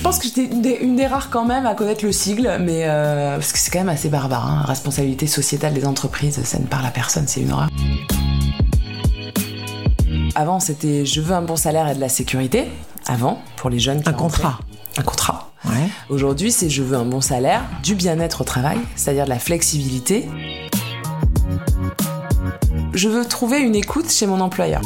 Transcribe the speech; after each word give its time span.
Je 0.00 0.04
pense 0.04 0.18
que 0.18 0.24
j'étais 0.24 0.44
une 0.44 0.62
des, 0.62 0.78
une 0.80 0.96
des 0.96 1.06
rares 1.06 1.28
quand 1.28 1.44
même 1.44 1.66
à 1.66 1.74
connaître 1.74 2.06
le 2.06 2.10
sigle, 2.10 2.56
mais 2.58 2.84
euh, 2.86 3.34
parce 3.34 3.52
que 3.52 3.58
c'est 3.58 3.70
quand 3.70 3.80
même 3.80 3.90
assez 3.90 4.08
barbare. 4.08 4.46
Hein. 4.46 4.64
Responsabilité 4.66 5.26
sociétale 5.26 5.74
des 5.74 5.84
entreprises, 5.84 6.42
ça 6.42 6.58
ne 6.58 6.64
parle 6.64 6.86
à 6.86 6.90
personne, 6.90 7.24
c'est 7.28 7.42
une 7.42 7.52
horreur. 7.52 7.68
Avant, 10.34 10.58
c'était 10.58 11.04
je 11.04 11.20
veux 11.20 11.34
un 11.34 11.42
bon 11.42 11.56
salaire 11.56 11.86
et 11.86 11.94
de 11.94 12.00
la 12.00 12.08
sécurité. 12.08 12.64
Avant, 13.06 13.42
pour 13.56 13.68
les 13.68 13.78
jeunes 13.78 14.02
qui 14.02 14.08
Un 14.08 14.14
contrat. 14.14 14.58
Un 14.96 15.02
contrat. 15.02 15.52
Ouais. 15.66 15.90
Aujourd'hui, 16.08 16.50
c'est 16.50 16.70
je 16.70 16.82
veux 16.82 16.96
un 16.96 17.04
bon 17.04 17.20
salaire, 17.20 17.60
du 17.82 17.94
bien-être 17.94 18.40
au 18.40 18.44
travail, 18.44 18.78
c'est-à-dire 18.96 19.24
de 19.24 19.28
la 19.28 19.38
flexibilité. 19.38 20.30
Je 22.94 23.08
veux 23.10 23.26
trouver 23.26 23.58
une 23.58 23.76
écoute 23.76 24.10
chez 24.10 24.26
mon 24.26 24.40
employeur. 24.40 24.80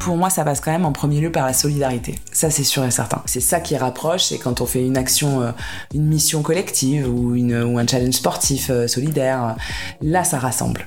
Pour 0.00 0.16
moi, 0.16 0.30
ça 0.30 0.44
passe 0.44 0.60
quand 0.60 0.70
même 0.70 0.84
en 0.84 0.92
premier 0.92 1.20
lieu 1.20 1.32
par 1.32 1.44
la 1.44 1.52
solidarité. 1.52 2.14
Ça, 2.32 2.50
c'est 2.50 2.64
sûr 2.64 2.84
et 2.84 2.90
certain. 2.90 3.22
C'est 3.26 3.40
ça 3.40 3.60
qui 3.60 3.76
rapproche, 3.76 4.24
c'est 4.24 4.38
quand 4.38 4.60
on 4.60 4.66
fait 4.66 4.84
une 4.84 4.96
action, 4.96 5.42
euh, 5.42 5.50
une 5.94 6.06
mission 6.06 6.42
collective 6.42 7.08
ou, 7.08 7.34
un 7.34 7.86
challenge 7.86 8.14
sportif 8.14 8.70
euh, 8.70 8.86
solidaire. 8.86 9.56
Là, 10.00 10.24
ça 10.24 10.38
rassemble. 10.38 10.86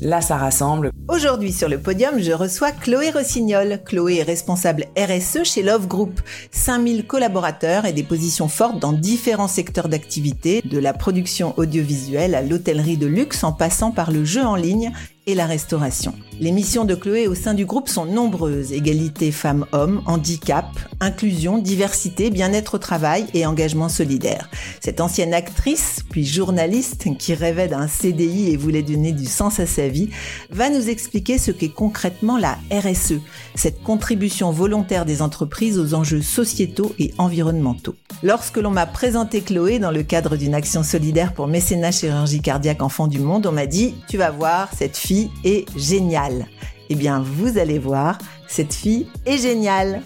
Là, 0.00 0.22
ça 0.22 0.36
rassemble. 0.36 0.92
Aujourd'hui 1.08 1.52
sur 1.52 1.68
le 1.68 1.78
podium, 1.78 2.20
je 2.20 2.32
reçois 2.32 2.72
Chloé 2.72 3.10
Rossignol. 3.10 3.80
Chloé 3.84 4.18
est 4.18 4.22
responsable 4.22 4.86
RSE 4.96 5.44
chez 5.44 5.62
Love 5.62 5.88
Group. 5.88 6.22
5000 6.52 7.06
collaborateurs 7.06 7.84
et 7.84 7.92
des 7.92 8.02
positions 8.02 8.48
fortes 8.48 8.78
dans 8.78 8.92
différents 8.92 9.48
secteurs 9.48 9.88
d'activité, 9.88 10.62
de 10.64 10.78
la 10.78 10.94
production 10.94 11.52
audiovisuelle 11.58 12.34
à 12.34 12.40
l'hôtellerie 12.40 12.96
de 12.96 13.06
luxe 13.06 13.44
en 13.44 13.52
passant 13.52 13.90
par 13.90 14.10
le 14.10 14.24
jeu 14.24 14.42
en 14.42 14.56
ligne 14.56 14.90
et 15.26 15.34
la 15.34 15.46
restauration. 15.46 16.14
Les 16.40 16.52
missions 16.52 16.84
de 16.84 16.94
Chloé 16.94 17.26
au 17.28 17.34
sein 17.34 17.52
du 17.52 17.66
groupe 17.66 17.88
sont 17.88 18.06
nombreuses. 18.06 18.72
Égalité 18.72 19.30
femmes-hommes, 19.30 20.02
handicap, 20.06 20.66
inclusion, 21.00 21.58
diversité, 21.58 22.30
bien-être 22.30 22.74
au 22.74 22.78
travail 22.78 23.26
et 23.34 23.44
engagement 23.44 23.90
solidaire. 23.90 24.48
Cette 24.80 25.00
ancienne 25.00 25.34
actrice, 25.34 26.00
puis 26.08 26.24
journaliste, 26.24 27.06
qui 27.18 27.34
rêvait 27.34 27.68
d'un 27.68 27.86
CDI 27.86 28.50
et 28.50 28.56
voulait 28.56 28.82
donner 28.82 29.12
du 29.12 29.26
sens 29.26 29.60
à 29.60 29.66
sa 29.66 29.88
vie, 29.88 30.08
va 30.50 30.70
nous 30.70 30.88
expliquer 30.88 31.36
ce 31.36 31.50
qu'est 31.50 31.68
concrètement 31.68 32.38
la 32.38 32.56
RSE, 32.72 33.20
cette 33.54 33.82
contribution 33.82 34.50
volontaire 34.50 35.04
des 35.04 35.20
entreprises 35.20 35.78
aux 35.78 35.92
enjeux 35.92 36.22
sociétaux 36.22 36.94
et 36.98 37.12
environnementaux. 37.18 37.96
Lorsque 38.22 38.56
l'on 38.56 38.70
m'a 38.70 38.86
présenté 38.86 39.42
Chloé 39.42 39.78
dans 39.78 39.90
le 39.90 40.02
cadre 40.02 40.36
d'une 40.36 40.54
action 40.54 40.82
solidaire 40.82 41.34
pour 41.34 41.48
mécénat 41.48 41.90
chirurgie 41.90 42.40
cardiaque 42.40 42.82
enfants 42.82 43.08
du 43.08 43.18
monde, 43.18 43.46
on 43.46 43.52
m'a 43.52 43.66
dit 43.66 43.94
"Tu 44.08 44.16
vas 44.16 44.30
voir, 44.30 44.70
cette 44.76 44.96
fille 44.96 45.09
est 45.44 45.66
géniale." 45.76 46.46
Eh 46.88 46.96
bien, 46.96 47.22
vous 47.24 47.56
allez 47.56 47.78
voir, 47.78 48.18
cette 48.48 48.74
fille 48.74 49.06
est 49.24 49.38
géniale. 49.38 50.02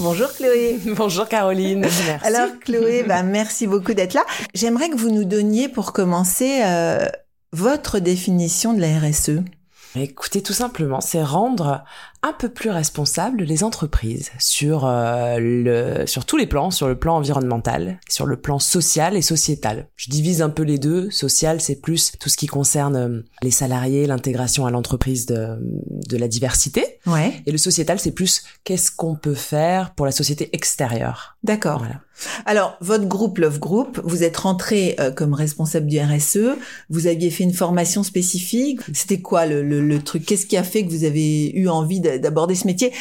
Bonjour 0.00 0.32
Chloé. 0.32 0.78
Bonjour 0.96 1.28
Caroline. 1.28 1.80
Merci. 1.80 2.02
Alors 2.22 2.48
Chloé, 2.60 3.02
bah, 3.02 3.22
merci 3.22 3.66
beaucoup 3.66 3.94
d'être 3.94 4.14
là. 4.14 4.24
J'aimerais 4.54 4.88
que 4.88 4.96
vous 4.96 5.10
nous 5.10 5.24
donniez 5.24 5.68
pour 5.68 5.92
commencer 5.92 6.60
euh, 6.64 7.06
votre 7.52 7.98
définition 7.98 8.72
de 8.72 8.80
la 8.80 8.98
RSE. 8.98 9.42
Écoutez, 9.96 10.42
tout 10.42 10.52
simplement, 10.52 11.00
c'est 11.00 11.22
rendre 11.22 11.82
un 12.22 12.32
peu 12.32 12.48
plus 12.48 12.70
responsables 12.70 13.42
les 13.44 13.62
entreprises 13.64 14.30
sur 14.38 14.84
euh, 14.86 15.38
le 15.38 16.06
sur 16.06 16.24
tous 16.24 16.36
les 16.36 16.46
plans, 16.46 16.70
sur 16.70 16.88
le 16.88 16.98
plan 16.98 17.16
environnemental, 17.16 17.98
sur 18.08 18.26
le 18.26 18.36
plan 18.36 18.58
social 18.58 19.16
et 19.16 19.22
sociétal. 19.22 19.88
Je 19.96 20.10
divise 20.10 20.42
un 20.42 20.50
peu 20.50 20.62
les 20.62 20.78
deux. 20.78 21.10
Social, 21.10 21.60
c'est 21.60 21.80
plus 21.80 22.12
tout 22.18 22.28
ce 22.28 22.36
qui 22.36 22.46
concerne 22.46 22.96
euh, 22.96 23.22
les 23.42 23.50
salariés, 23.50 24.06
l'intégration 24.06 24.66
à 24.66 24.70
l'entreprise 24.70 25.26
de 25.26 25.58
de 26.08 26.16
la 26.16 26.28
diversité, 26.28 26.98
Ouais, 27.06 27.32
et 27.46 27.52
le 27.52 27.58
sociétal, 27.58 27.98
c'est 27.98 28.12
plus 28.12 28.42
qu'est-ce 28.64 28.90
qu'on 28.90 29.14
peut 29.16 29.34
faire 29.34 29.94
pour 29.94 30.06
la 30.06 30.12
société 30.12 30.50
extérieure. 30.54 31.36
d'accord. 31.42 31.78
Voilà. 31.78 32.00
Alors, 32.46 32.78
votre 32.80 33.04
groupe 33.04 33.36
Love 33.36 33.58
Group, 33.58 34.00
vous 34.02 34.22
êtes 34.22 34.38
rentré 34.38 34.94
euh, 35.00 35.10
comme 35.10 35.34
responsable 35.34 35.86
du 35.86 36.00
RSE. 36.00 36.38
Vous 36.88 37.08
aviez 37.08 37.30
fait 37.30 37.44
une 37.44 37.52
formation 37.52 38.02
spécifique. 38.02 38.80
C'était 38.94 39.20
quoi 39.20 39.44
le, 39.44 39.62
le, 39.62 39.86
le 39.86 39.98
truc? 40.02 40.24
Qu'est-ce 40.24 40.46
qui 40.46 40.56
a 40.56 40.62
fait 40.62 40.86
que 40.86 40.90
vous 40.90 41.04
avez 41.04 41.50
eu 41.54 41.68
envie 41.68 42.00
d'aborder 42.18 42.54
ce 42.54 42.66
métier 42.66 42.92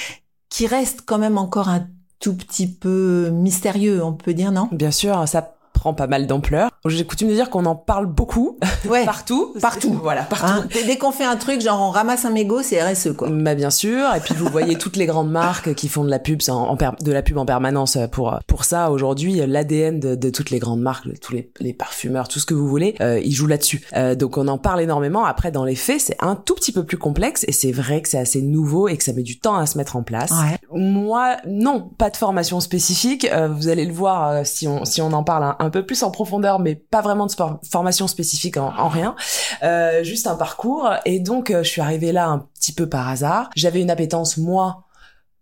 qui 0.50 0.68
reste 0.68 1.02
quand 1.06 1.18
même 1.18 1.38
encore 1.38 1.70
un 1.70 1.88
tout 2.20 2.36
petit 2.36 2.68
peu 2.68 3.30
mystérieux, 3.32 4.04
on 4.04 4.14
peut 4.14 4.34
dire, 4.34 4.52
non? 4.52 4.70
Bien 4.72 4.92
sûr, 4.92 5.28
ça 5.28 5.56
prend 5.86 5.94
pas 5.94 6.08
mal 6.08 6.26
d'ampleur. 6.26 6.72
J'ai 6.88 7.06
coutume 7.06 7.28
de 7.30 7.34
dire 7.36 7.52
qu'on 7.52 7.66
en 7.66 7.76
parle 7.76 8.08
beaucoup 8.08 8.58
Ouais. 8.90 9.06
partout, 9.06 9.54
Partout. 9.62 9.94
voilà, 10.02 10.24
partout. 10.24 10.46
Hein, 10.48 10.66
dès 10.88 10.98
qu'on 10.98 11.12
fait 11.12 11.24
un 11.26 11.36
truc, 11.36 11.62
genre 11.62 11.80
on 11.80 11.92
ramasse 11.92 12.26
un 12.26 12.32
mégot, 12.32 12.64
c'est 12.64 12.82
RSE 12.82 13.14
quoi. 13.16 13.28
Bah 13.30 13.54
bien 13.54 13.70
sûr, 13.70 14.04
et 14.16 14.20
puis 14.20 14.34
vous 14.34 14.48
voyez 14.50 14.78
toutes 14.80 14.96
les 14.96 15.06
grandes 15.06 15.30
marques 15.30 15.76
qui 15.76 15.88
font 15.88 16.04
de 16.04 16.10
la 16.10 16.18
pub 16.18 16.42
en, 16.50 16.54
en 16.72 16.76
de 16.76 17.12
la 17.12 17.22
pub 17.22 17.38
en 17.38 17.46
permanence 17.46 17.98
pour 18.12 18.40
pour 18.48 18.66
ça 18.66 18.90
aujourd'hui 18.90 19.42
l'ADN 19.46 20.00
de, 20.00 20.16
de 20.16 20.30
toutes 20.32 20.50
les 20.50 20.58
grandes 20.58 20.82
marques, 20.82 21.08
tous 21.20 21.34
les, 21.34 21.52
les 21.60 21.74
parfumeurs, 21.74 22.28
tout 22.28 22.40
ce 22.40 22.46
que 22.48 22.56
vous 22.56 22.68
voulez, 22.68 22.96
euh, 23.02 23.20
ils 23.24 23.32
jouent 23.34 23.46
là-dessus. 23.48 23.82
Euh, 23.96 24.16
donc 24.16 24.38
on 24.40 24.48
en 24.48 24.58
parle 24.58 24.82
énormément. 24.82 25.24
Après 25.26 25.52
dans 25.52 25.66
les 25.66 25.76
faits, 25.76 26.02
c'est 26.02 26.18
un 26.20 26.36
tout 26.36 26.56
petit 26.56 26.72
peu 26.72 26.84
plus 26.84 26.98
complexe 26.98 27.46
et 27.48 27.52
c'est 27.52 27.72
vrai 27.72 28.02
que 28.02 28.10
c'est 28.10 28.18
assez 28.20 28.42
nouveau 28.42 28.88
et 28.88 28.98
que 28.98 29.04
ça 29.04 29.14
met 29.14 29.22
du 29.24 29.38
temps 29.40 29.56
à 29.56 29.68
se 29.68 29.78
mettre 29.78 29.96
en 29.98 30.02
place. 30.04 30.32
Ouais. 30.32 30.58
Moi, 30.80 31.38
non, 31.48 31.90
pas 32.00 32.10
de 32.10 32.18
formation 32.18 32.60
spécifique. 32.60 33.28
Euh, 33.32 33.48
vous 33.50 33.68
allez 33.68 33.86
le 33.86 33.94
voir 33.94 34.46
si 34.46 34.68
on 34.68 34.84
si 34.86 35.02
on 35.02 35.12
en 35.14 35.24
parle 35.24 35.44
un, 35.44 35.56
un 35.60 35.70
peu 35.70 35.75
plus 35.84 36.04
en 36.04 36.12
profondeur, 36.12 36.60
mais 36.60 36.76
pas 36.76 37.02
vraiment 37.02 37.26
de 37.26 37.34
formation 37.70 38.08
spécifique 38.08 38.58
en, 38.58 38.74
en 38.78 38.90
rien. 38.90 39.16
Euh, 39.64 40.04
juste 40.04 40.28
un 40.28 40.36
parcours. 40.36 40.90
Et 41.06 41.20
donc, 41.20 41.52
euh, 41.52 41.64
je 41.64 41.70
suis 41.70 41.82
arrivée 41.82 42.12
là 42.12 42.28
un 42.28 42.48
petit 42.60 42.74
peu 42.74 42.88
par 42.88 43.10
hasard. 43.10 43.50
J'avais 43.56 43.82
une 43.82 43.92
appétence 43.92 44.38
moi 44.38 44.84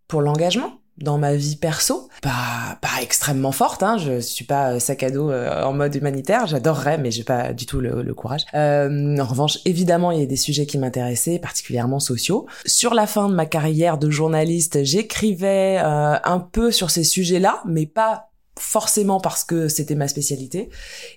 pour 0.07 0.21
l'engagement 0.21 0.73
dans 0.99 1.17
ma 1.17 1.33
vie 1.33 1.55
perso, 1.55 2.07
pas 2.21 2.77
pas 2.79 3.01
extrêmement 3.01 3.51
forte. 3.51 3.81
Hein. 3.81 3.97
Je 3.97 4.19
suis 4.19 4.45
pas 4.45 4.73
euh, 4.73 4.79
sac 4.79 5.01
à 5.01 5.09
dos 5.09 5.31
en 5.31 5.73
mode 5.73 5.95
humanitaire. 5.95 6.45
J'adorerais, 6.45 6.99
mais 6.99 7.09
j'ai 7.09 7.23
pas 7.23 7.51
du 7.51 7.65
tout 7.65 7.79
le, 7.79 8.13
courage. 8.13 8.45
En 8.53 9.25
revanche, 9.25 9.57
évidemment, 9.65 10.11
il 10.11 10.19
y 10.19 10.23
a 10.23 10.27
des 10.27 10.35
sujets 10.35 10.67
qui 10.67 10.77
m'intéressaient, 10.77 11.39
particulièrement 11.39 11.99
sociaux. 11.99 12.45
Sur 12.65 12.93
la 12.93 13.07
fin 13.07 13.27
de 13.27 13.33
ma 13.33 13.47
carrière 13.47 13.97
de 13.97 14.11
journaliste, 14.11 14.83
j'écrivais 14.83 15.77
un 15.79 16.39
peu 16.39 16.71
sur 16.71 16.91
ces 16.91 17.03
sujets-là, 17.03 17.63
mais 17.65 17.87
pas 17.87 18.29
forcément 18.57 19.19
parce 19.19 19.43
que 19.43 19.67
c'était 19.67 19.95
ma 19.95 20.07
spécialité. 20.07 20.69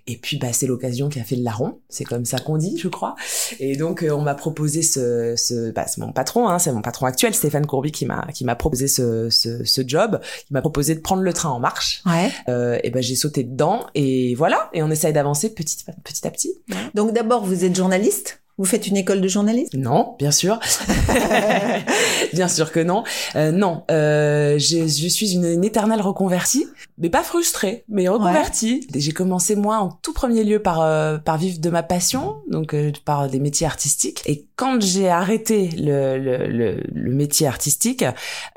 Et 0.06 0.16
puis 0.16 0.38
bah 0.38 0.52
c'est 0.52 0.66
l'occasion 0.66 1.08
qui 1.08 1.20
a 1.20 1.24
fait 1.24 1.36
le 1.36 1.42
larron, 1.42 1.80
c'est 1.88 2.04
comme 2.04 2.24
ça 2.24 2.38
qu'on 2.38 2.56
dit, 2.56 2.78
je 2.78 2.88
crois. 2.88 3.14
Et 3.60 3.76
donc 3.76 4.02
euh, 4.02 4.10
on 4.10 4.22
m'a 4.22 4.34
proposé 4.34 4.82
ce, 4.82 5.34
ce 5.36 5.70
bah, 5.70 5.86
c'est 5.86 6.00
mon 6.00 6.12
patron, 6.12 6.48
hein, 6.48 6.58
c'est 6.58 6.72
mon 6.72 6.82
patron 6.82 7.06
actuel, 7.06 7.34
Stéphane 7.34 7.66
Courby, 7.66 7.92
qui 7.92 8.06
m'a 8.06 8.26
qui 8.32 8.44
m'a 8.44 8.56
proposé 8.56 8.88
ce, 8.88 9.30
ce, 9.30 9.64
ce 9.64 9.82
job. 9.86 10.20
Il 10.50 10.54
m'a 10.54 10.60
proposé 10.60 10.94
de 10.94 11.00
prendre 11.00 11.22
le 11.22 11.32
train 11.32 11.50
en 11.50 11.60
marche. 11.60 12.02
Ouais. 12.06 12.30
Euh, 12.48 12.78
et 12.82 12.90
ben 12.90 13.02
j'ai 13.02 13.16
sauté 13.16 13.44
dedans 13.44 13.86
et 13.94 14.34
voilà. 14.34 14.70
Et 14.72 14.82
on 14.82 14.90
essaye 14.90 15.12
d'avancer 15.12 15.52
petit 15.52 15.84
petit 16.04 16.26
à 16.26 16.30
petit. 16.30 16.54
Donc 16.94 17.12
d'abord, 17.12 17.44
vous 17.44 17.64
êtes 17.64 17.74
journaliste 17.76 18.40
Vous 18.58 18.64
faites 18.64 18.86
une 18.86 18.96
école 18.96 19.20
de 19.20 19.28
journalisme? 19.28 19.76
Non, 19.78 20.14
bien 20.18 20.30
sûr. 20.30 20.58
bien 22.32 22.48
sûr 22.48 22.72
que 22.72 22.80
non. 22.80 23.04
Euh, 23.36 23.52
non, 23.52 23.82
euh, 23.90 24.54
j'ai- 24.58 24.88
je 24.88 25.08
suis 25.08 25.32
une, 25.32 25.44
une 25.44 25.64
éternelle 25.64 26.00
reconvertie, 26.00 26.66
mais 26.98 27.10
pas 27.10 27.22
frustrée, 27.22 27.84
mais 27.88 28.08
reconvertie. 28.08 28.86
J'ai 28.94 29.12
commencé 29.12 29.56
moi 29.56 29.78
en 29.78 29.90
tout 30.02 30.12
premier 30.12 30.44
lieu 30.44 30.60
par 30.60 30.80
euh, 30.80 31.18
par 31.18 31.38
vivre 31.38 31.58
de 31.60 31.70
ma 31.70 31.82
passion, 31.82 32.36
donc 32.50 32.74
euh, 32.74 32.92
par 33.04 33.28
des 33.28 33.40
métiers 33.40 33.66
artistiques. 33.66 34.22
Et 34.26 34.46
quand 34.56 34.80
j'ai 34.82 35.08
arrêté 35.08 35.68
le, 35.76 36.16
le, 36.18 36.46
le, 36.46 36.80
le 36.92 37.12
métier 37.12 37.46
artistique, 37.46 38.04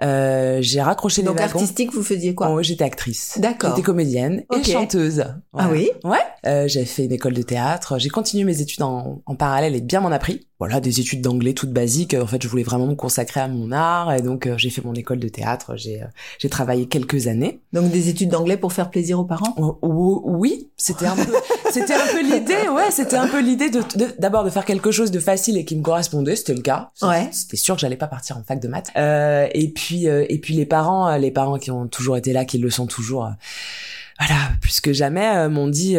euh, 0.01 0.59
j'ai 0.61 0.81
raccroché 0.81 1.21
Donc 1.23 1.35
les 1.37 1.43
wagons. 1.43 1.59
artistique, 1.59 1.93
vous 1.93 2.03
faisiez 2.03 2.33
quoi? 2.35 2.49
Oh, 2.51 2.61
j'étais 2.61 2.85
actrice. 2.85 3.37
D'accord. 3.39 3.71
J'étais 3.71 3.81
comédienne 3.81 4.43
et 4.57 4.63
chanteuse. 4.63 5.25
Ah 5.57 5.67
oui? 5.71 5.89
Ouais. 6.03 6.17
Euh, 6.45 6.67
j'ai 6.67 6.85
fait 6.85 7.05
une 7.05 7.11
école 7.11 7.33
de 7.33 7.41
théâtre. 7.41 7.97
J'ai 7.99 8.09
continué 8.09 8.43
mes 8.45 8.61
études 8.61 8.81
en, 8.81 9.21
en 9.25 9.35
parallèle 9.35 9.75
et 9.75 9.81
bien 9.89 9.99
m'en 9.99 10.11
a 10.11 10.19
pris. 10.19 10.47
Voilà, 10.59 10.79
des 10.81 10.99
études 10.99 11.21
d'anglais 11.21 11.53
toutes 11.53 11.71
basiques. 11.71 12.13
En 12.13 12.27
fait, 12.27 12.41
je 12.43 12.47
voulais 12.47 12.63
vraiment 12.63 12.85
me 12.85 12.95
consacrer 12.95 13.39
à 13.39 13.47
mon 13.47 13.71
art 13.71 14.13
et 14.13 14.21
donc 14.21 14.45
euh, 14.45 14.57
j'ai 14.57 14.69
fait 14.69 14.83
mon 14.83 14.93
école 14.93 15.19
de 15.19 15.27
théâtre. 15.27 15.75
J'ai 15.77 16.03
euh, 16.03 16.07
j'ai 16.37 16.49
travaillé 16.49 16.87
quelques 16.87 17.27
années. 17.27 17.61
Donc 17.73 17.91
des 17.91 18.09
études 18.09 18.29
d'anglais 18.29 18.57
pour 18.57 18.71
faire 18.73 18.89
plaisir 18.89 19.19
aux 19.19 19.23
parents? 19.23 19.55
Oh, 19.57 19.79
oh, 19.81 20.21
oui, 20.25 20.69
c'était 20.77 21.07
un 21.07 21.15
peu, 21.15 21.33
c'était 21.71 21.93
un 21.93 22.07
peu 22.11 22.21
l'idée. 22.21 22.67
Ouais, 22.69 22.91
c'était 22.91 23.15
un 23.15 23.27
peu 23.27 23.41
l'idée 23.41 23.69
de 23.69 23.79
de- 23.95 24.13
d'abord 24.19 24.43
de, 24.43 24.49
faire 24.49 24.65
quelque 24.65 24.91
chose 24.91 25.11
de 25.11 25.19
facile 25.19 25.57
et 25.57 25.65
qui 25.65 25.75
me 25.75 25.81
correspondait. 25.81 26.35
C'était 26.35 26.53
le 26.53 26.61
cas. 26.61 26.91
Ouais. 27.01 27.29
C'était 27.31 27.57
sûr 27.57 27.75
que 27.75 27.81
j'allais 27.81 27.97
pas 27.97 28.07
partir 28.07 28.37
en 28.37 28.43
fac 28.43 28.59
de 28.59 28.67
maths. 28.67 28.91
Euh, 28.95 29.47
et 29.53 29.69
puis 29.69 30.07
euh, 30.07 30.25
et 30.29 30.39
puis 30.39 30.53
les 30.53 30.65
parents, 30.65 31.07
euh, 31.07 31.17
les 31.17 31.31
parents 31.31 31.57
qui 31.57 31.71
ont 31.71 31.87
toujours 31.87 32.17
été 32.17 32.33
là, 32.33 32.45
qui 32.45 32.57
le 32.57 32.69
sont 32.69 32.85
toujours. 32.85 33.31
Euh, 34.21 34.25
voilà, 34.25 34.51
plus 34.61 34.81
que 34.81 34.93
jamais 34.93 35.47
m'ont 35.49 35.67
dit, 35.67 35.95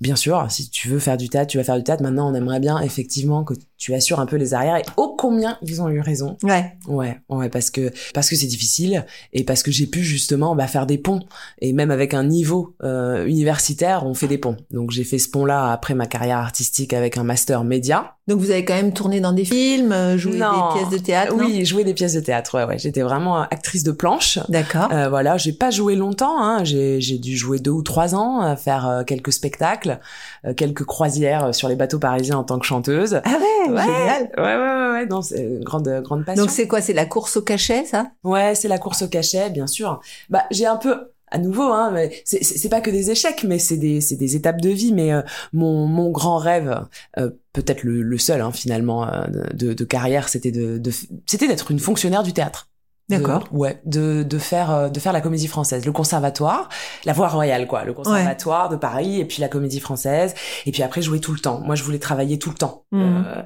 bien 0.00 0.16
sûr, 0.16 0.46
si 0.50 0.70
tu 0.70 0.88
veux 0.88 0.98
faire 0.98 1.16
du 1.16 1.28
théâtre, 1.28 1.50
tu 1.50 1.58
vas 1.58 1.64
faire 1.64 1.76
du 1.76 1.84
théâtre. 1.84 2.02
Maintenant, 2.02 2.30
on 2.30 2.34
aimerait 2.34 2.60
bien 2.60 2.80
effectivement 2.80 3.44
que 3.44 3.54
tu 3.78 3.94
assures 3.94 4.20
un 4.20 4.26
peu 4.26 4.36
les 4.36 4.54
arrières. 4.54 4.76
Et 4.76 4.84
ô 4.96 5.14
combien 5.16 5.56
ils 5.62 5.80
ont 5.80 5.88
eu 5.88 6.00
raison. 6.00 6.36
Ouais. 6.42 6.76
Ouais, 6.86 7.18
ouais, 7.28 7.48
parce 7.48 7.70
que 7.70 7.90
parce 8.12 8.28
que 8.28 8.36
c'est 8.36 8.46
difficile 8.46 9.06
et 9.32 9.44
parce 9.44 9.62
que 9.62 9.70
j'ai 9.70 9.86
pu 9.86 10.02
justement 10.02 10.54
bah, 10.54 10.66
faire 10.66 10.86
des 10.86 10.98
ponts. 10.98 11.20
Et 11.60 11.72
même 11.72 11.90
avec 11.90 12.12
un 12.14 12.24
niveau 12.24 12.74
universitaire, 12.82 14.04
on 14.04 14.14
fait 14.14 14.28
des 14.28 14.38
ponts. 14.38 14.56
Donc 14.70 14.90
j'ai 14.90 15.04
fait 15.04 15.18
ce 15.18 15.28
pont-là 15.28 15.72
après 15.72 15.94
ma 15.94 16.06
carrière 16.06 16.38
artistique 16.38 16.92
avec 16.92 17.16
un 17.16 17.24
master 17.24 17.64
média. 17.64 18.14
Donc 18.26 18.40
vous 18.40 18.50
avez 18.50 18.64
quand 18.64 18.74
même 18.74 18.92
tourné 18.92 19.20
dans 19.20 19.32
des 19.32 19.46
films, 19.46 19.94
joué 20.18 20.32
des 20.32 20.38
pièces 20.74 20.90
de 20.90 20.98
théâtre. 20.98 21.34
Oui, 21.34 21.64
joué 21.64 21.84
des 21.84 21.94
pièces 21.94 22.12
de 22.12 22.20
théâtre. 22.20 22.58
Ouais, 22.58 22.64
ouais. 22.64 22.78
J'étais 22.78 23.00
vraiment 23.00 23.40
actrice 23.40 23.84
de 23.84 23.92
planche. 23.92 24.38
D'accord. 24.48 24.88
Euh, 24.92 25.08
voilà, 25.08 25.36
j'ai 25.36 25.52
pas 25.52 25.70
joué 25.70 25.96
longtemps. 25.96 26.42
Hein. 26.42 26.64
J'ai 26.64 27.00
j'ai 27.00 27.18
dû 27.18 27.36
jouer 27.36 27.58
deux 27.58 27.70
ou 27.70 27.82
trois 27.82 28.14
ans, 28.14 28.56
faire 28.56 28.88
euh, 28.88 29.04
quelques 29.04 29.32
spectacles, 29.32 29.98
euh, 30.44 30.54
quelques 30.54 30.84
croisières 30.84 31.54
sur 31.54 31.68
les 31.68 31.76
bateaux 31.76 31.98
parisiens 31.98 32.36
en 32.36 32.44
tant 32.44 32.58
que 32.58 32.66
chanteuse. 32.66 33.20
Ah 33.24 33.38
ouais, 33.38 33.67
ouais. 33.72 33.82
génial. 33.82 34.30
Ouais, 34.36 34.42
ouais, 34.42 34.56
ouais, 34.56 34.90
ouais. 34.92 35.06
Non, 35.06 35.22
c'est 35.22 35.42
une 35.42 35.64
grande 35.64 35.88
grande 36.02 36.24
passion. 36.24 36.44
Donc 36.44 36.50
c'est 36.50 36.66
quoi? 36.66 36.80
C'est 36.80 36.92
la 36.92 37.06
course 37.06 37.36
au 37.36 37.42
cachet, 37.42 37.84
ça? 37.84 38.10
Ouais, 38.24 38.54
c'est 38.54 38.68
la 38.68 38.78
course 38.78 39.02
au 39.02 39.08
cachet, 39.08 39.50
bien 39.50 39.66
sûr. 39.66 40.00
Bah, 40.30 40.44
j'ai 40.50 40.66
un 40.66 40.76
peu 40.76 41.12
à 41.30 41.38
nouveau, 41.38 41.64
hein, 41.64 41.90
mais 41.92 42.22
c'est, 42.24 42.42
c'est 42.42 42.68
pas 42.68 42.80
que 42.80 42.90
des 42.90 43.10
échecs, 43.10 43.44
mais 43.44 43.58
c'est 43.58 43.76
des, 43.76 44.00
c'est 44.00 44.16
des 44.16 44.36
étapes 44.36 44.60
de 44.60 44.70
vie. 44.70 44.92
Mais 44.92 45.12
euh, 45.12 45.22
mon, 45.52 45.86
mon 45.86 46.10
grand 46.10 46.38
rêve, 46.38 46.84
euh, 47.18 47.30
peut-être 47.52 47.82
le, 47.82 48.02
le 48.02 48.18
seul 48.18 48.40
hein, 48.40 48.52
finalement 48.52 49.06
euh, 49.06 49.24
de, 49.52 49.72
de, 49.72 49.84
carrière, 49.84 50.28
c'était 50.28 50.52
de, 50.52 50.78
de 50.78 50.90
c'était 51.26 51.48
d'être 51.48 51.70
une 51.70 51.80
fonctionnaire 51.80 52.22
du 52.22 52.32
théâtre. 52.32 52.68
D'accord. 53.08 53.44
Ouais, 53.52 53.80
de, 53.86 54.22
de 54.22 54.38
faire 54.38 54.90
de 54.90 55.00
faire 55.00 55.12
la 55.12 55.20
comédie 55.20 55.46
française, 55.46 55.86
le 55.86 55.92
conservatoire, 55.92 56.68
la 57.04 57.12
voie 57.12 57.28
royale 57.28 57.66
quoi, 57.66 57.84
le 57.84 57.94
conservatoire 57.94 58.68
de 58.68 58.76
Paris 58.76 59.18
et 59.20 59.24
puis 59.24 59.40
la 59.40 59.48
comédie 59.48 59.80
française 59.80 60.34
et 60.66 60.72
puis 60.72 60.82
après 60.82 61.00
jouer 61.00 61.20
tout 61.20 61.32
le 61.32 61.38
temps. 61.38 61.60
Moi 61.60 61.74
je 61.74 61.82
voulais 61.84 61.98
travailler 61.98 62.38
tout 62.38 62.50
le 62.50 62.56
temps. 62.56 62.84
Mmh. 62.92 63.24
Euh, 63.26 63.42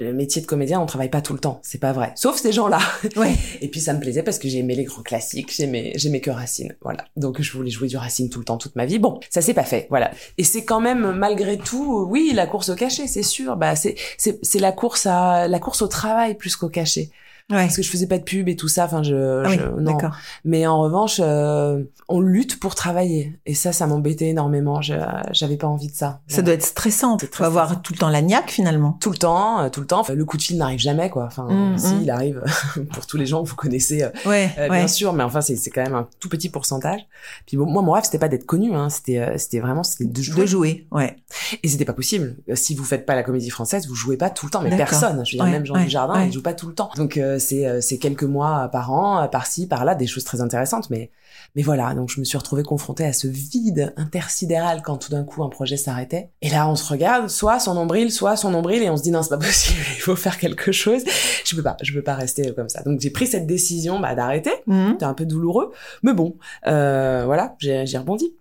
le 0.00 0.12
métier 0.12 0.42
de 0.42 0.46
comédien, 0.46 0.80
on 0.80 0.86
travaille 0.86 1.08
pas 1.08 1.22
tout 1.22 1.32
le 1.32 1.38
temps, 1.38 1.60
c'est 1.62 1.78
pas 1.78 1.92
vrai. 1.92 2.12
Sauf 2.14 2.36
ces 2.36 2.52
gens-là. 2.52 2.78
Ouais. 3.16 3.34
Et 3.60 3.68
puis 3.68 3.80
ça 3.80 3.94
me 3.94 4.00
plaisait 4.00 4.22
parce 4.22 4.38
que 4.38 4.48
j'aimais 4.48 4.74
les 4.74 4.84
grands 4.84 5.02
classiques, 5.02 5.52
j'aimais 5.54 5.92
j'aimais 5.96 6.20
que 6.20 6.30
Racine, 6.30 6.74
voilà. 6.82 7.04
Donc 7.16 7.40
je 7.40 7.52
voulais 7.52 7.70
jouer 7.70 7.88
du 7.88 7.96
Racine 7.96 8.28
tout 8.28 8.38
le 8.38 8.44
temps, 8.44 8.58
toute 8.58 8.76
ma 8.76 8.84
vie. 8.84 8.98
Bon, 8.98 9.18
ça 9.30 9.40
s'est 9.40 9.54
pas 9.54 9.64
fait, 9.64 9.86
voilà. 9.90 10.10
Et 10.36 10.44
c'est 10.44 10.64
quand 10.64 10.80
même 10.80 11.12
malgré 11.12 11.56
tout, 11.56 12.06
oui, 12.08 12.32
la 12.34 12.46
course 12.46 12.68
au 12.68 12.74
cachet, 12.74 13.06
c'est 13.06 13.22
sûr. 13.22 13.56
Bah 13.56 13.76
c'est 13.76 13.96
c'est 14.18 14.38
c'est 14.42 14.58
la 14.58 14.72
course 14.72 15.06
à 15.06 15.48
la 15.48 15.58
course 15.58 15.82
au 15.82 15.88
travail 15.88 16.34
plus 16.34 16.54
qu'au 16.56 16.68
cachet. 16.68 17.10
Ouais. 17.50 17.64
Parce 17.64 17.76
que 17.76 17.82
je 17.82 17.90
faisais 17.90 18.06
pas 18.06 18.18
de 18.18 18.24
pub 18.24 18.46
et 18.48 18.56
tout 18.56 18.68
ça. 18.68 18.84
Enfin, 18.84 19.02
je, 19.02 19.42
Ah 19.44 19.48
oui, 19.48 19.58
je 19.58 19.80
non. 19.80 19.92
d'accord. 19.94 20.14
Mais 20.44 20.66
en 20.66 20.80
revanche, 20.80 21.18
euh, 21.24 21.82
on 22.08 22.20
lutte 22.20 22.60
pour 22.60 22.74
travailler. 22.74 23.38
Et 23.46 23.54
ça, 23.54 23.72
ça 23.72 23.86
m'embêtait 23.86 24.28
énormément. 24.28 24.82
J'avais 24.82 25.56
pas 25.56 25.66
envie 25.66 25.88
de 25.88 25.94
ça. 25.94 26.20
Ça 26.28 26.42
doit 26.42 26.52
être 26.54 26.64
stressant. 26.64 27.18
Faut 27.18 27.26
très 27.26 27.44
avoir 27.44 27.80
tout 27.80 27.92
le 27.94 27.98
temps 27.98 28.10
la 28.10 28.20
niaque 28.20 28.50
finalement. 28.50 28.98
tout 29.00 29.10
le 29.10 29.16
temps, 29.16 29.60
euh, 29.62 29.68
tout 29.70 29.80
le 29.80 29.86
temps. 29.86 30.02
Le 30.14 30.24
coup 30.26 30.36
de 30.36 30.42
fil 30.42 30.58
n'arrive 30.58 30.78
jamais, 30.78 31.08
quoi. 31.10 31.24
Enfin, 31.24 31.48
Mm, 31.48 31.78
si, 31.78 31.94
mm. 31.94 32.00
il 32.02 32.10
arrive 32.10 32.42
pour 32.92 33.06
tous 33.06 33.16
les 33.16 33.24
gens 33.26 33.42
que 33.42 33.48
vous 33.48 33.56
connaissez, 33.56 34.02
euh, 34.02 34.10
Ouais, 34.26 34.50
euh, 34.58 34.68
ouais. 34.68 34.78
bien 34.78 34.88
sûr, 34.88 35.12
mais 35.14 35.22
enfin, 35.24 35.40
c'est 35.40 35.70
quand 35.70 35.82
même 35.82 35.94
un 35.94 36.06
tout 36.20 36.28
petit 36.28 36.50
pourcentage. 36.50 37.00
Puis 37.46 37.56
bon, 37.56 37.64
moi, 37.66 37.80
mon 37.82 37.92
rêve, 37.92 38.04
c'était 38.04 38.18
pas 38.18 38.28
d'être 38.28 38.44
connu, 38.46 38.74
hein. 38.74 38.90
C'était 38.90 39.38
c'était 39.38 39.60
vraiment, 39.60 39.82
c'était 39.82 40.04
de 40.04 40.22
jouer. 40.22 40.40
De 40.42 40.46
jouer, 40.46 40.86
ouais. 40.92 41.16
Et 41.62 41.68
c'était 41.68 41.84
pas 41.86 41.92
possible. 41.94 42.36
Si 42.54 42.74
vous 42.74 42.84
faites 42.84 43.06
pas 43.06 43.14
la 43.14 43.22
comédie 43.22 43.48
française, 43.50 43.86
vous 43.88 43.94
jouez 43.94 44.16
pas 44.18 44.28
tout 44.28 44.44
le 44.46 44.50
temps. 44.50 44.60
Mais 44.60 44.76
personne. 44.76 45.24
Je 45.24 45.32
veux 45.32 45.36
dire, 45.38 45.44
Ouais, 45.44 45.50
même 45.50 45.64
Jean 45.64 45.76
Dujardin, 45.78 46.14
ouais. 46.20 46.26
il 46.26 46.32
joue 46.32 46.42
pas 46.42 46.52
tout 46.52 46.66
le 46.68 46.74
temps. 46.74 46.90
Donc 46.96 47.16
euh, 47.16 47.37
c'est 47.38 47.66
euh, 47.66 47.80
c'est 47.80 47.98
quelques 47.98 48.24
mois 48.24 48.68
par 48.68 48.92
an, 48.92 49.22
euh, 49.22 49.26
par-ci, 49.26 49.66
par-là, 49.66 49.94
des 49.94 50.06
choses 50.06 50.24
très 50.24 50.40
intéressantes. 50.40 50.90
Mais 50.90 51.10
mais 51.56 51.62
voilà. 51.62 51.94
Donc 51.94 52.10
je 52.10 52.20
me 52.20 52.24
suis 52.24 52.38
retrouvée 52.38 52.62
confrontée 52.62 53.04
à 53.04 53.12
ce 53.12 53.26
vide 53.26 53.92
intersidéral 53.96 54.82
quand 54.82 54.96
tout 54.96 55.10
d'un 55.10 55.24
coup 55.24 55.42
un 55.42 55.48
projet 55.48 55.76
s'arrêtait. 55.76 56.30
Et 56.42 56.50
là, 56.50 56.68
on 56.68 56.76
se 56.76 56.90
regarde, 56.90 57.28
soit 57.28 57.58
son 57.60 57.74
nombril, 57.74 58.12
soit 58.12 58.36
son 58.36 58.50
nombril, 58.50 58.82
et 58.82 58.90
on 58.90 58.96
se 58.96 59.02
dit 59.02 59.10
non, 59.10 59.22
c'est 59.22 59.30
pas 59.30 59.38
possible. 59.38 59.80
Il 59.96 60.02
faut 60.02 60.16
faire 60.16 60.38
quelque 60.38 60.72
chose. 60.72 61.02
Je 61.44 61.56
peux 61.56 61.62
pas. 61.62 61.76
Je 61.82 61.92
peux 61.92 62.02
pas 62.02 62.14
rester 62.14 62.52
comme 62.54 62.68
ça. 62.68 62.82
Donc 62.82 63.00
j'ai 63.00 63.10
pris 63.10 63.26
cette 63.26 63.46
décision 63.46 64.00
bah, 64.00 64.14
d'arrêter. 64.14 64.52
Mhm. 64.66 64.92
C'était 64.92 65.04
un 65.04 65.14
peu 65.14 65.26
douloureux, 65.26 65.72
mais 66.02 66.12
bon, 66.12 66.36
euh, 66.66 67.22
voilà, 67.26 67.56
j'ai 67.58 67.86
j'ai 67.86 67.98
rebondi. 67.98 68.34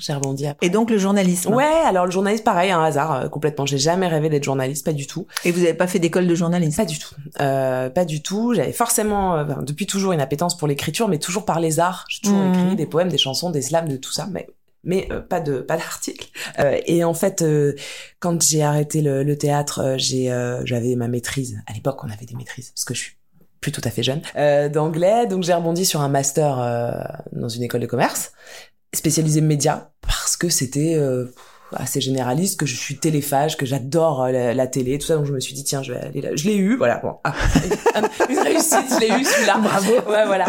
J'ai 0.00 0.12
rebondi 0.12 0.46
après. 0.46 0.66
Et 0.66 0.70
donc 0.70 0.90
le 0.90 0.98
journalisme? 0.98 1.54
Ouais, 1.54 1.64
alors 1.86 2.04
le 2.04 2.10
journaliste, 2.10 2.44
pareil, 2.44 2.70
un 2.70 2.82
hasard 2.82 3.12
euh, 3.12 3.28
complètement. 3.28 3.64
J'ai 3.66 3.78
jamais 3.78 4.08
rêvé 4.08 4.28
d'être 4.28 4.44
journaliste, 4.44 4.84
pas 4.84 4.92
du 4.92 5.06
tout, 5.06 5.26
Et 5.44 5.52
vous 5.52 5.60
avez 5.60 5.74
pas 5.74 5.86
fait 5.86 5.98
d'école 5.98 6.26
de 6.26 6.34
journalisme? 6.34 6.76
Pas 6.76 6.84
du 6.84 6.98
tout, 6.98 7.14
euh, 7.40 7.90
pas 7.90 8.04
du 8.04 8.22
tout. 8.22 8.54
J'avais 8.54 8.72
forcément, 8.72 9.36
euh, 9.36 9.44
depuis 9.62 9.86
toujours, 9.86 10.12
une 10.12 10.20
appétence 10.20 10.56
pour 10.56 10.68
l'écriture, 10.68 11.08
mais 11.08 11.18
toujours 11.18 11.44
par 11.44 11.60
les 11.60 11.80
arts. 11.80 12.04
J'ai 12.08 12.20
toujours 12.20 12.40
Mhm. 12.40 12.54
écrit 12.54 12.76
des 12.76 12.86
poèmes, 12.86 13.08
des 13.08 13.18
chansons, 13.18 13.50
des 13.50 13.62
slams, 13.62 13.88
de 13.88 13.96
tout 13.96 14.12
ça, 14.12 14.26
mais 14.30 14.46
mais 14.86 15.08
euh, 15.10 15.20
pas 15.20 15.40
de 15.40 15.60
pas 15.60 15.76
d'articles. 15.78 16.28
Euh, 16.58 16.78
et 16.86 17.04
en 17.04 17.14
fait, 17.14 17.40
euh, 17.40 17.74
quand 18.20 18.42
j'ai 18.42 18.62
arrêté 18.62 19.00
le, 19.00 19.22
le 19.22 19.38
théâtre, 19.38 19.80
euh, 19.80 19.94
j'ai 19.96 20.30
euh, 20.30 20.60
j'avais 20.66 20.94
ma 20.94 21.08
maîtrise. 21.08 21.58
À 21.66 21.72
l'époque, 21.72 22.04
on 22.04 22.10
avait 22.10 22.26
des 22.26 22.34
maîtrises 22.34 22.70
parce 22.72 22.84
que 22.84 22.92
je 22.94 23.00
suis 23.00 23.12
plus 23.62 23.72
tout 23.72 23.80
à 23.84 23.90
fait 23.90 24.02
jeune 24.02 24.20
euh, 24.36 24.68
d'anglais, 24.68 25.26
donc 25.26 25.42
j'ai 25.42 25.54
rebondi 25.54 25.86
sur 25.86 26.02
un 26.02 26.10
master 26.10 26.58
euh, 26.58 26.90
dans 27.32 27.48
une 27.48 27.62
école 27.62 27.80
de 27.80 27.86
commerce 27.86 28.32
spécialisée 28.94 29.40
médias 29.40 29.88
parce 30.02 30.36
que 30.36 30.48
c'était 30.48 30.94
euh, 30.96 31.26
assez 31.76 32.00
généraliste, 32.00 32.58
que 32.58 32.66
je 32.66 32.76
suis 32.76 32.96
téléphage, 32.96 33.56
que 33.56 33.66
j'adore 33.66 34.22
euh, 34.22 34.32
la, 34.32 34.54
la 34.54 34.66
télé, 34.66 34.98
tout 34.98 35.06
ça. 35.06 35.16
Donc 35.16 35.26
je 35.26 35.32
me 35.32 35.40
suis 35.40 35.54
dit 35.54 35.64
tiens, 35.64 35.82
je 35.82 35.92
vais 35.92 36.00
aller 36.00 36.20
là. 36.20 36.30
Je 36.34 36.44
l'ai 36.44 36.56
eu, 36.56 36.76
voilà. 36.76 36.98
Bon, 36.98 37.16
ah, 37.24 37.34
une 38.30 38.38
réussite, 38.38 38.86
je 38.90 39.00
l'ai 39.00 39.08
eu 39.08 39.24
celui-là. 39.24 39.58
Bravo. 39.58 39.92
Ouais, 40.10 40.26
voilà. 40.26 40.46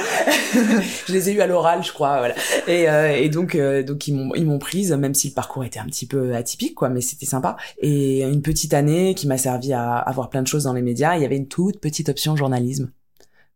je 1.08 1.14
les 1.14 1.30
ai 1.30 1.34
eu 1.34 1.42
à 1.42 1.48
l'oral, 1.48 1.84
je 1.84 1.92
crois, 1.92 2.20
voilà. 2.20 2.36
Et, 2.68 2.90
euh, 2.90 3.16
et 3.16 3.30
donc 3.30 3.56
euh, 3.56 3.84
donc 3.84 4.08
ils 4.08 4.16
m'ont 4.16 4.34
ils 4.36 4.46
m'ont 4.46 4.60
prise, 4.60 4.92
même 4.94 5.14
si 5.14 5.30
le 5.30 5.34
parcours 5.34 5.64
était 5.64 5.80
un 5.80 5.86
petit 5.86 6.06
peu 6.06 6.36
atypique, 6.36 6.76
quoi, 6.76 6.90
mais 6.90 7.02
c'était 7.02 7.26
sympa. 7.26 7.58
Et 7.80 8.22
une 8.22 8.42
petite 8.42 8.74
année 8.74 9.16
qui 9.16 9.28
m'a 9.28 9.38
servi 9.38 9.74
à, 9.74 9.98
à 9.98 10.12
voir 10.12 10.30
plein 10.30 10.42
de 10.42 10.48
choses 10.48 10.64
dans 10.64 10.74
les 10.74 10.82
médias. 10.82 11.16
Il 11.16 11.22
y 11.22 11.26
avait 11.26 11.38
une 11.38 11.48
toute 11.48 11.80
petite 11.80 12.10
option 12.10 12.36
journalisme 12.36 12.92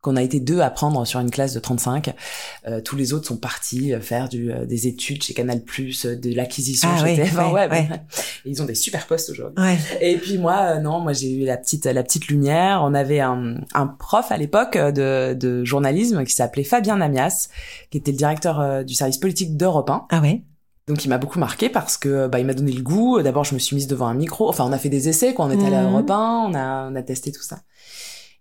qu'on 0.02 0.16
a 0.16 0.22
été 0.24 0.40
deux 0.40 0.62
à 0.62 0.70
prendre 0.70 1.06
sur 1.06 1.20
une 1.20 1.30
classe 1.30 1.54
de 1.54 1.60
35. 1.60 2.14
Euh, 2.68 2.80
tous 2.80 2.96
les 2.96 3.12
autres 3.14 3.28
sont 3.28 3.36
partis 3.38 3.94
euh, 3.94 4.00
faire 4.00 4.30
du, 4.30 4.52
euh, 4.52 4.66
des 4.66 4.88
études 4.88 5.22
chez 5.24 5.34
Canal+, 5.34 5.62
euh, 6.06 6.16
de 6.16 6.34
l'acquisition 6.36 6.88
Ah 6.92 6.98
chez 7.00 7.04
oui, 7.04 7.18
TF1. 7.20 7.52
ouais, 7.52 7.68
bah, 7.68 7.76
ouais. 7.76 7.90
Ils 8.46 8.62
ont 8.62 8.66
des 8.66 8.76
super 8.76 9.08
postes 9.08 9.30
aujourd'hui. 9.30 9.62
Ouais. 9.62 9.78
Et 10.00 10.18
puis 10.18 10.38
moi, 10.38 10.76
euh, 10.76 10.80
non, 10.80 11.00
moi 11.02 11.12
j'ai 11.14 11.32
eu 11.36 11.44
la 11.46 11.58
petite 11.58 11.86
la 11.86 12.02
petite 12.04 12.28
lumière. 12.30 12.82
On 12.84 12.94
avait 12.94 13.20
un, 13.20 13.56
un 13.74 13.88
prof 13.88 14.32
à 14.32 14.38
l'époque 14.38 14.78
de, 14.78 15.34
de 15.34 15.66
journalisme 15.66 16.24
qui 16.24 16.34
s'appelait 16.34 16.64
Fabien 16.64 16.96
Namias, 16.98 17.50
qui 17.92 17.98
était 17.98 18.12
le 18.12 18.18
directeur 18.18 18.86
du 18.86 18.94
service 18.94 19.18
politique 19.18 19.58
d'Europe 19.58 19.90
1. 19.90 20.06
Ah 20.12 20.22
ouais. 20.22 20.44
Donc 20.88 21.06
il 21.06 21.10
m'a 21.10 21.20
beaucoup 21.20 21.38
marqué 21.38 21.70
parce 21.70 21.98
que 21.98 22.26
bah 22.28 22.40
il 22.40 22.46
m'a 22.48 22.56
donné 22.56 22.72
le 22.72 22.82
goût. 22.82 23.22
D'abord 23.22 23.44
je 23.44 23.54
me 23.54 23.60
suis 23.60 23.76
mise 23.76 23.86
devant 23.86 24.08
un 24.08 24.16
micro. 24.16 24.50
Enfin 24.50 24.64
on 24.66 24.72
a 24.72 24.80
fait 24.80 24.90
des 24.90 25.08
essais 25.08 25.36
quand 25.36 25.46
on 25.48 25.52
était 25.52 25.66
allé 25.66 25.76
à 25.76 25.84
Mhm. 25.84 25.92
Europe 25.94 26.10
1, 26.10 26.16
on 26.50 26.56
a 26.56 26.90
on 26.90 26.96
a 26.96 27.04
testé 27.04 27.32
tout 27.32 27.44
ça. 27.44 27.60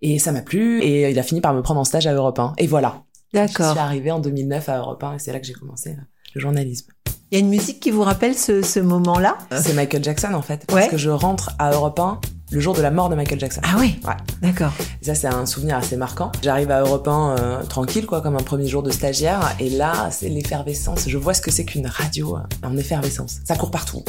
Et 0.03 0.19
ça 0.19 0.33
m'a 0.33 0.43
plu 0.43 0.81
et 0.83 1.11
il 1.11 1.19
a 1.19 1.23
fini 1.23 1.41
par 1.41 1.55
me 1.55 1.63
prendre 1.63 1.81
en 1.81 1.85
stage 1.85 2.07
à 2.07 2.13
Europe 2.13 2.39
1. 2.39 2.55
Et 2.59 2.67
voilà. 2.67 3.03
Je 3.35 3.41
D'accord. 3.41 3.71
suis 3.73 3.79
arrivée 3.81 4.11
en 4.11 4.21
2009 4.21 4.69
à 4.69 4.79
Europe 4.79 5.03
1 5.03 5.15
et 5.15 5.19
c'est 5.19 5.33
là 5.33 5.41
que 5.41 5.47
j'ai 5.47 5.53
commencé 5.53 5.91
euh, 5.91 6.03
le 6.35 6.41
journalisme. 6.41 6.91
Il 7.31 7.39
y 7.39 7.41
a 7.43 7.45
une 7.45 7.51
musique 7.51 7.81
qui 7.81 7.91
vous 7.91 8.03
rappelle 8.03 8.35
ce, 8.35 8.63
ce 8.63 8.81
moment-là? 8.81 9.37
C'est 9.61 9.75
Michael 9.75 10.03
Jackson 10.03 10.33
en 10.33 10.41
fait 10.41 10.65
parce 10.67 10.81
Ouais. 10.85 10.89
que 10.89 10.97
je 10.97 11.11
rentre 11.11 11.51
à 11.59 11.73
Europe 11.73 11.99
1 11.99 12.21
le 12.51 12.61
jour 12.61 12.75
de 12.75 12.81
la 12.81 12.91
mort 12.91 13.11
de 13.11 13.15
Michael 13.17 13.39
Jackson. 13.39 13.61
Ah 13.65 13.77
oui. 13.79 14.01
Ouais. 14.07 14.15
D'accord. 14.41 14.73
Ça, 15.03 15.15
c'est 15.15 15.27
un 15.27 15.45
souvenir 15.45 15.77
assez 15.77 15.97
marquant. 15.99 16.33
J'arrive 16.43 16.71
à 16.71 16.81
Europe 16.81 17.07
1 17.07 17.37
euh, 17.39 17.63
tranquille, 17.65 18.07
quoi, 18.07 18.23
comme 18.23 18.37
un 18.37 18.43
premier 18.43 18.67
jour 18.67 18.83
de 18.83 18.91
stagiaire. 18.91 19.55
Et 19.61 19.69
là, 19.69 20.09
c'est 20.11 20.31
l'effervescence. 20.31 21.07
Je 21.07 21.19
vois 21.19 21.35
ce 21.35 21.43
que 21.43 21.51
c'est 21.51 21.67
qu'une 21.67 21.87
radio 21.87 22.39
euh, 22.39 22.67
en 22.67 22.75
effervescence. 22.79 23.41
Ça 23.45 23.55
court 23.57 23.71
partout. 23.71 24.03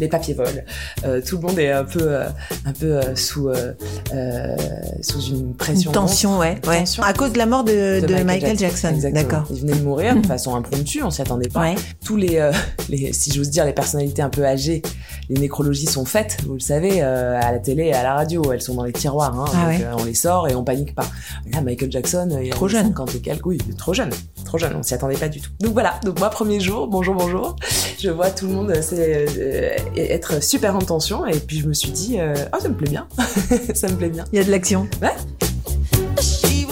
Les 0.00 0.08
papiers 0.08 0.34
volent. 0.34 0.50
Euh, 1.04 1.20
tout 1.24 1.36
le 1.36 1.42
monde 1.42 1.58
est 1.58 1.70
un 1.70 1.84
peu, 1.84 2.00
euh, 2.02 2.26
un 2.64 2.72
peu 2.72 2.96
euh, 2.96 3.14
sous, 3.14 3.48
euh, 3.48 4.56
sous 5.02 5.20
une 5.20 5.54
pression. 5.54 5.90
Une 5.90 5.94
tension, 5.94 6.38
ouais, 6.38 6.58
Une 6.64 6.68
ouais. 6.68 6.78
tension. 6.80 7.02
À 7.02 7.12
cause 7.12 7.32
de 7.32 7.38
la 7.38 7.46
mort 7.46 7.64
de, 7.64 8.00
de 8.04 8.22
Michael, 8.24 8.58
Jackson. 8.58 8.88
Exactement. 8.88 9.22
D'accord. 9.22 9.46
Il 9.50 9.60
venait 9.60 9.74
de 9.74 9.82
mourir 9.84 10.16
de 10.16 10.26
façon 10.26 10.54
impromptue, 10.56 11.02
on 11.02 11.10
s'y 11.10 11.22
attendait 11.22 11.48
pas. 11.48 11.60
Ouais. 11.60 11.74
Tous 12.04 12.16
les, 12.16 12.36
euh, 12.38 12.52
les, 12.88 13.12
si 13.12 13.32
j'ose 13.32 13.50
dire, 13.50 13.64
les 13.64 13.72
personnalités 13.72 14.22
un 14.22 14.30
peu 14.30 14.44
âgées, 14.44 14.82
les 15.28 15.40
nécrologies 15.40 15.86
sont 15.86 16.04
faites, 16.04 16.38
vous 16.46 16.54
le 16.54 16.60
savez, 16.60 17.02
euh, 17.02 17.38
à 17.40 17.52
la 17.52 17.58
télé 17.58 17.84
et 17.84 17.94
à 17.94 18.02
la 18.02 18.14
radio. 18.14 18.52
Elles 18.52 18.62
sont 18.62 18.74
dans 18.74 18.84
les 18.84 18.92
tiroirs, 18.92 19.38
hein, 19.38 19.44
Ah 19.54 19.70
donc 19.70 19.78
ouais. 19.80 19.86
on 20.00 20.04
les 20.04 20.14
sort 20.14 20.48
et 20.48 20.54
on 20.54 20.64
panique 20.64 20.94
pas. 20.94 21.06
Là, 21.52 21.60
Michael 21.60 21.90
Jackson, 21.90 22.28
il 22.42 22.50
Trop 22.50 22.68
jeune. 22.68 22.86
50 22.88 23.14
et 23.14 23.20
quelques, 23.20 23.46
oui, 23.46 23.58
trop 23.78 23.94
jeune, 23.94 24.10
trop 24.44 24.58
jeune, 24.58 24.74
on 24.76 24.82
s'y 24.82 24.94
attendait 24.94 25.16
pas 25.16 25.28
du 25.28 25.40
tout. 25.40 25.50
Donc 25.60 25.72
voilà, 25.72 25.94
donc 26.04 26.18
moi 26.18 26.30
premier 26.30 26.60
jour, 26.60 26.86
bonjour, 26.88 27.14
bonjour, 27.14 27.56
je 27.98 28.10
vois 28.10 28.30
tout 28.30 28.46
le 28.46 28.52
monde 28.52 28.72
c'est, 28.80 29.26
euh, 29.38 29.76
être 29.96 30.42
super 30.42 30.76
en 30.76 30.80
tension 30.80 31.26
et 31.26 31.38
puis 31.38 31.60
je 31.60 31.68
me 31.68 31.74
suis 31.74 31.90
dit, 31.90 32.18
euh, 32.18 32.34
oh 32.54 32.58
ça 32.60 32.68
me 32.68 32.74
plaît 32.74 32.90
bien, 32.90 33.06
ça 33.74 33.88
me 33.88 33.96
plaît 33.96 34.08
bien. 34.08 34.24
Il 34.32 34.38
y 34.38 34.42
a 34.42 34.44
de 34.44 34.50
l'action. 34.50 34.88
She 36.20 36.66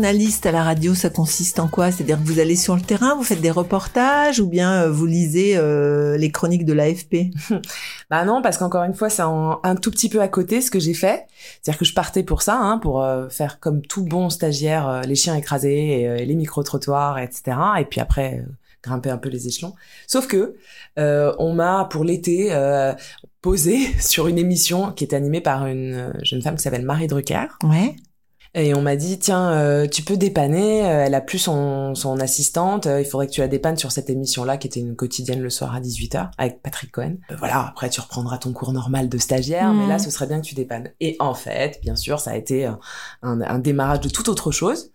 journaliste 0.00 0.46
à 0.46 0.52
la 0.52 0.64
radio, 0.64 0.94
ça 0.94 1.10
consiste 1.10 1.58
en 1.60 1.68
quoi? 1.68 1.92
C'est-à-dire 1.92 2.16
que 2.16 2.26
vous 2.26 2.38
allez 2.38 2.56
sur 2.56 2.74
le 2.74 2.80
terrain, 2.80 3.14
vous 3.16 3.22
faites 3.22 3.42
des 3.42 3.50
reportages 3.50 4.40
ou 4.40 4.48
bien 4.48 4.84
euh, 4.84 4.90
vous 4.90 5.04
lisez 5.04 5.58
euh, 5.58 6.16
les 6.16 6.30
chroniques 6.30 6.64
de 6.64 6.72
l'AFP 6.72 7.34
Bah 8.10 8.24
non, 8.24 8.40
parce 8.40 8.56
qu'encore 8.56 8.84
une 8.84 8.94
fois, 8.94 9.10
c'est 9.10 9.20
un, 9.20 9.60
un 9.62 9.76
tout 9.76 9.90
petit 9.90 10.08
peu 10.08 10.22
à 10.22 10.28
côté 10.28 10.62
ce 10.62 10.70
que 10.70 10.78
j'ai 10.80 10.94
fait. 10.94 11.26
C'est-à-dire 11.60 11.78
que 11.78 11.84
je 11.84 11.92
partais 11.92 12.22
pour 12.22 12.40
ça, 12.40 12.56
hein, 12.56 12.78
pour 12.78 13.02
euh, 13.02 13.28
faire 13.28 13.60
comme 13.60 13.82
tout 13.82 14.02
bon 14.02 14.30
stagiaire, 14.30 14.88
euh, 14.88 15.00
les 15.02 15.16
chiens 15.16 15.34
écrasés, 15.34 16.00
et, 16.00 16.08
euh, 16.08 16.16
les 16.16 16.34
micro-trottoirs, 16.34 17.18
etc. 17.18 17.58
Et 17.78 17.84
puis 17.84 18.00
après, 18.00 18.38
euh, 18.38 18.50
grimper 18.82 19.10
un 19.10 19.18
peu 19.18 19.28
les 19.28 19.48
échelons. 19.48 19.74
Sauf 20.06 20.28
que 20.28 20.54
euh, 20.98 21.34
on 21.38 21.52
m'a, 21.52 21.84
pour 21.90 22.04
l'été, 22.04 22.54
euh, 22.54 22.94
posé 23.42 23.76
sur 24.00 24.28
une 24.28 24.38
émission 24.38 24.92
qui 24.92 25.04
était 25.04 25.16
animée 25.16 25.42
par 25.42 25.66
une 25.66 26.14
jeune 26.22 26.40
femme 26.40 26.56
qui 26.56 26.62
s'appelle 26.62 26.86
Marie 26.86 27.06
Drucker. 27.06 27.48
Ouais. 27.64 27.96
Et 28.54 28.74
on 28.74 28.82
m'a 28.82 28.96
dit, 28.96 29.18
tiens, 29.20 29.52
euh, 29.52 29.86
tu 29.86 30.02
peux 30.02 30.16
dépanner, 30.16 30.84
euh, 30.84 31.04
elle 31.04 31.14
a 31.14 31.20
plus 31.20 31.38
son, 31.38 31.94
son 31.94 32.18
assistante, 32.18 32.86
euh, 32.86 33.00
il 33.00 33.06
faudrait 33.06 33.28
que 33.28 33.32
tu 33.32 33.40
la 33.40 33.46
dépannes 33.46 33.76
sur 33.76 33.92
cette 33.92 34.10
émission-là, 34.10 34.56
qui 34.56 34.66
était 34.66 34.80
une 34.80 34.96
quotidienne 34.96 35.40
le 35.40 35.50
soir 35.50 35.72
à 35.72 35.80
18h, 35.80 36.30
avec 36.36 36.60
Patrick 36.60 36.90
Cohen. 36.90 37.14
Euh, 37.30 37.36
voilà, 37.38 37.68
après 37.68 37.90
tu 37.90 38.00
reprendras 38.00 38.38
ton 38.38 38.52
cours 38.52 38.72
normal 38.72 39.08
de 39.08 39.18
stagiaire, 39.18 39.72
mais 39.72 39.86
là, 39.86 40.00
ce 40.00 40.10
serait 40.10 40.26
bien 40.26 40.40
que 40.40 40.46
tu 40.46 40.56
dépannes. 40.56 40.90
Et 40.98 41.14
en 41.20 41.34
fait, 41.34 41.78
bien 41.80 41.94
sûr, 41.94 42.18
ça 42.18 42.32
a 42.32 42.36
été 42.36 42.66
un, 42.66 42.80
un, 43.22 43.40
un 43.40 43.58
démarrage 43.60 44.00
de 44.00 44.08
toute 44.08 44.28
autre 44.28 44.50
chose. 44.50 44.90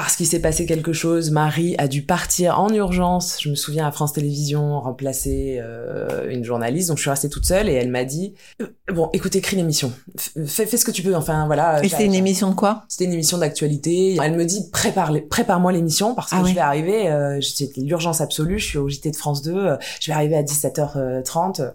Parce 0.00 0.14
qu'il 0.14 0.26
s'est 0.26 0.38
passé 0.40 0.64
quelque 0.64 0.92
chose, 0.92 1.32
Marie 1.32 1.74
a 1.78 1.88
dû 1.88 2.02
partir 2.02 2.60
en 2.60 2.72
urgence, 2.72 3.38
je 3.42 3.50
me 3.50 3.56
souviens, 3.56 3.84
à 3.84 3.90
France 3.90 4.12
Télévisions, 4.12 4.78
remplacer 4.80 5.58
euh, 5.60 6.30
une 6.30 6.44
journaliste, 6.44 6.86
donc 6.88 6.98
je 6.98 7.02
suis 7.02 7.10
restée 7.10 7.28
toute 7.28 7.44
seule 7.44 7.68
et 7.68 7.72
elle 7.72 7.90
m'a 7.90 8.04
dit, 8.04 8.32
euh, 8.62 8.66
bon, 8.94 9.10
écoute, 9.12 9.34
écris 9.34 9.56
l'émission, 9.56 9.92
F- 10.16 10.46
fais, 10.46 10.66
fais 10.66 10.76
ce 10.76 10.84
que 10.84 10.92
tu 10.92 11.02
peux, 11.02 11.16
enfin 11.16 11.46
voilà. 11.46 11.84
Et 11.84 11.88
c'est 11.88 12.04
une 12.04 12.14
émission 12.14 12.50
de 12.50 12.54
quoi? 12.54 12.84
C'était 12.88 13.06
une 13.06 13.12
émission 13.14 13.38
d'actualité. 13.38 14.16
Elle 14.22 14.36
me 14.36 14.44
dit 14.44 14.70
prépare 14.70 15.12
prépare-moi 15.28 15.72
l'émission 15.72 16.14
parce 16.14 16.30
que 16.30 16.36
Ah 16.36 16.40
je 16.42 16.44
oui. 16.44 16.54
vais 16.54 16.60
arriver. 16.60 17.08
Euh, 17.10 17.40
C'était 17.40 17.80
l'urgence 17.80 18.20
absolue. 18.20 18.60
Je 18.60 18.64
suis 18.66 18.78
au 18.78 18.88
JT 18.88 19.10
de 19.10 19.16
France 19.16 19.42
2. 19.42 19.52
euh, 19.52 19.76
je 20.00 20.12
vais 20.12 20.14
arriver 20.14 20.36
à 20.36 20.44
17h30. 20.44 21.72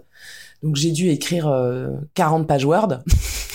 Donc 0.62 0.76
j'ai 0.76 0.92
dû 0.92 1.10
écrire 1.10 1.46
euh, 1.48 1.88
40 2.14 2.46
pages 2.48 2.64
Word. 2.64 3.00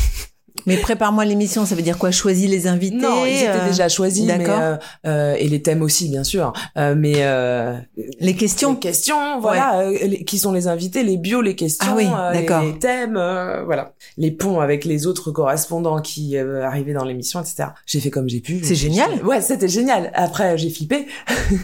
Mais 0.66 0.78
prépare-moi 0.78 1.25
l'émission, 1.25 1.66
ça 1.66 1.75
veut 1.75 1.82
dire 1.82 1.98
quoi? 1.98 2.12
Choisis 2.12 2.50
les 2.50 2.68
invités 2.68 2.98
non, 2.98 3.25
ils 3.25 3.38
étaient 3.38 3.50
euh, 3.50 3.68
déjà 3.70 3.88
choisis, 3.89 4.25
d'accord. 4.25 4.60
euh, 4.60 4.75
euh, 5.08 5.36
et 5.39 5.48
les 5.48 5.62
thèmes 5.62 5.82
aussi, 5.82 6.10
bien 6.10 6.24
sûr. 6.24 6.54
Euh, 6.78 6.96
mais 6.98 7.13
euh, 7.18 7.78
Les 8.20 8.36
questions 8.36 8.74
les 8.74 8.80
questions, 8.80 9.39
voilà, 9.39 9.89
les- 9.89 10.24
qui 10.25 10.38
sont 10.39 10.51
les 10.51 10.68
invités, 10.68 11.04
les 11.04 11.18
bios, 11.18 11.42
les 11.42 11.56
questions, 11.56 11.88
Ah 11.92 11.96
oui, 11.96 12.08
les- 12.39 12.80
thèmes, 12.80 13.18
euh, 13.18 13.63
voilà, 13.63 13.94
les 14.18 14.32
ponts 14.32 14.60
avec 14.60 14.86
les 14.86 15.08
autres 15.08 15.32
correspondants 15.32 16.01
qui 16.01 16.38
arrivaient 16.38 16.94
dans 16.94 17.06
l'émission, 17.06 17.39
etc. 17.42 17.70
J'ai 17.86 18.00
fait 18.00 18.10
comme 18.10 18.28
j'ai 18.30 18.42
pu. 18.42 18.62
C'est 18.63 18.75
génial. 18.75 19.24
Ouais, 19.25 19.42
c'était 19.42 19.68
génial. 19.68 20.12
Après, 20.13 20.58
j'ai 20.58 20.70
flippé. 20.70 21.08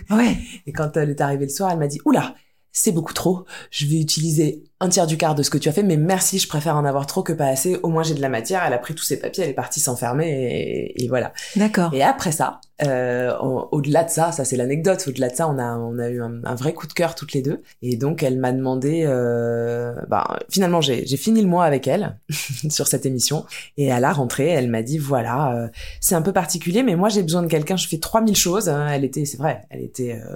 Ouais. 0.09 0.37
Et 0.67 0.71
quand 0.71 0.95
elle 0.97 1.09
est 1.09 1.21
arrivée 1.21 1.45
le 1.45 1.51
soir, 1.51 1.69
elle 1.71 1.79
m'a 1.79 1.87
dit, 1.87 1.99
oula, 2.05 2.33
c'est 2.71 2.91
beaucoup 2.91 3.13
trop. 3.13 3.45
Je 3.71 3.85
vais 3.85 3.99
utiliser 4.01 4.63
un 4.81 4.89
tiers 4.89 5.07
du 5.07 5.17
quart 5.17 5.35
de 5.35 5.41
ce 5.43 5.49
que 5.49 5.57
tu 5.57 5.69
as 5.69 5.71
fait, 5.71 5.83
mais 5.83 5.95
merci, 5.97 6.37
je 6.37 6.47
préfère 6.49 6.75
en 6.75 6.83
avoir 6.83 7.05
trop 7.07 7.23
que 7.23 7.31
pas 7.33 7.47
assez. 7.47 7.77
Au 7.83 7.87
moins, 7.89 8.03
j'ai 8.03 8.13
de 8.13 8.21
la 8.21 8.27
matière. 8.29 8.61
Elle 8.67 8.73
a 8.73 8.77
pris 8.77 8.93
tous 8.93 9.03
ses 9.05 9.17
papiers, 9.19 9.43
elle 9.45 9.49
est 9.49 9.53
partie 9.53 9.79
s'enfermer 9.79 10.27
et, 10.29 11.03
et 11.03 11.07
voilà. 11.07 11.31
D'accord. 11.55 11.93
Et 11.93 12.03
après 12.03 12.33
ça, 12.33 12.59
euh, 12.83 13.33
au- 13.39 13.69
au-delà 13.71 14.03
de 14.03 14.09
ça, 14.09 14.33
ça 14.33 14.43
c'est 14.43 14.57
l'anecdote. 14.57 15.05
Au-delà 15.07 15.29
de 15.29 15.35
ça, 15.35 15.47
on 15.47 15.57
a 15.57 15.77
on 15.77 15.97
a 15.97 16.09
eu 16.09 16.21
un, 16.21 16.43
un 16.43 16.55
vrai 16.55 16.73
coup 16.73 16.87
de 16.87 16.93
cœur 16.93 17.15
toutes 17.15 17.31
les 17.31 17.41
deux. 17.41 17.61
Et 17.81 17.95
donc 17.95 18.21
elle 18.21 18.37
m'a 18.37 18.51
demandé, 18.51 19.05
euh, 19.07 19.93
bah 20.09 20.39
finalement 20.49 20.81
j'ai 20.81 21.05
j'ai 21.05 21.15
fini 21.17 21.41
le 21.41 21.47
mois 21.47 21.63
avec 21.63 21.87
elle 21.87 22.17
sur 22.69 22.87
cette 22.87 23.05
émission. 23.05 23.45
Et 23.77 23.93
à 23.93 24.01
la 24.01 24.11
rentrée, 24.11 24.49
elle 24.49 24.69
m'a 24.69 24.81
dit 24.83 24.97
voilà, 24.97 25.55
euh, 25.55 25.67
c'est 26.01 26.15
un 26.15 26.21
peu 26.21 26.33
particulier, 26.33 26.83
mais 26.83 26.97
moi 26.97 27.07
j'ai 27.07 27.23
besoin 27.23 27.43
de 27.43 27.47
quelqu'un. 27.47 27.77
Je 27.77 27.87
fais 27.87 27.97
3000 27.99 28.35
choses. 28.35 28.67
hein. 28.67 28.87
Elle 28.91 29.05
était, 29.05 29.23
c'est 29.23 29.37
vrai, 29.37 29.61
elle 29.69 29.81
était 29.81 30.19
euh, 30.21 30.35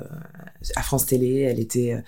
à 0.77 0.81
France 0.81 1.05
Télé, 1.07 1.41
elle 1.41 1.59
était 1.59 2.01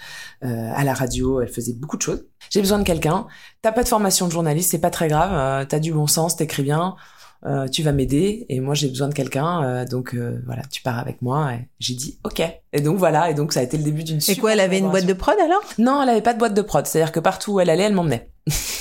euh, 0.45 0.71
à 0.73 0.85
la 0.85 0.93
radio, 0.93 1.41
elle 1.41 1.50
faisait 1.50 1.73
beaucoup 1.73 1.97
de 1.97 2.01
choses. 2.03 2.21
J'ai 2.50 2.62
besoin 2.62 2.80
de 2.80 2.84
quelqu'un. 2.84 3.28
T'as 3.62 3.72
pas 3.72 3.84
de 3.84 3.88
formation 3.88 4.28
de 4.28 4.32
journaliste, 4.32 4.72
c'est 4.72 4.80
pas 4.82 4.90
très 4.90 5.08
grave. 5.08 5.32
Euh, 5.34 5.66
T'as 5.68 5.80
du 5.80 5.94
bon 5.94 6.08
sens, 6.08 6.36
t'écris 6.36 6.63
bien. 6.63 6.96
Euh, 7.44 7.68
tu 7.68 7.82
vas 7.82 7.92
m'aider. 7.92 8.46
Et 8.50 8.60
moi 8.60 8.75
j'ai 8.75 8.88
besoin 8.88 9.08
de 9.08 9.16
quelqu'un 9.16 9.63
euh, 9.63 9.86
donc 9.86 10.13
euh, 10.13 10.40
voilà 10.46 10.62
tu 10.70 10.84
pars 10.84 11.00
avec 11.00 11.22
moi. 11.24 11.54
Et 11.54 11.68
j'ai 11.80 11.96
dit 11.96 12.20
ok. 12.24 12.42
Et 12.74 12.82
donc 12.82 12.98
voilà. 12.98 13.32
Et 13.32 13.34
donc 13.34 13.51
ça 13.51 13.62
a 13.62 13.63
été 13.63 13.78
le 13.78 13.84
début 13.84 14.04
d'une 14.04 14.20
Et 14.28 14.36
quoi, 14.36 14.54
elle 14.54 14.60
avait 14.60 14.78
une 14.78 14.90
boîte 14.90 15.08
de 15.08 15.13
prod 15.13 15.36
alors? 15.44 15.63
Non 15.80 16.04
elle 16.04 16.10
avait 16.10 16.22
pas 16.22 16.34
de 16.34 16.40
boîte 16.40 16.54
de 16.54 16.62
prod. 16.62 16.86
C'est 16.86 17.01
à 17.01 17.06
dire 17.06 17.12
que 17.12 17.20
partout 17.20 17.54
où 17.54 17.60
elle 17.60 17.70
allait 17.72 17.84
elle 17.84 17.94
m'emmenait. 17.96 18.30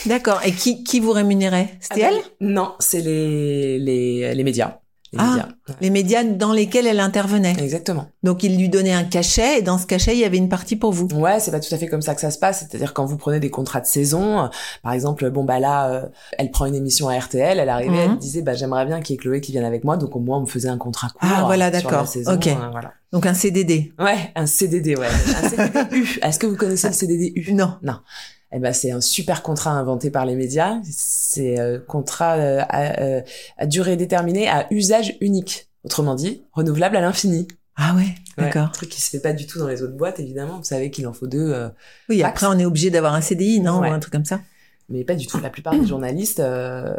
D'accord. 0.07 0.41
Et 0.45 0.53
qui, 0.53 0.85
qui 0.85 1.01
vous 1.01 1.13
rémunérait? 1.13 1.71
C'était 1.81 2.03
Ah 2.05 2.09
elle? 2.11 2.17
ben, 2.17 2.53
non 2.55 2.75
c'est 2.81 3.01
les 3.01 3.79
les 3.79 4.35
les 4.35 4.45
médias 4.45 4.79
les 5.13 5.19
Ah. 5.21 5.27
médias 5.31 5.49
Les 5.81 5.91
médias 5.91 6.25
dans 6.25 6.53
lesquels 6.53 6.87
elle 6.87 7.01
intervenait. 7.01 7.55
exactement 7.59 8.07
Donc 8.23 8.43
il 8.45 8.57
lui 8.57 8.69
donnait 8.69 8.93
un 8.93 9.05
cachet 9.05 9.59
et 9.59 9.63
dans 9.63 9.77
ce 9.79 9.87
cachet, 9.87 10.13
il 10.15 10.19
y 10.21 10.25
avait 10.25 10.37
une 10.37 10.49
partie 10.49 10.77
pour 10.77 10.93
vous. 10.93 11.07
Ouais, 11.15 11.41
c'est 11.41 11.51
pas 11.51 11.59
tout 11.61 11.75
à 11.75 11.79
fait 11.79 11.87
comme 11.89 12.03
ça 12.03 12.15
que 12.15 12.21
ça 12.21 12.31
se 12.31 12.39
passe. 12.39 12.61
C'est-à-dire 12.61 12.95
quand 12.95 13.05
vous 13.07 13.17
prenez 13.17 13.41
des 13.41 13.51
contrats 13.51 13.81
de 13.81 13.87
saison, 13.87 14.41
euh, 14.45 14.47
par 14.83 14.93
exemple, 14.93 15.29
bon 15.31 15.45
bah 15.45 15.59
là, 15.59 15.91
euh, 15.91 16.07
elle 16.39 16.51
prend 16.51 16.67
une 16.67 16.75
émission 16.75 17.09
à 17.09 17.19
RTL, 17.19 17.59
elle 17.59 17.69
arrivait, 17.69 18.07
Mhm. 18.07 18.13
elle 18.13 18.19
disait 18.19 18.43
bah 18.43 18.55
j'aimerais 18.55 18.87
bien 18.87 19.01
qu'il 19.01 19.15
y 19.15 19.17
ait 19.17 19.21
Chloé 19.21 19.41
qui 19.41 19.53
vienne 19.53 19.65
avec 19.65 19.85
moi, 19.85 19.97
donc 19.97 20.15
au 20.15 20.21
moins 20.21 20.39
on 20.39 20.43
me 20.43 20.47
faisait 20.47 20.69
un 20.69 20.79
contrat 20.79 21.09
court. 21.09 21.19
Ah, 21.23 21.43
voilà, 21.45 21.67
euh, 21.69 21.79
sur 21.81 21.91
d'accord. 21.91 22.07
Ok. 22.35 22.47
euh, 22.47 22.55
voilà. 22.71 22.93
Donc 23.13 23.27
un 23.27 23.35
CDD. 23.35 23.93
Ouais, 23.99 24.31
un 24.37 24.47
CDD, 24.47 24.95
ouais, 24.97 25.07
un 25.09 25.49
CDD-U. 25.49 26.21
Est-ce 26.23 26.39
que 26.39 26.47
vous 26.47 26.57
connaissez 26.57 26.87
le 26.87 26.95
CDD-U 26.95 27.53
Non. 27.53 27.75
Eh 28.53 28.59
ben 28.59 28.73
c'est 28.73 28.91
un 28.91 29.01
super 29.01 29.43
contrat 29.43 29.71
inventé 29.73 30.11
par 30.11 30.27
les 30.27 30.35
médias. 30.35 30.79
C'est 30.85 31.59
euh, 31.61 31.79
contrat 31.79 32.37
euh, 32.37 32.61
à, 32.69 33.01
euh, 33.01 33.21
à 33.59 33.67
durée 33.67 33.97
déterminée 33.97 34.49
à 34.49 34.67
usage 34.73 35.17
unique. 35.21 35.69
Autrement 35.85 36.15
dit, 36.15 36.43
renouvelable 36.53 36.97
à 36.97 37.01
l'infini. 37.01 37.47
Ah 37.77 37.95
ouais, 37.95 38.03
Ouais, 38.39 38.45
d'accord. 38.45 38.65
un 38.65 38.69
truc 38.69 38.89
qui 38.91 39.01
se 39.01 39.09
fait 39.11 39.21
pas 39.21 39.33
du 39.33 39.47
tout 39.47 39.59
dans 39.59 39.69
les 39.69 39.83
autres 39.83 39.97
boîtes, 39.97 40.21
évidemment. 40.21 40.59
Vous 40.59 40.65
savez 40.65 40.91
qu'il 40.91 41.07
en 41.07 41.13
faut 41.13 41.27
deux. 41.27 41.53
euh, 41.53 41.69
Oui, 42.09 42.23
après 42.23 42.47
on 42.47 42.59
est 42.59 42.65
obligé 42.67 42.91
d'avoir 42.91 43.15
un 43.15 43.21
CDI, 43.23 43.61
non 43.61 43.81
Ouais. 43.81 43.89
Ou 43.89 43.93
un 43.93 43.99
truc 44.01 44.13
comme 44.13 44.25
ça. 44.27 44.41
mais 44.91 45.05
pas 45.05 45.15
du 45.15 45.27
tout. 45.27 45.39
La 45.41 45.49
plupart 45.51 45.75
des 45.79 45.87
journalistes 45.87 46.41
euh, 46.41 46.95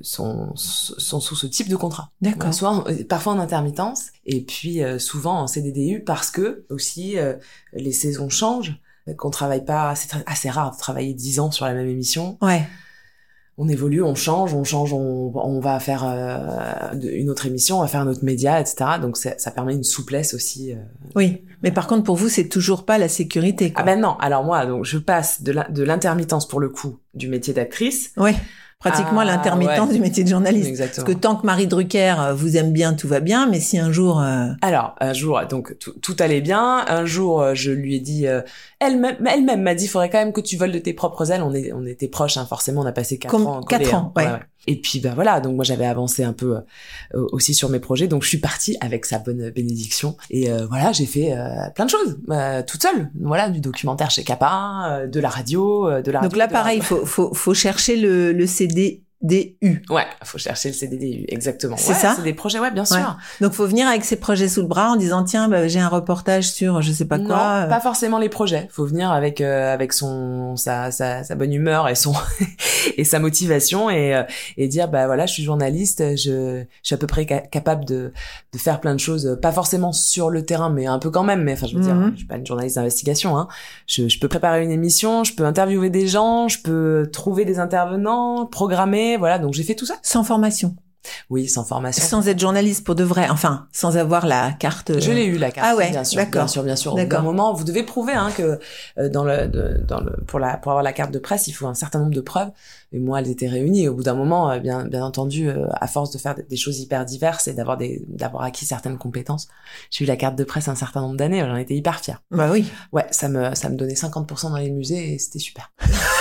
sont, 0.00 0.52
sont 0.56 1.20
sous 1.20 1.36
ce 1.36 1.46
type 1.46 1.68
de 1.68 1.76
contrat. 1.76 2.10
D'accord. 2.20 2.52
Soit 2.54 2.70
en- 2.70 2.84
parfois 3.08 3.32
en 3.34 3.38
intermittence 3.38 4.06
et 4.26 4.40
puis 4.42 4.82
euh, 4.82 4.98
souvent 4.98 5.40
en 5.40 5.46
CDDU 5.46 6.00
parce 6.04 6.30
que 6.30 6.64
aussi 6.70 7.18
euh, 7.18 7.34
les 7.72 7.92
saisons 7.92 8.28
changent, 8.28 8.80
qu'on 9.16 9.30
travaille 9.30 9.64
pas. 9.64 9.94
C'est 9.94 10.10
assez 10.26 10.50
rare 10.50 10.72
de 10.72 10.78
travailler 10.78 11.14
10 11.14 11.40
ans 11.40 11.50
sur 11.50 11.64
la 11.66 11.74
même 11.74 11.88
émission. 11.88 12.38
Ouais. 12.42 12.62
On 13.62 13.68
évolue, 13.68 14.02
on 14.02 14.14
change, 14.14 14.54
on 14.54 14.64
change, 14.64 14.94
on, 14.94 15.32
on 15.34 15.60
va 15.60 15.78
faire 15.80 16.02
euh, 16.06 16.94
une 17.02 17.28
autre 17.28 17.44
émission, 17.44 17.78
on 17.78 17.82
va 17.82 17.88
faire 17.88 18.00
un 18.00 18.06
autre 18.06 18.24
média, 18.24 18.58
etc. 18.58 18.92
Donc 19.02 19.18
ça, 19.18 19.34
ça 19.36 19.50
permet 19.50 19.74
une 19.74 19.84
souplesse 19.84 20.32
aussi. 20.32 20.72
euh. 20.72 20.76
Oui. 21.14 21.44
Mais 21.62 21.70
par 21.70 21.86
contre, 21.86 22.04
pour 22.04 22.16
vous, 22.16 22.30
c'est 22.30 22.48
toujours 22.48 22.86
pas 22.86 22.96
la 22.96 23.08
sécurité. 23.08 23.70
Quoi. 23.70 23.82
Ah 23.82 23.84
ben 23.84 24.00
non. 24.00 24.16
Alors 24.18 24.44
moi, 24.44 24.64
donc 24.64 24.86
je 24.86 24.96
passe 24.96 25.42
de 25.42 25.82
l'intermittence 25.82 26.48
pour 26.48 26.58
le 26.58 26.70
coup 26.70 26.96
du 27.12 27.28
métier 27.28 27.52
d'actrice. 27.52 28.12
Ouais. 28.16 28.34
Pratiquement 28.80 29.20
Ah, 29.20 29.24
l'intermittence 29.26 29.88
ouais. 29.88 29.94
du 29.96 30.00
métier 30.00 30.24
de 30.24 30.28
journaliste. 30.30 30.66
Exactement. 30.66 31.04
Parce 31.04 31.14
que 31.14 31.20
tant 31.20 31.36
que 31.36 31.44
Marie 31.44 31.66
Drucker 31.66 32.14
euh, 32.18 32.32
vous 32.32 32.56
aime 32.56 32.72
bien, 32.72 32.94
tout 32.94 33.08
va 33.08 33.20
bien. 33.20 33.46
Mais 33.46 33.60
si 33.60 33.78
un 33.78 33.92
jour, 33.92 34.18
euh, 34.22 34.46
Alors, 34.62 34.94
un 35.00 35.12
jour, 35.12 35.38
donc 35.50 35.78
tout, 35.78 35.92
tout 36.00 36.16
allait 36.18 36.40
bien. 36.40 36.82
Un 36.88 37.04
jour, 37.04 37.42
euh, 37.42 37.52
je 37.54 37.72
lui 37.72 37.96
ai 37.96 38.00
dit, 38.00 38.26
euh, 38.26 38.40
elle-même, 38.78 39.16
elle-même 39.26 39.60
m'a 39.60 39.74
dit, 39.74 39.86
faudrait 39.86 40.08
quand 40.08 40.16
même 40.18 40.32
que 40.32 40.40
tu 40.40 40.56
voles 40.56 40.72
de 40.72 40.78
tes 40.78 40.94
propres 40.94 41.30
ailes. 41.30 41.42
On 41.42 41.52
est, 41.52 41.74
on 41.74 41.84
était 41.84 42.08
proches, 42.08 42.38
hein, 42.38 42.46
forcément, 42.48 42.80
on 42.80 42.86
a 42.86 42.92
passé 42.92 43.18
quatre 43.18 43.30
Comme- 43.30 43.46
ans. 43.46 43.60
quatre 43.60 43.92
ans, 43.94 44.14
hein. 44.16 44.22
ouais. 44.22 44.40
Et 44.66 44.80
puis, 44.80 45.00
ben 45.00 45.14
voilà. 45.14 45.40
Donc 45.40 45.56
moi, 45.56 45.64
j'avais 45.64 45.86
avancé 45.86 46.22
un 46.22 46.32
peu 46.32 46.56
euh, 47.14 47.26
aussi 47.32 47.54
sur 47.54 47.68
mes 47.70 47.80
projets. 47.80 48.06
Donc 48.08 48.22
je 48.22 48.28
suis 48.28 48.38
partie 48.38 48.76
avec 48.80 49.06
sa 49.06 49.18
bonne 49.18 49.50
bénédiction. 49.50 50.16
Et 50.30 50.50
euh, 50.50 50.66
voilà, 50.66 50.92
j'ai 50.92 51.06
fait 51.06 51.32
euh, 51.32 51.70
plein 51.74 51.86
de 51.86 51.90
choses 51.90 52.18
euh, 52.30 52.62
toute 52.66 52.82
seule. 52.82 53.10
Voilà, 53.20 53.48
du 53.48 53.60
documentaire 53.60 54.10
chez 54.10 54.22
Capa, 54.22 55.00
euh, 55.02 55.06
de 55.06 55.20
la 55.20 55.28
radio, 55.28 55.88
euh, 55.88 56.02
de 56.02 56.10
la. 56.10 56.20
donc 56.20 56.32
radio, 56.32 56.38
là, 56.38 56.46
la 56.46 56.52
pareil, 56.52 56.80
faut, 56.80 57.04
faut, 57.06 57.32
faut 57.34 57.54
chercher 57.54 57.96
le, 57.96 58.32
le 58.32 58.46
CDDU. 59.22 59.82
Ouais, 59.90 60.04
faut 60.24 60.38
chercher 60.38 60.68
le 60.70 60.74
CDDU, 60.74 61.24
exactement. 61.28 61.76
C'est 61.76 61.92
Ouais, 61.92 61.98
ça 61.98 62.14
C'est 62.16 62.22
des 62.22 62.32
projets, 62.32 62.58
ouais, 62.58 62.70
bien 62.70 62.84
sûr. 62.84 62.96
Ouais. 62.96 63.02
Donc 63.46 63.52
faut 63.52 63.66
venir 63.66 63.86
avec 63.86 64.04
ses 64.04 64.16
projets 64.16 64.48
sous 64.48 64.62
le 64.62 64.66
bras 64.66 64.90
en 64.90 64.96
disant 64.96 65.24
tiens, 65.24 65.48
bah, 65.48 65.68
j'ai 65.68 65.78
un 65.80 65.88
reportage 65.88 66.50
sur 66.50 66.80
je 66.82 66.92
sais 66.92 67.04
pas 67.04 67.18
quoi. 67.18 67.64
euh. 67.64 67.66
pas 67.68 67.80
forcément 67.80 68.18
les 68.18 68.28
projets. 68.28 68.68
Faut 68.70 68.86
venir 68.86 69.10
avec 69.10 69.40
euh, 69.40 69.72
avec 69.74 69.92
son 69.92 70.56
sa, 70.56 70.90
sa 70.90 71.22
sa 71.24 71.34
bonne 71.34 71.52
humeur 71.52 71.88
et 71.88 71.94
son 71.94 72.12
et 72.96 73.04
sa 73.04 73.18
motivation 73.18 73.90
et 73.90 74.14
euh, 74.14 74.22
et 74.56 74.68
dire 74.68 74.88
bah 74.88 75.06
voilà, 75.06 75.26
je 75.26 75.34
suis 75.34 75.42
journaliste, 75.44 76.02
je 76.16 76.62
je 76.62 76.64
suis 76.82 76.94
à 76.94 76.98
peu 76.98 77.06
près 77.06 77.26
ca- 77.28 77.40
capable 77.40 77.84
de 77.84 78.12
de 78.52 78.58
faire 78.58 78.80
plein 78.80 78.94
de 78.94 79.00
choses, 79.00 79.38
pas 79.42 79.52
forcément 79.52 79.92
sur 79.92 80.30
le 80.30 80.44
terrain, 80.44 80.70
mais 80.70 80.86
un 80.86 80.98
peu 80.98 81.10
quand 81.10 81.24
même. 81.24 81.42
Mais 81.42 81.52
enfin, 81.52 81.66
je 81.66 81.76
veux 81.76 81.82
dire, 81.82 81.94
Mhm. 81.94 82.12
je 82.12 82.16
suis 82.18 82.26
pas 82.26 82.36
une 82.36 82.46
journaliste 82.46 82.76
d'investigation. 82.76 83.36
Hein. 83.36 83.48
Je 83.86 84.08
je 84.08 84.18
peux 84.18 84.28
préparer 84.28 84.62
une 84.64 84.70
émission, 84.70 85.24
je 85.24 85.34
peux 85.34 85.44
interviewer 85.44 85.90
des 85.90 86.06
gens, 86.08 86.48
je 86.48 86.58
peux 86.62 87.08
trouver 87.12 87.44
des 87.44 87.58
intervenants, 87.58 88.46
programmer, 88.46 89.09
voilà. 89.16 89.38
Donc 89.38 89.54
j'ai 89.54 89.62
fait 89.64 89.74
tout 89.74 89.86
ça. 89.86 89.96
Sans 90.02 90.24
formation. 90.24 90.74
Oui, 91.30 91.48
sans 91.48 91.64
formation. 91.64 92.04
Sans 92.04 92.28
être 92.28 92.38
journaliste 92.38 92.84
pour 92.84 92.94
de 92.94 93.04
vrai, 93.04 93.26
enfin, 93.30 93.68
sans 93.72 93.96
avoir 93.96 94.26
la 94.26 94.52
carte. 94.52 94.90
euh, 94.90 95.00
Je 95.00 95.10
l'ai 95.12 95.24
eu 95.24 95.38
la 95.38 95.50
carte. 95.50 95.66
Ah 95.70 95.74
ouais, 95.74 95.88
bien 95.88 96.04
sûr, 96.04 96.18
d'accord. 96.18 96.42
bien 96.42 96.46
sûr, 96.46 96.62
bien 96.62 96.76
sûr. 96.76 96.92
Au 96.92 96.96
bout 96.96 97.06
d'un 97.06 97.22
moment, 97.22 97.54
vous 97.54 97.64
devez 97.64 97.82
prouver 97.84 98.12
hein, 98.12 98.30
que 98.36 98.58
euh, 98.98 99.08
dans 99.08 99.24
le, 99.24 99.48
de- 99.48 99.82
dans 99.88 100.00
le, 100.00 100.10
pour 100.26 100.38
la, 100.38 100.58
pour 100.58 100.72
avoir 100.72 100.82
la 100.82 100.92
carte 100.92 101.10
de 101.10 101.18
presse, 101.18 101.46
il 101.48 101.52
faut 101.52 101.66
un 101.66 101.72
certain 101.72 102.00
nombre 102.00 102.12
de 102.12 102.20
preuves. 102.20 102.50
Et 102.92 102.98
moi, 102.98 103.18
elles 103.20 103.30
étaient 103.30 103.48
réunies. 103.48 103.88
Au 103.88 103.94
bout 103.94 104.02
d'un 104.02 104.12
moment, 104.14 104.50
euh, 104.50 104.58
bien, 104.58 104.84
bien 104.84 105.02
entendu, 105.02 105.48
euh, 105.48 105.64
à 105.72 105.86
force 105.86 106.10
de 106.10 106.18
faire 106.18 106.34
des, 106.34 106.42
des 106.42 106.56
choses 106.58 106.80
hyper 106.80 107.06
diverses 107.06 107.48
et 107.48 107.54
d'avoir 107.54 107.78
des, 107.78 108.04
d'avoir 108.08 108.42
acquis 108.42 108.66
certaines 108.66 108.98
compétences, 108.98 109.48
j'ai 109.90 110.04
eu 110.04 110.06
la 110.06 110.16
carte 110.16 110.36
de 110.36 110.44
presse 110.44 110.68
un 110.68 110.74
certain 110.74 111.00
nombre 111.00 111.16
d'années. 111.16 111.40
J'en 111.40 111.56
étais 111.56 111.74
hyper 111.76 112.00
fière. 112.00 112.20
Bah 112.30 112.50
oui. 112.52 112.66
Ouais, 112.92 113.06
ça 113.10 113.30
me, 113.30 113.54
ça 113.54 113.70
me 113.70 113.76
donnait 113.76 113.94
50% 113.94 114.50
dans 114.50 114.56
les 114.58 114.70
musées 114.70 115.14
et 115.14 115.18
c'était 115.18 115.38
super. 115.38 115.72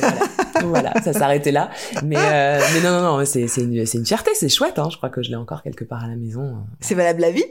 voilà. 0.00 0.18
Voilà, 0.62 0.92
ça 1.02 1.12
s'arrêtait 1.12 1.52
là. 1.52 1.70
Mais, 2.02 2.16
euh, 2.16 2.60
mais 2.72 2.80
non, 2.80 2.90
non, 3.00 3.18
non, 3.18 3.24
c'est, 3.24 3.46
une, 3.58 3.74
une 3.74 4.06
fierté, 4.06 4.30
c'est 4.34 4.48
chouette, 4.48 4.78
hein. 4.78 4.88
Je 4.90 4.96
crois 4.96 5.10
que 5.10 5.22
je 5.22 5.30
l'ai 5.30 5.36
encore 5.36 5.62
quelque 5.62 5.84
part 5.84 6.04
à 6.04 6.08
la 6.08 6.16
maison. 6.16 6.64
C'est 6.80 6.94
valable 6.94 7.22
à 7.24 7.30
vie? 7.30 7.44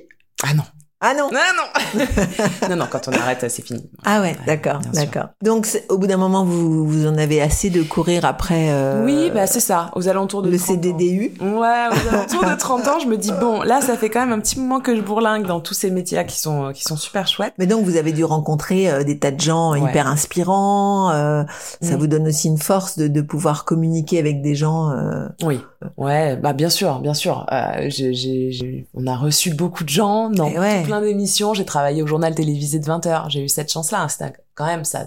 Ah 0.44 0.54
non. 0.54 0.64
Ah 1.06 1.14
non. 1.14 1.30
Non, 1.32 1.40
non. 1.58 2.06
non, 2.70 2.76
non, 2.78 2.86
quand 2.90 3.08
on 3.10 3.12
arrête, 3.12 3.46
c'est 3.50 3.62
fini. 3.66 3.84
Ah 4.06 4.22
ouais, 4.22 4.24
Ouais, 4.30 4.38
d'accord, 4.48 4.80
d'accord. 4.94 5.26
Donc 5.44 5.68
au 5.90 5.98
bout 5.98 6.08
d'un 6.08 6.16
moment, 6.18 6.46
vous, 6.46 6.88
vous 6.88 7.06
en 7.08 7.18
avez 7.18 7.42
assez 7.42 7.70
de 7.70 7.84
courir 7.84 8.24
après 8.24 8.70
euh, 8.72 9.04
Oui, 9.06 9.30
bah, 9.34 9.46
c'est 9.48 9.60
ça. 9.60 9.92
Aux 9.96 10.08
alentours 10.08 10.42
de 10.44 10.50
le 10.50 10.58
30 10.58 10.70
ans. 10.70 10.74
CDDU. 10.82 11.34
Ouais, 11.42 11.86
aux 11.92 12.14
alentours 12.14 12.46
de 12.46 12.56
30 12.58 12.88
ans, 12.88 13.00
je 13.00 13.08
me 13.08 13.18
dis, 13.18 13.32
bon, 13.34 13.62
là, 13.64 13.82
ça 13.82 13.98
fait 13.98 14.10
quand 14.10 14.22
même 14.22 14.32
un 14.32 14.40
petit 14.40 14.58
moment 14.60 14.80
que 14.80 14.96
je 14.96 15.02
bourlingue 15.02 15.46
dans 15.46 15.60
tous 15.60 15.74
ces 15.74 15.92
métiers-là 15.92 16.24
qui 16.24 16.40
sont, 16.40 16.72
qui 16.74 16.84
sont 16.84 16.96
super 16.96 17.28
chouettes. 17.28 17.54
Mais 17.58 17.68
donc 17.68 17.84
vous 17.84 17.98
avez 17.98 18.14
dû 18.14 18.24
rencontrer 18.24 18.90
euh, 18.90 19.04
des 19.04 19.20
tas 19.20 19.32
de 19.32 19.42
gens 19.42 19.74
Ouais. 19.74 19.82
hyper 19.90 20.08
inspirants. 20.08 21.12
euh, 21.12 21.44
ça 21.82 21.96
Mm. 21.96 22.00
vous 22.00 22.08
donne 22.08 22.28
aussi 22.28 22.48
une 22.48 22.58
force 22.58 22.98
de, 22.98 23.08
de 23.08 23.22
pouvoir 23.22 23.66
communiquer 23.66 24.20
avec 24.20 24.42
des 24.42 24.56
gens. 24.56 24.92
euh, 24.92 25.28
Oui, 25.44 25.60
ouais, 25.98 26.38
bah 26.38 26.54
bien 26.54 26.70
sûr, 26.70 27.00
bien 27.00 27.14
sûr. 27.14 27.46
Euh, 27.52 27.88
j'ai, 27.90 28.14
j'ai, 28.14 28.52
j'ai- 28.52 28.88
on 28.94 29.06
a 29.08 29.16
reçu 29.18 29.54
beaucoup 29.54 29.84
de 29.84 29.90
gens 29.90 30.30
dans 30.30 30.48
Eh 30.48 30.58
ouais. 30.60 30.84
plein 30.84 30.93
d'émissions. 31.02 31.54
J'ai 31.54 31.66
travaillé 31.66 32.02
au 32.02 32.08
journal 32.08 32.34
télévisé 32.36 32.80
de 32.80 32.86
20 32.86 33.06
heures. 33.08 33.30
J'ai 33.30 33.44
eu 33.44 33.50
cette 33.50 33.72
chance-là. 33.72 34.08
C'était 34.10 34.34
quand 34.56 34.66
même 34.66 34.86
ça. 34.86 35.06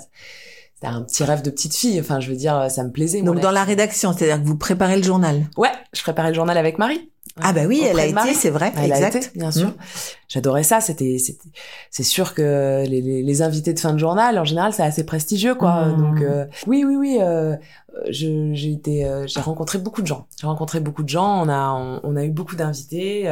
C'était 0.75 0.89
un 0.89 1.03
petit 1.03 1.25
rêve 1.25 1.43
de 1.43 1.51
petite 1.51 1.75
fille. 1.75 1.99
Enfin, 2.01 2.21
je 2.21 2.29
veux 2.31 2.37
dire, 2.37 2.71
ça 2.71 2.85
me 2.85 2.91
plaisait. 2.91 3.23
Donc 3.23 3.41
dans 3.41 3.51
la 3.51 3.65
rédaction, 3.65 4.13
c'est-à-dire 4.13 4.43
que 4.43 4.47
vous 4.47 4.57
préparez 4.59 4.97
le 4.97 5.03
journal. 5.03 5.47
Ouais, 5.57 5.73
je 5.93 6.03
préparais 6.03 6.29
le 6.29 6.35
journal 6.35 6.59
avec 6.59 6.79
Marie. 6.79 7.11
Ah 7.43 7.53
bah 7.53 7.65
oui, 7.67 7.83
elle 7.85 7.99
a 7.99 8.05
été, 8.07 8.15
Marie. 8.15 8.35
c'est 8.35 8.49
vrai, 8.49 8.73
Elle 8.79 8.93
a 8.93 8.97
exact. 8.97 9.17
été, 9.17 9.39
bien 9.39 9.51
sûr. 9.51 9.69
Mm. 9.69 9.75
J'adorais 10.29 10.63
ça. 10.63 10.81
C'était, 10.81 11.19
c'est 11.91 12.03
sûr 12.03 12.33
que 12.33 12.85
les, 12.89 13.03
les, 13.03 13.23
les 13.23 13.43
invités 13.43 13.75
de 13.75 13.79
fin 13.79 13.93
de 13.93 13.99
journal, 13.99 14.39
en 14.39 14.45
général, 14.45 14.73
c'est 14.73 14.83
assez 14.83 15.05
prestigieux, 15.05 15.55
quoi. 15.55 15.85
Mm. 15.87 15.97
Donc, 15.99 16.23
euh, 16.23 16.47
oui, 16.67 16.85
oui, 16.87 16.97
oui. 16.97 17.19
euh, 17.21 17.55
j'ai 18.09 18.73
été, 18.73 19.05
euh, 19.05 19.27
j'ai 19.27 19.41
rencontré 19.41 19.79
beaucoup 19.79 20.01
de 20.01 20.07
gens. 20.07 20.27
J'ai 20.41 20.47
rencontré 20.47 20.81
beaucoup 20.81 21.03
de 21.03 21.11
gens. 21.11 21.43
On 21.45 21.49
a, 21.51 21.73
on, 21.73 22.01
on 22.05 22.17
a 22.17 22.25
eu 22.25 22.31
beaucoup 22.31 22.57
d'invités. 22.57 23.29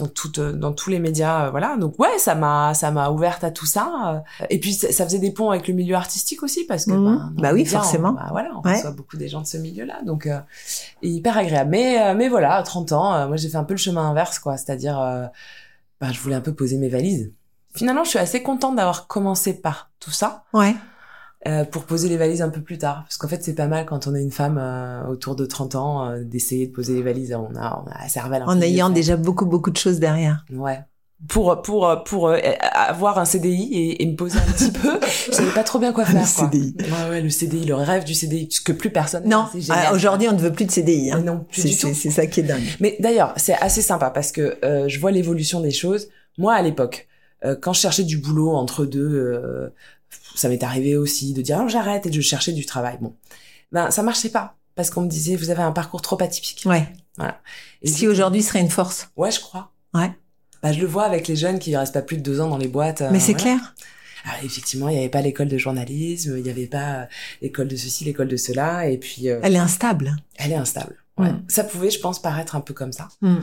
Euh, 0.00 0.04
dans 0.04 0.06
toutes 0.08 0.40
dans 0.40 0.72
tous 0.72 0.90
les 0.90 0.98
médias 0.98 1.46
euh, 1.46 1.50
voilà 1.50 1.76
donc 1.76 1.98
ouais 1.98 2.18
ça 2.18 2.34
m'a 2.34 2.74
ça 2.74 2.90
m'a 2.90 3.10
ouverte 3.10 3.44
à 3.44 3.50
tout 3.50 3.66
ça 3.66 4.24
euh. 4.42 4.46
et 4.50 4.58
puis 4.60 4.74
ça, 4.74 4.92
ça 4.92 5.04
faisait 5.04 5.18
des 5.18 5.30
ponts 5.32 5.50
avec 5.50 5.68
le 5.68 5.74
milieu 5.74 5.94
artistique 5.96 6.42
aussi 6.42 6.64
parce 6.64 6.84
que 6.86 6.92
Mhm. 6.92 7.04
ben, 7.04 7.32
Bah 7.42 7.48
oui, 7.52 7.62
médias, 7.64 7.78
on- 7.78 7.82
forcément. 7.82 8.12
bah, 8.12 8.28
voilà 8.30 8.50
on 8.54 8.60
Ouais. 8.68 8.76
reçoit 8.76 8.90
beaucoup 8.90 9.16
des 9.16 9.28
gens 9.28 9.40
de 9.40 9.46
ce 9.46 9.56
milieu 9.56 9.84
là 9.84 10.02
donc 10.04 10.26
euh, 10.26 10.38
hyper 11.02 11.36
agréable 11.38 11.70
mais 11.70 12.00
euh, 12.02 12.14
mais 12.14 12.28
voilà 12.28 12.54
à 12.56 12.62
30 12.62 12.92
ans 12.92 13.14
euh, 13.14 13.26
moi 13.28 13.36
j'ai 13.36 13.48
fait 13.48 13.56
un 13.56 13.64
peu 13.64 13.74
le 13.74 13.78
chemin 13.78 14.08
inverse 14.10 14.38
quoi 14.38 14.56
c'est-à-dire 14.56 15.00
euh, 15.00 15.26
bah, 16.00 16.08
je 16.12 16.20
voulais 16.20 16.34
un 16.36 16.40
peu 16.42 16.52
poser 16.52 16.76
mes 16.78 16.88
valises 16.88 17.32
finalement 17.74 18.04
je 18.04 18.10
suis 18.10 18.18
assez 18.18 18.42
contente 18.42 18.76
d'avoir 18.76 19.06
commencé 19.06 19.54
par 19.54 19.90
tout 20.00 20.10
ça 20.10 20.44
Ouais. 20.52 20.74
Euh, 21.46 21.64
pour 21.64 21.84
poser 21.84 22.08
les 22.08 22.16
valises 22.16 22.42
un 22.42 22.48
peu 22.50 22.60
plus 22.60 22.78
tard. 22.78 23.02
Parce 23.04 23.16
qu'en 23.16 23.28
fait, 23.28 23.42
c'est 23.44 23.54
pas 23.54 23.66
mal 23.68 23.86
quand 23.86 24.06
on 24.06 24.14
est 24.14 24.22
une 24.22 24.32
femme 24.32 24.58
euh, 24.60 25.06
autour 25.06 25.36
de 25.36 25.46
30 25.46 25.74
ans 25.76 26.08
euh, 26.10 26.22
d'essayer 26.24 26.66
de 26.66 26.72
poser 26.72 26.94
les 26.94 27.02
valises. 27.02 27.34
On 27.34 27.54
a, 27.56 27.82
on 27.84 27.90
a 27.90 28.02
la 28.02 28.08
cervelle 28.08 28.42
un 28.42 28.46
En 28.46 28.60
ayant 28.60 28.90
déjà 28.90 29.16
beaucoup 29.16 29.46
beaucoup 29.46 29.70
de 29.70 29.76
choses 29.76 30.00
derrière. 30.00 30.44
Ouais. 30.52 30.80
Pour 31.28 31.62
pour 31.62 32.02
pour 32.04 32.28
euh, 32.28 32.36
avoir 32.74 33.18
un 33.18 33.24
CDI 33.24 33.70
et, 33.72 34.02
et 34.02 34.06
me 34.06 34.16
poser 34.16 34.38
un 34.38 34.52
petit 34.52 34.70
peu, 34.70 35.00
je 35.26 35.32
savais 35.32 35.50
pas 35.52 35.64
trop 35.64 35.78
bien 35.78 35.94
quoi 35.94 36.04
faire. 36.04 36.20
quoi. 36.20 36.50
CDI. 36.50 36.76
Ouais 36.78 37.08
ouais, 37.10 37.20
le 37.22 37.30
CDI, 37.30 37.64
le 37.64 37.74
rêve 37.74 38.04
du 38.04 38.12
CDI, 38.14 38.48
ce 38.50 38.60
que 38.60 38.72
plus 38.72 38.90
personne. 38.90 39.26
Non, 39.26 39.46
ah, 39.70 39.94
aujourd'hui 39.94 40.28
on 40.28 40.32
ne 40.34 40.38
veut 40.38 40.52
plus 40.52 40.66
de 40.66 40.70
CDI. 40.70 41.12
Hein. 41.12 41.22
Non, 41.22 41.46
plus 41.48 41.62
C'est 41.62 41.68
du 41.68 41.74
tout. 41.78 41.86
c'est- 41.88 41.94
c'est 41.94 42.10
ça 42.10 42.26
qui 42.26 42.40
est 42.40 42.42
dingue. 42.42 42.62
Mais 42.80 42.96
d'ailleurs, 43.00 43.32
c'est 43.38 43.54
assez 43.54 43.80
sympa 43.80 44.10
parce 44.10 44.30
que 44.30 44.58
euh, 44.62 44.88
je 44.88 45.00
vois 45.00 45.10
l'évolution 45.10 45.60
des 45.60 45.70
choses. 45.70 46.08
Moi, 46.36 46.52
à 46.52 46.60
l'époque, 46.60 47.08
euh, 47.46 47.56
quand 47.58 47.72
je 47.72 47.80
cherchais 47.80 48.04
du 48.04 48.18
boulot 48.18 48.50
entre 48.54 48.84
deux, 48.84 49.00
euh, 49.14 49.68
ça 50.34 50.48
m'est 50.48 50.62
arrivé 50.62 50.96
aussi 50.96 51.32
de 51.32 51.42
dire 51.42 51.60
oh, 51.64 51.68
j'arrête 51.68 52.06
et 52.06 52.10
de 52.10 52.20
chercher 52.20 52.52
du 52.52 52.66
travail. 52.66 52.98
Bon, 53.00 53.14
ben 53.72 53.90
ça 53.90 54.02
marchait 54.02 54.28
pas 54.30 54.56
parce 54.74 54.90
qu'on 54.90 55.02
me 55.02 55.08
disait 55.08 55.36
vous 55.36 55.50
avez 55.50 55.62
un 55.62 55.72
parcours 55.72 56.02
trop 56.02 56.20
atypique. 56.22 56.62
Ouais. 56.66 56.86
Et 57.82 57.88
Ce 57.88 57.92
du 57.94 57.98
qui 58.00 58.04
coup- 58.06 58.10
aujourd'hui 58.12 58.42
serait 58.42 58.60
une 58.60 58.68
force. 58.70 59.08
ouais, 59.16 59.30
je 59.30 59.40
crois. 59.40 59.72
Ouais. 59.94 60.10
Bah, 60.62 60.72
je 60.72 60.80
le 60.80 60.86
vois 60.86 61.04
avec 61.04 61.28
les 61.28 61.36
jeunes 61.36 61.58
qui 61.58 61.74
restent 61.76 61.94
pas 61.94 62.02
plus 62.02 62.16
de 62.18 62.22
deux 62.22 62.40
ans 62.40 62.48
dans 62.48 62.58
les 62.58 62.68
boîtes. 62.68 63.00
euh, 63.02 63.08
Mais 63.10 63.20
c'est 63.20 63.32
voilà. 63.32 63.56
clair. 63.56 63.74
Alors, 64.24 64.44
effectivement, 64.44 64.88
il 64.88 64.92
n'y 64.94 64.98
avait 64.98 65.08
pas 65.08 65.22
l'école 65.22 65.46
de 65.48 65.56
journalisme, 65.56 66.34
il 66.36 66.42
n'y 66.42 66.50
avait 66.50 66.66
pas 66.66 66.94
euh, 66.94 67.04
l'école 67.42 67.68
de 67.68 67.76
ceci, 67.76 68.04
l'école 68.04 68.26
de 68.28 68.36
cela, 68.36 68.88
et 68.88 68.98
puis 68.98 69.30
euh, 69.30 69.38
Elle 69.42 69.54
est 69.54 69.58
instable. 69.58 70.16
elle 70.36 70.50
est 70.52 70.56
instable. 70.56 70.96
Ouais. 71.16 71.30
Mm. 71.30 71.44
Ça 71.48 71.62
pouvait, 71.64 71.90
je 71.90 72.00
pense, 72.00 72.20
paraître 72.20 72.56
un 72.56 72.60
peu 72.60 72.74
comme 72.74 72.92
ça. 72.92 73.08
Mm. 73.20 73.36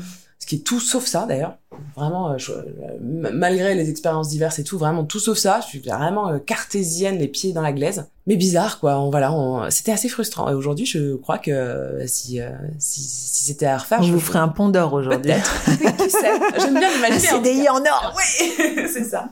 Ce 0.43 0.45
qui 0.45 0.55
est 0.55 0.59
tout 0.59 0.81
sauf 0.81 1.05
ça, 1.05 1.25
d'ailleurs. 1.25 1.55
Vraiment, 1.95 2.31
euh, 2.31 2.37
je- 2.37 2.51
euh, 2.51 3.29
malgré 3.31 3.75
les 3.75 3.89
expériences 3.89 4.27
diverses 4.27 4.59
et 4.59 4.65
tout, 4.65 4.77
vraiment 4.77 5.05
tout 5.05 5.19
sauf 5.19 5.37
ça. 5.37 5.61
Je 5.61 5.67
suis 5.67 5.79
vraiment 5.79 6.27
euh, 6.31 6.37
cartésienne, 6.37 7.17
les 7.17 7.29
pieds 7.29 7.53
dans 7.53 7.61
la 7.61 7.71
glaise. 7.71 8.07
Mais 8.27 8.35
bizarre, 8.35 8.81
quoi. 8.81 8.99
On, 8.99 9.09
voilà, 9.09 9.31
on- 9.31 9.69
c'était 9.71 9.93
assez 9.93 10.09
frustrant. 10.09 10.49
Et 10.49 10.53
aujourd'hui, 10.53 10.85
je 10.85 11.15
crois 11.15 11.37
que 11.37 11.99
si, 12.07 12.41
si, 12.77 13.01
si 13.01 13.45
c'était 13.45 13.67
à 13.67 13.77
refaire, 13.77 13.99
On 14.01 14.03
je 14.03 14.09
vous 14.09 14.15
le 14.15 14.19
ferait 14.19 14.39
un 14.39 14.49
pont 14.49 14.67
d'or 14.67 14.91
aujourd'hui. 14.91 15.31
Peut-être. 15.31 15.63
Qui 16.03 16.09
sait 16.09 16.19
J'aime 16.59 16.77
bien 16.77 16.93
l'imaginer. 16.93 17.19
CDI 17.19 17.69
en 17.69 17.77
or. 17.77 18.13
cas. 18.17 18.87
c'est 18.93 19.05
ça. 19.05 19.29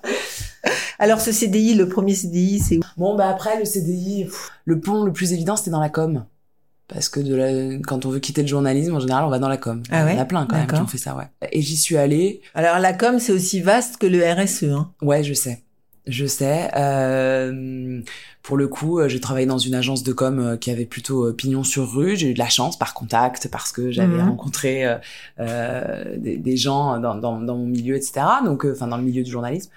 Alors 0.97 1.19
ce 1.19 1.33
CDI, 1.33 1.73
le 1.73 1.89
premier 1.89 2.15
CDI, 2.15 2.59
c'est 2.59 2.77
où? 2.77 2.81
Bon, 2.95 3.15
bah 3.17 3.27
après, 3.27 3.59
le 3.59 3.65
CDI, 3.65 4.23
pff, 4.25 4.51
le 4.63 4.79
pont 4.79 5.03
le 5.03 5.11
plus 5.11 5.33
évident, 5.33 5.57
c'était 5.57 5.71
dans 5.71 5.81
la 5.81 5.89
com. 5.89 6.23
Parce 6.93 7.09
que 7.09 7.19
de 7.19 7.35
la... 7.35 7.77
quand 7.87 8.05
on 8.05 8.09
veut 8.09 8.19
quitter 8.19 8.41
le 8.41 8.47
journalisme, 8.47 8.93
en 8.95 8.99
général, 8.99 9.23
on 9.25 9.29
va 9.29 9.39
dans 9.39 9.47
la 9.49 9.57
com. 9.57 9.81
Ah 9.91 10.03
ouais 10.05 10.13
Il 10.13 10.15
y 10.15 10.19
en 10.19 10.23
a 10.23 10.25
plein 10.25 10.45
quand 10.45 10.57
même 10.57 10.67
qui 10.67 10.75
ont 10.75 10.87
fait 10.87 10.97
ça, 10.97 11.15
ouais. 11.15 11.25
Et 11.51 11.61
j'y 11.61 11.77
suis 11.77 11.97
allée. 11.97 12.41
Alors 12.53 12.79
la 12.79 12.93
com, 12.93 13.19
c'est 13.19 13.31
aussi 13.31 13.61
vaste 13.61 13.97
que 13.97 14.07
le 14.07 14.19
RSE. 14.23 14.63
Hein. 14.63 14.91
Ouais, 15.01 15.23
je 15.23 15.33
sais. 15.33 15.63
Je 16.07 16.25
sais. 16.25 16.69
Euh, 16.75 18.01
pour 18.41 18.57
le 18.57 18.67
coup, 18.67 18.99
euh, 18.99 19.07
j'ai 19.07 19.19
travaillé 19.19 19.45
dans 19.45 19.59
une 19.59 19.75
agence 19.75 20.01
de 20.01 20.11
com 20.13 20.39
euh, 20.39 20.57
qui 20.57 20.71
avait 20.71 20.87
plutôt 20.87 21.27
euh, 21.27 21.31
pignon 21.33 21.63
sur 21.63 21.93
rue. 21.93 22.15
J'ai 22.15 22.31
eu 22.31 22.33
de 22.33 22.39
la 22.39 22.49
chance 22.49 22.77
par 22.77 22.95
contact, 22.95 23.47
parce 23.51 23.71
que 23.71 23.91
j'avais 23.91 24.17
Mhm. 24.17 24.29
rencontré 24.29 24.83
euh, 24.85 24.95
euh, 25.39 26.17
des, 26.17 26.37
des 26.37 26.57
gens 26.57 26.99
dans, 26.99 27.15
dans, 27.15 27.39
dans 27.39 27.55
mon 27.55 27.67
milieu, 27.67 27.95
etc. 27.95 28.13
Donc, 28.43 28.65
enfin, 28.65 28.87
dans 28.87 28.97
le 28.97 29.03
milieu 29.03 29.21
du 29.23 29.29
journalisme. 29.31 29.69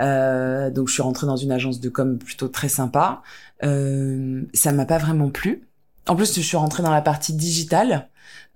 Euh, 0.00 0.68
donc, 0.70 0.88
je 0.88 0.94
suis 0.94 1.02
rentrée 1.02 1.28
dans 1.28 1.36
une 1.36 1.52
agence 1.52 1.78
de 1.80 1.88
com 1.88 2.18
plutôt 2.18 2.48
très 2.48 2.68
sympa. 2.68 3.22
Euh, 3.62 4.42
ça 4.54 4.72
m'a 4.72 4.84
pas 4.84 4.98
vraiment 4.98 5.30
plu. 5.30 5.62
En 6.08 6.16
plus, 6.16 6.34
je 6.34 6.40
suis 6.40 6.56
rentrée 6.56 6.82
dans 6.82 6.90
la 6.90 7.02
partie 7.02 7.32
digitale. 7.34 8.08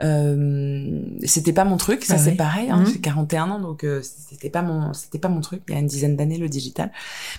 Euh, 0.02 1.00
c'était 1.24 1.52
pas 1.52 1.64
mon 1.64 1.76
truc, 1.76 2.04
ça 2.04 2.14
Ah 2.16 2.18
c'est 2.18 2.30
oui. 2.30 2.36
pareil. 2.36 2.70
Hein, 2.70 2.78
Mhm. 2.80 2.86
J'ai 2.92 3.00
41 3.00 3.50
ans, 3.50 3.60
donc 3.60 3.84
euh, 3.84 4.02
c'était 4.02 4.50
pas 4.50 4.62
mon, 4.62 4.92
c'était 4.94 5.18
pas 5.18 5.28
mon 5.28 5.40
truc. 5.40 5.62
Il 5.68 5.74
y 5.74 5.76
a 5.76 5.80
une 5.80 5.86
dizaine 5.86 6.16
d'années 6.16 6.38
le 6.38 6.48
digital. 6.48 6.90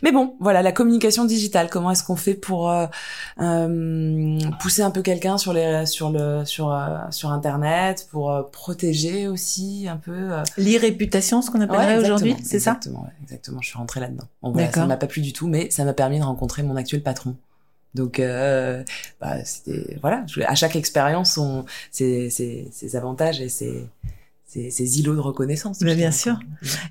Mais 0.02 0.12
bon, 0.12 0.36
voilà 0.40 0.62
la 0.62 0.72
communication 0.72 1.26
digitale. 1.26 1.70
Comment 1.70 1.92
est-ce 1.92 2.04
qu'on 2.04 2.16
fait 2.16 2.36
pour 2.36 2.70
euh, 2.72 2.86
euh, 3.42 4.40
pousser 4.62 4.82
un 4.82 4.92
peu 4.92 5.02
quelqu'un 5.02 5.38
sur 5.38 5.52
les, 5.54 5.86
sur 5.86 6.10
le, 6.10 6.46
sur 6.46 6.72
euh, 6.72 6.98
sur 7.12 7.32
internet, 7.32 8.08
pour 8.12 8.32
euh, 8.32 8.44
protéger 8.44 9.28
aussi 9.28 9.88
un 9.90 9.98
peu. 9.98 10.30
L'irréputation, 10.58 11.42
ce 11.42 11.52
qu'on 11.52 11.60
appellerait 11.62 11.98
Ouais, 11.98 12.04
aujourd'hui, 12.04 12.36
c'est 12.44 12.60
ça? 12.60 12.72
Exactement, 12.78 13.04
ouais, 13.04 13.14
exactement. 13.24 13.60
Je 13.62 13.68
suis 13.68 13.78
rentrée 13.78 14.00
là-dedans. 14.00 14.26
Bon, 14.42 14.52
voilà, 14.52 14.72
ça 14.72 14.86
m'a 14.86 14.98
pas 14.98 15.08
plu 15.08 15.22
du 15.22 15.34
tout, 15.34 15.48
mais 15.48 15.70
ça 15.70 15.84
m'a 15.84 15.94
permis 15.94 16.20
de 16.20 16.24
rencontrer 16.24 16.64
mon 16.64 16.76
actuel 16.78 17.04
patron. 17.04 17.36
Donc, 17.96 18.20
euh, 18.20 18.84
bah, 19.22 19.44
c'était 19.46 19.98
voilà. 20.02 20.26
À 20.48 20.56
chaque 20.56 20.76
expérience, 20.76 21.38
on 21.38 21.66
ses, 21.92 22.30
ses, 22.30 22.68
ses 22.72 22.96
avantages 22.96 23.40
et 23.42 23.50
ses, 23.50 23.88
ses, 24.48 24.70
ses 24.72 25.00
îlots 25.00 25.16
de 25.16 25.20
reconnaissance. 25.20 25.78
Je 25.82 25.94
bien 25.94 26.12
sûr. 26.12 26.40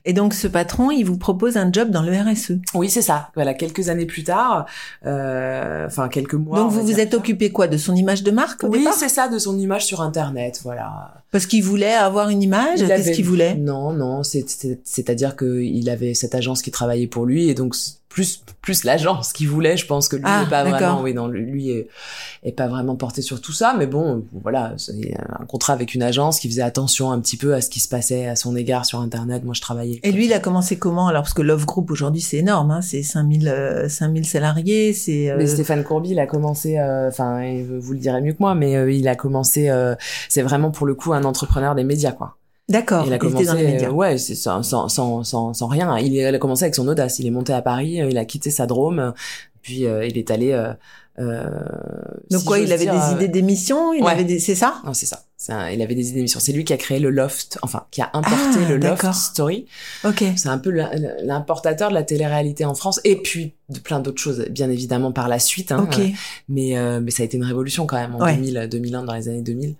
Et 0.05 0.12
donc 0.12 0.35
ce 0.35 0.47
patron, 0.49 0.91
il 0.91 1.05
vous 1.05 1.17
propose 1.17 1.57
un 1.57 1.71
job 1.73 1.91
dans 1.91 2.03
le 2.03 2.12
RSE. 2.12 2.53
Oui, 2.75 2.91
c'est 2.91 3.03
ça. 3.03 3.31
Voilà, 3.35 3.55
quelques 3.55 3.88
années 3.88 4.07
plus 4.07 4.25
tard, 4.25 4.67
euh, 5.07 5.87
enfin 5.87 6.09
quelques 6.09 6.35
mois. 6.35 6.59
donc 6.59 6.71
vous 6.73 6.83
vous 6.83 7.01
êtes 7.01 7.15
occupé 7.15 7.51
quoi 7.51 7.69
de 7.69 7.77
son 7.77 7.95
image 7.95 8.23
de 8.23 8.31
marque 8.31 8.65
au 8.65 8.69
Oui, 8.69 8.87
c'est 8.97 9.09
ça, 9.09 9.29
de 9.29 9.38
son 9.38 9.59
image 9.59 9.85
sur 9.87 10.01
Internet, 10.03 10.61
voilà. 10.65 11.15
Parce 11.31 11.47
qu'il 11.47 11.62
voulait 11.65 11.95
avoir 11.95 12.29
une 12.29 12.43
image. 12.43 12.81
Qu'est-ce 12.81 12.93
avait- 12.93 13.12
qu'il 13.12 13.25
voulait? 13.25 13.55
Non, 13.55 13.93
non, 13.93 14.23
c'est- 14.23 14.49
c'est- 14.49 14.81
c'est-à-dire 14.85 15.37
qu'il 15.37 15.88
avait 15.88 16.15
cette 16.15 16.35
agence 16.35 16.62
qui 16.62 16.71
travaillait 16.71 17.07
pour 17.07 17.27
lui 17.27 17.49
et 17.49 17.55
donc 17.55 17.75
plus 18.12 18.42
plus 18.61 18.85
l'agence 18.85 19.33
qui 19.33 19.46
voulait. 19.46 19.77
Je 19.77 19.87
pense 19.87 20.09
que 20.09 20.16
lui 20.16 20.22
Ah, 20.27 20.44
est 20.46 20.51
pas 20.51 20.62
vraiment 20.64 21.01
oui 21.03 21.14
non 21.14 21.27
lui 21.29 21.70
est, 21.70 21.88
est 22.44 22.53
pas 22.53 22.68
vraiment 22.68 22.94
porté 22.94 23.22
sur 23.22 23.40
tout 23.40 23.53
ça. 23.53 23.75
Mais 23.79 23.87
bon 23.87 24.25
voilà 24.33 24.75
c'est 24.77 25.14
un 25.40 25.44
contrat 25.46 25.72
avec 25.72 25.94
une 25.94 26.03
agence 26.03 26.38
qui 26.38 26.48
faisait 26.48 26.62
attention 26.62 27.11
un 27.11 27.20
petit 27.20 27.37
peu 27.37 27.55
à 27.55 27.61
ce 27.61 27.70
qui 27.70 27.81
se 27.81 27.88
passait 27.88 28.27
à 28.27 28.37
son 28.37 28.55
égard 28.55 28.85
sur 28.85 29.01
internet. 29.01 29.44
Moi 29.44 29.55
je 29.55 29.61
travaillais 29.61 30.01
Et 30.03 30.12
lui, 30.12 30.27
il 30.27 30.33
a 30.33 30.38
commencé 30.40 30.79
comment 30.79 31.09
Alors, 31.09 31.22
parce 31.22 31.35
que 31.35 31.42
Love 31.42 31.66
Group, 31.66 31.90
aujourd'hui, 31.90 32.20
c'est 32.20 32.37
énorme, 32.38 32.70
hein, 32.70 32.83
c'est 32.83 33.03
5000, 33.03 33.48
euh, 33.48 33.88
5000 33.88 34.25
salariés, 34.27 34.92
c'est... 34.92 35.31
euh, 35.31 35.37
Mais 35.38 35.46
Stéphane 35.46 35.83
Courby, 35.85 36.11
il 36.11 36.18
a 36.18 36.27
commencé, 36.27 36.79
euh, 36.79 37.09
enfin, 37.09 37.40
vous 37.81 37.92
le 37.92 37.98
direz 37.98 38.20
mieux 38.20 38.33
que 38.33 38.38
moi, 38.40 38.55
mais 38.55 38.77
euh, 38.77 38.90
il 38.92 39.09
a 39.09 39.16
commencé, 39.16 39.68
euh, 39.70 39.94
c'est 40.29 40.42
vraiment 40.42 40.70
pour 40.70 40.87
le 40.87 40.94
coup 40.94 41.12
un 41.12 41.25
entrepreneur 41.25 41.75
des 41.75 41.85
médias, 41.85 42.12
quoi. 42.12 42.37
D'accord, 42.68 43.05
il 43.07 43.12
a 43.12 43.18
commencé, 43.18 43.44
dans 43.44 43.55
les 43.55 43.66
médias. 43.66 43.88
euh, 43.88 43.92
ouais, 43.92 44.18
c'est 44.18 44.35
sans, 44.35 44.62
sans, 44.62 44.88
sans, 44.88 45.25
sans, 45.25 45.66
rien. 45.66 45.98
Il, 45.98 46.18
a 46.25 46.38
commencé 46.38 46.64
avec 46.64 46.75
son 46.75 46.87
audace. 46.88 47.18
Il 47.18 47.27
est 47.27 47.31
monté 47.31 47.53
à 47.53 47.61
Paris, 47.61 48.01
euh, 48.01 48.09
il 48.11 48.16
a 48.18 48.25
quitté 48.25 48.51
sa 48.51 48.66
Drôme, 48.66 49.12
puis 49.62 49.87
euh, 49.87 50.07
il 50.07 50.16
est 50.16 50.31
allé. 50.31 50.53
Euh, 50.53 50.72
euh, 51.18 51.44
Donc 52.31 52.40
si 52.40 52.46
quoi, 52.46 52.59
il 52.59 52.72
avait 52.72 52.85
dire, 52.85 52.94
des 52.94 53.01
euh, 53.01 53.16
idées 53.16 53.29
d'émissions, 53.29 53.92
il 53.92 54.03
ouais. 54.03 54.11
avait 54.12 54.25
des... 54.25 54.38
C'est 54.38 54.55
ça? 54.55 54.77
Non, 54.87 54.94
c'est 54.94 55.05
ça. 55.07 55.25
Un- 55.48 55.68
il 55.70 55.83
avait 55.83 55.94
des 55.94 56.07
idées 56.09 56.16
d'émissions. 56.16 56.40
C'est 56.40 56.53
lui 56.53 56.64
qui 56.64 56.72
a 56.72 56.77
créé 56.79 57.01
le 57.01 57.11
Loft, 57.11 57.59
enfin, 57.62 57.85
qui 57.90 58.01
a 58.01 58.09
importé 58.14 58.61
Ah, 58.64 58.68
le 58.70 58.77
Loft. 58.79 59.12
Story. 59.12 59.66
Ok. 60.05 60.25
C'est 60.37 60.48
un 60.48 60.57
peu 60.57 60.70
l'im- 60.70 60.90
l'importateur 61.22 61.90
de 61.90 61.94
la 61.94 62.03
télé-réalité 62.05 62.64
en 62.64 62.75
France, 62.75 63.01
et 63.05 63.16
puis 63.16 63.53
de 63.68 63.79
plein 63.81 64.01
d'autres 64.01 64.22
choses, 64.22 64.46
bien 64.51 64.70
évidemment 64.70 65.12
par 65.12 65.29
la 65.29 65.38
suite. 65.38 65.70
Hein, 65.72 65.87
Ok. 65.87 66.01
Mais 66.48 66.79
euh, 66.79 67.01
mais 67.03 67.11
ça 67.11 67.22
a 67.25 67.27
été 67.27 67.37
une 67.37 67.44
révolution 67.44 67.87
quand 67.87 67.96
même 67.96 68.14
en 68.14 68.20
Ouais. 68.20 68.37
2000 68.37 68.68
2001 68.70 69.03
dans 69.03 69.14
les 69.14 69.29
années 69.29 69.42
2000 69.42 69.75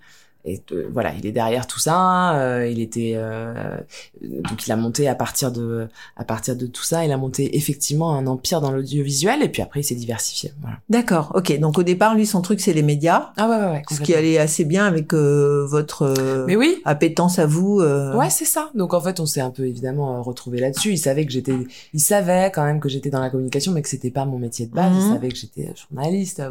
et 0.45 0.61
euh, 0.71 0.89
voilà 0.91 1.13
il 1.17 1.25
est 1.25 1.31
derrière 1.31 1.67
tout 1.67 1.79
ça 1.79 2.35
euh, 2.37 2.67
il 2.67 2.79
était 2.81 3.13
euh, 3.15 3.77
donc 4.21 4.65
il 4.67 4.71
a 4.71 4.75
monté 4.75 5.07
à 5.07 5.15
partir 5.15 5.51
de 5.51 5.87
à 6.17 6.23
partir 6.25 6.55
de 6.55 6.65
tout 6.65 6.83
ça 6.83 7.05
il 7.05 7.11
a 7.11 7.17
monté 7.17 7.55
effectivement 7.57 8.15
un 8.15 8.27
empire 8.27 8.59
dans 8.61 8.71
l'audiovisuel 8.71 9.41
et 9.41 9.49
puis 9.49 9.61
après 9.61 9.79
il 9.81 9.83
s'est 9.83 9.95
diversifié 9.95 10.51
voilà 10.61 10.77
D'accord, 10.89 11.31
ok. 11.35 11.57
Donc 11.59 11.77
au 11.79 11.83
départ, 11.83 12.13
lui, 12.15 12.25
son 12.25 12.41
truc, 12.41 12.59
c'est 12.59 12.73
les 12.73 12.83
médias, 12.83 13.31
ah 13.37 13.49
ouais 13.49 13.55
ouais, 13.55 13.71
ouais 13.71 13.81
ce 13.89 14.01
qui 14.01 14.13
allait 14.13 14.37
assez 14.37 14.63
bien 14.65 14.85
avec 14.85 15.13
euh, 15.13 15.65
votre 15.65 16.03
euh, 16.03 16.45
mais 16.45 16.55
oui 16.55 16.81
appétence 16.85 17.39
à 17.39 17.45
vous. 17.45 17.79
euh, 17.79 18.15
Ouais, 18.15 18.29
c'est 18.29 18.45
ça. 18.45 18.69
Donc 18.75 18.93
en 18.93 19.01
fait, 19.01 19.19
on 19.19 19.25
s'est 19.25 19.41
un 19.41 19.49
peu 19.49 19.65
évidemment 19.65 20.21
retrouvé 20.21 20.59
là-dessus. 20.59 20.91
Il 20.91 20.97
savait 20.97 21.25
que 21.25 21.31
j'étais, 21.31 21.55
il 21.93 21.99
savait 21.99 22.51
quand 22.53 22.63
même 22.63 22.79
que 22.79 22.89
j'étais 22.89 23.09
dans 23.09 23.21
la 23.21 23.29
communication, 23.29 23.71
mais 23.71 23.81
que 23.81 23.89
c'était 23.89 24.11
pas 24.11 24.25
mon 24.25 24.37
métier 24.37 24.65
de 24.67 24.73
base. 24.73 24.93
Il 24.93 25.03
Mhm. 25.05 25.13
savait 25.13 25.29
que 25.29 25.35
j'étais 25.37 25.73
journaliste, 25.89 26.41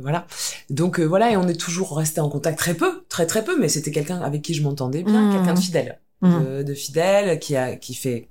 voilà. 0.00 0.26
Donc 0.70 1.00
euh, 1.00 1.04
voilà, 1.04 1.30
et 1.30 1.36
on 1.36 1.46
est 1.48 1.60
toujours 1.60 1.96
resté 1.96 2.20
en 2.20 2.28
contact 2.28 2.58
très 2.58 2.74
peu, 2.74 3.04
très 3.08 3.26
très 3.26 3.44
peu, 3.44 3.58
mais 3.60 3.68
c'était 3.68 3.90
quelqu'un 3.90 4.20
avec 4.20 4.42
qui 4.42 4.54
je 4.54 4.62
m'entendais 4.62 5.02
bien, 5.02 5.26
Mhm. 5.26 5.32
quelqu'un 5.36 5.54
de 5.54 5.60
fidèle, 5.60 6.00
Mhm. 6.22 6.44
de, 6.58 6.62
de 6.62 6.74
fidèle, 6.74 7.38
qui 7.38 7.56
a, 7.56 7.76
qui 7.76 7.94
fait, 7.94 8.28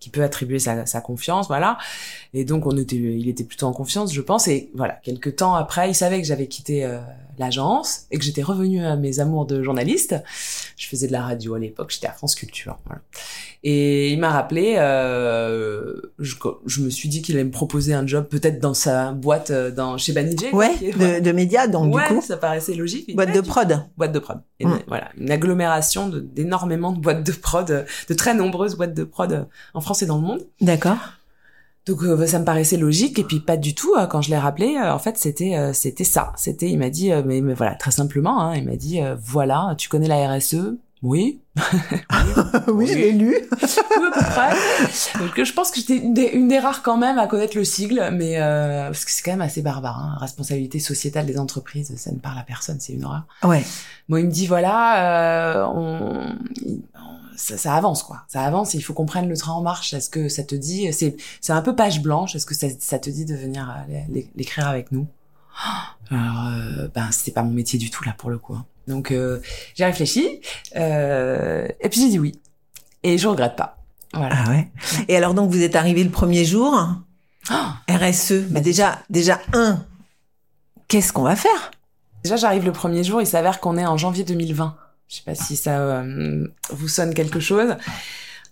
qui 0.00 0.10
peut 0.10 0.22
attribuer 0.22 0.58
sa, 0.58 0.86
sa 0.86 1.00
confiance, 1.00 1.46
voilà. 1.46 1.78
Et 2.34 2.44
donc 2.44 2.66
on 2.66 2.76
était, 2.76 2.96
il 2.96 3.28
était 3.28 3.44
plutôt 3.44 3.66
en 3.66 3.72
confiance, 3.72 4.12
je 4.12 4.20
pense. 4.22 4.48
Et 4.48 4.70
voilà, 4.74 4.94
quelques 5.02 5.36
temps 5.36 5.54
après, 5.54 5.90
il 5.90 5.94
savait 5.94 6.20
que 6.20 6.26
j'avais 6.26 6.46
quitté 6.48 6.84
euh, 6.84 6.98
l'agence 7.38 8.06
et 8.10 8.18
que 8.18 8.24
j'étais 8.24 8.42
revenue 8.42 8.84
à 8.84 8.96
mes 8.96 9.20
amours 9.20 9.44
de 9.46 9.62
journaliste. 9.62 10.16
Je 10.76 10.86
faisais 10.88 11.06
de 11.06 11.12
la 11.12 11.22
radio 11.22 11.54
à 11.54 11.58
l'époque, 11.58 11.90
j'étais 11.90 12.06
à 12.06 12.12
France 12.12 12.34
Culture. 12.34 12.78
Voilà. 12.86 13.02
Et 13.62 14.10
il 14.10 14.18
m'a 14.18 14.30
rappelé, 14.30 14.76
euh, 14.78 15.94
je, 16.18 16.34
je 16.64 16.80
me 16.80 16.88
suis 16.88 17.10
dit 17.10 17.20
qu'il 17.20 17.34
allait 17.34 17.44
me 17.44 17.50
proposer 17.50 17.92
un 17.92 18.06
job 18.06 18.26
peut-être 18.26 18.58
dans 18.58 18.72
sa 18.72 19.12
boîte 19.12 19.50
euh, 19.50 19.70
dans 19.70 19.98
chez 19.98 20.12
Banijé. 20.14 20.50
Ouais, 20.52 20.74
qui 20.78 20.92
de, 20.92 21.20
de 21.20 21.32
médias, 21.32 21.66
donc 21.66 21.94
ouais, 21.94 22.08
du 22.08 22.14
coup, 22.14 22.22
ça 22.22 22.38
paraissait 22.38 22.74
logique. 22.74 23.14
Boîte 23.14 23.34
de 23.34 23.40
prod. 23.42 23.86
boîte 23.98 24.12
de 24.12 24.18
prod. 24.18 24.40
Et. 24.60 24.64
Voilà, 24.88 25.10
une 25.18 25.30
agglomération 25.30 26.08
de- 26.08 26.20
d'énormément 26.20 26.92
de, 26.92 27.00
boîtes 27.00 27.22
de 27.24 27.32
prod, 27.32 27.84
de 28.08 28.14
très 28.14 28.32
nombreuses 28.34 28.76
boîtes 28.76 28.94
de 28.94 29.04
prod 29.04 29.46
en 29.74 29.80
France 29.80 29.89
et 30.02 30.06
dans 30.06 30.16
le 30.16 30.22
monde. 30.22 30.46
D'accord. 30.60 30.96
Donc 31.86 32.02
euh, 32.02 32.26
ça 32.26 32.38
me 32.38 32.44
paraissait 32.44 32.76
logique 32.76 33.18
et 33.18 33.24
puis 33.24 33.40
pas 33.40 33.56
du 33.56 33.74
tout 33.74 33.94
euh, 33.98 34.06
quand 34.06 34.20
je 34.20 34.28
l'ai 34.30 34.36
rappelé 34.38 34.76
euh, 34.76 34.92
en 34.92 34.98
fait 34.98 35.16
c'était 35.16 35.56
euh, 35.56 35.72
c'était 35.72 36.04
ça 36.04 36.32
c'était 36.36 36.68
il 36.70 36.78
m'a 36.78 36.90
dit 36.90 37.10
euh, 37.10 37.22
mais, 37.24 37.40
mais 37.40 37.54
voilà 37.54 37.74
très 37.74 37.90
simplement 37.90 38.38
hein, 38.42 38.54
il 38.54 38.64
m'a 38.66 38.76
dit 38.76 39.00
euh, 39.00 39.16
voilà 39.18 39.74
tu 39.78 39.88
connais 39.88 40.06
la 40.06 40.28
RSE 40.36 40.74
oui 41.02 41.40
oui, 42.68 42.86
je 42.86 42.94
l'ai 42.94 43.12
lu. 43.12 43.34
Oui, 43.62 44.06
à 44.06 44.18
peu 44.18 44.24
près. 44.24 44.50
Donc 45.18 45.42
je 45.44 45.52
pense 45.52 45.70
que 45.70 45.80
j'étais 45.80 45.96
une 45.96 46.14
des, 46.14 46.26
une 46.28 46.48
des 46.48 46.58
rares 46.58 46.82
quand 46.82 46.96
même 46.96 47.18
à 47.18 47.26
connaître 47.26 47.56
le 47.56 47.64
sigle, 47.64 48.10
mais 48.12 48.40
euh, 48.40 48.86
parce 48.86 49.04
que 49.04 49.10
c'est 49.10 49.22
quand 49.22 49.32
même 49.32 49.40
assez 49.40 49.62
barbare. 49.62 49.98
Hein. 49.98 50.16
Responsabilité 50.20 50.78
sociétale 50.78 51.26
des 51.26 51.38
entreprises, 51.38 51.92
ça 51.96 52.12
ne 52.12 52.18
parle 52.18 52.38
à 52.38 52.42
personne, 52.42 52.76
c'est 52.80 52.92
une 52.92 53.04
horreur. 53.04 53.22
Ouais. 53.42 53.64
Bon, 54.08 54.16
il 54.18 54.26
me 54.26 54.30
dit 54.30 54.46
voilà, 54.46 55.62
euh, 55.62 55.66
on, 55.74 56.36
il- 56.62 56.82
on- 56.94 57.19
ça, 57.40 57.56
ça 57.58 57.74
avance 57.74 58.02
quoi, 58.02 58.22
ça 58.28 58.42
avance. 58.42 58.74
et 58.74 58.78
Il 58.78 58.82
faut 58.82 58.94
qu'on 58.94 59.06
prenne 59.06 59.28
le 59.28 59.36
train 59.36 59.52
en 59.52 59.60
marche. 59.62 59.92
Est-ce 59.94 60.10
que 60.10 60.28
ça 60.28 60.42
te 60.44 60.54
dit, 60.54 60.92
c'est 60.92 61.16
c'est 61.40 61.52
un 61.52 61.62
peu 61.62 61.74
page 61.74 62.00
blanche. 62.02 62.34
Est-ce 62.36 62.46
que 62.46 62.54
ça, 62.54 62.66
ça 62.78 62.98
te 62.98 63.10
dit 63.10 63.24
de 63.24 63.34
venir 63.34 63.68
euh, 63.70 64.00
l'é- 64.08 64.30
l'écrire 64.36 64.68
avec 64.68 64.92
nous? 64.92 65.06
Alors, 66.10 66.46
euh, 66.48 66.88
ben 66.94 67.10
c'était 67.10 67.32
pas 67.32 67.42
mon 67.42 67.50
métier 67.52 67.78
du 67.78 67.90
tout 67.90 68.04
là 68.04 68.14
pour 68.16 68.30
le 68.30 68.38
coup. 68.38 68.54
hein. 68.54 68.64
Donc 68.88 69.10
euh, 69.12 69.40
j'ai 69.74 69.84
réfléchi 69.84 70.40
euh, 70.76 71.66
et 71.80 71.88
puis 71.88 72.00
j'ai 72.00 72.08
dit 72.08 72.18
oui. 72.18 72.32
Et 73.02 73.16
je 73.18 73.28
regrette 73.28 73.56
pas. 73.56 73.78
Voilà. 74.12 74.34
Ah 74.44 74.50
ouais. 74.50 74.68
Et 75.08 75.16
alors 75.16 75.34
donc 75.34 75.50
vous 75.50 75.62
êtes 75.62 75.76
arrivé 75.76 76.02
le 76.04 76.10
premier 76.10 76.44
jour, 76.44 76.74
Ah 77.50 77.76
RSE. 77.88 78.32
Mais 78.50 78.60
déjà, 78.60 78.98
déjà 79.08 79.40
un. 79.54 79.84
Qu'est-ce 80.88 81.12
qu'on 81.12 81.22
va 81.22 81.36
faire? 81.36 81.70
Déjà, 82.24 82.36
j'arrive 82.36 82.64
le 82.66 82.72
premier 82.72 83.02
jour. 83.04 83.20
Il 83.22 83.26
s'avère 83.26 83.60
qu'on 83.60 83.76
est 83.78 83.86
en 83.86 83.96
janvier 83.96 84.24
2020. 84.24 84.76
Je 85.10 85.16
sais 85.16 85.22
pas 85.26 85.34
si 85.34 85.56
ça 85.56 85.78
euh, 85.80 86.46
vous 86.70 86.88
sonne 86.88 87.12
quelque 87.14 87.40
chose. 87.40 87.74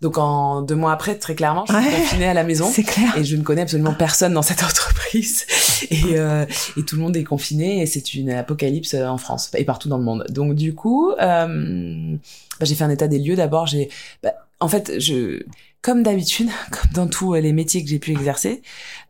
Donc, 0.01 0.17
en 0.19 0.63
deux 0.63 0.77
mois 0.77 0.93
après, 0.93 1.17
très 1.17 1.35
clairement, 1.35 1.65
je 1.67 1.73
suis 1.73 1.85
Ouais. 1.85 1.91
confinée 2.01 2.27
à 2.29 2.35
la 2.35 2.45
maison. 2.45 2.69
C'est 2.73 2.85
clair. 2.85 3.17
Et 3.17 3.25
je 3.25 3.35
ne 3.37 3.43
connais 3.43 3.63
absolument 3.63 3.95
personne 3.95 4.33
dans 4.33 4.43
cette 4.43 4.63
entreprise. 4.65 5.45
Et, 5.91 6.19
euh, 6.19 6.45
et 6.77 6.83
tout 6.85 6.95
le 6.97 7.03
monde 7.03 7.17
est 7.17 7.25
confiné 7.25 7.83
et 7.83 7.87
c'est 7.87 8.15
une 8.15 8.31
apocalypse 8.31 8.95
euh, 8.95 9.07
en 9.07 9.19
France 9.19 9.51
et 9.57 9.65
partout 9.65 9.89
dans 9.89 9.99
le 9.99 10.05
monde. 10.05 10.25
Donc 10.31 10.55
du 10.55 10.75
coup, 10.75 11.11
euh, 11.13 12.17
bah, 12.61 12.67
j'ai 12.67 12.75
fait 12.77 12.85
un 12.85 12.91
état 12.91 13.09
des 13.09 13.19
lieux. 13.19 13.35
D'abord, 13.37 13.67
j'ai, 13.67 13.89
bah, 14.23 14.35
en 14.61 14.69
fait, 14.69 15.01
je, 15.01 15.43
comme 15.83 16.03
d'habitude, 16.03 16.49
comme 16.71 16.91
dans 16.93 17.07
tous 17.07 17.35
les 17.35 17.53
métiers 17.53 17.83
que 17.83 17.91
j'ai 17.91 17.99
pu 17.99 18.13
exercer, 18.13 18.63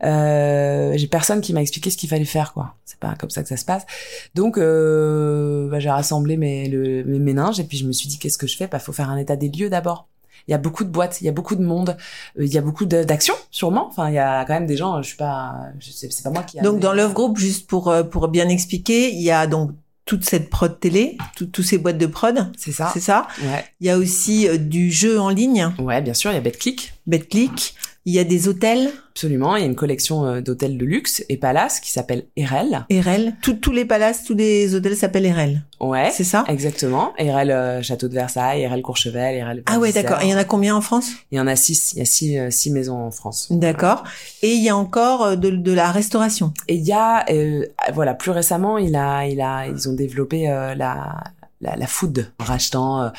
euh, 0.03 0.93
j'ai 0.95 1.07
personne 1.07 1.41
qui 1.41 1.53
m'a 1.53 1.61
expliqué 1.61 1.89
ce 1.89 1.97
qu'il 1.97 2.09
fallait 2.09 2.25
faire, 2.25 2.53
quoi. 2.53 2.75
C'est 2.85 2.99
pas 2.99 3.15
comme 3.19 3.29
ça 3.29 3.43
que 3.43 3.49
ça 3.49 3.57
se 3.57 3.65
passe. 3.65 3.85
Donc, 4.35 4.57
euh, 4.57 5.69
bah, 5.69 5.79
j'ai 5.79 5.89
rassemblé 5.89 6.37
mes, 6.37 6.67
le, 6.67 7.03
mes 7.03 7.19
méninges 7.19 7.59
et 7.59 7.63
puis 7.63 7.77
je 7.77 7.85
me 7.85 7.91
suis 7.91 8.07
dit, 8.07 8.19
qu'est-ce 8.19 8.37
que 8.37 8.47
je 8.47 8.57
fais? 8.57 8.67
Bah, 8.67 8.79
faut 8.79 8.93
faire 8.93 9.09
un 9.09 9.17
état 9.17 9.35
des 9.35 9.49
lieux 9.49 9.69
d'abord. 9.69 10.07
Il 10.47 10.51
y 10.51 10.55
a 10.55 10.57
beaucoup 10.57 10.83
de 10.83 10.89
boîtes, 10.89 11.21
il 11.21 11.25
y 11.25 11.29
a 11.29 11.31
beaucoup 11.31 11.55
de 11.55 11.63
monde, 11.63 11.95
euh, 12.39 12.45
il 12.45 12.51
y 12.51 12.57
a 12.57 12.61
beaucoup 12.61 12.85
d'actions, 12.85 13.35
sûrement. 13.51 13.87
Enfin, 13.87 14.09
il 14.09 14.15
y 14.15 14.19
a 14.19 14.45
quand 14.45 14.53
même 14.53 14.65
des 14.65 14.77
gens. 14.77 15.01
Je 15.01 15.07
suis 15.09 15.17
pas, 15.17 15.55
c'est 15.79 16.23
pas 16.23 16.31
moi 16.31 16.43
qui. 16.43 16.59
a 16.59 16.63
Donc 16.63 16.79
dans 16.79 16.93
Love 16.93 17.13
Group, 17.13 17.37
juste 17.37 17.67
pour 17.67 17.89
euh, 17.89 18.03
pour 18.03 18.27
bien 18.29 18.49
expliquer, 18.49 19.11
il 19.13 19.21
y 19.21 19.31
a 19.31 19.45
donc 19.45 19.71
toute 20.09 20.25
cette 20.27 20.49
prod 20.49 20.79
télé, 20.79 21.19
tout- 21.37 21.45
tous 21.45 21.61
ces 21.61 21.77
boîtes 21.77 21.99
de 21.99 22.07
prod, 22.07 22.51
c'est 22.57 22.71
ça. 22.71 22.89
c'est 22.91 22.99
ça. 22.99 23.27
Ouais, 23.43 23.63
Il 23.79 23.85
y 23.85 23.91
a 23.91 23.97
aussi 23.99 24.47
euh, 24.47 24.57
du 24.57 24.91
jeu 24.91 25.19
en 25.19 25.29
ligne, 25.29 25.71
ouais, 25.77 26.01
bien 26.01 26.15
sûr, 26.15 26.31
il 26.31 26.33
y 26.33 26.37
a 26.37 26.41
BetClick. 26.41 26.93
BetClick. 27.05 27.75
Il 28.05 28.13
y 28.13 28.19
a 28.19 28.23
des 28.23 28.47
hôtels, 28.47 28.89
Absolument, 29.11 29.57
il 29.57 29.59
y 29.59 29.63
a 29.63 29.65
une 29.67 29.75
collection 29.75 30.25
euh, 30.25 30.41
d'hôtels 30.41 30.77
de 30.77 30.85
luxe 30.85 31.23
et 31.27 31.35
palaces 31.35 31.81
qui 31.81 31.91
s'appelle 31.91 32.25
Erel. 32.37 32.85
RL. 32.89 33.35
Tous- 33.41 33.71
les 33.73 33.83
palaces, 33.83 34.23
tous 34.23 34.33
les 34.33 34.73
hôtels 34.73 34.95
s'appellent 34.95 35.29
RL. 35.31 35.61
Ouais, 35.81 36.09
C'est 36.11 36.23
ça? 36.23 36.45
exactement. 36.47 37.11
Erel 37.17 37.51
euh, 37.51 37.81
Château 37.83 38.07
de 38.07 38.13
Versailles, 38.13 38.61
Erel 38.61 38.81
Courchevel, 38.81 39.35
Erel. 39.35 39.63
Ah 39.65 39.77
ouais, 39.79 39.91
d'accord. 39.91 40.21
Et 40.21 40.25
il 40.27 40.29
y 40.29 40.33
en 40.33 40.37
a 40.37 40.45
combien 40.45 40.75
en 40.75 40.81
France? 40.81 41.11
Il 41.31 41.37
y 41.37 41.41
en 41.41 41.47
a 41.47 41.55
six. 41.57 41.93
Il 41.93 41.99
y 41.99 42.01
a 42.01 42.05
six, 42.05 42.37
euh, 42.39 42.49
six 42.49 42.71
maisons 42.71 42.97
en 42.97 43.11
France. 43.11 43.47
D'accord. 43.51 44.03
Et 44.41 44.53
il 44.53 44.63
y 44.63 44.69
a 44.69 44.77
encore 44.77 45.35
de, 45.35 45.49
de 45.49 45.71
la 45.73 45.91
restauration? 45.91 46.53
Et 46.69 46.75
il 46.75 46.83
y 46.87 46.93
a, 46.93 47.25
euh, 47.29 47.65
voilà, 47.93 48.13
plus 48.13 48.31
récemment, 48.31 48.77
il 48.77 48.95
a, 48.95 49.27
il 49.27 49.41
a, 49.41 49.67
ils 49.67 49.89
ont 49.89 49.93
développé 49.93 50.49
euh, 50.49 50.73
la, 50.75 51.15
la, 51.61 51.75
la 51.75 51.87
food, 51.87 52.31
en 52.39 52.43
rachetant 52.45 53.01
euh, 53.01 53.09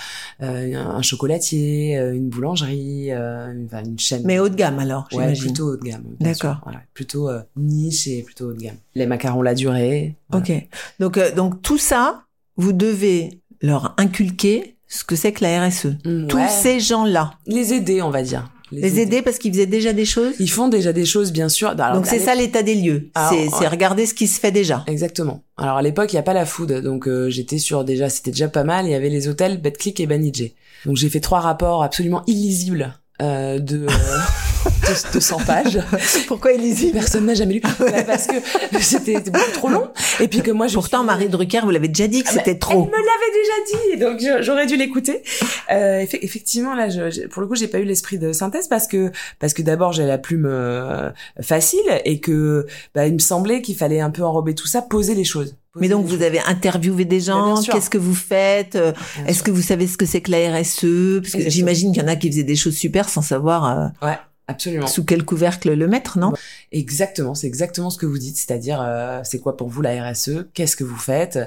euh, 0.42 0.76
un 0.76 1.02
chocolatier, 1.02 1.98
euh, 1.98 2.14
une 2.14 2.28
boulangerie, 2.28 3.10
euh, 3.12 3.52
une, 3.52 3.98
chaîne. 3.98 4.22
Mais 4.24 4.38
haut 4.38 4.48
de 4.48 4.54
gamme 4.54 4.78
alors, 4.78 5.04
Ouais, 5.12 5.34
j'imagine. 5.34 5.44
plutôt 5.44 5.68
haut 5.72 5.76
de 5.76 5.82
gamme. 5.82 6.04
D'accord. 6.20 6.60
Voilà, 6.64 6.80
plutôt 6.94 7.28
euh, 7.28 7.40
niche 7.56 8.06
et 8.06 8.22
plutôt 8.22 8.46
haut 8.50 8.52
de 8.54 8.60
gamme. 8.60 8.76
Les 8.94 9.06
macarons 9.06 9.42
la 9.42 9.54
durée. 9.54 10.16
voilà. 10.30 10.44
Ok. 10.44 10.68
Donc 11.00 11.18
euh, 11.18 11.34
donc 11.34 11.60
tout 11.62 11.78
ça, 11.78 12.22
vous 12.56 12.72
devez 12.72 13.40
leur 13.60 13.94
inculquer 13.98 14.76
ce 14.88 15.04
que 15.04 15.16
c'est 15.16 15.32
que 15.32 15.44
la 15.44 15.66
RSE. 15.68 15.86
Mm, 16.04 16.26
Tous 16.26 16.36
ouais. 16.38 16.48
ces 16.48 16.80
gens-là, 16.80 17.32
Les 17.46 17.74
aider, 17.74 18.00
on 18.02 18.10
va 18.10 18.22
dire. 18.22 18.50
Les 18.72 19.00
aider 19.00 19.22
parce 19.22 19.38
qu'ils 19.38 19.52
faisaient 19.52 19.66
déjà 19.66 19.92
des 19.92 20.04
choses? 20.04 20.34
Ils 20.38 20.50
font 20.50 20.68
déjà 20.68 20.92
des 20.92 21.04
choses, 21.04 21.32
bien 21.32 21.48
sûr. 21.48 21.70
Alors, 21.70 21.94
Donc 21.94 22.06
c'est 22.06 22.18
ça 22.18 22.34
l'état 22.34 22.62
des 22.62 22.74
lieux. 22.74 23.10
Alors, 23.14 23.30
C'est 23.30 23.44
ouais. 23.44 23.50
c'est 23.58 23.68
regarder 23.68 24.06
ce 24.06 24.14
qui 24.14 24.26
se 24.26 24.38
fait 24.40 24.52
déjà. 24.52 24.84
Exactement. 24.86 25.42
Alors 25.56 25.76
à 25.76 25.82
l'époque, 25.82 26.12
il 26.12 26.16
n'y 26.16 26.20
a 26.20 26.24
pas 26.24 26.34
la 26.34 26.46
food, 26.46 26.72
donc 26.82 27.06
euh, 27.06 27.28
j'étais 27.28 27.58
sur 27.58 27.84
déjà, 27.84 28.08
c'était 28.08 28.30
déjà 28.30 28.48
pas 28.48 28.64
mal. 28.64 28.86
Il 28.86 28.92
y 28.92 28.94
avait 28.94 29.10
les 29.10 29.28
hôtels, 29.28 29.60
BetClick 29.60 30.00
et 30.00 30.06
Banijé. 30.06 30.54
Donc 30.86 30.96
j'ai 30.96 31.10
fait 31.10 31.20
trois 31.20 31.40
rapports 31.40 31.82
absolument 31.82 32.22
illisibles 32.26 32.94
euh, 33.20 33.58
de, 33.58 33.86
euh, 33.86 33.88
de, 34.64 35.14
de 35.14 35.20
100 35.20 35.38
pages. 35.40 35.78
Pourquoi 36.28 36.52
illisible 36.52 36.92
Personne 36.94 37.26
n'a 37.26 37.34
jamais 37.34 37.54
lu. 37.54 37.60
Bah, 37.60 38.02
parce 38.06 38.26
que 38.26 38.34
c'était 38.80 39.20
beaucoup 39.20 39.50
trop 39.52 39.68
long. 39.68 39.88
Et 40.20 40.28
puis 40.28 40.40
que 40.42 40.50
moi, 40.50 40.66
je 40.66 40.74
Pourtant, 40.74 40.98
suis- 40.98 41.06
Marie 41.06 41.28
Drucker, 41.28 41.60
vous 41.62 41.70
l'avez 41.70 41.88
déjà 41.88 42.08
dit 42.08 42.22
que 42.22 42.28
Ah 42.30 42.32
c'était 42.34 42.58
trop. 42.58 42.72
Elle 42.84 42.90
me 42.90 42.96
l'avait 42.96 44.00
déjà 44.02 44.22
dit, 44.26 44.28
donc 44.28 44.42
j'aurais 44.44 44.66
dû 44.66 44.76
l'écouter. 44.76 45.22
Euh, 45.72 46.00
effe- 46.00 46.18
effectivement, 46.22 46.74
là, 46.74 46.88
je, 46.88 47.10
je- 47.10 47.28
pour 47.28 47.40
le 47.42 47.46
coup, 47.46 47.54
j'ai 47.54 47.68
pas 47.68 47.78
eu 47.78 47.84
l'esprit 47.84 48.18
de 48.18 48.32
synthèse 48.32 48.66
parce 48.66 48.88
que 48.88 49.12
parce 49.38 49.54
que 49.54 49.62
d'abord 49.62 49.92
j'ai 49.92 50.04
la 50.04 50.18
plume 50.18 50.46
euh, 50.50 51.10
facile 51.40 51.78
et 52.04 52.18
que 52.18 52.66
bah, 52.92 53.06
il 53.06 53.12
me 53.14 53.18
semblait 53.20 53.62
qu'il 53.62 53.76
fallait 53.76 54.00
un 54.00 54.10
peu 54.10 54.24
enrober 54.24 54.56
tout 54.56 54.66
ça, 54.66 54.82
poser 54.82 55.14
les 55.14 55.22
choses. 55.22 55.54
Mais 55.76 55.88
donc, 55.88 56.06
vous 56.06 56.22
avez 56.22 56.40
interviewé 56.40 57.04
des 57.04 57.20
gens, 57.20 57.62
qu'est-ce 57.62 57.90
que 57.90 57.98
vous 57.98 58.14
faites 58.14 58.74
euh, 58.74 58.92
Bien 59.16 59.26
Est-ce 59.26 59.42
que 59.42 59.50
vous 59.52 59.62
savez 59.62 59.86
ce 59.86 59.96
que 59.96 60.04
c'est 60.06 60.20
que 60.20 60.30
la 60.32 60.58
RSE 60.58 61.20
Parce 61.22 61.32
que 61.34 61.48
j'imagine 61.48 61.92
qu'il 61.92 62.02
y 62.02 62.04
en 62.04 62.08
a 62.08 62.16
qui 62.16 62.28
faisaient 62.30 62.42
des 62.42 62.56
choses 62.56 62.76
super 62.76 63.08
sans 63.08 63.22
savoir 63.22 63.64
euh, 64.02 64.06
Ouais, 64.06 64.18
absolument. 64.48 64.88
sous 64.88 65.04
quel 65.04 65.24
couvercle 65.24 65.72
le 65.72 65.86
mettre, 65.86 66.18
non? 66.18 66.32
Exactement, 66.72 67.36
c'est 67.36 67.46
exactement 67.46 67.90
ce 67.90 67.98
que 67.98 68.06
vous 68.06 68.18
dites, 68.18 68.36
c'est-à-dire 68.36 68.80
euh, 68.84 69.20
c'est 69.22 69.38
quoi 69.38 69.56
pour 69.56 69.68
vous 69.68 69.80
la 69.80 70.10
RSE 70.10 70.46
Qu'est-ce 70.54 70.74
que 70.76 70.84
vous 70.84 70.98
faites? 70.98 71.38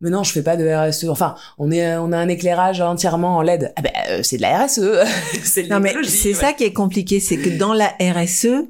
Mais 0.00 0.10
non, 0.10 0.24
je 0.24 0.32
fais 0.32 0.42
pas 0.42 0.56
de 0.56 0.68
RSE. 0.68 1.04
Enfin, 1.08 1.36
on 1.56 1.70
est, 1.70 1.96
on 1.96 2.10
a 2.10 2.18
un 2.18 2.28
éclairage 2.28 2.80
entièrement 2.80 3.36
en 3.36 3.42
LED. 3.42 3.72
Ah 3.76 3.82
ben, 3.82 3.92
euh, 4.10 4.20
c'est 4.24 4.36
de 4.36 4.42
la 4.42 4.66
RSE. 4.66 4.80
c'est 5.44 5.68
Non, 5.68 5.78
mais 5.78 5.94
c'est 6.04 6.30
ouais. 6.30 6.34
ça 6.34 6.52
qui 6.52 6.64
est 6.64 6.72
compliqué, 6.72 7.20
c'est 7.20 7.36
que 7.38 7.50
dans 7.50 7.72
la 7.72 7.94
RSE, 8.00 8.66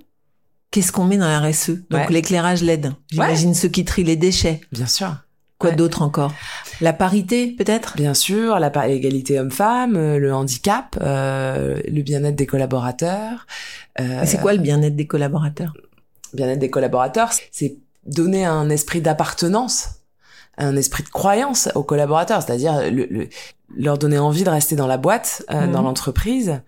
qu'est-ce 0.74 0.90
qu'on 0.90 1.04
met 1.04 1.16
dans 1.16 1.28
la 1.28 1.38
RSE 1.38 1.70
Donc 1.88 2.00
Ouais. 2.00 2.06
l'éclairage 2.10 2.62
LED. 2.62 2.92
J'imagine 3.12 3.54
ceux 3.54 3.68
qui 3.68 3.84
trient 3.84 4.02
les 4.02 4.16
déchets. 4.16 4.60
Bien 4.72 4.86
sûr. 4.88 5.14
Quoi 5.58 5.70
Ouais. 5.70 5.76
d'autre 5.76 6.02
encore? 6.02 6.32
La 6.80 6.92
parité, 6.92 7.46
peut-être? 7.52 7.94
Bien 7.94 8.12
sûr, 8.12 8.58
l'égalité 8.58 9.38
homme-femme, 9.38 9.94
euh, 9.96 10.18
le 10.18 10.34
handicap, 10.34 10.96
euh, 11.00 11.80
le 11.88 12.02
bien-être 12.02 12.34
des 12.34 12.46
collaborateurs. 12.46 13.46
Euh, 14.00 14.22
C'est 14.26 14.40
quoi 14.40 14.52
le 14.52 14.58
bien-être 14.58 14.96
des 14.96 15.06
collaborateurs? 15.06 15.72
Bien-être 16.32 16.58
des 16.58 16.70
collaborateurs 16.70 17.30
C'est 17.52 17.76
donner 18.04 18.44
un 18.44 18.68
esprit 18.68 19.00
d'appartenance, 19.00 19.90
un 20.58 20.74
esprit 20.76 21.04
de 21.04 21.08
croyance 21.08 21.68
aux 21.76 21.84
collaborateurs, 21.84 22.42
c'est-à-dire 22.42 22.90
le- 22.90 23.06
le- 23.08 23.28
leur 23.76 23.96
donner 23.96 24.18
envie 24.18 24.42
de 24.42 24.50
rester 24.50 24.74
dans 24.74 24.88
la 24.88 24.96
boîte, 24.98 25.44
euh, 25.52 25.66
Mhm. 25.66 25.72
dans 25.72 25.82
l'entreprise, 25.82 26.60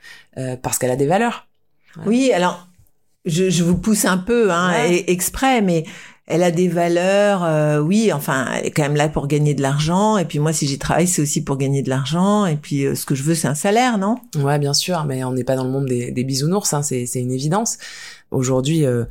parce 0.62 0.78
qu'elle 0.78 0.92
a 0.92 0.96
des 0.96 1.06
valeurs. 1.06 1.48
Oui, 2.06 2.30
alors 2.32 2.68
je, 3.26 3.50
je 3.50 3.62
vous 3.64 3.76
pousse 3.76 4.04
un 4.04 4.18
peu, 4.18 4.50
hein, 4.50 4.70
Ouais. 4.72 5.04
exprès, 5.08 5.60
mais 5.60 5.84
elle 6.28 6.42
a 6.42 6.50
des 6.50 6.68
valeurs. 6.68 7.44
euh, 7.44 7.78
oui, 7.78 8.12
enfin, 8.12 8.46
elle 8.56 8.66
est 8.66 8.70
quand 8.70 8.82
même 8.82 8.96
là 8.96 9.08
pour 9.08 9.26
gagner 9.28 9.54
de 9.54 9.62
l'argent. 9.62 10.16
Et 10.16 10.24
puis 10.24 10.38
moi, 10.38 10.52
si 10.52 10.66
j'y 10.66 10.78
travaille, 10.78 11.06
c'est 11.06 11.22
aussi 11.22 11.44
pour 11.44 11.56
gagner 11.56 11.82
de 11.82 11.88
l'argent. 11.90 12.46
Et 12.46 12.56
puis 12.56 12.84
euh, 12.84 12.94
ce 12.94 13.04
que 13.06 13.14
je 13.14 13.22
veux, 13.22 13.34
c'est 13.34 13.48
un 13.48 13.54
salaire, 13.54 13.98
non? 13.98 14.16
Ouais, 14.36 14.58
bien 14.58 14.74
sûr, 14.74 15.04
mais 15.04 15.22
on 15.24 15.32
n'est 15.32 15.44
pas 15.44 15.54
dans 15.56 15.64
le 15.64 15.70
monde 15.70 15.86
des, 15.86 16.10
des 16.10 16.24
bisounours, 16.24 16.72
hein, 16.74 16.82
c'est 16.82 17.04
une 17.14 17.30
évidence. 17.32 17.78
Aujourd'hui, 18.30 18.84
euh, 18.84 19.04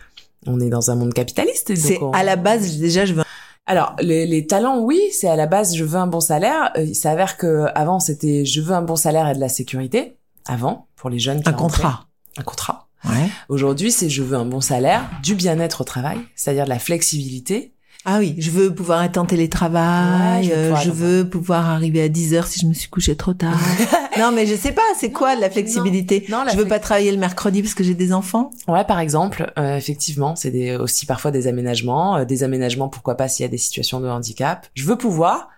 on 0.47 0.59
est 0.59 0.69
dans 0.69 0.91
un 0.91 0.95
monde 0.95 1.13
capitaliste. 1.13 1.73
C'est 1.75 2.01
on- 2.01 2.11
à 2.11 2.23
la 2.23 2.35
base 2.35 2.77
déjà, 2.79 3.05
je 3.05 3.13
veux. 3.13 3.23
Alors, 3.67 3.95
les, 3.99 4.27
les 4.27 4.45
talents, 4.45 4.79
oui, 4.81 4.99
c'est 5.11 5.27
à 5.27 5.35
la 5.35 5.47
base, 5.47 5.75
je 5.75 5.83
veux 5.83 5.97
un 5.97 6.05
bon 6.07 6.19
salaire. 6.19 6.71
Euh, 6.77 6.83
il 6.83 6.95
s'avère 6.95 7.35
que 7.37 7.65
avant, 7.73 7.99
c'était 7.99 8.45
je 8.45 8.61
veux 8.61 8.73
un 8.73 8.83
bon 8.83 8.95
salaire 8.95 9.27
et 9.29 9.33
de 9.35 9.39
la 9.39 9.49
sécurité. 9.49 10.17
Avant, 10.47 10.87
pour 10.97 11.09
les 11.09 11.17
jeunes 11.17 11.41
qui 11.41 11.49
Un 11.49 11.53
rentraient. 11.53 11.81
contrat. 11.81 12.05
Un 12.37 12.43
contrat. 12.43 12.84
Ouais. 13.09 13.29
Aujourd'hui, 13.49 13.91
c'est 13.91 14.09
je 14.09 14.23
veux 14.23 14.37
un 14.37 14.45
bon 14.45 14.61
salaire, 14.61 15.09
du 15.23 15.35
bien-être 15.35 15.81
au 15.81 15.83
travail, 15.83 16.17
c'est-à-dire 16.35 16.65
de 16.65 16.69
la 16.69 16.79
flexibilité. 16.79 17.71
Ah 18.07 18.19
oui, 18.19 18.35
je 18.37 18.51
veux 18.51 18.73
pouvoir 18.73 19.01
être 19.01 19.17
en 19.17 19.25
télétravail, 19.25 20.43
Ouais, 20.43 20.43
je 20.43 20.51
veux 20.51 20.57
euh, 20.57 20.75
je 20.75 20.91
veux 20.91 21.27
pouvoir 21.27 21.71
arriver 21.71 22.03
à 22.03 22.07
10 22.07 22.35
heures 22.35 22.45
si 22.45 22.59
je 22.59 22.67
me 22.67 22.73
suis 22.73 22.87
couché 22.87 23.15
trop 23.15 23.33
tard. 23.33 23.57
non, 24.19 24.31
mais 24.31 24.45
je 24.45 24.53
sais 24.53 24.73
pas, 24.73 24.83
c'est 24.99 25.11
quoi 25.11 25.35
de 25.35 25.41
la 25.41 25.49
flexibilité? 25.49 26.23
Non, 26.29 26.43
la 26.43 26.51
Je 26.51 26.57
veux 26.57 26.67
pas 26.67 26.77
travailler 26.77 27.11
le 27.11 27.17
mercredi 27.17 27.63
parce 27.63 27.73
que 27.73 27.83
j'ai 27.83 27.95
des 27.95 28.13
enfants? 28.13 28.51
Ouais, 28.67 28.83
par 28.83 28.99
exemple, 28.99 29.51
euh, 29.57 29.75
effectivement, 29.75 30.35
c'est 30.35 30.51
des, 30.51 30.75
aussi 30.75 31.07
parfois 31.07 31.31
des 31.31 31.47
aménagements, 31.47 32.17
euh, 32.17 32.25
des 32.25 32.43
aménagements, 32.43 32.89
pourquoi 32.89 33.15
pas 33.15 33.27
s'il 33.27 33.43
y 33.43 33.47
a 33.47 33.49
des 33.49 33.57
situations 33.57 33.99
de 33.99 34.07
handicap. 34.07 34.67
Je 34.75 34.85
veux 34.85 34.97
pouvoir 34.97 35.49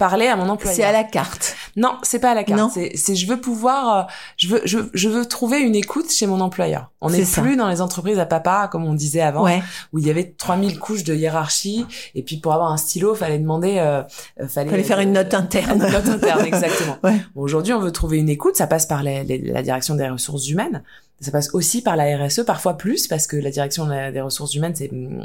parler 0.00 0.26
à 0.26 0.34
mon 0.34 0.48
employeur. 0.48 0.74
C'est 0.74 0.82
à 0.82 0.90
la 0.90 1.04
carte. 1.04 1.54
Non, 1.76 1.96
c'est 2.02 2.18
pas 2.18 2.32
à 2.32 2.34
la 2.34 2.42
carte. 2.42 2.72
C'est, 2.74 2.96
c'est 2.96 3.14
je 3.14 3.26
veux 3.28 3.40
pouvoir, 3.40 3.98
euh, 3.98 4.02
je 4.36 4.48
veux, 4.48 4.62
je, 4.64 4.78
je 4.94 5.08
veux 5.08 5.24
trouver 5.26 5.60
une 5.60 5.76
écoute 5.76 6.10
chez 6.10 6.26
mon 6.26 6.40
employeur. 6.40 6.90
On 7.00 7.10
n'est 7.10 7.22
plus 7.24 7.56
dans 7.56 7.68
les 7.68 7.80
entreprises 7.80 8.18
à 8.18 8.26
papa 8.26 8.68
comme 8.72 8.84
on 8.84 8.94
disait 8.94 9.20
avant, 9.20 9.44
Ouais. 9.44 9.62
où 9.92 9.98
il 10.00 10.06
y 10.06 10.10
avait 10.10 10.34
3000 10.36 10.78
couches 10.80 11.04
de 11.04 11.14
hiérarchie 11.14 11.86
et 12.16 12.22
puis 12.24 12.38
pour 12.38 12.52
avoir 12.54 12.72
un 12.72 12.76
stylo, 12.76 13.14
fallait 13.14 13.38
demander, 13.38 13.76
euh, 13.78 14.02
euh, 14.40 14.48
fallait, 14.48 14.70
Fallait 14.70 14.82
faire 14.82 15.00
une 15.00 15.12
note 15.12 15.32
interne. 15.34 15.82
Une 15.82 15.92
note 15.92 16.08
interne, 16.08 16.44
exactement. 16.44 16.96
Ouais. 17.04 17.20
Bon, 17.36 17.42
Aujourd'hui, 17.42 17.72
on 17.74 17.80
veut 17.80 17.92
trouver 17.92 18.18
une 18.18 18.28
écoute. 18.30 18.56
Ça 18.56 18.66
passe 18.66 18.86
par 18.86 19.02
les- 19.02 19.22
les- 19.24 19.38
la 19.38 19.62
direction 19.62 19.94
des 19.94 20.08
ressources 20.08 20.48
humaines. 20.48 20.82
Ça 21.22 21.30
passe 21.30 21.50
aussi 21.52 21.82
par 21.82 21.96
la 21.96 22.16
RSE, 22.16 22.44
parfois 22.46 22.78
plus, 22.78 23.06
parce 23.06 23.26
que 23.26 23.36
la 23.36 23.50
direction 23.50 23.86
des 23.86 24.20
ressources 24.22 24.54
humaines, 24.54 24.72
c'est 24.74 24.90
mm, 24.90 25.22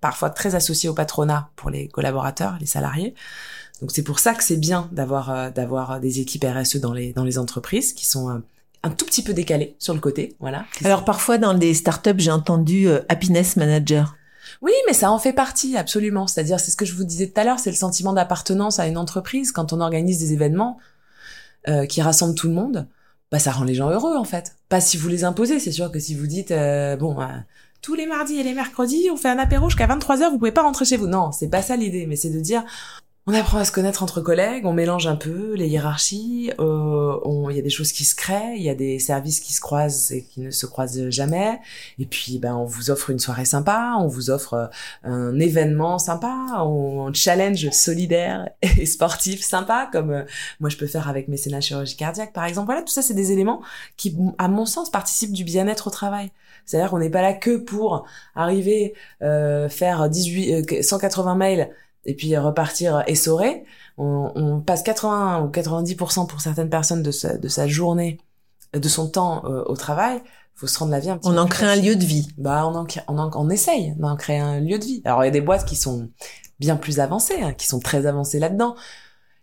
parfois 0.00 0.28
très 0.30 0.56
associé 0.56 0.88
au 0.88 0.94
patronat 0.94 1.50
pour 1.54 1.70
les 1.70 1.86
collaborateurs, 1.86 2.56
les 2.58 2.66
salariés. 2.66 3.14
Donc 3.80 3.90
c'est 3.92 4.02
pour 4.02 4.18
ça 4.18 4.34
que 4.34 4.44
c'est 4.44 4.56
bien 4.56 4.88
d'avoir 4.92 5.30
euh, 5.30 5.50
d'avoir 5.50 6.00
des 6.00 6.20
équipes 6.20 6.44
RSE 6.44 6.76
dans 6.76 6.92
les 6.92 7.12
dans 7.12 7.24
les 7.24 7.38
entreprises 7.38 7.92
qui 7.92 8.06
sont 8.06 8.30
euh, 8.30 8.38
un 8.82 8.90
tout 8.90 9.06
petit 9.06 9.22
peu 9.22 9.32
décalées 9.32 9.76
sur 9.78 9.94
le 9.94 10.00
côté, 10.00 10.36
voilà. 10.40 10.66
Alors 10.84 11.04
parfois 11.04 11.38
dans 11.38 11.54
des 11.54 11.74
startups, 11.74 12.18
j'ai 12.18 12.30
entendu 12.30 12.86
euh, 12.86 13.00
happiness 13.08 13.56
manager. 13.56 14.16
Oui, 14.60 14.72
mais 14.86 14.92
ça 14.92 15.10
en 15.10 15.18
fait 15.18 15.32
partie, 15.32 15.76
absolument. 15.76 16.26
C'est-à-dire, 16.26 16.60
c'est 16.60 16.70
ce 16.70 16.76
que 16.76 16.84
je 16.84 16.94
vous 16.94 17.04
disais 17.04 17.28
tout 17.28 17.40
à 17.40 17.44
l'heure, 17.44 17.58
c'est 17.58 17.70
le 17.70 17.76
sentiment 17.76 18.12
d'appartenance 18.12 18.78
à 18.78 18.86
une 18.86 18.98
entreprise. 18.98 19.52
Quand 19.52 19.72
on 19.72 19.80
organise 19.80 20.18
des 20.18 20.32
événements 20.32 20.78
euh, 21.68 21.86
qui 21.86 22.02
rassemblent 22.02 22.34
tout 22.34 22.48
le 22.48 22.54
monde, 22.54 22.86
bah 23.32 23.38
ça 23.38 23.52
rend 23.52 23.64
les 23.64 23.74
gens 23.74 23.90
heureux 23.90 24.16
en 24.16 24.24
fait. 24.24 24.56
Pas 24.68 24.80
si 24.80 24.96
vous 24.96 25.08
les 25.08 25.24
imposez, 25.24 25.58
c'est 25.58 25.72
sûr 25.72 25.90
que 25.90 25.98
si 25.98 26.14
vous 26.14 26.26
dites 26.26 26.50
euh, 26.50 26.96
bon 26.96 27.18
euh, 27.20 27.26
tous 27.80 27.94
les 27.94 28.06
mardis 28.06 28.38
et 28.38 28.42
les 28.42 28.54
mercredis, 28.54 29.08
on 29.10 29.16
fait 29.16 29.28
un 29.28 29.38
apéro 29.38 29.68
jusqu'à 29.68 29.86
23h, 29.86 30.30
vous 30.30 30.38
pouvez 30.38 30.52
pas 30.52 30.62
rentrer 30.62 30.84
chez 30.84 30.96
vous. 30.96 31.06
Non, 31.06 31.32
c'est 31.32 31.48
pas 31.48 31.62
ça 31.62 31.76
l'idée, 31.76 32.06
mais 32.06 32.16
c'est 32.16 32.30
de 32.30 32.40
dire 32.40 32.64
on 33.26 33.32
apprend 33.32 33.56
à 33.56 33.64
se 33.64 33.72
connaître 33.72 34.02
entre 34.02 34.20
collègues, 34.20 34.66
on 34.66 34.74
mélange 34.74 35.06
un 35.06 35.16
peu 35.16 35.54
les 35.54 35.66
hiérarchies, 35.68 36.50
euh, 36.60 37.18
il 37.50 37.56
y 37.56 37.58
a 37.58 37.62
des 37.62 37.70
choses 37.70 37.90
qui 37.90 38.04
se 38.04 38.14
créent, 38.14 38.56
il 38.56 38.62
y 38.62 38.68
a 38.68 38.74
des 38.74 38.98
services 38.98 39.40
qui 39.40 39.54
se 39.54 39.62
croisent 39.62 40.12
et 40.12 40.24
qui 40.24 40.40
ne 40.42 40.50
se 40.50 40.66
croisent 40.66 41.08
jamais. 41.08 41.58
Et 41.98 42.04
puis, 42.04 42.38
ben, 42.38 42.54
on 42.54 42.66
vous 42.66 42.90
offre 42.90 43.08
une 43.08 43.18
soirée 43.18 43.46
sympa, 43.46 43.94
on 43.98 44.08
vous 44.08 44.28
offre 44.28 44.54
euh, 44.54 44.66
un 45.04 45.40
événement 45.40 45.98
sympa, 45.98 46.62
on, 46.66 47.12
challenge 47.14 47.70
solidaire 47.70 48.50
et 48.62 48.84
sportif 48.84 49.42
sympa, 49.42 49.88
comme 49.90 50.10
euh, 50.10 50.24
moi 50.60 50.68
je 50.68 50.76
peux 50.76 50.86
faire 50.86 51.08
avec 51.08 51.28
mécénat 51.28 51.62
chirurgie 51.62 51.96
cardiaque, 51.96 52.34
par 52.34 52.44
exemple. 52.44 52.66
Voilà, 52.66 52.82
tout 52.82 52.92
ça, 52.92 53.00
c'est 53.00 53.14
des 53.14 53.32
éléments 53.32 53.62
qui, 53.96 54.14
à 54.36 54.48
mon 54.48 54.66
sens, 54.66 54.90
participent 54.90 55.32
du 55.32 55.44
bien-être 55.44 55.86
au 55.86 55.90
travail. 55.90 56.30
C'est-à-dire 56.66 56.90
qu'on 56.90 56.98
n'est 56.98 57.10
pas 57.10 57.22
là 57.22 57.32
que 57.32 57.56
pour 57.56 58.06
arriver 58.34 58.94
euh, 59.22 59.68
faire 59.68 60.08
18, 60.08 60.72
euh, 60.72 60.82
180 60.82 61.34
mails 61.34 61.70
et 62.06 62.14
puis 62.14 62.36
repartir 62.36 63.02
essoré. 63.06 63.64
On, 63.96 64.32
on 64.34 64.60
passe 64.60 64.82
80 64.82 65.42
ou 65.42 65.48
90% 65.50 66.26
pour 66.26 66.40
certaines 66.40 66.70
personnes 66.70 67.02
de 67.02 67.10
sa, 67.10 67.36
de 67.36 67.48
sa 67.48 67.66
journée, 67.66 68.18
de 68.72 68.88
son 68.88 69.08
temps 69.08 69.44
euh, 69.46 69.62
au 69.66 69.76
travail. 69.76 70.20
Faut 70.56 70.66
se 70.66 70.78
rendre 70.78 70.92
la 70.92 71.00
vie 71.00 71.10
un 71.10 71.18
petit 71.18 71.28
On 71.28 71.32
peu 71.32 71.38
en 71.40 71.46
crée 71.46 71.66
un 71.66 71.76
lieu 71.76 71.96
de 71.96 72.04
vie. 72.04 72.28
Bah, 72.38 72.66
on 72.66 72.74
en, 72.76 72.86
on 73.08 73.18
en, 73.18 73.30
on 73.34 73.50
essaye 73.50 73.94
d'en 73.96 74.16
créer 74.16 74.38
un 74.38 74.60
lieu 74.60 74.78
de 74.78 74.84
vie. 74.84 75.02
Alors, 75.04 75.22
il 75.24 75.26
y 75.26 75.28
a 75.28 75.32
des 75.32 75.40
boîtes 75.40 75.64
qui 75.64 75.74
sont 75.76 76.10
bien 76.60 76.76
plus 76.76 77.00
avancées, 77.00 77.40
hein, 77.42 77.52
qui 77.52 77.66
sont 77.66 77.80
très 77.80 78.06
avancées 78.06 78.38
là-dedans. 78.38 78.76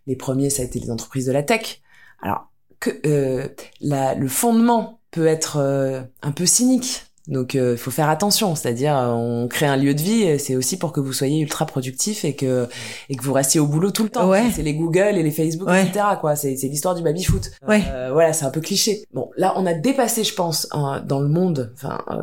Les 0.07 0.15
premiers, 0.15 0.49
ça 0.49 0.61
a 0.61 0.65
été 0.65 0.79
les 0.79 0.89
entreprises 0.89 1.25
de 1.25 1.31
la 1.31 1.43
tech. 1.43 1.81
Alors, 2.21 2.47
que 2.79 2.89
euh, 3.05 3.49
la, 3.81 4.15
le 4.15 4.27
fondement 4.27 5.01
peut 5.11 5.27
être 5.27 5.57
euh, 5.57 6.01
un 6.21 6.31
peu 6.31 6.45
cynique. 6.45 7.05
Donc, 7.27 7.53
il 7.53 7.77
faut 7.77 7.91
faire 7.91 8.09
attention. 8.09 8.55
C'est-à-dire, 8.55 8.97
euh, 8.97 9.09
on 9.11 9.47
crée 9.47 9.67
un 9.67 9.77
lieu 9.77 9.93
de 9.93 10.01
vie, 10.01 10.23
et 10.23 10.37
c'est 10.39 10.55
aussi 10.55 10.77
pour 10.77 10.91
que 10.91 10.99
vous 10.99 11.13
soyez 11.13 11.39
ultra 11.39 11.65
productif 11.67 12.25
et 12.25 12.35
que 12.35 12.67
et 13.09 13.15
que 13.15 13.23
vous 13.23 13.31
restiez 13.33 13.59
au 13.59 13.67
boulot 13.67 13.91
tout 13.91 14.03
le 14.03 14.09
temps. 14.09 14.27
Ouais. 14.27 14.45
C'est 14.55 14.63
les 14.63 14.73
Google 14.73 15.15
et 15.17 15.23
les 15.23 15.31
Facebook, 15.31 15.67
Ouais. 15.69 15.85
etc. 15.85 16.03
Quoi. 16.19 16.35
C'est 16.35 16.55
c'est 16.57 16.67
l'histoire 16.67 16.95
du 16.95 17.03
baby 17.03 17.23
foot. 17.23 17.51
Ouais. 17.67 17.83
Euh, 17.91 18.09
voilà, 18.11 18.33
c'est 18.33 18.45
un 18.45 18.49
peu 18.49 18.59
cliché. 18.59 19.05
Bon, 19.13 19.29
là, 19.37 19.53
on 19.55 19.65
a 19.67 19.73
dépassé, 19.75 20.23
je 20.23 20.33
pense, 20.33 20.67
hein, 20.71 21.03
dans 21.05 21.19
le 21.19 21.27
monde. 21.27 21.71
Enfin, 21.75 22.03
euh, 22.09 22.17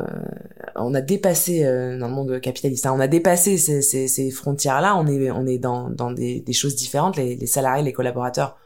on 0.75 0.93
a 0.93 1.01
dépassé 1.01 1.63
euh, 1.63 1.97
dans 1.97 2.07
le 2.09 2.13
monde 2.13 2.39
capitaliste. 2.41 2.85
hein, 2.85 2.93
on 2.95 2.99
a 2.99 3.07
dépassé 3.07 3.57
ces, 3.57 3.81
ces, 3.81 4.07
ces 4.09 4.31
frontières-là. 4.31 4.95
On 4.97 5.07
est, 5.07 5.31
on 5.31 5.47
est 5.47 5.57
dans, 5.59 5.89
dans 5.89 6.11
des, 6.11 6.41
des 6.41 6.53
choses 6.53 6.75
différentes. 6.75 7.15
Les, 7.15 7.35
les 7.37 7.47
salariés, 7.47 7.83
les 7.83 7.93
collaborateurs 7.93 8.57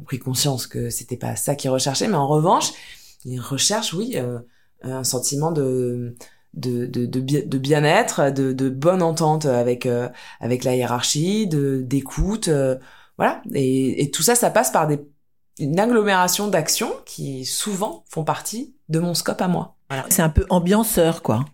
ont 0.00 0.04
pris 0.04 0.18
conscience 0.18 0.66
que 0.66 0.88
c'était 0.88 1.18
pas 1.18 1.36
ça 1.36 1.54
qu'ils 1.54 1.70
recherchaient, 1.70 2.08
mais 2.08 2.14
en 2.16 2.26
revanche, 2.28 2.72
ils 3.26 3.38
recherchent, 3.38 3.92
oui, 3.92 4.12
euh, 4.16 4.38
un 4.84 5.04
sentiment 5.04 5.52
de 5.52 6.14
de, 6.54 6.84
de, 6.86 7.06
de, 7.06 7.20
bien- 7.20 7.42
de 7.46 7.58
bien-être, 7.58 8.30
de, 8.30 8.52
de 8.52 8.68
bonne 8.68 9.02
entente 9.02 9.46
avec 9.46 9.86
euh, 9.86 10.08
avec 10.40 10.64
la 10.64 10.74
hiérarchie, 10.76 11.46
de 11.46 11.80
d'écoute, 11.82 12.48
euh, 12.48 12.76
voilà. 13.16 13.40
Et, 13.54 14.02
et 14.02 14.10
tout 14.10 14.22
ça, 14.22 14.34
ça 14.34 14.50
passe 14.50 14.70
par 14.70 14.86
des 14.86 15.00
une 15.58 15.78
agglomération 15.80 16.48
d'actions 16.48 16.92
qui 17.06 17.44
souvent 17.44 18.04
font 18.08 18.24
partie 18.24 18.74
de 18.88 18.98
mon 19.00 19.14
scope 19.14 19.40
à 19.40 19.48
moi. 19.48 19.76
Voilà. 19.90 20.04
C'est 20.08 20.22
un 20.22 20.28
peu 20.30 20.46
ambianceur, 20.50 21.22
quoi. 21.22 21.44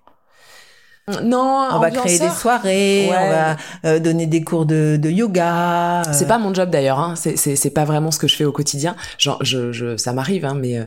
Non, 1.22 1.68
On 1.72 1.78
va 1.78 1.90
créer 1.90 2.18
des 2.18 2.28
soirées, 2.28 3.08
Ouais. 3.10 3.16
on 3.18 3.30
va 3.30 3.56
euh, 3.86 3.98
donner 3.98 4.26
des 4.26 4.44
cours 4.44 4.66
de, 4.66 4.98
de 5.00 5.08
yoga. 5.08 6.02
euh, 6.02 6.12
C'est 6.12 6.26
pas 6.28 6.36
mon 6.36 6.52
job 6.52 6.68
d'ailleurs, 6.68 6.98
hein. 7.00 7.14
c'est 7.16 7.70
pas 7.70 7.86
vraiment 7.86 8.10
ce 8.10 8.18
que 8.18 8.28
je 8.28 8.36
fais 8.36 8.44
au 8.44 8.52
quotidien. 8.52 8.94
Genre, 9.16 9.38
je, 9.42 9.72
je 9.72 9.96
ça 9.96 10.12
m'arrive, 10.12 10.44
hein, 10.44 10.54
mais 10.54 10.76
euh, 10.78 10.84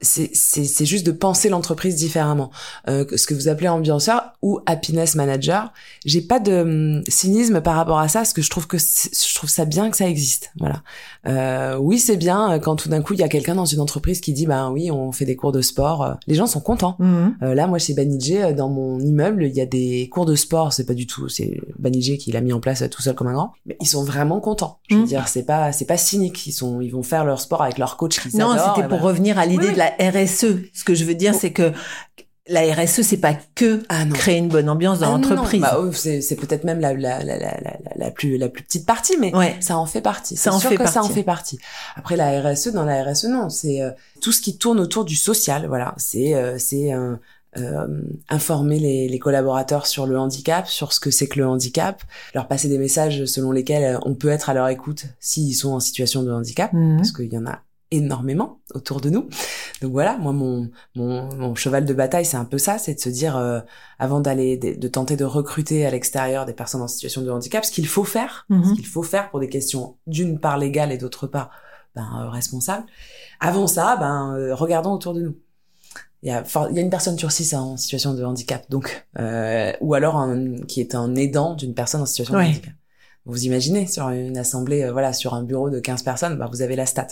c'est 0.00 0.84
juste 0.84 1.06
de 1.06 1.12
penser 1.12 1.48
l'entreprise 1.48 1.96
différemment. 1.96 2.50
Euh, 2.88 3.04
ce 3.16 3.26
que 3.26 3.34
vous 3.34 3.48
appelez 3.48 3.68
ambianceur 3.68 4.32
ou 4.42 4.60
happiness 4.66 5.14
manager, 5.14 5.72
j'ai 6.04 6.20
pas 6.20 6.38
de 6.38 6.52
hum, 6.52 7.02
cynisme 7.08 7.60
par 7.60 7.76
rapport 7.76 7.98
à 7.98 8.08
ça, 8.08 8.20
parce 8.20 8.32
que 8.32 8.42
je 8.42 8.50
trouve 8.50 8.66
que 8.66 8.78
je 8.78 9.34
trouve 9.34 9.50
ça 9.50 9.64
bien 9.64 9.90
que 9.90 9.96
ça 9.96 10.08
existe. 10.08 10.52
Voilà. 10.58 10.82
Euh, 11.26 11.76
oui, 11.78 11.98
c'est 11.98 12.16
bien 12.16 12.52
euh, 12.52 12.58
quand 12.58 12.76
tout 12.76 12.88
d'un 12.88 13.02
coup 13.02 13.12
il 13.14 13.20
y 13.20 13.22
a 13.22 13.28
quelqu'un 13.28 13.54
dans 13.54 13.64
une 13.64 13.80
entreprise 13.80 14.20
qui 14.20 14.32
dit 14.32 14.46
ben 14.46 14.70
oui, 14.70 14.90
on 14.90 15.12
fait 15.12 15.24
des 15.24 15.36
cours 15.36 15.52
de 15.52 15.60
sport. 15.60 16.02
euh, 16.04 16.14
Les 16.26 16.34
gens 16.34 16.46
sont 16.46 16.60
contents. 16.60 16.96
Mhm. 16.98 17.36
Euh, 17.42 17.54
là, 17.54 17.66
moi, 17.66 17.78
chez 17.78 17.94
Banijé, 17.94 18.52
dans 18.54 18.68
mon 18.68 19.00
immeuble, 19.00 19.44
il 19.44 19.54
y 19.54 19.60
a 19.60 19.66
des 19.66 20.08
cours 20.12 20.26
de 20.26 20.34
sport. 20.34 20.72
C'est 20.72 20.86
pas 20.86 20.94
du 20.94 21.06
tout, 21.06 21.28
c'est 21.28 21.60
Banijé 21.78 22.16
qui 22.18 22.32
l'a 22.32 22.40
mis 22.40 22.52
en 22.52 22.60
place 22.60 22.84
tout 22.90 23.02
seul 23.02 23.14
comme 23.14 23.28
un 23.28 23.32
grand. 23.34 23.52
Mais 23.66 23.76
ils 23.80 23.86
sont 23.88 24.04
vraiment 24.04 24.40
contents. 24.40 24.78
Je 24.88 24.96
veux 24.96 25.02
Mm. 25.02 25.06
dire, 25.06 25.28
c'est 25.28 25.42
pas, 25.44 25.72
c'est 25.72 25.84
pas 25.86 25.96
cynique. 25.96 26.46
Ils 26.46 26.52
sont, 26.52 26.80
ils 26.80 26.90
vont 26.90 27.02
faire 27.02 27.24
leur 27.24 27.40
sport 27.40 27.62
avec 27.62 27.78
leur 27.78 27.96
coach 27.96 28.20
qui 28.20 28.36
Non, 28.36 28.52
c'était 28.52 28.86
pour 28.88 28.98
voilà. 28.98 29.04
revenir 29.04 29.38
à 29.38 29.46
l'idée 29.46 29.66
Oui, 29.68 29.72
de 29.74 29.78
la 29.78 29.92
RSE. 29.98 30.46
Ce 30.72 30.84
que 30.84 30.94
je 30.94 31.04
veux 31.04 31.14
dire, 31.14 31.34
c'est 31.34 31.52
que 31.52 31.72
la 32.48 32.60
RSE, 32.74 33.02
c'est 33.02 33.16
pas 33.16 33.34
que 33.54 33.82
Ah 33.88 34.04
créer 34.14 34.38
une 34.38 34.48
bonne 34.48 34.68
ambiance 34.68 35.00
dans 35.00 35.14
Ah 35.14 35.18
non, 35.18 35.28
l'entreprise. 35.28 35.60
Bah, 35.60 35.78
c'est, 35.92 36.36
peut-être 36.36 36.64
même 36.64 36.80
la, 36.80 36.94
la, 36.94 37.22
la, 37.24 37.38
la, 37.38 37.58
la, 37.60 37.76
la 37.96 38.10
plus, 38.10 38.36
la 38.38 38.48
plus 38.48 38.62
petite 38.62 38.86
partie, 38.86 39.16
mais 39.18 39.34
Ouais. 39.34 39.56
ça 39.60 39.76
en 39.78 39.86
fait 39.86 40.00
partie. 40.00 40.36
C'est 40.36 40.50
sûr 40.52 40.70
fait 40.70 40.76
que 40.76 40.88
ça 40.88 41.02
en 41.02 41.08
fait 41.08 41.22
partie. 41.24 41.58
Après, 41.96 42.16
la 42.16 42.40
RSE, 42.40 42.68
dans 42.68 42.84
la 42.84 43.02
RSE, 43.02 43.24
non, 43.24 43.48
c'est 43.48 43.82
euh, 43.82 43.90
tout 44.20 44.32
ce 44.32 44.40
qui 44.40 44.58
tourne 44.58 44.78
autour 44.80 45.04
du 45.04 45.16
social. 45.16 45.66
Voilà, 45.66 45.94
c'est, 45.96 46.34
euh, 46.34 46.56
c'est 46.58 46.92
euh, 46.92 47.16
informer 48.28 48.78
les, 48.78 49.08
les 49.08 49.18
collaborateurs 49.18 49.86
sur 49.86 50.06
le 50.06 50.18
handicap, 50.18 50.68
sur 50.68 50.92
ce 50.92 51.00
que 51.00 51.10
c'est 51.10 51.26
que 51.26 51.38
le 51.38 51.46
handicap, 51.48 52.02
leur 52.34 52.48
passer 52.48 52.68
des 52.68 52.76
messages 52.78 53.24
selon 53.24 53.50
lesquels 53.50 53.98
on 54.04 54.14
peut 54.14 54.28
être 54.28 54.50
à 54.50 54.54
leur 54.54 54.68
écoute 54.68 55.06
s'ils 55.20 55.54
sont 55.54 55.72
en 55.72 55.80
situation 55.80 56.22
de 56.22 56.30
handicap, 56.30 56.72
Mhm. 56.74 56.96
parce 56.98 57.12
qu'il 57.12 57.32
y 57.32 57.38
en 57.38 57.46
a 57.46 57.58
énormément 57.96 58.60
autour 58.74 59.00
de 59.00 59.10
nous. 59.10 59.28
Donc 59.82 59.92
voilà, 59.92 60.16
moi 60.18 60.32
mon 60.32 60.70
mon, 60.94 61.28
mon 61.34 61.54
cheval 61.54 61.84
de 61.84 61.94
bataille, 61.94 62.24
c'est 62.24 62.36
un 62.36 62.44
peu 62.44 62.58
ça, 62.58 62.78
c'est 62.78 62.94
de 62.94 63.00
se 63.00 63.08
dire 63.08 63.36
euh, 63.36 63.60
avant 63.98 64.20
d'aller 64.20 64.56
de, 64.56 64.74
de 64.78 64.88
tenter 64.88 65.16
de 65.16 65.24
recruter 65.24 65.84
à 65.86 65.90
l'extérieur 65.90 66.46
des 66.46 66.52
personnes 66.54 66.82
en 66.82 66.88
situation 66.88 67.22
de 67.22 67.30
handicap, 67.30 67.64
ce 67.64 67.72
qu'il 67.72 67.86
faut 67.86 68.04
faire, 68.04 68.46
Mhm. 68.48 68.64
ce 68.64 68.74
qu'il 68.74 68.86
faut 68.86 69.02
faire 69.02 69.30
pour 69.30 69.40
des 69.40 69.48
questions 69.48 69.96
d'une 70.06 70.38
part 70.38 70.58
légales 70.58 70.92
et 70.92 70.98
d'autre 70.98 71.26
part 71.26 71.50
ben, 71.94 72.08
euh, 72.22 72.28
responsables. 72.30 72.84
Avant 73.40 73.66
ça, 73.66 73.96
ben 73.98 74.34
euh, 74.36 74.54
regardons 74.54 74.92
autour 74.92 75.14
de 75.14 75.22
nous. 75.22 75.36
Il 76.22 76.28
y 76.30 76.32
a, 76.32 76.42
il 76.70 76.76
y 76.76 76.78
a 76.78 76.82
une 76.82 76.90
personne 76.90 77.18
sur 77.18 77.30
six 77.30 77.54
en 77.54 77.76
situation 77.76 78.14
de 78.14 78.24
handicap, 78.24 78.64
donc 78.70 79.06
euh, 79.18 79.72
ou 79.80 79.94
alors 79.94 80.16
un, 80.16 80.56
qui 80.66 80.80
est 80.80 80.94
un 80.94 81.14
aidant 81.14 81.54
d'une 81.54 81.74
personne 81.74 82.00
en 82.00 82.06
situation 82.06 82.34
Ouais. 82.34 82.44
de 82.44 82.48
handicap. 82.50 82.72
Vous 83.26 83.44
imaginez 83.44 83.86
sur 83.86 84.08
une 84.08 84.38
assemblée, 84.38 84.84
euh, 84.84 84.92
voilà, 84.92 85.12
sur 85.12 85.34
un 85.34 85.42
bureau 85.42 85.68
de 85.68 85.80
15 85.80 86.02
personnes, 86.02 86.36
bah, 86.38 86.48
vous 86.50 86.62
avez 86.62 86.76
la 86.76 86.86
stat. 86.86 87.08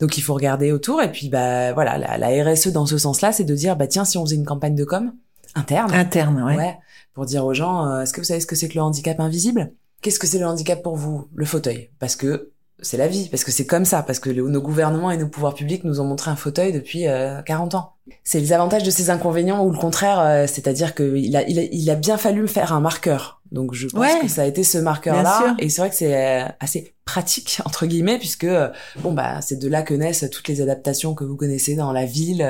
Donc 0.00 0.18
il 0.18 0.20
faut 0.20 0.34
regarder 0.34 0.72
autour 0.72 1.00
et 1.02 1.10
puis 1.10 1.28
bah 1.28 1.72
voilà, 1.72 1.98
la, 1.98 2.18
la 2.18 2.44
RSE 2.52 2.68
dans 2.68 2.84
ce 2.84 2.98
sens-là, 2.98 3.32
c'est 3.32 3.44
de 3.44 3.54
dire 3.54 3.76
bah 3.76 3.86
tiens 3.86 4.04
si 4.04 4.18
on 4.18 4.24
faisait 4.24 4.36
une 4.36 4.44
campagne 4.44 4.74
de 4.74 4.84
com 4.84 5.12
interne, 5.54 5.92
Interne, 5.92 6.42
ouais. 6.42 6.56
ouais, 6.56 6.78
pour 7.14 7.26
dire 7.26 7.44
aux 7.44 7.54
gens 7.54 7.86
euh, 7.86 8.02
est-ce 8.02 8.12
que 8.12 8.20
vous 8.20 8.26
savez 8.26 8.40
ce 8.40 8.46
que 8.46 8.56
c'est 8.56 8.68
que 8.68 8.74
le 8.74 8.82
handicap 8.82 9.20
invisible? 9.20 9.72
Qu'est-ce 10.00 10.18
que 10.18 10.26
c'est 10.26 10.38
le 10.38 10.46
handicap 10.46 10.82
pour 10.82 10.96
vous? 10.96 11.28
Le 11.34 11.44
fauteuil, 11.44 11.90
parce 12.00 12.16
que 12.16 12.50
c'est 12.80 12.96
la 12.96 13.06
vie, 13.06 13.28
parce 13.28 13.44
que 13.44 13.50
c'est 13.52 13.66
comme 13.66 13.84
ça, 13.84 14.02
parce 14.02 14.18
que 14.18 14.28
le- 14.30 14.48
nos 14.48 14.60
gouvernements 14.60 15.10
et 15.10 15.16
nos 15.16 15.28
pouvoirs 15.28 15.54
publics 15.54 15.84
nous 15.84 16.00
ont 16.00 16.04
montré 16.04 16.30
un 16.30 16.36
fauteuil 16.36 16.72
depuis 16.72 17.06
euh, 17.06 17.40
40 17.42 17.74
ans. 17.76 17.92
C'est 18.24 18.40
les 18.40 18.52
avantages 18.52 18.82
de 18.82 18.90
ces 18.90 19.10
inconvénients 19.10 19.64
ou 19.64 19.70
le 19.70 19.78
contraire, 19.78 20.18
euh, 20.20 20.46
c'est-à-dire 20.48 20.94
que 20.94 21.16
il 21.16 21.36
a, 21.36 21.48
il, 21.48 21.58
a, 21.60 21.62
il 21.62 21.90
a 21.90 21.94
bien 21.94 22.16
fallu 22.16 22.42
me 22.42 22.46
faire 22.48 22.72
un 22.72 22.80
marqueur. 22.80 23.40
Donc 23.52 23.74
je 23.74 23.86
pense 23.86 24.00
Ouais. 24.00 24.18
que 24.22 24.28
ça 24.28 24.42
a 24.42 24.46
été 24.46 24.64
ce 24.64 24.78
marqueur-là, 24.78 25.54
et 25.58 25.68
c'est 25.68 25.80
vrai 25.82 25.90
que 25.90 25.96
c'est 25.96 26.16
euh, 26.16 26.48
assez 26.58 26.94
pratique 27.04 27.60
entre 27.66 27.84
guillemets 27.86 28.18
puisque 28.18 28.44
euh, 28.44 28.70
bon 29.00 29.12
bah 29.12 29.40
c'est 29.42 29.56
de 29.58 29.68
là 29.68 29.82
que 29.82 29.92
naissent 29.92 30.24
toutes 30.32 30.48
les 30.48 30.60
adaptations 30.62 31.14
que 31.14 31.22
vous 31.24 31.36
connaissez 31.36 31.74
dans 31.76 31.92
la 31.92 32.06
ville, 32.06 32.44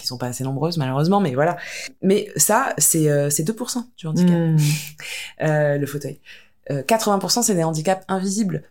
qui 0.00 0.06
sont 0.06 0.18
pas 0.18 0.26
assez 0.26 0.42
nombreuses 0.44 0.76
malheureusement, 0.76 1.20
mais 1.20 1.34
voilà. 1.34 1.56
Mais 2.02 2.28
ça 2.36 2.74
c'est 2.76 3.08
euh, 3.08 3.30
c'est 3.30 3.44
2% 3.48 3.84
du 3.96 4.06
handicap 4.08 4.32
euh, 5.42 5.78
le 5.78 5.86
fauteuil. 5.86 6.18
Euh, 6.70 6.82
80% 6.82 7.42
c'est 7.42 7.54
des 7.54 7.64
handicaps 7.64 8.04
invisibles. 8.08 8.64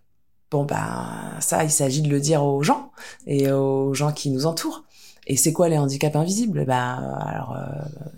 Bon 0.52 0.64
bah 0.64 1.08
ça 1.42 1.64
il 1.64 1.72
s'agit 1.72 2.02
de 2.02 2.10
le 2.10 2.20
dire 2.22 2.44
aux 2.44 2.64
gens 2.64 2.92
et 3.26 3.52
aux 3.52 3.94
gens 3.94 4.12
qui 4.14 4.30
nous 4.30 4.46
entourent. 4.46 4.84
Et 5.30 5.36
c'est 5.36 5.52
quoi 5.52 5.68
les 5.68 5.78
handicaps 5.78 6.16
invisibles? 6.16 6.64
Bah 6.66 6.94
alors 7.26 7.54
euh, 7.58 7.66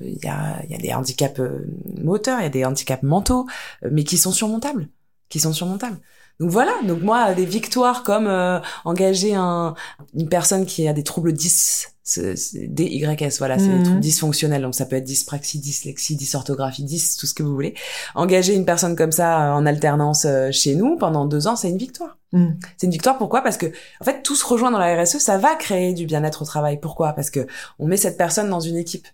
il 0.01 0.17
y 0.23 0.27
a 0.27 0.63
y 0.69 0.75
a 0.75 0.77
des 0.77 0.93
handicaps 0.93 1.39
euh, 1.39 1.65
moteurs, 2.03 2.39
il 2.39 2.43
y 2.43 2.45
a 2.45 2.49
des 2.49 2.65
handicaps 2.65 3.01
mentaux, 3.03 3.47
euh, 3.83 3.89
mais 3.91 4.03
qui 4.03 4.17
sont 4.17 4.31
surmontables, 4.31 4.89
qui 5.29 5.39
sont 5.39 5.53
surmontables. 5.53 5.97
Donc 6.39 6.51
voilà, 6.51 6.71
donc 6.85 7.01
moi 7.01 7.33
des 7.33 7.45
victoires 7.45 8.03
comme 8.03 8.27
euh, 8.27 8.59
engager 8.85 9.33
un 9.35 9.73
une 10.13 10.29
personne 10.29 10.65
qui 10.67 10.87
a 10.87 10.93
des 10.93 11.03
troubles 11.03 11.33
10 11.33 11.49
c'est- 11.49 11.87
c'est 11.98 11.98
DYS 12.17 13.37
voilà, 13.39 13.59
c'est 13.59 13.65
Mhm. 13.67 13.77
des 13.77 13.83
troubles 13.83 13.99
dysfonctionnels 13.99 14.61
donc 14.61 14.75
ça 14.75 14.85
peut 14.85 14.95
être 14.95 15.03
dyspraxie, 15.03 15.59
dyslexie, 15.59 16.15
dysorthographie, 16.15 16.83
dys 16.83 17.17
tout 17.17 17.25
ce 17.25 17.33
que 17.33 17.43
vous 17.43 17.53
voulez. 17.53 17.73
Engager 18.15 18.55
une 18.55 18.65
personne 18.65 18.95
comme 18.95 19.11
ça 19.11 19.49
euh, 19.49 19.53
en 19.53 19.65
alternance 19.65 20.25
euh, 20.25 20.49
chez 20.51 20.75
nous 20.75 20.97
pendant 20.97 21.25
deux 21.25 21.47
ans, 21.47 21.55
c'est 21.55 21.69
une 21.69 21.77
victoire. 21.77 22.17
Mhm. 22.31 22.57
C'est 22.77 22.87
une 22.87 22.91
victoire 22.93 23.17
pourquoi? 23.17 23.41
Parce 23.41 23.57
que 23.57 23.67
en 24.01 24.05
fait 24.05 24.21
tout 24.23 24.35
se 24.35 24.45
rejoint 24.45 24.71
dans 24.71 24.79
la 24.79 25.01
RSE, 25.01 25.17
ça 25.19 25.37
va 25.37 25.55
créer 25.55 25.93
du 25.93 26.05
bien-être 26.05 26.41
au 26.41 26.45
travail. 26.45 26.79
Pourquoi? 26.79 27.13
Parce 27.13 27.29
que 27.29 27.47
on 27.79 27.87
met 27.87 27.97
cette 27.97 28.17
personne 28.17 28.49
dans 28.49 28.59
une 28.59 28.77
équipe. 28.77 29.07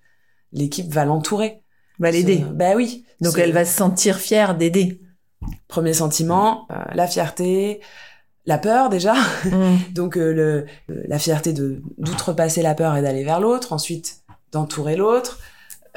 L'équipe 0.53 0.91
va 0.93 1.05
l'entourer. 1.05 1.62
Va 1.99 2.12
l'aider. 2.12 2.43
Ce- 2.47 2.53
Bah 2.53 2.73
oui. 2.75 3.05
Donc 3.21 3.38
elle 3.38 3.51
va 3.53 3.65
se 3.65 3.75
sentir 3.75 4.17
fière 4.17 4.55
d'aider. 4.55 5.01
Premier 5.67 5.93
sentiment, 5.93 6.65
euh, 6.71 6.75
la 6.93 7.08
fierté, 7.08 7.79
la 8.45 8.58
peur 8.58 8.89
déjà. 8.89 9.13
Mhm. 9.45 9.77
Donc 9.93 10.17
euh, 10.17 10.65
le, 10.88 10.95
la 11.08 11.19
fierté 11.19 11.53
de 11.53 11.81
d'outrepasser 11.97 12.62
la 12.62 12.75
peur 12.75 12.95
et 12.95 13.01
d'aller 13.01 13.23
vers 13.23 13.39
l'autre, 13.39 13.73
ensuite 13.73 14.17
d'entourer 14.51 14.95
l'autre 14.95 15.39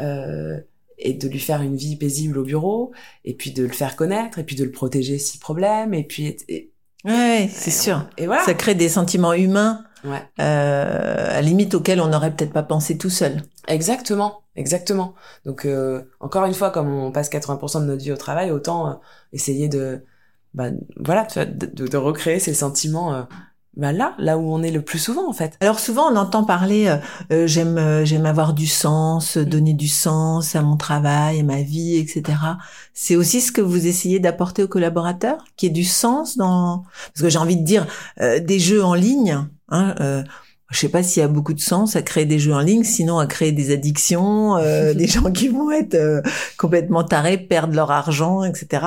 euh, 0.01 0.59
et 0.99 1.13
de 1.15 1.29
lui 1.29 1.39
faire 1.39 1.63
une 1.63 1.77
vie 1.77 1.97
paisible 1.97 2.39
au 2.39 2.43
bureau, 2.45 2.93
et 3.25 3.35
puis 3.35 3.53
de 3.53 3.63
le 3.63 3.73
faire 3.73 3.95
connaître, 3.97 4.39
et 4.39 4.45
puis 4.45 4.57
de 4.57 4.65
le 4.65 4.73
protéger 4.73 5.19
si 5.19 5.39
problème, 5.39 5.95
et 5.95 6.03
puis 6.05 6.37
et, 6.49 6.73
Ouais, 7.05 7.49
c'est 7.53 7.71
sûr. 7.71 8.09
et 8.17 8.27
voilà. 8.27 8.43
Ça 8.45 8.55
crée 8.55 8.75
des 8.75 8.89
sentiments 8.89 9.33
humains, 9.33 9.85
Ouais. 10.05 10.21
euh, 10.41 11.29
à 11.31 11.35
la 11.35 11.43
limite 11.43 11.75
auxquels 11.75 12.01
on 12.01 12.09
n'aurait 12.09 12.33
peut-être 12.35 12.53
pas 12.53 12.65
pensé 12.65 12.99
tout 12.99 13.11
seul. 13.11 13.43
Exactement, 13.69 14.43
exactement. 14.57 15.15
Donc 15.45 15.65
euh, 15.65 16.03
encore 16.21 16.45
une 16.47 16.55
fois, 16.55 16.71
comme 16.71 16.89
on 16.93 17.13
passe 17.13 17.31
80% 17.31 17.81
de 17.83 17.87
notre 17.87 18.03
vie 18.03 18.11
au 18.13 18.17
travail, 18.17 18.51
autant 18.51 18.89
euh, 18.89 18.95
essayer 19.33 19.69
de, 19.69 20.03
bah, 20.55 20.71
voilà, 20.97 21.25
de, 21.25 21.67
de, 21.67 21.87
de 21.87 21.97
recréer 21.97 22.39
ces 22.39 22.55
sentiments 22.55 23.15
euh, 23.15 23.23
bah, 23.79 23.93
là, 23.93 24.15
là 24.19 24.39
où 24.39 24.53
on 24.53 24.63
est 24.65 24.73
le 24.73 24.83
plus 24.83 24.99
souvent 24.99 25.29
en 25.29 25.33
fait. 25.33 25.57
Alors 25.61 25.79
souvent 25.79 26.11
on 26.13 26.17
entend 26.17 26.43
parler 26.43 26.89
euh, 26.89 26.97
euh, 27.33 27.47
j'aime 27.47 27.79
euh, 27.79 28.05
j'aime 28.05 28.27
avoir 28.27 28.53
du 28.53 28.67
sens, 28.67 29.37
euh, 29.37 29.45
donner 29.45 29.73
du 29.73 29.87
sens 29.87 30.57
à 30.57 30.63
mon 30.63 30.77
travail, 30.77 31.41
à 31.41 31.43
ma 31.45 31.63
vie, 31.63 31.97
etc. 31.97 32.39
C'est 32.93 33.15
aussi 33.15 33.41
ce 33.41 33.53
que 33.53 33.61
vous 33.61 33.87
essayez 33.87 34.19
d'apporter 34.19 34.65
aux 34.65 34.69
collaborateurs, 34.69 35.45
qu'il 35.57 35.69
y 35.69 35.71
ait 35.71 35.75
du 35.75 35.85
sens 35.85 36.37
dans 36.37 36.83
parce 37.15 37.23
que 37.23 37.29
j'ai 37.29 37.39
envie 37.39 37.57
de 37.57 37.65
dire 37.65 37.87
euh, 38.21 38.41
des 38.41 38.59
jeux 38.59 38.83
en 38.83 38.95
ligne. 38.95 39.47
Hein, 39.69 39.95
euh, 40.01 40.25
je 40.71 40.79
sais 40.79 40.89
pas 40.91 41.03
s'il 41.03 41.21
y 41.23 41.25
a 41.25 41.29
beaucoup 41.29 41.55
de 41.55 41.61
sens 41.61 41.97
à 41.97 42.03
créer 42.03 42.27
des 42.27 42.39
jeux 42.39 42.53
en 42.53 42.61
ligne, 42.61 42.85
sinon 42.85 43.19
à 43.19 43.27
créer 43.27 43.53
des 43.53 43.71
addictions, 43.73 44.57
euh, 44.57 44.93
des 44.95 45.07
gens 45.07 45.31
qui 45.31 45.49
vont 45.49 45.71
être 45.71 45.95
euh, 45.95 46.21
complètement 46.59 47.05
tarés, 47.05 47.39
perdre 47.39 47.75
leur 47.75 47.91
argent, 47.91 48.45
etc. 48.45 48.87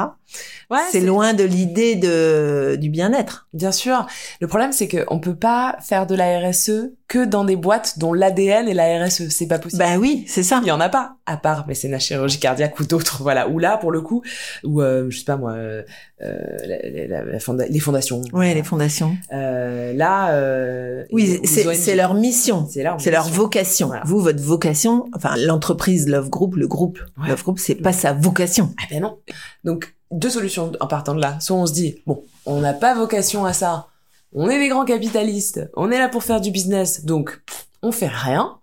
Ouais, 0.69 0.79
c'est 0.91 1.01
loin 1.01 1.33
de 1.33 1.43
l'idée 1.43 1.95
de 1.95 2.77
du 2.79 2.89
bien-être. 2.89 3.47
Bien 3.53 3.71
sûr. 3.71 4.07
Le 4.39 4.47
problème, 4.47 4.71
c'est 4.71 4.87
qu'on 4.87 5.19
peut 5.19 5.35
pas 5.35 5.75
faire 5.81 6.07
de 6.07 6.15
la 6.15 6.39
RSE 6.39 6.91
que 7.09 7.25
dans 7.25 7.43
des 7.43 7.57
boîtes 7.57 7.99
dont 7.99 8.13
l'ADN 8.13 8.69
est 8.69 8.73
la 8.73 9.03
RSE. 9.05 9.27
C'est 9.29 9.47
pas 9.47 9.59
possible. 9.59 9.83
Bah 9.83 9.97
oui, 9.99 10.23
c'est 10.27 10.43
ça. 10.43 10.59
Il 10.63 10.67
y 10.67 10.71
en 10.71 10.79
a 10.79 10.87
pas, 10.87 11.15
à 11.25 11.35
part 11.35 11.67
mécénat 11.67 11.99
chirurgie 11.99 12.39
cardiaque 12.39 12.79
ou 12.79 12.85
d'autres, 12.85 13.17
voilà. 13.21 13.49
Ou 13.49 13.59
là, 13.59 13.75
pour 13.77 13.91
le 13.91 13.99
coup, 14.01 14.21
ou 14.63 14.81
euh, 14.81 15.07
je 15.09 15.17
sais 15.19 15.25
pas 15.25 15.35
moi, 15.35 15.51
euh, 15.51 15.83
la- 16.21 17.07
la- 17.07 17.23
la 17.25 17.39
fonda- 17.39 17.65
les 17.67 17.79
fondations. 17.79 18.21
Ouais, 18.31 18.53
les 18.53 18.63
fondations. 18.63 19.17
Euh, 19.33 19.91
là, 19.93 20.31
euh, 20.35 21.03
Oui, 21.11 21.41
c'est 21.43 21.73
c'est 21.75 21.95
leur 21.95 22.13
mission. 22.13 22.65
C'est 22.69 22.83
leur, 22.83 23.01
C'est 23.01 23.11
leur 23.11 23.27
vocation. 23.27 23.87
Voilà. 23.87 24.03
Vous, 24.05 24.21
votre 24.21 24.41
vocation, 24.41 25.07
enfin 25.15 25.35
l'entreprise 25.37 26.07
Love 26.07 26.29
Group, 26.29 26.55
le 26.55 26.67
groupe 26.67 26.99
Ouais. 27.21 27.27
Love 27.27 27.43
Group, 27.43 27.59
c'est 27.59 27.75
pas 27.75 27.91
sa 27.93 28.13
vocation. 28.13 28.73
Ah 28.81 28.85
ben 28.89 29.01
non. 29.01 29.17
Donc 29.65 29.93
deux 30.11 30.29
solutions 30.29 30.71
en 30.79 30.87
partant 30.87 31.15
de 31.15 31.21
là. 31.21 31.39
Soit 31.39 31.55
on 31.57 31.65
se 31.65 31.73
dit 31.73 31.95
bon, 32.05 32.23
on 32.45 32.59
n'a 32.61 32.73
pas 32.73 32.93
vocation 32.95 33.45
à 33.45 33.53
ça. 33.53 33.87
On 34.33 34.49
est 34.49 34.59
des 34.59 34.69
grands 34.69 34.85
capitalistes. 34.85 35.69
On 35.75 35.91
est 35.91 35.97
là 35.99 36.07
pour 36.09 36.23
faire 36.23 36.39
du 36.41 36.51
business. 36.51 37.03
Donc 37.05 37.41
on 37.83 37.91
fait 37.91 38.07
rien. 38.07 38.59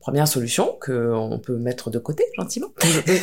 Première 0.00 0.26
solution 0.26 0.76
que 0.80 1.12
on 1.14 1.38
peut 1.38 1.56
mettre 1.56 1.90
de 1.90 1.98
côté 1.98 2.24
gentiment. 2.36 2.66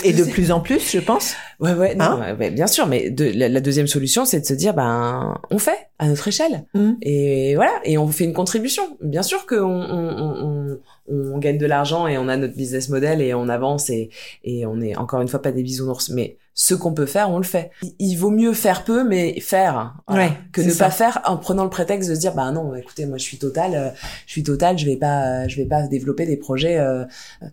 Et 0.06 0.14
de 0.14 0.24
plus 0.24 0.50
en 0.52 0.62
plus, 0.62 0.92
je 0.92 1.00
pense. 1.00 1.34
Ouais 1.60 1.74
ouais, 1.74 1.94
non, 1.94 2.06
Hein 2.06 2.38
ouais, 2.40 2.52
bien 2.52 2.68
sûr. 2.68 2.88
Mais 2.88 3.10
de, 3.10 3.26
la, 3.36 3.50
la 3.50 3.60
deuxième 3.60 3.86
solution, 3.88 4.24
c'est 4.26 4.40
de 4.40 4.46
se 4.46 4.54
dire 4.54 4.74
ben 4.74 5.38
on 5.52 5.60
fait 5.60 5.90
à 6.00 6.08
notre 6.08 6.28
échelle. 6.28 6.66
Mhm. 6.74 6.98
Et 7.02 7.56
voilà, 7.56 7.74
et 7.84 7.98
on 7.98 8.08
fait 8.08 8.24
une 8.24 8.34
contribution. 8.34 8.98
Bien 9.02 9.24
sûr 9.24 9.46
qu'on 9.46 9.58
on, 9.58 10.18
on, 10.18 10.80
on, 11.12 11.34
on 11.34 11.38
gagne 11.38 11.58
de 11.58 11.66
l'argent 11.66 12.08
et 12.08 12.18
on 12.18 12.30
a 12.30 12.38
notre 12.38 12.56
business 12.56 12.88
model 12.90 13.22
et 13.22 13.34
on 13.34 13.50
avance 13.50 13.90
et, 13.90 14.10
et 14.46 14.66
on 14.66 14.80
est 14.82 14.96
encore 14.96 15.20
une 15.22 15.28
fois 15.28 15.42
pas 15.42 15.52
des 15.52 15.64
bisounours, 15.64 16.10
mais 16.12 16.38
ce 16.58 16.74
qu'on 16.74 16.94
peut 16.94 17.06
faire, 17.06 17.30
on 17.30 17.38
le 17.38 17.44
fait. 17.44 17.70
Il- 18.00 18.16
vaut 18.16 18.30
mieux 18.32 18.54
faire 18.54 18.86
peu, 18.86 19.04
mais 19.04 19.40
faire, 19.42 19.96
voilà, 20.08 20.28
Ouais, 20.28 20.32
que 20.54 20.62
ne 20.62 20.70
ça. 20.72 20.86
pas 20.86 20.92
faire 20.92 21.22
en 21.26 21.36
prenant 21.36 21.66
le 21.66 21.70
prétexte 21.70 22.10
de 22.10 22.16
se 22.16 22.20
dire, 22.22 22.34
bah 22.34 22.50
non, 22.52 22.74
écoutez, 22.76 23.06
moi 23.06 23.18
je 23.18 23.24
suis 23.24 23.38
total, 23.38 23.76
euh, 23.76 23.90
je 24.26 24.32
suis 24.32 24.44
total, 24.44 24.78
je 24.78 24.86
vais 24.86 24.96
pas, 24.96 25.48
je 25.50 25.58
vais 25.58 25.66
pas 25.66 25.86
développer 25.88 26.26
des 26.26 26.38
projets 26.38 26.78
euh, 26.80 27.04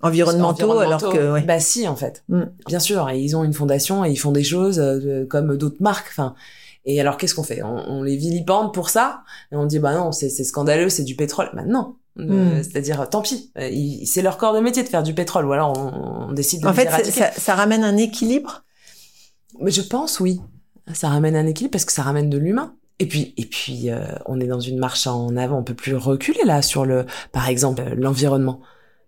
Environnementaux, 0.03 0.78
alors 0.78 1.03
que, 1.03 1.32
ouais. 1.32 1.42
bah 1.42 1.61
si, 1.61 1.86
en 1.88 1.96
fait, 1.96 2.22
Mm. 2.28 2.42
bien 2.66 2.78
sûr, 2.78 3.11
et 3.11 3.18
ils 3.18 3.36
ont 3.36 3.44
une 3.44 3.53
fondation 3.55 4.05
et 4.05 4.11
ils 4.11 4.16
font 4.16 4.32
des 4.32 4.44
choses 4.44 4.78
euh, 4.80 5.26
comme 5.28 5.57
d'autres 5.57 5.80
marques, 5.82 6.09
enfin. 6.11 6.34
Et 6.84 7.00
alors 7.00 7.16
qu'est-ce 7.16 7.34
qu'on 7.36 7.44
fait? 7.44 7.62
On, 7.62 7.76
on 7.90 8.03
les 8.03 8.16
vilipende 8.16 8.74
pour 8.74 8.90
ça? 8.90 9.22
Et 9.53 9.57
on 9.57 9.66
dit 9.66 9.78
bah 9.78 9.94
non, 9.94 10.11
c'est 10.11 10.28
scandaleux, 10.30 10.88
c'est 10.88 11.05
du 11.05 11.14
pétrole. 11.14 11.48
Bah 11.55 11.62
non. 11.66 11.94
Euh, 12.18 12.59
Mm. 12.59 12.62
C'est-à-dire, 12.62 13.09
tant 13.09 13.22
pis, 13.22 13.50
Euh, 13.59 13.70
c'est 14.05 14.20
leur 14.22 14.36
corps 14.36 14.53
de 14.55 14.61
métier 14.61 14.82
de 14.82 14.88
faire 14.88 15.03
du 15.03 15.14
pétrole, 15.14 15.46
ou 15.46 15.53
alors 15.53 15.72
on, 15.78 16.28
on 16.28 16.32
décide 16.32 16.61
de 16.62 16.66
En 16.66 16.72
fait, 16.74 16.88
ça, 17.11 17.30
ça 17.32 17.55
ramène 17.55 17.84
un 17.84 17.96
équilibre. 17.96 18.64
Mais 19.61 19.70
je 19.70 19.82
pense 19.82 20.20
oui. 20.20 20.40
Ça 20.92 21.09
ramène 21.09 21.36
un 21.36 21.46
équilibre 21.46 21.72
parce 21.72 21.84
que 21.84 21.92
ça 21.92 22.03
ramène 22.03 22.28
de 22.30 22.38
l'humain. 22.38 22.74
Et 22.98 23.07
puis, 23.07 23.34
et 23.36 23.46
puis, 23.46 23.90
euh, 23.90 24.05
on 24.26 24.40
est 24.40 24.46
dans 24.46 24.61
une 24.61 24.78
marche 24.78 25.07
en 25.07 25.36
avant. 25.36 25.59
On 25.59 25.64
peut 25.64 25.74
plus 25.74 25.96
reculer 25.96 26.44
là 26.44 26.62
sur 26.62 26.84
le, 26.84 27.07
par 27.32 27.48
exemple, 27.48 27.82
euh, 27.82 27.94
l'environnement. 27.96 28.61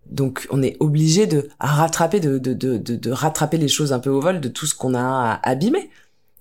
Donc, 0.06 0.46
on 0.50 0.62
est 0.62 0.76
obligé 0.80 1.26
de 1.26 1.48
rattraper, 1.60 2.20
de, 2.20 2.38
de, 2.38 2.54
de, 2.54 2.76
de, 2.76 3.10
rattraper 3.10 3.56
les 3.56 3.68
choses 3.68 3.92
un 3.92 4.00
peu 4.00 4.10
au 4.10 4.20
vol 4.20 4.40
de 4.40 4.48
tout 4.48 4.66
ce 4.66 4.74
qu'on 4.74 4.94
a 4.94 5.40
abîmé. 5.42 5.90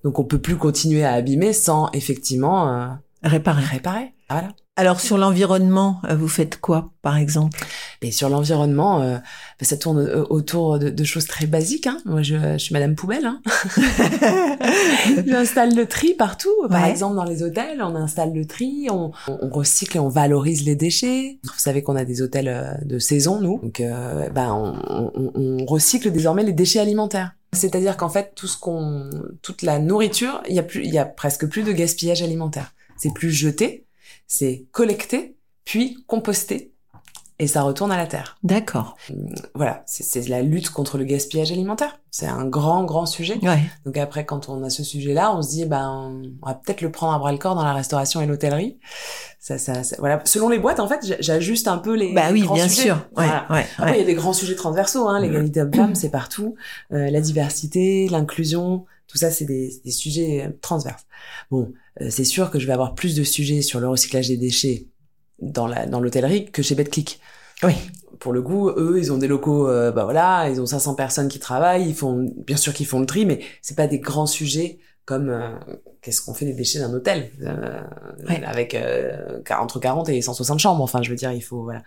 Donc, 0.04 0.20
on 0.20 0.26
peut 0.26 0.39
plus 0.39 0.58
continuer 0.58 1.04
à 1.04 1.14
abîmer 1.14 1.54
sans 1.54 1.89
effectivement 1.91 2.70
euh, 2.70 2.88
Réparer. 3.24 3.64
réparer. 3.64 4.14
Voilà. 4.30 4.49
Alors 4.76 5.00
sur 5.00 5.20
l'environnement, 5.20 6.02
euh, 6.10 6.16
vous 6.16 6.28
faites 6.28 6.60
quoi, 6.60 6.90
par 7.04 7.18
exemple? 7.18 7.60
Et 8.02 8.12
sur 8.12 8.28
l'environnement, 8.28 9.02
euh, 9.04 9.18
ben, 9.60 9.66
ça 9.68 9.78
tourne 9.78 10.00
euh, 10.00 10.26
autour 10.32 10.80
de, 10.80 10.90
de 10.90 11.04
choses 11.04 11.28
très 11.28 11.46
basiques. 11.46 11.86
Hein. 11.86 12.00
Moi, 12.06 12.24
je, 12.24 12.36
je 12.54 12.58
suis 12.58 12.74
Madame 12.74 12.96
Poubelle. 12.96 13.24
Hein. 13.28 13.40
J'installe 15.28 15.76
le 15.76 15.86
tri 15.86 16.16
partout. 16.16 16.50
Par 16.70 16.84
Ouais. 16.84 16.90
exemple, 16.90 17.16
dans 17.16 17.24
les 17.24 17.44
hôtels, 17.44 17.84
on 17.84 17.96
installe 17.96 18.34
le 18.34 18.46
tri, 18.48 18.88
on, 18.90 19.12
on 19.28 19.50
recycle 19.50 19.98
et 19.98 20.00
on 20.00 20.10
valorise 20.10 20.66
les 20.66 20.76
déchets. 20.76 21.38
Vous 21.44 21.52
savez 21.58 21.84
qu'on 21.84 21.96
a 21.96 22.04
des 22.04 22.24
hôtels 22.24 22.48
euh, 22.48 22.74
de 22.84 22.98
saison, 22.98 23.40
nous. 23.40 23.60
Donc, 23.62 23.80
euh, 23.80 24.28
ben, 24.30 24.54
on, 24.54 25.12
on- 25.14 25.32
on 25.36 25.66
recycle 25.66 26.12
désormais 26.12 26.44
les 26.44 26.52
déchets 26.54 26.80
alimentaires. 26.80 27.34
C'est-à-dire 27.52 27.96
qu'en 27.96 28.10
fait, 28.10 28.32
tout 28.36 28.48
ce 28.48 28.58
qu'on, 28.58 29.08
toute 29.44 29.62
la 29.62 29.78
nourriture, 29.78 30.42
il 30.50 30.56
y 30.56 30.60
a 30.60 30.64
plus, 30.64 30.84
il 30.84 30.92
y 30.92 30.98
a 30.98 31.06
presque 31.06 31.46
plus 31.48 31.62
de 31.62 31.72
gaspillage 31.72 32.24
alimentaire. 32.24 32.74
C'est 32.98 33.14
plus 33.14 33.32
jeté, 33.32 33.83
c'est 34.28 34.66
collecté, 34.72 35.38
puis 35.66 36.04
composté, 36.08 36.72
et 37.40 37.48
ça 37.48 37.64
retourne 37.64 37.92
à 37.92 37.98
la 37.98 38.06
terre 38.06 38.38
D'accord. 38.44 38.96
voilà, 39.56 39.84
c'est 39.88 40.28
la 40.30 40.42
lutte 40.44 40.70
contre 40.70 40.98
le 41.00 41.04
gaspillage 41.04 41.52
alimentaire. 41.52 42.00
C'est 42.12 42.28
un 42.28 42.46
grand, 42.46 42.84
grand 42.84 43.08
sujet. 43.08 43.40
Ouais. 43.42 43.60
Donc 43.86 43.98
après, 43.98 44.24
quand 44.24 44.50
on 44.50 44.64
a 44.64 44.70
ce 44.70 44.84
sujet-là, 44.84 45.36
on 45.36 45.42
se 45.42 45.50
dit, 45.50 45.66
ben, 45.66 46.22
on 46.44 46.48
va 46.48 46.54
peut-être 46.54 46.82
le 46.82 46.92
prendre 46.92 47.14
à 47.14 47.18
bras 47.18 47.32
le 47.32 47.40
corps 47.40 47.56
dans 47.56 47.64
la 47.66 47.74
restauration 47.74 48.22
et 48.22 48.28
l'hôtellerie. 48.28 48.78
Ça, 49.40 49.58
ça, 49.58 49.84
ça- 49.84 49.96
voilà. 49.98 50.22
Selon 50.26 50.48
les 50.48 50.60
boîtes, 50.60 50.80
en 50.80 50.88
fait, 50.88 51.18
j'ajuste 51.20 51.68
un 51.68 51.80
peu 51.80 51.96
les. 51.96 52.14
Bah 52.14 52.28
les 52.28 52.34
oui, 52.34 52.42
grands 52.46 52.54
bien 52.54 52.70
sujets. 52.70 52.84
sûr. 52.84 52.96
Ouais, 53.18 53.26
Voilà. 53.26 53.48
ouais, 53.50 53.66
Après, 53.80 53.96
il 53.98 54.00
y 54.02 54.04
a 54.04 54.06
des 54.06 54.14
grands 54.14 54.32
sujets 54.34 54.56
transversaux, 54.56 55.08
hein, 55.10 55.20
l'égalité 55.20 55.62
homme-femme, 55.64 55.96
c'est 55.96 56.12
partout. 56.12 56.54
Euh, 56.94 57.10
la 57.10 57.20
diversité, 57.20 58.08
l'inclusion, 58.10 58.86
tout 59.14 59.20
ça, 59.20 59.30
c'est 59.30 59.45
des, 59.45 59.80
des 59.86 59.91
sujets 59.91 60.45
euh, 60.47 60.49
transverses. 60.59 61.05
Bon, 61.51 61.72
euh, 62.01 62.07
c'est 62.09 62.24
sûr 62.24 62.49
que 62.49 62.57
je 62.57 62.66
vais 62.66 62.74
avoir 62.74 62.95
plus 62.95 63.16
de 63.16 63.24
sujets 63.24 63.61
sur 63.61 63.80
le 63.80 63.88
recyclage 63.88 64.28
des 64.28 64.38
déchets 64.38 64.88
dans 65.39 65.68
la 65.68 65.86
dans 65.86 65.99
l'hôtellerie 65.99 66.49
que 66.51 66.64
chez 66.64 66.74
BetClick. 66.74 67.20
Oui. 67.61 67.74
Pour 68.20 68.34
le 68.34 68.41
coup, 68.41 68.70
eux, 68.70 68.95
ils 68.97 69.11
ont 69.14 69.18
des 69.20 69.28
locaux, 69.28 69.68
euh, 69.70 69.91
bah 69.91 70.03
voilà, 70.03 70.49
ils 70.49 70.59
ont 70.59 70.66
500 70.66 70.95
personnes 70.95 71.28
qui 71.28 71.38
travaillent, 71.39 71.88
ils 71.88 71.93
font, 71.95 72.28
bien 72.47 72.57
sûr 72.57 72.74
qu'ils 72.74 72.88
font 72.88 72.99
le 72.99 73.05
tri, 73.05 73.26
mais 73.28 73.39
c'est 73.61 73.76
pas 73.78 73.86
des 73.88 73.99
grands 73.99 74.26
sujets 74.26 74.80
comme 75.05 75.30
euh, 75.30 75.51
qu'est-ce 76.01 76.22
qu'on 76.22 76.34
fait 76.34 76.45
des 76.45 76.53
déchets 76.53 76.80
d'un 76.80 76.91
hôtel 76.93 77.30
euh, 77.43 77.82
Ouais. 78.28 78.43
avec 78.45 78.74
euh, 78.74 79.41
entre 79.51 79.80
40 79.80 80.09
et 80.09 80.22
160 80.22 80.57
chambres. 80.59 80.82
Enfin, 80.82 81.03
je 81.03 81.09
veux 81.11 81.16
dire, 81.16 81.32
il 81.34 81.41
faut 81.41 81.61
voilà 81.64 81.84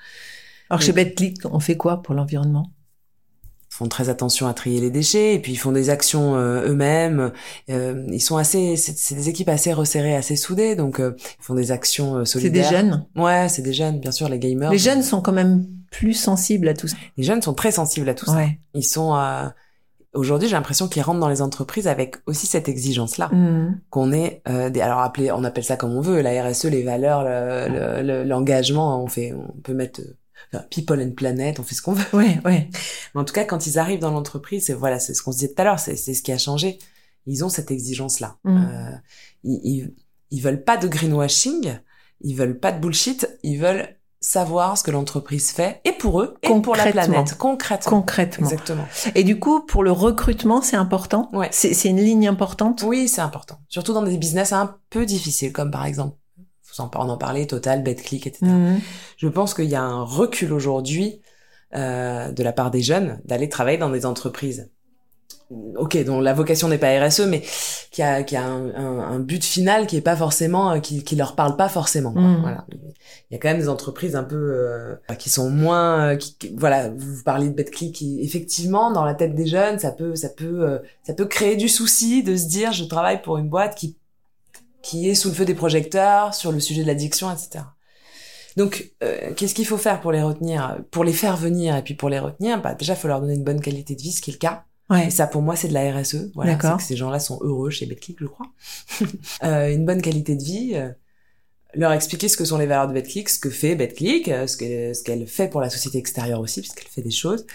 Alors 0.71 0.81
chez 0.81 0.93
BetClick, 0.93 1.41
on 1.51 1.59
fait 1.59 1.77
quoi 1.77 2.03
pour 2.03 2.15
l'environnement? 2.15 2.71
Font 3.77 3.89
très 3.89 4.09
attention 4.09 4.47
à 4.47 4.55
trier 4.55 4.81
les 4.81 4.91
déchets 4.91 5.35
et 5.35 5.39
puis 5.39 5.53
ils 5.53 5.57
font 5.57 5.73
des 5.73 5.91
actions 5.91 6.35
euh, 6.37 6.67
eux-mêmes. 6.69 7.31
Euh, 7.69 8.07
ils 8.11 8.21
sont 8.21 8.37
assez, 8.39 8.77
c'est 8.77 9.15
des 9.15 9.29
équipes 9.29 9.49
assez 9.51 9.73
resserrées, 9.73 10.17
assez 10.17 10.37
soudées, 10.37 10.77
donc 10.77 10.99
euh, 10.99 11.15
ils 11.39 11.45
font 11.45 11.55
des 11.55 11.73
actions 11.73 12.17
euh, 12.17 12.25
C'est 12.25 12.39
des 12.39 12.63
solidaires. 12.63 12.71
jeunes. 12.71 13.07
Ouais, 13.17 13.49
c'est 13.51 13.63
des 13.63 13.73
jeunes, 13.75 14.01
bien 14.01 14.13
sûr, 14.13 14.29
les 14.29 14.39
gamers. 14.39 14.71
Les 14.71 14.79
jeunes 14.79 15.03
sont 15.03 15.21
quand 15.21 15.33
même 15.33 15.67
plus 15.91 16.15
sensibles 16.15 16.69
à 16.69 16.75
tout 16.75 16.89
ça. 16.89 16.97
les 17.17 17.23
jeunes 17.25 17.43
sont 17.43 17.55
très 17.55 17.71
sensibles 17.71 18.09
à 18.09 18.15
tout 18.15 18.27
ça. 18.27 18.37
Ouais. 18.37 18.59
Ils 18.75 18.83
sont 18.85 19.15
euh, 19.15 19.47
aujourd'hui, 20.15 20.49
j'ai 20.49 20.55
l'impression 20.55 20.89
qu'ils 20.89 21.03
rentrent 21.03 21.21
dans 21.21 21.29
les 21.29 21.43
entreprises 21.43 21.87
avec 21.87 22.17
aussi 22.27 22.47
cette 22.47 22.69
exigence-là, 22.71 23.29
Mhm. 23.33 23.81
qu'on 23.91 24.11
est 24.13 24.41
euh, 24.49 24.71
des, 24.71 24.81
alors 24.81 25.01
appelé, 25.01 25.31
on 25.31 25.45
appelle 25.45 25.65
ça 25.65 25.77
comme 25.77 25.93
on 25.93 26.01
veut, 26.01 26.23
la 26.23 26.43
RSE, 26.43 26.65
les 26.65 26.83
valeurs, 26.83 27.23
le- 27.25 27.69
le- 27.69 28.03
le- 28.03 28.25
l'engagement, 28.25 29.03
on 29.03 29.07
fait, 29.07 29.35
on 29.35 29.53
peut 29.63 29.75
mettre 29.75 30.01
euh, 30.01 30.17
enfin, 30.53 30.65
people 30.71 31.01
and 31.01 31.13
planet, 31.13 31.59
on 31.61 31.63
fait 31.63 31.75
ce 31.75 31.83
qu'on 31.83 31.93
veut. 31.93 32.05
Ouais, 32.13 32.41
ouais. 32.45 32.69
Mais 33.15 33.21
en 33.21 33.25
tout 33.25 33.35
cas, 33.35 33.45
quand 33.45 33.67
ils 33.67 33.79
arrivent 33.79 34.01
dans 34.01 34.11
l'entreprise, 34.11 34.67
c'est 34.67 34.75
voilà, 34.75 34.99
c'est 34.99 35.15
ce 35.15 35.23
qu'on 35.23 35.33
se 35.33 35.39
disait 35.39 35.53
tout 35.55 35.63
à 35.63 35.65
l'heure, 35.65 35.79
c'est 35.79 35.97
c'est 35.97 36.15
ce 36.15 36.23
qui 36.23 36.33
a 36.33 36.39
changé. 36.39 36.79
Ils 37.27 37.45
ont 37.45 37.49
cette 37.49 37.71
exigence-là. 37.71 38.37
Mm. 38.45 38.57
Euh, 38.57 38.91
ils, 39.45 39.61
ils, 39.65 39.95
ils 40.31 40.41
veulent 40.41 40.63
pas 40.63 40.77
de 40.77 40.89
greenwashing, 40.89 41.79
ils 42.21 42.35
veulent 42.35 42.59
pas 42.59 42.73
de 42.73 42.81
bullshit, 42.81 43.29
ils 43.43 43.59
veulent 43.59 43.97
savoir 44.21 44.77
ce 44.77 44.83
que 44.83 44.91
l'entreprise 44.91 45.53
fait 45.53 45.81
et 45.85 45.93
pour 45.93 46.21
eux 46.21 46.35
et 46.43 46.49
pour 46.61 46.75
la 46.75 46.91
planète 46.91 47.37
concrètement. 47.39 48.01
Concrètement. 48.01 48.49
Exactement. 48.49 48.87
Et 49.15 49.25
du 49.25 49.39
coup, 49.39 49.61
pour 49.61 49.85
le 49.85 49.93
recrutement, 49.93 50.63
c'est 50.63 50.77
important? 50.77 51.31
Ouais. 51.33 51.49
C'est 51.53 51.75
c'est 51.75 51.89
une 51.91 52.01
ligne 52.01 52.27
importante? 52.27 52.83
Oui, 52.85 53.09
c'est 53.09 53.21
important. 53.21 53.59
Surtout 53.69 53.93
dans 53.93 54.03
des 54.03 54.17
business 54.17 54.53
un 54.53 54.77
peu 54.91 55.07
difficiles, 55.07 55.53
comme 55.53 55.71
par 55.71 55.85
exemple, 55.85 56.17
en, 56.81 56.91
on 56.95 57.09
en 57.09 57.17
parlait, 57.17 57.47
Total, 57.47 57.83
BetClick, 57.83 58.27
etc. 58.27 58.47
Mhm. 58.47 58.81
Je 59.17 59.29
pense 59.29 59.55
qu'il 59.55 59.67
y 59.67 59.75
a 59.75 59.83
un 59.83 60.03
recul 60.03 60.53
aujourd'hui 60.53 61.21
euh, 61.75 62.31
de 62.33 62.43
la 62.43 62.53
part 62.53 62.71
des 62.71 62.83
jeunes 62.83 63.21
d'aller 63.25 63.49
travailler 63.49 63.79
dans 63.79 63.91
des 63.91 64.07
entreprises. 64.07 64.71
Ok, 65.77 65.97
dont 66.05 66.21
la 66.21 66.35
vocation 66.35 66.67
n'est 66.67 66.79
pas 66.79 66.89
RSE, 67.07 67.21
mais 67.29 67.41
qui 67.93 68.03
a, 68.03 68.25
qui 68.25 68.35
a 68.35 68.45
un, 68.45 68.75
un- 68.75 68.99
un 68.99 69.21
but 69.21 69.45
final 69.45 69.87
qui 69.87 69.97
est 69.97 70.01
pas 70.01 70.17
forcément, 70.17 70.73
euh, 70.73 70.79
qui, 70.81 71.05
qui 71.05 71.15
leur 71.15 71.37
parle 71.37 71.55
pas 71.57 71.69
forcément. 71.69 72.13
quoi. 72.13 72.23
Mm. 72.23 72.41
Voilà. 72.41 72.67
Il 73.31 73.35
y 73.35 73.37
a 73.37 73.39
quand 73.39 73.49
même 73.51 73.61
des 73.61 73.69
entreprises 73.69 74.17
un 74.17 74.25
peu 74.25 74.35
euh, 74.37 74.97
qui 75.21 75.31
sont 75.31 75.49
moins, 75.49 76.09
euh, 76.09 76.17
qui, 76.17 76.35
qui- 76.37 76.53
voilà. 76.57 76.89
Vous 76.91 77.23
parlez 77.25 77.49
de 77.49 77.55
BetClick, 77.55 77.95
qui 77.95 78.21
effectivement 78.23 78.91
dans 78.91 79.05
la 79.05 79.15
tête 79.15 79.37
des 79.37 79.47
jeunes, 79.47 79.79
ça 79.79 79.93
peut, 79.93 80.17
ça 80.17 80.31
peut, 80.31 80.65
euh, 80.69 80.79
ça 81.05 81.15
peut 81.15 81.27
créer 81.27 81.55
du 81.55 81.69
souci 81.69 82.25
de 82.25 82.37
se 82.37 82.47
dire 82.49 82.73
je 82.73 82.83
travaille 82.85 83.23
pour 83.23 83.39
une 83.39 83.49
boîte 83.49 83.77
qui 83.77 83.97
qui 84.83 85.09
est 85.09 85.15
sous 85.15 85.29
le 85.29 85.35
feu 85.35 85.45
des 85.45 85.55
projecteurs 85.55 86.35
sur 86.35 86.53
le 86.53 86.61
sujet 86.61 86.83
de 86.83 86.87
l'addiction, 86.87 87.31
etc. 87.31 87.65
Donc, 88.57 88.93
euh, 89.03 89.33
qu'est-ce 89.35 89.55
qu'il 89.55 89.67
faut 89.67 89.77
faire 89.77 90.01
pour 90.01 90.13
les 90.13 90.23
retenir, 90.23 90.79
pour 90.91 91.05
les 91.05 91.13
faire 91.13 91.37
venir 91.37 91.77
et 91.77 91.83
puis 91.83 91.95
pour 91.95 92.09
les 92.09 92.19
retenir? 92.19 92.61
Bah 92.63 92.75
déjà, 92.75 92.95
il 92.95 92.97
faut 92.97 93.09
leur 93.09 93.21
donner 93.21 93.35
une 93.35 93.45
bonne 93.45 93.61
qualité 93.61 93.95
de 93.95 94.01
vie, 94.01 94.13
ce 94.13 94.23
qui 94.23 94.31
est 94.31 94.35
le 94.35 94.39
cas. 94.39 94.65
Ouais. 94.89 95.09
Et 95.09 95.11
ça, 95.11 95.27
pour 95.27 95.43
moi, 95.43 95.57
c'est 95.57 95.69
de 95.69 95.75
la 95.75 95.93
RSE. 95.93 96.31
Voilà, 96.35 96.53
D'accord. 96.53 96.73
c'est 96.73 96.85
que 96.85 96.89
ces 96.89 96.97
gens-là 96.97 97.19
sont 97.19 97.39
heureux 97.43 97.71
chez 97.71 97.87
BetClick, 97.87 98.19
je 98.21 98.27
crois. 98.27 98.47
euh, 99.43 99.73
une 99.73 99.85
bonne 99.85 100.01
qualité 100.01 100.37
de 100.37 100.43
vie. 100.43 100.75
Euh, 101.75 101.79
leur 101.79 101.93
expliquer 101.93 102.29
ce 102.29 102.37
que 102.37 102.45
sont 102.45 102.59
les 102.59 102.67
valeurs 102.67 102.89
de 102.89 102.93
BetClick, 102.93 103.29
ce 103.29 103.39
que 103.39 103.51
fait 103.51 103.75
BetClick, 103.75 104.29
euh, 104.29 104.47
ce 104.47 104.57
que 104.57 104.95
ce 104.95 105.03
qu'elle 105.03 105.27
fait 105.27 105.49
pour 105.49 105.61
la 105.61 105.71
société 105.71 105.99
extérieure 105.99 106.41
aussi, 106.41 106.61
puisqu'elle 106.61 106.89
fait 106.89 107.03
des 107.03 107.11
choses. 107.11 107.47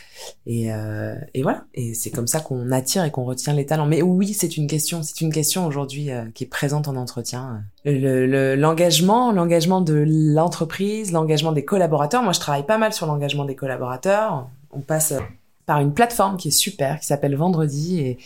Et, 0.45 0.71
euh, 0.73 1.15
et 1.33 1.41
voilà. 1.43 1.65
Et 1.73 1.93
c'est 1.93 2.09
comme 2.11 2.27
ça 2.27 2.39
qu'on 2.39 2.71
attire 2.71 3.03
et 3.03 3.11
qu'on 3.11 3.23
retient 3.25 3.53
les 3.53 3.65
talents. 3.65 3.85
Mais 3.87 4.01
oui, 4.01 4.33
c'est 4.33 4.57
une 4.57 4.67
question. 4.67 5.01
C'est 5.03 5.21
une 5.21 5.31
question 5.33 5.65
aujourd'hui 5.65 6.11
euh, 6.11 6.25
qui 6.35 6.43
est 6.43 6.47
présente 6.47 6.87
en 6.87 6.95
entretien. 6.95 7.63
Le- 7.85 8.25
le- 8.27 8.55
L'engagement, 8.55 9.31
l'engagement 9.31 9.81
de 9.81 10.03
l'entreprise, 10.07 11.11
l'engagement 11.11 11.51
des 11.51 11.65
collaborateurs. 11.65 12.23
Moi, 12.23 12.33
je 12.33 12.39
travaille 12.39 12.65
pas 12.65 12.77
mal 12.77 12.93
sur 12.93 13.05
l'engagement 13.05 13.45
des 13.45 13.55
collaborateurs. 13.55 14.47
On 14.71 14.79
passe 14.81 15.11
euh, 15.13 15.19
par 15.65 15.79
une 15.79 15.93
plateforme 15.93 16.37
qui 16.37 16.49
est 16.49 16.51
super, 16.51 16.99
qui 16.99 17.05
s'appelle 17.05 17.35
Vendredi 17.35 17.99
et, 17.99 18.17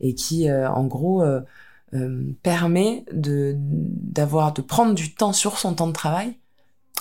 et 0.00 0.14
qui, 0.14 0.48
euh, 0.48 0.70
en 0.70 0.84
gros, 0.84 1.22
euh, 1.94 2.32
permet 2.42 3.04
de 3.12 3.54
d'avoir 3.58 4.52
de 4.52 4.62
prendre 4.62 4.94
du 4.94 5.14
temps 5.14 5.32
sur 5.32 5.58
son 5.58 5.74
temps 5.74 5.86
de 5.86 5.92
travail. 5.92 6.34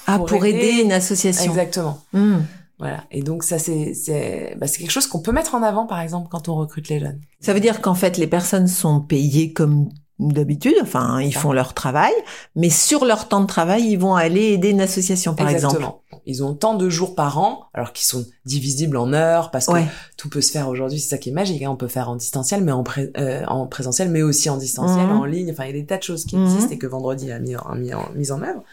Ah, 0.07 0.17
pour 0.17 0.27
pour, 0.27 0.45
aider- 0.45 0.57
aider 0.59 0.81
une 0.83 0.91
association. 0.91 1.49
Exactement. 1.51 2.01
Mhm. 2.13 2.45
Voilà. 2.79 3.03
Et 3.11 3.21
donc 3.21 3.43
ça 3.43 3.59
c'est 3.59 3.93
c'est 3.93 4.55
bah, 4.59 4.67
c'est 4.67 4.79
quelque 4.79 4.91
chose 4.91 5.07
qu'on 5.07 5.21
peut 5.21 5.31
mettre 5.31 5.55
en 5.55 5.63
avant 5.63 5.85
par 5.85 6.01
exemple 6.01 6.27
quand 6.29 6.49
on 6.49 6.55
recrute 6.55 6.89
les 6.89 6.99
jeunes. 6.99 7.21
Ça 7.39 7.53
veut 7.53 7.59
dire 7.59 7.81
qu'en 7.81 7.93
fait, 7.95 8.17
les 8.17 8.27
personnes 8.27 8.67
sont 8.67 8.99
payées 9.01 9.53
comme 9.53 9.89
d'habitude, 10.19 10.75
enfin, 10.81 11.19
ils 11.21 11.33
font 11.35 11.51
leur 11.51 11.73
travail, 11.73 12.13
mais 12.55 12.69
sur 12.69 13.03
leur 13.05 13.27
temps 13.27 13.41
de 13.41 13.47
travail, 13.47 13.83
ils 13.89 13.97
vont 13.97 14.15
aller 14.15 14.51
aider 14.53 14.69
une 14.69 14.81
association, 14.81 15.33
par 15.35 15.49
exemple. 15.49 15.75
Exactement. 15.77 16.01
Ils 16.25 16.43
ont 16.43 16.53
tant 16.53 16.75
de 16.75 16.87
jours 16.89 17.15
par 17.15 17.39
an, 17.39 17.63
alors 17.73 17.91
qu'ils 17.93 18.05
sont 18.05 18.23
divisibles 18.45 18.95
en 18.97 19.11
heures, 19.13 19.51
parce 19.51 19.65
que 19.67 19.73
Ouais. 19.73 19.85
tout 20.17 20.29
peut 20.29 20.41
se 20.41 20.51
faire 20.51 20.69
aujourd'hui. 20.69 20.99
C'est 20.99 21.09
ça 21.09 21.17
qui 21.17 21.29
est 21.29 21.33
magique. 21.33 21.61
Hein. 21.63 21.71
On 21.71 21.75
peut 21.75 21.87
faire 21.87 22.09
en 22.09 22.15
distanciel, 22.15 22.63
mais 22.63 22.71
en, 22.71 22.83
pré- 22.83 23.11
euh, 23.17 23.43
en 23.47 23.65
présentiel, 23.67 24.09
mais 24.09 24.21
aussi 24.21 24.49
en 24.49 24.57
distanciel, 24.57 25.07
Mhm. 25.07 25.17
en 25.19 25.25
ligne. 25.25 25.51
Enfin, 25.51 25.65
il 25.65 25.75
y 25.75 25.77
a 25.77 25.81
des 25.81 25.85
tas 25.85 25.97
de 25.97 26.03
choses 26.03 26.25
qui 26.25 26.37
Mhm. 26.37 26.45
existent 26.45 26.71
et 26.71 26.77
que 26.77 26.87
Vendredi 26.87 27.31
a 27.31 27.39
mis, 27.39 27.55
en- 27.55 27.75
mis 27.75 27.93
en, 27.93 28.09
mis 28.15 28.31
en 28.31 28.41
œuvre. 28.41 28.63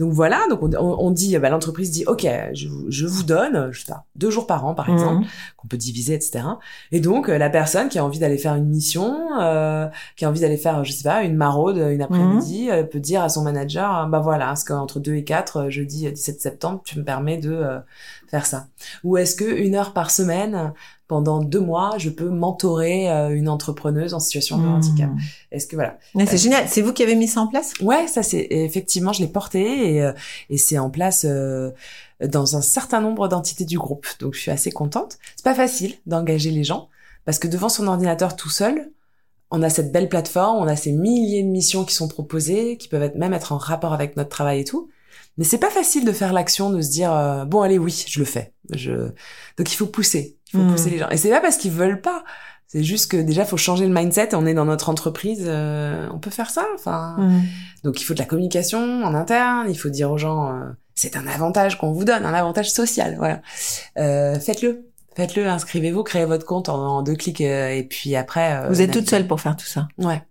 Donc 0.00 0.12
voilà, 0.12 0.40
donc 0.48 0.62
on, 0.62 0.70
on- 0.78 1.10
dit, 1.10 1.36
bah, 1.38 1.50
l'entreprise 1.50 1.90
dit, 1.90 2.04
ok, 2.06 2.26
je, 2.54 2.66
vous- 2.68 2.86
je 2.90 3.06
vous 3.06 3.22
donne, 3.22 3.70
je 3.72 3.80
sais 3.80 3.92
pas, 3.92 4.04
deux 4.16 4.30
jours 4.30 4.46
par 4.46 4.64
an 4.64 4.74
par 4.74 4.88
exemple, 4.88 5.20
Mhm. 5.22 5.26
qu'on 5.58 5.68
peut 5.68 5.76
diviser, 5.76 6.14
etc. 6.14 6.40
Et 6.92 7.00
donc 7.00 7.28
euh, 7.28 7.36
la 7.38 7.50
personne 7.50 7.88
qui 7.90 7.98
a 7.98 8.04
envie 8.04 8.18
d'aller 8.18 8.38
faire 8.38 8.54
une 8.54 8.68
mission, 8.68 9.18
euh, 9.40 9.86
qui 10.16 10.24
a 10.24 10.28
envie 10.30 10.40
d'aller 10.40 10.56
faire, 10.56 10.82
je 10.84 10.92
sais 10.92 11.04
pas, 11.04 11.22
une 11.22 11.36
maraude 11.36 11.76
une 11.76 12.02
après-midi, 12.02 12.70
euh, 12.70 12.82
peut 12.84 13.00
dire 13.00 13.22
à 13.22 13.28
son 13.28 13.42
manager, 13.42 13.98
euh, 13.98 14.06
bah 14.06 14.20
voilà, 14.20 14.52
est-ce 14.52 14.64
qu'entre 14.64 14.98
2 14.98 15.14
et 15.16 15.24
4, 15.24 15.56
euh, 15.58 15.70
jeudi 15.70 16.06
euh, 16.06 16.10
17 16.10 16.40
septembre, 16.40 16.80
tu 16.84 16.98
me 16.98 17.04
permets 17.04 17.36
de 17.38 17.52
euh, 17.52 17.78
faire 18.28 18.46
ça 18.46 18.66
Ou 19.04 19.18
est-ce 19.18 19.36
que 19.36 19.44
une 19.44 19.74
heure 19.74 19.92
par 19.92 20.10
semaine, 20.10 20.72
pendant 21.12 21.42
deux 21.42 21.60
mois, 21.60 21.96
je 21.98 22.08
peux 22.08 22.30
mentorer 22.30 23.10
euh, 23.10 23.36
une 23.36 23.50
entrepreneuse 23.50 24.14
en 24.14 24.18
situation 24.18 24.56
de 24.56 24.66
handicap 24.66 25.10
Est-ce 25.50 25.66
que 25.66 25.76
voilà 25.76 25.98
Ouais, 26.14 26.24
c'est 26.24 26.38
génial. 26.38 26.66
C'est 26.68 26.80
vous 26.80 26.94
qui 26.94 27.02
avez 27.02 27.16
mis 27.16 27.28
ça 27.28 27.42
en 27.42 27.48
place? 27.48 27.74
Ouais, 27.82 28.06
ça 28.06 28.22
c'est 28.22 28.46
effectivement, 28.48 29.12
je 29.12 29.20
l'ai 29.20 29.28
porté 29.28 29.96
et, 29.96 30.02
euh, 30.02 30.14
et 30.48 30.56
c'est 30.56 30.78
en 30.78 30.88
place 30.88 31.26
euh, 31.28 31.70
dans 32.26 32.56
un 32.56 32.62
certain 32.62 33.02
nombre 33.02 33.28
d'entités 33.28 33.66
du 33.66 33.76
groupe. 33.76 34.06
Donc 34.20 34.32
je 34.32 34.40
suis 34.40 34.50
assez 34.50 34.72
contente. 34.72 35.18
C'est 35.36 35.44
pas 35.44 35.54
facile 35.54 35.96
d'engager 36.06 36.50
les 36.50 36.64
gens 36.64 36.88
parce 37.26 37.38
que 37.38 37.46
devant 37.46 37.68
son 37.68 37.86
ordinateur 37.88 38.34
tout 38.34 38.48
seul, 38.48 38.90
on 39.50 39.62
a 39.62 39.68
cette 39.68 39.92
belle 39.92 40.08
plateforme, 40.08 40.56
on 40.64 40.66
a 40.66 40.76
ces 40.76 40.92
milliers 40.92 41.42
de 41.42 41.48
missions 41.48 41.84
qui 41.84 41.94
sont 41.94 42.08
proposées, 42.08 42.78
qui 42.78 42.88
peuvent 42.88 43.02
être, 43.02 43.16
même 43.16 43.34
être 43.34 43.52
en 43.52 43.58
rapport 43.58 43.92
avec 43.92 44.16
notre 44.16 44.30
travail 44.30 44.60
et 44.60 44.64
tout. 44.64 44.88
Mais 45.38 45.44
c'est 45.44 45.58
pas 45.58 45.70
facile 45.70 46.06
de 46.06 46.12
faire 46.12 46.32
l'action, 46.32 46.70
de 46.70 46.80
se 46.80 46.90
dire 46.90 47.12
euh, 47.12 47.44
bon 47.44 47.60
allez 47.60 47.78
oui, 47.78 48.04
je 48.08 48.18
le 48.18 48.24
fais. 48.24 48.54
Je... 48.70 49.10
Donc 49.58 49.70
il 49.70 49.76
faut 49.76 49.86
pousser, 49.86 50.38
il 50.52 50.58
faut 50.58 50.64
Mhm. 50.64 50.70
pousser 50.72 50.90
les 50.90 50.98
gens. 50.98 51.08
Et 51.10 51.16
c'est 51.16 51.30
pas 51.30 51.40
parce 51.40 51.56
qu'ils 51.56 51.72
veulent 51.72 52.00
pas. 52.00 52.24
C'est 52.68 52.82
juste 52.84 53.10
que 53.10 53.18
déjà 53.18 53.44
faut 53.44 53.58
changer 53.58 53.86
le 53.86 53.92
mindset. 53.92 54.34
On 54.34 54.46
est 54.46 54.54
dans 54.54 54.64
notre 54.64 54.88
entreprise, 54.88 55.44
euh, 55.46 56.08
on 56.14 56.18
peut 56.18 56.30
faire 56.30 56.48
ça. 56.50 56.64
Enfin, 56.74 57.16
Mhm. 57.18 57.42
donc 57.84 58.00
il 58.00 58.04
faut 58.04 58.14
de 58.14 58.18
la 58.18 58.24
communication 58.24 59.04
en 59.04 59.14
interne, 59.14 59.66
il 59.68 59.76
faut 59.78 59.90
dire 59.90 60.10
aux 60.10 60.16
gens 60.18 60.48
euh, 60.54 60.60
c'est 60.94 61.16
un 61.16 61.26
avantage 61.26 61.78
qu'on 61.78 61.92
vous 61.92 62.04
donne, 62.04 62.24
un 62.24 62.32
avantage 62.34 62.70
social, 62.70 63.16
voilà. 63.18 63.40
Euh, 63.98 64.38
faites-le, 64.40 64.86
faites-le, 65.16 65.46
inscrivez-vous, 65.48 66.02
créez 66.02 66.24
votre 66.24 66.46
compte 66.46 66.68
en, 66.70 66.98
en 66.98 67.02
deux 67.02 67.14
clics 67.14 67.40
euh, 67.42 67.68
et 67.70 67.82
puis 67.82 68.16
après. 68.16 68.54
euh, 68.56 68.68
Vous 68.68 68.80
êtes 68.80 68.88
naviguez. 68.88 69.00
toute 69.00 69.10
seule 69.10 69.26
pour 69.26 69.40
faire 69.40 69.56
tout 69.56 69.66
ça. 69.66 69.88
Ouais. 69.98 70.22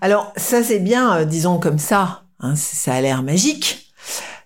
Alors 0.00 0.32
ça 0.36 0.62
c'est 0.62 0.78
bien, 0.78 1.18
euh, 1.18 1.24
disons 1.26 1.58
comme 1.58 1.78
ça. 1.78 2.22
hein, 2.40 2.54
ça 2.56 2.94
a 2.94 3.00
l'air 3.02 3.22
magique. 3.22 3.87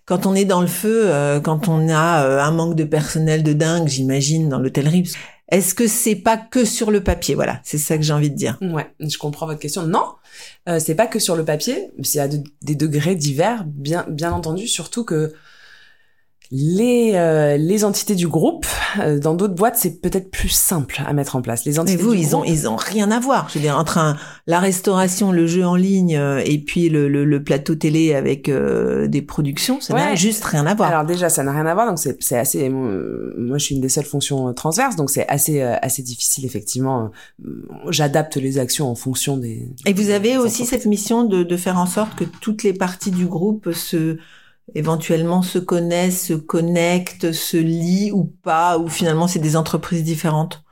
Quand 0.04 0.26
on 0.26 0.34
est 0.34 0.44
dans 0.44 0.60
le 0.60 0.66
feu, 0.66 1.04
euh, 1.06 1.40
quand 1.40 1.68
on 1.68 1.88
a 1.88 2.24
euh, 2.26 2.40
un 2.40 2.50
manque 2.50 2.74
de 2.74 2.84
personnel 2.84 3.42
de 3.42 3.52
dingue, 3.52 3.88
j'imagine, 3.88 4.48
dans 4.48 4.58
l'hôtellerie. 4.58 5.10
Est-ce 5.48 5.74
que 5.74 5.86
c'est 5.86 6.16
pas 6.16 6.36
que 6.38 6.64
sur 6.64 6.90
le 6.90 7.02
papier? 7.02 7.34
Voilà, 7.34 7.60
c'est 7.62 7.78
ça 7.78 7.96
que 7.98 8.02
j'ai 8.02 8.12
envie 8.12 8.30
de 8.30 8.34
dire. 8.36 8.58
Ouais, 8.62 8.90
je 9.00 9.18
comprends 9.18 9.46
votre 9.46 9.60
question. 9.60 9.82
Non, 9.86 10.04
euh, 10.68 10.78
c'est 10.78 10.94
pas 10.94 11.06
que 11.06 11.18
sur 11.18 11.36
le 11.36 11.44
papier, 11.44 11.90
c'est 12.02 12.20
à 12.20 12.28
de- 12.28 12.42
des 12.62 12.74
degrés 12.74 13.14
divers, 13.14 13.64
bien 13.66 14.06
bien 14.08 14.32
entendu, 14.32 14.66
surtout 14.66 15.04
que 15.04 15.32
les 16.54 17.12
euh, 17.14 17.56
les 17.56 17.82
entités 17.82 18.14
du 18.14 18.28
groupe 18.28 18.66
euh, 19.00 19.18
dans 19.18 19.32
d'autres 19.34 19.54
boîtes 19.54 19.76
c'est 19.76 20.02
peut-être 20.02 20.30
plus 20.30 20.50
simple 20.50 21.00
à 21.06 21.12
mettre 21.14 21.34
en 21.34 21.40
place. 21.40 21.64
Les 21.64 21.72
Mais 21.72 21.78
entités 21.78 22.02
vous, 22.02 22.14
du 22.14 22.20
ils 22.20 22.36
ont 22.36 22.44
ils 22.44 22.68
ont 22.68 22.76
rien 22.76 23.10
à 23.10 23.18
voir. 23.20 23.48
Je 23.48 23.54
veux 23.54 23.60
dire 23.64 23.78
entre 23.78 23.96
un- 23.96 24.18
la 24.46 24.60
restauration, 24.60 25.32
le 25.32 25.46
jeu 25.46 25.64
en 25.64 25.76
ligne 25.76 26.14
euh, 26.16 26.42
et 26.44 26.58
puis 26.58 26.90
le, 26.90 27.08
le, 27.08 27.24
le 27.24 27.42
plateau 27.42 27.74
télé 27.74 28.12
avec 28.14 28.50
euh, 28.50 29.08
des 29.08 29.22
productions, 29.22 29.80
ça 29.80 29.94
n'a 29.94 30.14
juste 30.14 30.44
rien 30.44 30.66
à 30.66 30.74
voir. 30.74 30.90
Alors 30.90 31.06
déjà, 31.06 31.30
ça 31.30 31.42
n'a 31.42 31.52
rien 31.52 31.64
à 31.64 31.72
voir, 31.72 31.86
donc 31.88 31.98
c'est 31.98 32.22
c'est 32.22 32.36
assez. 32.38 32.68
euh, 32.68 33.34
Moi, 33.38 33.56
je 33.56 33.64
suis 33.64 33.74
une 33.74 33.80
des 33.80 33.88
seules 33.88 34.04
fonctions 34.04 34.52
transverses, 34.52 34.96
donc 34.96 35.08
c'est 35.08 35.26
assez 35.28 35.62
assez 35.62 36.02
difficile 36.02 36.44
effectivement. 36.44 37.10
J'adapte 37.88 38.36
les 38.36 38.58
actions 38.58 38.90
en 38.90 38.94
fonction 38.94 39.38
des. 39.38 39.70
Et 39.86 39.94
vous 39.94 40.10
avez 40.10 40.36
aussi 40.36 40.66
cette 40.66 40.84
mission 40.84 41.24
de, 41.24 41.42
de 41.44 41.56
faire 41.56 41.78
en 41.78 41.86
sorte 41.86 42.14
que 42.14 42.24
toutes 42.24 42.62
les 42.62 42.74
parties 42.74 43.10
du 43.10 43.24
groupe 43.26 43.72
se 43.72 44.18
éventuellement 44.74 45.42
se 45.42 45.58
connaissent, 45.58 46.26
se 46.26 46.34
connectent, 46.34 47.32
se 47.32 47.56
lient 47.56 48.12
ou 48.12 48.24
pas, 48.24 48.78
ou 48.78 48.88
finalement 48.88 49.26
c'est 49.28 49.38
des 49.38 49.56
entreprises 49.56 50.04
différentes? 50.04 50.62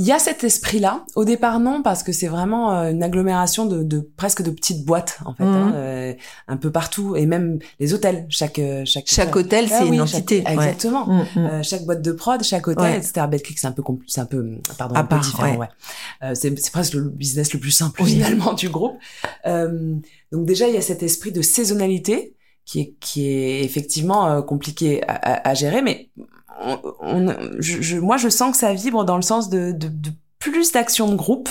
Il 0.00 0.04
y 0.04 0.12
a 0.12 0.20
cet 0.20 0.44
esprit-là. 0.44 1.04
Au 1.16 1.24
départ, 1.24 1.58
non, 1.58 1.82
parce 1.82 2.04
que 2.04 2.12
c'est 2.12 2.28
vraiment 2.28 2.72
euh, 2.72 2.92
une 2.92 3.02
agglomération 3.02 3.66
de, 3.66 3.82
de 3.82 3.98
presque 4.16 4.42
de 4.42 4.50
petites 4.52 4.84
boîtes 4.84 5.18
en 5.24 5.34
fait, 5.34 5.42
Mhm. 5.42 5.54
hein, 5.56 5.72
euh, 5.74 6.14
un 6.46 6.56
peu 6.56 6.70
partout, 6.70 7.16
et 7.16 7.26
même 7.26 7.58
les 7.80 7.94
hôtels. 7.94 8.24
Chaque 8.28 8.60
euh, 8.60 8.84
chaque 8.84 9.08
Chaque 9.08 9.34
hôtel, 9.34 9.66
Ah 9.72 9.78
c'est 9.80 9.88
oui, 9.88 9.96
une 9.96 10.06
chaque- 10.06 10.18
entité. 10.18 10.44
ouais. 10.46 10.52
Exactement. 10.54 11.06
Mm. 11.06 11.24
Euh, 11.38 11.62
chaque 11.64 11.84
boîte 11.84 12.00
de 12.00 12.12
prod, 12.12 12.40
chaque 12.44 12.68
hôtel, 12.68 12.84
Ouais. 12.84 12.96
etc. 12.98 13.26
Betclic, 13.28 13.58
c'est 13.58 13.66
un 13.66 13.72
peu 13.72 13.82
c'est 14.06 14.20
un 14.20 14.26
peu 14.26 14.58
pardon, 14.78 14.94
À 14.94 15.00
un 15.00 15.02
peu 15.02 15.08
part, 15.16 15.20
différent, 15.20 15.56
ouais. 15.56 15.68
Euh, 16.22 16.30
c'est 16.36 16.56
c'est 16.60 16.70
presque 16.70 16.94
le 16.94 17.08
business 17.08 17.52
le 17.52 17.58
plus 17.58 17.72
simple 17.72 18.00
Oui. 18.04 18.12
finalement 18.12 18.52
du 18.52 18.68
groupe. 18.68 18.94
Euh, 19.46 19.96
donc 20.30 20.46
déjà 20.46 20.68
il 20.68 20.74
y 20.74 20.78
a 20.78 20.80
cet 20.82 21.02
esprit 21.02 21.32
de 21.32 21.42
saisonnalité 21.42 22.36
qui 22.68 22.80
est 22.80 22.94
qui 23.00 23.26
est 23.28 23.64
effectivement 23.64 24.28
euh, 24.30 24.42
compliqué 24.42 25.02
à, 25.08 25.14
à- 25.14 25.48
à 25.50 25.54
gérer, 25.54 25.80
mais 25.80 26.10
on, 26.60 26.78
on- 27.00 27.34
je, 27.58 27.80
je- 27.80 27.96
moi 27.96 28.18
je 28.18 28.28
sens 28.28 28.52
que 28.52 28.58
ça 28.58 28.74
vibre 28.74 29.04
dans 29.06 29.16
le 29.16 29.22
sens 29.22 29.48
de, 29.48 29.72
de, 29.72 29.88
de 29.88 30.10
plus 30.38 30.70
d'actions 30.72 31.08
de 31.10 31.14
groupe. 31.16 31.48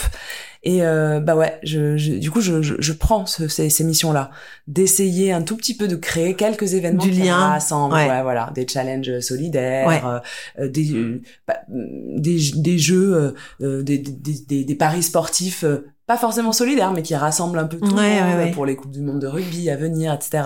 Et 0.63 0.83
euh, 0.83 1.19
bah 1.19 1.35
ouais, 1.35 1.59
je, 1.63 1.97
je- 1.97 2.13
du 2.13 2.29
coup, 2.29 2.41
je, 2.41 2.61
je, 2.61 2.75
je 2.77 2.93
prends 2.93 3.25
ce- 3.25 3.47
ces, 3.47 3.69
ces 3.69 3.83
missions-là, 3.83 4.31
d'essayer 4.67 5.31
un 5.31 5.41
tout 5.41 5.55
petit 5.57 5.75
peu 5.77 5.87
de 5.87 5.95
créer 5.95 6.35
quelques 6.35 6.73
événements 6.73 7.03
Du 7.03 7.11
qui 7.11 7.21
lien, 7.23 7.37
rassemblent, 7.37 7.95
ouais. 7.95 8.09
ouais, 8.09 8.21
voilà, 8.23 8.51
des 8.53 8.67
challenges 8.67 9.19
solidaires, 9.21 9.87
Ouais. 9.87 10.01
euh, 10.05 10.19
euh, 10.59 10.67
des, 10.69 10.93
euh, 10.93 11.21
bah, 11.47 11.59
des 11.69 12.37
des 12.55 12.77
jeux, 12.77 13.15
euh, 13.15 13.31
euh, 13.61 13.81
des, 13.83 13.97
des, 13.97 14.33
des, 14.47 14.63
des 14.65 14.75
paris 14.75 15.03
sportifs. 15.03 15.63
Pas 16.07 16.17
forcément 16.17 16.53
solidaires, 16.53 16.91
mais 16.93 17.01
qui 17.03 17.15
rassemblent 17.15 17.59
un 17.59 17.65
peu 17.67 17.77
tout 17.77 17.93
Ouais, 17.93 18.15
le 18.19 18.23
monde 18.25 18.37
ouais, 18.39 18.43
ouais. 18.45 18.51
pour 18.51 18.65
les 18.65 18.75
coupes 18.77 18.91
du 18.91 19.01
monde 19.01 19.19
de 19.19 19.27
rugby 19.27 19.69
à 19.69 19.75
venir, 19.75 20.13
etc. 20.13 20.43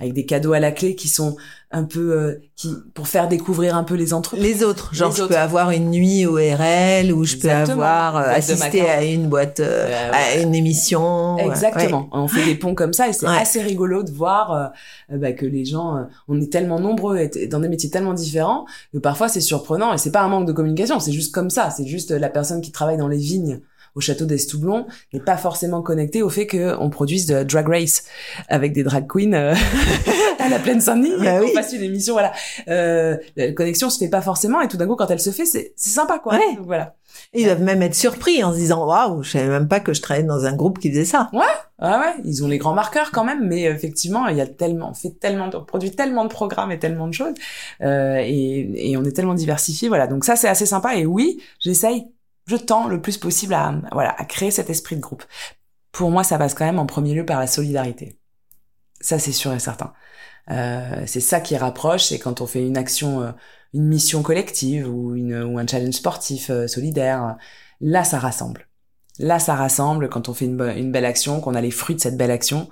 Avec 0.00 0.12
des 0.12 0.26
cadeaux 0.26 0.52
à 0.52 0.60
la 0.60 0.70
clé 0.70 0.94
qui 0.94 1.08
sont 1.08 1.36
un 1.70 1.84
peu 1.84 2.12
euh, 2.12 2.40
qui 2.56 2.74
pour 2.94 3.08
faire 3.08 3.26
découvrir 3.28 3.74
un 3.76 3.84
peu 3.84 3.94
les 3.94 4.12
entreprises. 4.14 4.42
Les 4.44 4.64
autres, 4.64 4.94
genre 4.94 5.10
Les 5.10 5.16
je 5.16 5.22
autres. 5.22 5.32
peux 5.34 5.38
avoir 5.40 5.70
une 5.70 5.90
nuit 5.90 6.24
au 6.26 6.34
RL 6.36 7.12
ou 7.12 7.24
je 7.24 7.36
peux 7.36 7.50
avoir 7.50 8.16
euh, 8.16 8.32
macarons. 8.58 8.88
à 8.90 9.04
une 9.04 9.28
boîte, 9.28 9.60
euh, 9.60 10.10
à 10.12 10.36
une 10.40 10.54
émission. 10.54 11.36
ouais. 11.36 11.46
Exactement. 11.46 12.08
On 12.12 12.28
fait 12.28 12.44
des 12.44 12.54
ponts 12.54 12.74
comme 12.74 12.92
ça 12.92 13.08
et 13.08 13.12
c'est 13.14 13.26
assez 13.26 13.62
rigolo 13.62 14.02
de 14.02 14.10
voir 14.10 14.72
euh, 15.10 15.16
bah, 15.18 15.32
que 15.32 15.46
les 15.46 15.64
gens, 15.64 15.96
euh, 15.96 16.02
on 16.28 16.40
est 16.40 16.52
tellement 16.52 16.80
nombreux 16.80 17.18
et 17.18 17.46
dans 17.46 17.60
des 17.60 17.68
métiers 17.68 17.90
tellement 17.90 18.14
différents 18.14 18.66
que 18.92 18.98
parfois 18.98 19.28
c'est 19.28 19.40
surprenant 19.40 19.92
et 19.94 19.98
c'est 19.98 20.12
pas 20.12 20.20
un 20.22 20.28
manque 20.28 20.46
de 20.46 20.52
communication, 20.52 21.00
c'est 21.00 21.12
juste 21.12 21.34
comme 21.34 21.50
ça. 21.50 21.70
C'est 21.70 21.86
juste 21.86 22.10
la 22.10 22.28
personne 22.28 22.60
qui 22.60 22.72
travaille 22.72 22.98
dans 22.98 23.08
les 23.08 23.16
vignes 23.18 23.60
au 23.98 24.00
château 24.00 24.26
d'Estoublon 24.26 24.86
n'est 25.12 25.18
pas 25.20 25.36
forcément 25.36 25.82
connectée 25.82 26.22
au 26.22 26.28
fait 26.30 26.46
qu'on 26.46 26.88
produise 26.88 27.26
de 27.26 27.42
Drag 27.42 27.68
Race 27.68 28.04
avec 28.48 28.72
des 28.72 28.84
drag 28.84 29.08
queens 29.08 29.32
euh, 29.34 29.54
à 30.38 30.48
la 30.48 30.60
plaine 30.60 30.80
Saint-Denis 30.80 31.12
Bah 31.20 31.40
oui. 31.42 31.50
fasse 31.52 31.72
une 31.72 31.82
émission. 31.82 32.14
Voilà, 32.14 32.32
euh, 32.68 33.16
la 33.36 33.50
connexion 33.52 33.90
se 33.90 33.98
fait 33.98 34.08
pas 34.08 34.22
forcément 34.22 34.60
et 34.60 34.68
tout 34.68 34.76
d'un 34.76 34.86
coup 34.86 34.94
quand 34.94 35.10
elle 35.10 35.20
se 35.20 35.30
fait, 35.30 35.44
c'est 35.44 35.72
c'est 35.76 35.90
sympa 35.90 36.20
quoi. 36.20 36.34
Ouais. 36.34 36.54
Donc, 36.56 36.66
voilà. 36.66 36.94
Ils 37.34 37.44
doivent 37.46 37.62
même 37.62 37.82
être 37.82 37.96
surpris 37.96 38.44
en 38.44 38.52
se 38.52 38.58
disant 38.58 38.86
waouh, 38.86 39.24
je 39.24 39.30
savais 39.32 39.48
même 39.48 39.66
pas 39.66 39.80
que 39.80 39.92
je 39.92 40.00
travaillais 40.00 40.26
dans 40.26 40.44
un 40.44 40.54
groupe 40.54 40.78
qui 40.78 40.90
faisait 40.90 41.04
ça. 41.04 41.28
Ah 41.80 42.00
ouais, 42.00 42.22
ils 42.24 42.44
ont 42.44 42.48
les 42.48 42.58
grands 42.58 42.74
marqueurs 42.74 43.10
quand 43.12 43.24
même, 43.24 43.46
mais 43.46 43.62
effectivement, 43.62 44.26
il 44.28 44.36
y 44.36 44.40
a 44.40 44.46
tellement, 44.46 44.90
on 44.90 44.94
fait 44.94 45.10
tellement, 45.18 45.48
de, 45.48 45.56
on 45.56 45.64
produit 45.64 45.90
tellement 45.92 46.24
de 46.24 46.28
programmes 46.30 46.70
et 46.72 46.78
tellement 46.78 47.06
de 47.08 47.14
choses, 47.14 47.34
euh, 47.82 48.16
et, 48.18 48.90
et 48.90 48.96
on 48.96 49.04
est 49.04 49.12
tellement 49.12 49.34
diversifié, 49.34 49.88
voilà. 49.88 50.06
Donc 50.08 50.24
ça, 50.24 50.34
c'est 50.36 50.48
assez 50.48 50.66
sympa. 50.66 50.96
Et 50.96 51.06
oui, 51.06 51.40
j'essaye, 51.60 52.06
je 52.48 52.56
tends 52.56 52.88
le 52.88 53.00
plus 53.00 53.18
possible 53.18 53.54
à, 53.54 53.74
voilà, 53.92 54.14
à 54.18 54.24
créer 54.24 54.50
cet 54.50 54.70
esprit 54.70 54.96
de 54.96 55.00
groupe. 55.00 55.24
Pour 55.92 56.10
moi, 56.10 56.24
ça 56.24 56.38
passe 56.38 56.54
quand 56.54 56.64
même 56.64 56.78
en 56.78 56.86
premier 56.86 57.14
lieu 57.14 57.26
par 57.26 57.38
la 57.38 57.46
solidarité. 57.46 58.18
Ça, 59.00 59.18
c'est 59.18 59.32
sûr 59.32 59.52
et 59.52 59.58
certain. 59.58 59.92
Euh, 60.50 61.02
c'est 61.06 61.20
ça 61.20 61.40
qui 61.40 61.56
rapproche, 61.56 62.04
c'est 62.04 62.18
quand 62.18 62.40
on 62.40 62.46
fait 62.46 62.66
une 62.66 62.78
action, 62.78 63.20
euh, 63.20 63.32
une 63.74 63.84
mission 63.84 64.22
collective 64.22 64.88
ou 64.88 65.14
une 65.14 65.42
ou 65.42 65.58
un 65.58 65.66
challenge 65.66 65.94
sportif 65.94 66.48
euh, 66.50 66.66
solidaire. 66.66 67.36
Là, 67.80 68.02
ça 68.02 68.18
rassemble. 68.18 68.66
Là, 69.18 69.38
ça 69.38 69.54
rassemble 69.54 70.08
quand 70.08 70.28
on 70.28 70.34
fait 70.34 70.46
une, 70.46 70.92
belle 70.92 71.04
action, 71.04 71.40
qu'on 71.40 71.54
a 71.54 71.60
les 71.60 71.70
fruits 71.70 71.96
de 71.96 72.00
cette 72.00 72.16
belle 72.16 72.30
action. 72.30 72.68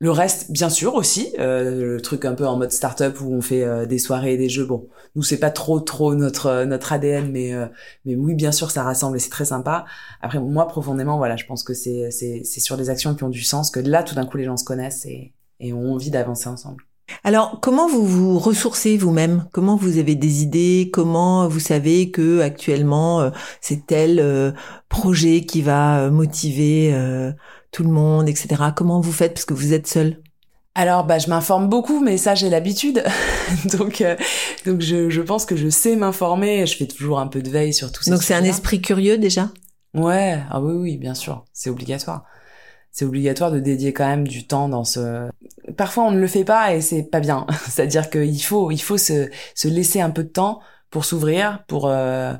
Le 0.00 0.10
reste, 0.10 0.50
bien 0.50 0.68
sûr 0.68 0.94
aussi, 0.96 1.32
euh, 1.38 1.94
le 1.94 2.00
truc 2.00 2.24
un 2.24 2.34
peu 2.34 2.46
en 2.46 2.56
mode 2.56 2.72
start-up 2.72 3.20
où 3.20 3.32
on 3.32 3.40
fait 3.40 3.62
euh, 3.62 3.86
des 3.86 3.98
soirées 3.98 4.34
et 4.34 4.36
des 4.36 4.48
jeux. 4.48 4.66
Bon, 4.66 4.88
nous 5.14 5.22
c'est 5.22 5.38
pas 5.38 5.50
trop 5.50 5.78
trop 5.80 6.14
notre 6.14 6.46
euh, 6.46 6.64
notre 6.66 6.92
ADN, 6.92 7.30
mais 7.30 7.54
euh, 7.54 7.66
mais 8.04 8.16
oui, 8.16 8.34
bien 8.34 8.50
sûr, 8.50 8.72
ça 8.72 8.82
rassemble 8.82 9.16
et 9.16 9.20
c'est 9.20 9.30
très 9.30 9.44
sympa. 9.44 9.84
Après, 10.20 10.40
moi 10.40 10.66
profondément, 10.66 11.16
voilà, 11.16 11.36
je 11.36 11.46
pense 11.46 11.62
que 11.62 11.74
c'est 11.74 12.10
c'est 12.10 12.42
c'est 12.44 12.60
sur 12.60 12.76
des 12.76 12.90
actions 12.90 13.14
qui 13.14 13.22
ont 13.22 13.30
du 13.30 13.42
sens 13.42 13.70
que 13.70 13.80
là, 13.80 14.02
tout 14.02 14.16
d'un 14.16 14.26
coup, 14.26 14.36
les 14.36 14.44
gens 14.44 14.56
se 14.56 14.64
connaissent 14.64 15.06
et 15.06 15.32
et 15.60 15.72
ont 15.72 15.92
envie 15.94 16.10
d'avancer 16.10 16.48
ensemble. 16.48 16.82
Alors, 17.22 17.60
comment 17.62 17.86
vous 17.88 18.04
vous 18.04 18.38
ressourcez 18.38 18.96
vous-même? 18.96 19.46
Comment 19.52 19.76
vous 19.76 19.98
avez 19.98 20.16
des 20.16 20.42
idées? 20.42 20.90
Comment 20.92 21.46
vous 21.48 21.60
savez 21.60 22.10
que 22.10 22.40
actuellement 22.40 23.30
c'est 23.60 23.86
tel 23.86 24.54
projet 24.88 25.42
qui 25.42 25.62
va 25.62 26.10
motiver 26.10 26.92
tout 27.74 27.82
le 27.82 27.90
monde, 27.90 28.28
etc. 28.28 28.62
Comment 28.74 29.00
vous 29.00 29.12
faites 29.12 29.34
parce 29.34 29.44
que 29.44 29.52
vous 29.52 29.72
êtes 29.72 29.88
seul 29.88 30.22
Alors, 30.76 31.04
bah, 31.04 31.18
je 31.18 31.28
m'informe 31.28 31.68
beaucoup, 31.68 32.00
mais 32.00 32.16
ça, 32.18 32.36
j'ai 32.36 32.48
l'habitude. 32.48 33.02
donc, 33.76 34.00
euh, 34.00 34.16
donc, 34.64 34.80
je, 34.80 35.10
je 35.10 35.20
pense 35.20 35.44
que 35.44 35.56
je 35.56 35.68
sais 35.68 35.96
m'informer. 35.96 36.66
Je 36.66 36.76
fais 36.76 36.86
toujours 36.86 37.18
un 37.18 37.26
peu 37.26 37.42
de 37.42 37.50
veille 37.50 37.74
sur 37.74 37.90
tout 37.90 38.04
ça. 38.04 38.12
Donc 38.12 38.22
c'est 38.22 38.34
un 38.34 38.44
esprit 38.44 38.80
curieux 38.80 39.18
déjà? 39.18 39.50
Ouais, 39.92 40.40
ah 40.50 40.60
oui, 40.60 40.74
oui, 40.74 40.96
bien 40.96 41.14
sûr, 41.14 41.44
c'est 41.52 41.68
obligatoire. 41.68 42.24
c'est 42.92 43.04
obligatoire 43.04 43.50
de 43.50 43.58
dédier 43.58 43.92
quand 43.92 44.06
même 44.06 44.26
du 44.26 44.46
temps 44.46 44.68
dans 44.68 44.84
ce. 44.84 45.28
Parfois, 45.76 46.04
on 46.04 46.10
ne 46.12 46.20
le 46.20 46.28
fait 46.28 46.44
pas 46.44 46.74
et 46.74 46.80
c'est 46.80 47.02
pas 47.02 47.20
bien. 47.20 47.44
C'est-à-dire 47.68 48.08
qu'il 48.08 48.42
faut, 48.42 48.70
il 48.70 48.80
faut 48.80 48.98
se, 48.98 49.28
se 49.56 49.68
laisser 49.68 50.00
un 50.00 50.10
peu 50.10 50.22
de 50.22 50.28
temps 50.28 50.60
pour 50.90 51.04
s'ouvrir, 51.04 51.64
pour 51.66 51.88
euh, 51.88 52.34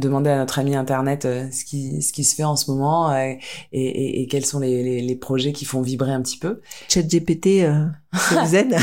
demander 0.00 0.30
à 0.30 0.36
notre 0.38 0.58
ami 0.58 0.74
internet 0.74 1.24
euh, 1.24 1.46
ce 1.52 1.64
qui, 1.64 2.02
ce 2.02 2.12
qui 2.12 2.24
se 2.24 2.34
fait 2.34 2.44
en 2.44 2.56
ce 2.56 2.70
moment 2.70 3.10
euh, 3.12 3.14
et, 3.22 3.38
et, 3.72 4.22
et 4.22 4.26
quels 4.26 4.44
sont 4.44 4.58
les, 4.60 4.82
les, 4.82 5.00
les 5.02 5.16
projets 5.16 5.52
qui 5.52 5.64
font 5.64 5.82
vibrer 5.82 6.12
un 6.12 6.20
petit 6.22 6.38
peu. 6.38 6.60
ChatGPT, 6.88 7.62
euh, 7.64 7.86
ça 8.14 8.42
vous 8.42 8.54
aide? 8.56 8.76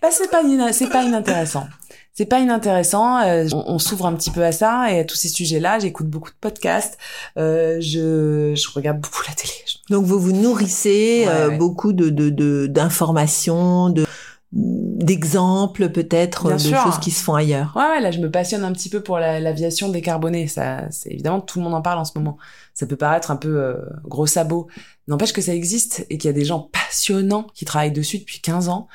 Bah, 0.00 0.08
c'est 0.10 0.30
pas, 0.30 0.42
c'est 0.72 0.88
pas 0.90 1.02
inintéressant. 1.04 1.66
C'est 2.12 2.26
pas 2.26 2.40
inintéressant. 2.40 3.18
euh, 3.22 3.46
on 3.52 3.64
on 3.74 3.78
s'ouvre 3.78 4.04
un 4.06 4.14
petit 4.14 4.30
peu 4.30 4.44
à 4.44 4.52
ça 4.52 4.92
et 4.92 5.00
à 5.00 5.04
tous 5.04 5.16
ces 5.16 5.28
sujets-là. 5.28 5.78
J'écoute 5.78 6.06
beaucoup 6.08 6.30
de 6.30 6.36
podcasts. 6.40 6.98
Euh, 7.38 7.78
je, 7.80 8.52
je 8.54 8.68
regarde 8.74 9.00
beaucoup 9.00 9.22
la 9.26 9.34
télé. 9.34 9.52
Donc 9.88 10.04
vous 10.04 10.18
vous 10.20 10.32
nourrissez 10.32 11.24
Ouais, 11.26 11.32
euh, 11.32 11.48
ouais. 11.48 11.56
beaucoup 11.58 11.92
de 11.92 12.10
de- 12.10 12.30
de- 12.30 12.66
d'informations, 12.68 13.90
de 13.90 14.06
d'exemples 14.52 15.90
peut-être 15.90 16.52
de 16.52 16.58
sûr. 16.58 16.82
choses 16.82 16.98
qui 16.98 17.10
se 17.10 17.22
font 17.22 17.34
ailleurs. 17.34 17.72
Ouais, 17.76 17.82
ouais, 17.84 18.00
là, 18.00 18.10
je 18.10 18.18
me 18.18 18.30
passionne 18.30 18.64
un 18.64 18.72
petit 18.72 18.88
peu 18.88 19.00
pour 19.02 19.18
la- 19.18 19.40
l'aviation 19.40 19.88
décarbonée. 19.88 20.48
Ça, 20.48 20.90
c'est 20.90 21.10
évidemment 21.10 21.40
tout 21.40 21.58
le 21.58 21.64
monde 21.64 21.74
en 21.74 21.82
parle 21.82 21.98
en 21.98 22.04
ce 22.04 22.12
moment. 22.18 22.36
Ça 22.74 22.86
peut 22.86 22.96
paraître 22.96 23.30
un 23.30 23.36
peu 23.36 23.60
euh, 23.62 23.76
gros 24.04 24.26
sabot. 24.26 24.66
N'empêche 25.08 25.32
que 25.32 25.40
ça 25.40 25.54
existe 25.54 26.04
et 26.10 26.18
qu'il 26.18 26.28
y 26.28 26.30
a 26.30 26.34
des 26.34 26.44
gens 26.44 26.68
passionnants 26.72 27.46
qui 27.54 27.64
travaillent 27.64 27.92
dessus 27.92 28.18
depuis 28.18 28.40
15 28.40 28.68
ans. 28.68 28.88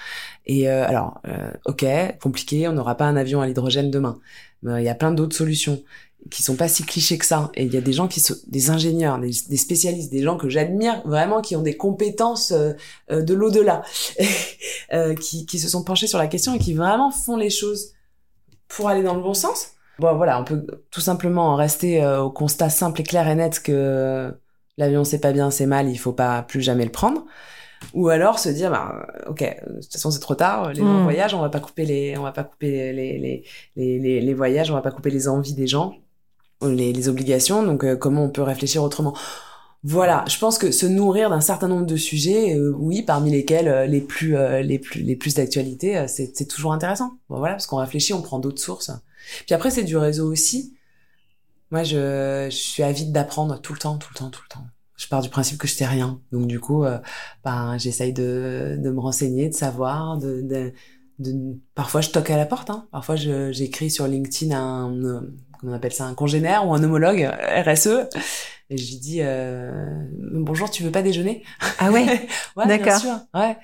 Et 0.45 0.69
euh, 0.69 0.85
alors, 0.87 1.19
euh, 1.27 1.51
ok, 1.65 1.85
compliqué, 2.21 2.67
on 2.67 2.73
n'aura 2.73 2.95
pas 2.95 3.05
un 3.05 3.15
avion 3.15 3.41
à 3.41 3.47
l'hydrogène 3.47 3.89
demain. 3.91 4.19
Mais 4.63 4.71
euh, 4.73 4.81
il 4.81 4.85
y 4.85 4.89
a 4.89 4.95
plein 4.95 5.11
d'autres 5.11 5.35
solutions 5.35 5.81
qui 6.31 6.41
sont 6.43 6.55
pas 6.55 6.67
si 6.67 6.83
clichés 6.83 7.17
que 7.17 7.25
ça. 7.25 7.51
Et 7.55 7.63
il 7.65 7.73
y 7.73 7.77
a 7.77 7.81
des 7.81 7.93
gens 7.93 8.07
qui 8.07 8.19
sont 8.19 8.35
des 8.47 8.69
ingénieurs, 8.69 9.19
des, 9.19 9.31
des 9.49 9.57
spécialistes, 9.57 10.11
des 10.11 10.23
gens 10.23 10.37
que 10.37 10.49
j'admire 10.49 11.01
vraiment, 11.05 11.41
qui 11.41 11.55
ont 11.55 11.61
des 11.61 11.77
compétences 11.77 12.51
euh, 12.51 12.73
euh, 13.11 13.21
de 13.21 13.33
l'au-delà, 13.33 13.83
euh, 14.93 15.13
qui, 15.15 15.45
qui 15.45 15.59
se 15.59 15.69
sont 15.69 15.83
penchés 15.83 16.07
sur 16.07 16.17
la 16.17 16.27
question 16.27 16.53
et 16.55 16.59
qui 16.59 16.73
vraiment 16.73 17.11
font 17.11 17.37
les 17.37 17.49
choses 17.49 17.93
pour 18.67 18.89
aller 18.89 19.03
dans 19.03 19.15
le 19.15 19.21
bon 19.21 19.33
sens. 19.33 19.69
Bon, 19.99 20.15
voilà, 20.15 20.39
on 20.41 20.43
peut 20.43 20.65
tout 20.91 20.99
simplement 21.01 21.49
en 21.53 21.55
rester 21.55 22.03
euh, 22.03 22.21
au 22.21 22.29
constat 22.31 22.69
simple 22.69 23.01
et 23.01 23.03
clair 23.03 23.27
et 23.27 23.35
net 23.35 23.61
que 23.61 24.33
l'avion 24.77 25.03
c'est 25.05 25.19
pas 25.19 25.31
bien, 25.31 25.51
c'est 25.51 25.67
mal, 25.67 25.89
il 25.89 25.95
faut 25.97 26.11
pas 26.11 26.41
plus 26.41 26.61
jamais 26.61 26.83
le 26.85 26.91
prendre. 26.91 27.23
Ou 27.93 28.09
alors 28.09 28.39
se 28.39 28.49
dire, 28.49 28.71
bah, 28.71 29.05
ok, 29.27 29.39
de 29.41 29.81
toute 29.81 29.91
façon 29.93 30.09
c'est 30.11 30.19
trop 30.19 30.35
tard, 30.35 30.73
les 30.73 30.81
longs 30.81 31.01
Mm. 31.01 31.03
voyages, 31.03 31.33
on 31.33 31.39
va 31.41 31.49
pas 31.49 31.59
couper 31.59 31.85
les, 31.85 32.17
on 32.17 32.23
va 32.23 32.31
pas 32.31 32.43
couper 32.43 32.91
les, 32.93 33.19
les, 33.19 33.43
les, 33.75 33.99
les, 33.99 34.21
les 34.21 34.33
voyages, 34.33 34.71
on 34.71 34.73
va 34.73 34.81
pas 34.81 34.91
couper 34.91 35.11
les 35.11 35.27
envies 35.27 35.53
des 35.53 35.67
gens, 35.67 35.93
les, 36.69 37.09
obligations, 37.09 37.63
donc 37.63 37.83
euh, 37.83 37.95
comment 37.95 38.23
on 38.23 38.29
peut 38.29 38.41
réfléchir 38.41 38.83
autrement 38.83 39.15
voilà, 39.87 40.25
je 40.27 40.39
pense 40.39 40.57
que 40.57 40.71
se 40.71 40.87
nourrir 40.87 41.29
d'un 41.29 41.41
certain 41.41 41.67
nombre 41.67 41.85
de 41.85 41.95
sujets, 41.95 42.55
euh, 42.55 42.73
oui, 42.75 43.03
parmi 43.03 43.29
lesquels 43.29 43.67
euh, 43.67 43.85
les 43.85 44.01
plus 44.01 44.35
les 44.63 44.79
plus 44.79 45.03
les 45.03 45.15
plus 45.15 45.35
d'actualité, 45.35 46.07
c'est 46.07 46.47
toujours 46.47 46.73
intéressant. 46.73 47.19
Voilà, 47.29 47.53
parce 47.53 47.67
qu'on 47.67 47.77
réfléchit, 47.77 48.11
on 48.11 48.23
prend 48.23 48.39
d'autres 48.39 48.59
sources. 48.59 48.89
Puis 49.45 49.53
après, 49.53 49.69
c'est 49.69 49.83
du 49.83 49.95
réseau 49.95 50.27
aussi. 50.31 50.73
Moi, 51.69 51.83
je, 51.83 52.47
suis 52.49 52.81
avide 52.81 53.11
d'apprendre 53.11 53.61
tout 53.61 53.73
le 53.73 53.79
temps, 53.79 53.97
tout 53.97 54.09
le 54.11 54.17
temps, 54.17 54.31
tout 54.31 54.41
le 54.49 54.55
temps. 54.55 54.65
Je 54.97 55.07
pars 55.07 55.21
du 55.21 55.29
principe 55.29 55.59
que 55.59 55.67
je 55.67 55.75
sais 55.75 55.85
rien, 55.85 56.19
donc 56.31 56.47
du 56.47 56.59
coup, 56.59 56.83
ben, 57.43 57.77
j'essaye 57.77 58.11
de 58.11 58.79
me 58.81 58.99
renseigner, 58.99 59.49
de 59.49 59.53
savoir, 59.53 60.17
de, 60.17 60.73
parfois 61.75 62.01
je 62.01 62.09
toque 62.09 62.29
à 62.29 62.37
la 62.37 62.45
porte. 62.45 62.69
Hein. 62.69 62.87
Parfois, 62.91 63.15
j'écris 63.15 63.89
sur 63.89 64.07
LinkedIn 64.07 64.55
un 64.55 64.89
on 65.63 65.73
appelle 65.73 65.93
ça, 65.93 66.05
un 66.05 66.13
congénère 66.13 66.67
ou 66.67 66.73
un 66.73 66.83
homologue 66.83 67.21
RSE. 67.65 68.07
Et 68.69 68.77
je 68.77 68.89
lui 68.91 68.97
dis 68.97 69.19
euh, 69.21 69.71
bonjour, 70.21 70.69
tu 70.71 70.83
veux 70.83 70.91
pas 70.91 71.01
déjeuner? 71.01 71.43
Ah 71.77 71.91
ouais? 71.91 72.05
Ouais, 72.55 72.65
bien 72.65 72.77
D'accord. 72.77 72.99
sûr. 72.99 73.13
Ouais. 73.33 73.57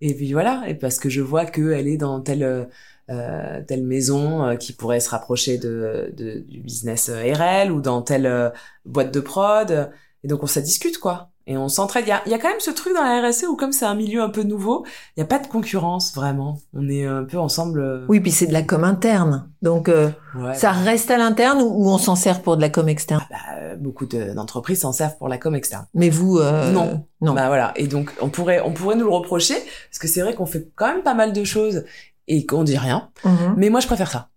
Et 0.00 0.14
puis 0.14 0.32
voilà, 0.32 0.64
et 0.68 0.74
parce 0.74 0.98
que 0.98 1.08
je 1.10 1.20
vois 1.20 1.46
que 1.46 1.72
elle 1.72 1.88
est 1.88 1.96
dans 1.98 2.20
telle 2.20 2.42
euh, 2.42 2.64
euh, 3.10 3.62
telle 3.66 3.84
maison 3.84 4.44
euh, 4.44 4.56
qui 4.56 4.72
pourrait 4.72 5.00
se 5.00 5.10
rapprocher 5.10 5.58
de, 5.58 6.12
de 6.16 6.40
du 6.40 6.60
business 6.60 7.08
euh, 7.10 7.22
RL 7.34 7.72
ou 7.72 7.80
dans 7.80 8.02
telle 8.02 8.26
euh, 8.26 8.50
boîte 8.84 9.12
de 9.12 9.20
prod. 9.20 9.90
Et 10.24 10.28
donc 10.28 10.42
on 10.42 10.46
ça 10.46 10.60
discute 10.62 10.98
quoi. 10.98 11.29
Et 11.46 11.56
on 11.56 11.68
s'entraide. 11.68 12.04
Il 12.06 12.10
y 12.10 12.12
a, 12.12 12.22
y 12.28 12.34
a 12.34 12.38
quand 12.38 12.48
même 12.48 12.60
ce 12.60 12.70
truc 12.70 12.94
dans 12.94 13.02
la 13.02 13.26
RSE 13.28 13.44
où 13.44 13.56
comme 13.56 13.72
c'est 13.72 13.84
un 13.86 13.94
milieu 13.96 14.22
un 14.22 14.28
peu 14.28 14.42
nouveau, 14.44 14.84
il 15.16 15.20
n'y 15.20 15.22
a 15.24 15.26
pas 15.26 15.38
de 15.38 15.46
concurrence 15.48 16.14
vraiment. 16.14 16.58
On 16.74 16.88
est 16.88 17.04
un 17.06 17.24
peu 17.24 17.38
ensemble. 17.38 17.80
euh, 17.80 18.04
Oui, 18.08 18.20
puis 18.20 18.30
c'est 18.30 18.46
de 18.46 18.52
la 18.52 18.62
com 18.62 18.84
interne. 18.84 19.50
Donc 19.62 19.88
euh, 19.88 20.10
ouais, 20.36 20.54
ça 20.54 20.70
reste 20.70 21.10
à 21.10 21.16
l'interne 21.18 21.60
ou, 21.60 21.88
on 21.88 21.98
s'en 21.98 22.14
sert 22.14 22.42
pour 22.42 22.56
de 22.56 22.60
la 22.60 22.68
com 22.68 22.88
externe? 22.88 23.22
Bah, 23.30 23.74
beaucoup 23.78 24.06
de- 24.06 24.32
d'entreprises 24.34 24.80
s'en 24.82 24.92
servent 24.92 25.16
pour 25.18 25.28
la 25.28 25.38
com 25.38 25.54
externe. 25.56 25.86
Mais 25.94 26.08
vous 26.10 26.38
euh, 26.38 26.70
Non. 26.70 27.04
Non. 27.20 27.34
Bah 27.34 27.48
voilà. 27.48 27.72
Et 27.76 27.86
donc 27.88 28.12
on 28.20 28.28
pourrait 28.28 28.60
on 28.64 28.72
pourrait 28.72 28.94
nous 28.96 29.06
le 29.06 29.12
reprocher 29.12 29.56
parce 29.90 29.98
que 29.98 30.06
c'est 30.08 30.20
vrai 30.20 30.34
qu'on 30.34 30.46
fait 30.46 30.68
quand 30.76 30.86
même 30.86 31.02
pas 31.02 31.14
mal 31.14 31.32
de 31.32 31.42
choses 31.44 31.84
et 32.28 32.46
qu'on 32.46 32.62
dit 32.62 32.78
rien. 32.78 33.08
Mhm. 33.24 33.54
Mais 33.56 33.70
moi 33.70 33.80
je 33.80 33.86
préfère 33.88 34.10
ça. 34.10 34.28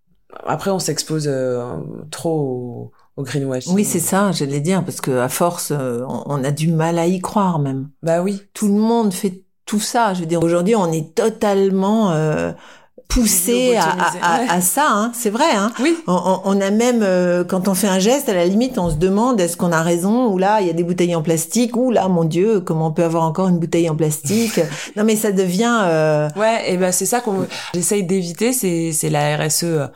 Après 0.48 0.72
on 0.72 0.80
s'expose 0.80 1.28
euh, 1.28 1.76
trop 2.10 2.40
au, 2.40 2.92
au 3.18 3.24
greenwashing. 3.24 3.74
Oui, 3.74 3.86
c'est 3.86 4.00
ça, 4.00 4.32
j'allais 4.32 4.60
dire, 4.60 4.84
parce 4.84 5.02
que 5.02 5.12
à 5.20 5.30
force, 5.30 5.72
euh, 5.72 6.04
on, 6.08 6.44
a 6.44 6.52
du 6.52 6.68
mal 6.72 6.98
à 6.98 7.06
y 7.08 7.20
croire 7.22 7.60
même. 7.60 7.90
Bah 8.02 8.22
oui. 8.22 8.42
Tout 8.54 8.68
le 8.68 8.74
monde 8.74 9.14
fait 9.14 9.44
tout 9.66 9.80
ça. 9.80 10.14
Je 10.14 10.22
veux 10.22 10.26
dire, 10.26 10.42
aujourd'hui, 10.44 10.76
on 10.76 10.92
est 10.92 11.14
totalement 11.16 12.12
euh, 12.12 12.52
poussé 13.08 13.76
à, 13.76 13.84
à, 13.84 13.92
à- 13.92 14.40
Ouais. 14.42 14.48
à 14.50 14.62
ça. 14.76 14.88
Hein. 14.90 15.12
C'est 15.14 15.30
vrai. 15.30 15.52
Hein. 15.56 15.72
Oui. 15.80 15.96
On, 16.08 16.14
on- 16.14 16.42
on 16.46 16.62
a 16.62 16.72
même, 16.72 17.02
euh, 17.04 17.44
quand 17.44 17.68
on 17.68 17.76
fait 17.76 17.88
un 17.88 18.00
geste, 18.00 18.30
à 18.30 18.34
la 18.34 18.46
limite, 18.46 18.78
on 18.80 18.90
se 18.90 18.96
demande 18.96 19.40
est-ce 19.40 19.56
qu'on 19.58 19.72
a 19.72 19.82
raison 19.84 20.28
ou 20.32 20.38
là, 20.38 20.62
il 20.62 20.68
y 20.68 20.70
a 20.70 20.74
des 20.74 20.84
bouteilles 20.84 21.16
en 21.16 21.22
plastique 21.22 21.76
ou 21.78 21.92
là, 21.92 22.08
mon 22.08 22.24
Dieu, 22.24 22.62
comment 22.62 22.88
on 22.88 22.92
peut 22.92 23.04
avoir 23.04 23.24
encore 23.24 23.48
une 23.48 23.60
bouteille 23.60 23.90
en 23.90 23.96
plastique? 23.96 24.60
Non, 24.96 25.04
mais 25.04 25.16
ça 25.16 25.32
devient. 25.32 25.82
euh, 25.84 26.30
Ouais. 26.36 26.64
Et 26.74 26.78
ben 26.78 26.92
c'est 26.92 27.06
ça 27.06 27.20
qu'on 27.22 27.46
j'essaye 27.74 28.04
d'éviter. 28.04 28.54
C'est 28.54 28.92
c'est 28.92 29.10
la 29.10 29.38
RSE 29.38 29.64
euh, 29.64 29.88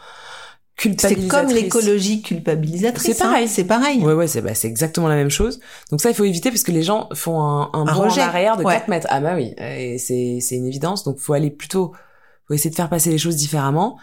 c'est 0.99 1.28
comme 1.28 1.47
l'écologie 1.47 2.21
culpabilisatrice. 2.21 3.15
C'est 3.15 3.23
pareil. 3.23 3.45
hein. 3.45 3.49
C'est 3.49 3.63
pareil. 3.63 3.99
Ouais, 4.01 4.13
ouais, 4.13 4.28
c'est 4.28 4.41
bah, 4.41 4.53
c'est 4.53 4.67
exactement 4.67 5.07
la 5.07 5.15
même 5.15 5.30
chose. 5.32 5.59
Donc 5.91 6.01
ça, 6.01 6.09
il 6.09 6.15
faut 6.15 6.23
éviter 6.25 6.49
parce 6.51 6.63
que 6.63 6.71
les 6.71 6.84
gens 6.84 7.09
font 7.13 7.41
un, 7.41 7.69
un, 7.73 7.88
Un 7.88 7.93
bond 7.93 8.01
rejet. 8.03 8.21
en 8.21 8.25
arrière 8.28 8.57
de 8.57 8.63
Ouais. 8.63 8.73
4 8.75 8.88
mètres. 8.88 9.07
Ah 9.09 9.19
bah 9.19 9.34
oui, 9.36 9.53
et 9.57 9.97
c'est 9.97 10.38
c'est 10.41 10.55
une 10.55 10.67
évidence. 10.67 11.03
Donc 11.03 11.17
faut 11.19 11.34
aller 11.34 11.49
plutôt, 11.49 11.93
faut 12.47 12.53
essayer 12.53 12.69
de 12.69 12.75
faire 12.75 12.89
passer 12.89 13.09
les 13.09 13.17
choses 13.17 13.36
différemment. 13.36 13.97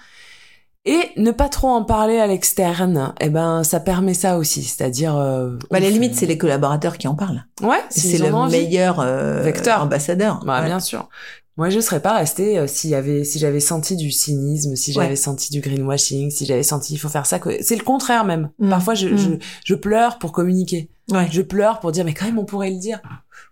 Et 0.86 1.00
ne 1.16 1.30
pas 1.30 1.48
trop 1.48 1.68
en 1.68 1.82
parler 1.82 2.18
à 2.18 2.26
l'externe, 2.26 3.14
eh 3.18 3.30
ben 3.30 3.64
ça 3.64 3.80
permet 3.80 4.12
ça 4.12 4.36
aussi, 4.36 4.62
c'est-à-dire. 4.62 5.16
Euh, 5.16 5.56
Bah, 5.70 5.78
à 5.78 5.80
la 5.80 5.88
limite, 5.88 6.14
c'est 6.14 6.26
les 6.26 6.36
collaborateurs 6.36 6.98
qui 6.98 7.08
en 7.08 7.14
parlent. 7.14 7.46
Ouais, 7.62 7.78
C'est 7.88 8.18
le 8.18 8.30
meilleur 8.50 9.00
euh, 9.00 9.40
Vecteur. 9.40 9.80
ambassadeur. 9.80 10.40
Bah 10.44 10.60
Ouais. 10.60 10.66
bien 10.66 10.80
sûr. 10.80 11.08
Moi 11.56 11.70
je 11.70 11.78
serais 11.78 12.00
pas 12.00 12.16
restée 12.16 12.58
euh, 12.58 12.66
s'il 12.66 12.90
y 12.90 12.94
avait 12.96 13.22
si 13.24 13.38
j'avais 13.38 13.60
senti 13.60 13.94
du 13.96 14.10
cynisme, 14.10 14.74
si 14.74 14.90
Ouais. 14.96 15.04
j'avais 15.04 15.16
senti 15.16 15.52
du 15.52 15.60
greenwashing, 15.60 16.30
si 16.30 16.46
j'avais 16.46 16.62
senti 16.64 16.94
il 16.94 16.98
faut 16.98 17.08
faire 17.08 17.26
ça 17.26 17.38
c'est 17.60 17.76
le 17.76 17.84
contraire 17.84 18.24
même. 18.24 18.50
Mm. 18.58 18.70
Parfois 18.70 18.94
je, 18.94 19.08
Mm. 19.08 19.16
je 19.18 19.30
je 19.64 19.74
pleure 19.74 20.18
pour 20.18 20.32
communiquer. 20.32 20.90
Ouais. 21.10 21.28
Je 21.30 21.42
pleure 21.42 21.80
pour 21.80 21.92
dire 21.92 22.04
mais 22.04 22.14
quand 22.14 22.24
même 22.24 22.38
on 22.38 22.44
pourrait 22.44 22.70
le 22.70 22.78
dire. 22.78 23.00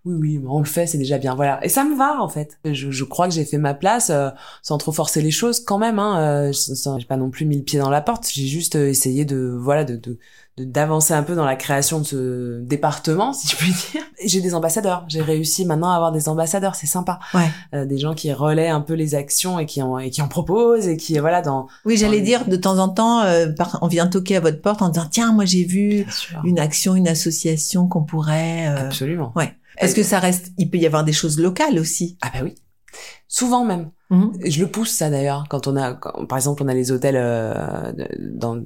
Oui 0.05 0.15
oui, 0.19 0.45
on 0.49 0.59
le 0.59 0.65
fait, 0.65 0.87
c'est 0.89 0.99
déjà 0.99 1.19
bien. 1.19 1.35
Voilà. 1.37 1.65
Et 1.65 1.69
ça 1.69 1.85
me 1.85 1.97
va 1.97 2.21
en 2.21 2.29
fait. 2.29 2.59
Je, 2.65 2.91
je 2.91 3.05
crois 3.05 3.29
que 3.29 3.35
j'ai 3.35 3.45
fait 3.45 3.59
ma 3.59 3.75
place 3.75 4.11
euh, 4.11 4.31
sans 4.63 4.79
trop 4.79 4.91
forcer 4.91 5.23
les 5.23 5.31
choses 5.31 5.61
quand 5.61 5.79
même 5.79 5.99
hein. 6.01 6.49
Euh, 6.49 6.53
j'ai 6.99 7.07
pas 7.07 7.17
non 7.17 7.31
plus 7.31 7.45
mis 7.47 7.57
le 7.57 7.63
pied 7.63 7.79
dans 7.79 7.91
la 7.91 8.01
porte, 8.01 8.29
j'ai 8.33 8.47
juste 8.49 8.75
euh, 8.77 8.89
essayé 8.89 9.25
de 9.25 9.57
voilà 9.61 9.85
de 9.85 9.95
de- 9.97 10.19
d'avancer 10.59 11.15
un 11.15 11.23
peu 11.23 11.35
dans 11.35 11.45
la 11.47 11.57
création 11.57 11.99
de 12.01 12.05
ce 12.05 12.61
département, 12.61 13.33
si 13.33 13.49
je 13.49 13.57
puis 13.57 13.71
dire. 13.93 14.03
J'ai 14.25 14.41
des 14.41 14.55
ambassadeurs. 14.55 15.05
J'ai 15.09 15.23
réussi 15.23 15.65
maintenant 15.65 15.91
à 15.91 15.97
avoir 15.97 16.13
des 16.13 16.29
ambassadeurs. 16.29 16.75
C'est 16.75 16.87
sympa. 16.87 17.19
Ouais. 17.35 17.49
Euh, 17.75 17.87
des 17.87 17.99
gens 17.99 18.15
qui 18.15 18.33
relaient 18.33 18.69
un 18.69 18.81
peu 18.83 18.93
les 18.95 19.15
actions 19.15 19.59
et 19.59 19.67
qui 19.67 19.83
en, 19.83 19.99
et 19.99 20.11
qui 20.11 20.21
en 20.23 20.29
proposent 20.29 20.87
et 20.89 20.97
qui, 20.97 21.19
voilà, 21.19 21.41
dans... 21.43 21.69
Oui, 21.87 21.97
j'allais 21.97 22.21
dire 22.21 22.47
de 22.47 22.57
temps 22.57 22.79
en 22.79 22.89
temps, 22.91 23.23
euh, 23.23 23.49
par- 23.51 23.79
on 23.83 23.89
vient 23.89 24.07
toquer 24.07 24.37
à 24.37 24.41
votre 24.41 24.61
porte 24.61 24.83
en 24.83 24.91
disant 24.91 25.07
tiens, 25.11 25.33
moi 25.33 25.45
j'ai 25.47 25.65
vu 25.65 26.07
une 26.45 26.59
action, 26.59 26.95
une 26.97 27.09
association 27.09 27.89
qu'on 27.89 28.05
pourrait. 28.05 28.69
euh, 28.69 28.87
Absolument. 28.87 29.33
ouais. 29.37 29.55
Parce 29.81 29.95
que 29.95 30.03
ça 30.03 30.19
reste, 30.19 30.53
il 30.59 30.71
peut 30.71 30.77
y 30.79 30.87
avoir 30.87 31.03
des 31.03 31.15
choses 31.15 31.41
locales 31.41 31.79
aussi. 31.79 32.19
Ah 32.21 32.31
bah 32.35 32.41
oui. 32.45 32.55
Souvent 33.27 33.65
même. 33.65 33.91
Mhm. 34.11 34.33
Je 34.45 34.61
le 34.61 34.67
pousse 34.71 34.91
ça 34.91 35.09
d'ailleurs 35.09 35.47
quand 35.49 35.67
on 35.67 35.77
a, 35.77 35.95
quand- 35.95 36.27
par 36.27 36.37
exemple, 36.37 36.63
on 36.63 36.69
a 36.69 36.75
les 36.75 36.93
hôtels 36.93 37.17
euh, 37.17 37.91
dans, 38.21 38.61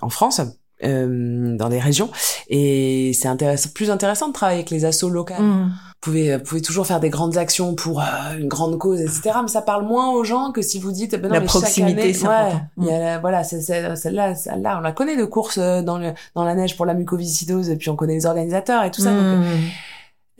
en 0.00 0.08
France, 0.08 0.40
euh, 0.84 1.56
dans 1.56 1.68
des 1.68 1.78
régions, 1.80 2.10
et 2.48 3.12
c'est 3.14 3.28
intéressant, 3.28 3.70
plus 3.74 3.90
intéressant 3.90 4.28
de 4.28 4.32
travailler 4.32 4.58
avec 4.58 4.70
les 4.70 4.84
assos 4.84 5.08
locales. 5.10 5.42
Mhm. 5.42 5.70
Vous 6.04 6.10
pouvez, 6.10 6.36
vous 6.36 6.42
pouvez 6.42 6.62
toujours 6.62 6.84
faire 6.84 6.98
des 6.98 7.10
grandes 7.10 7.36
actions 7.36 7.74
pour 7.76 8.00
euh, 8.00 8.04
une 8.36 8.48
grande 8.48 8.76
cause, 8.76 9.00
etc. 9.00 9.30
Mais 9.42 9.48
ça 9.48 9.62
parle 9.62 9.86
moins 9.86 10.10
aux 10.10 10.24
gens 10.24 10.50
que 10.50 10.60
si 10.60 10.80
vous 10.80 10.90
dites, 10.90 11.12
ben 11.12 11.28
non, 11.28 11.34
La 11.34 11.40
mais 11.40 11.46
proximité, 11.46 12.12
c'est 12.12 12.26
ouais, 12.26 12.50
la- 12.76 13.18
voilà, 13.20 13.44
celle-là, 13.44 13.94
celle-là, 13.96 14.78
on 14.78 14.80
la 14.80 14.90
connaît 14.92 15.16
de 15.16 15.24
course 15.24 15.58
euh, 15.58 15.80
dans 15.82 15.98
le, 15.98 16.12
dans 16.34 16.42
la 16.44 16.56
neige 16.56 16.76
pour 16.76 16.86
la 16.86 16.94
mucoviscidose, 16.94 17.70
et 17.70 17.76
puis 17.76 17.88
on 17.88 17.94
connaît 17.94 18.14
les 18.14 18.26
organisateurs 18.26 18.82
et 18.82 18.90
tout 18.90 19.00
ça. 19.02 19.10
donc, 19.12 19.44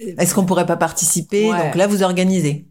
euh, 0.00 0.12
Est-ce 0.18 0.34
qu'on 0.34 0.44
pourrait 0.44 0.66
pas 0.66 0.76
participer? 0.76 1.48
Ouais. 1.50 1.56
Donc 1.64 1.76
là, 1.76 1.86
vous 1.86 2.02
organisez. 2.02 2.66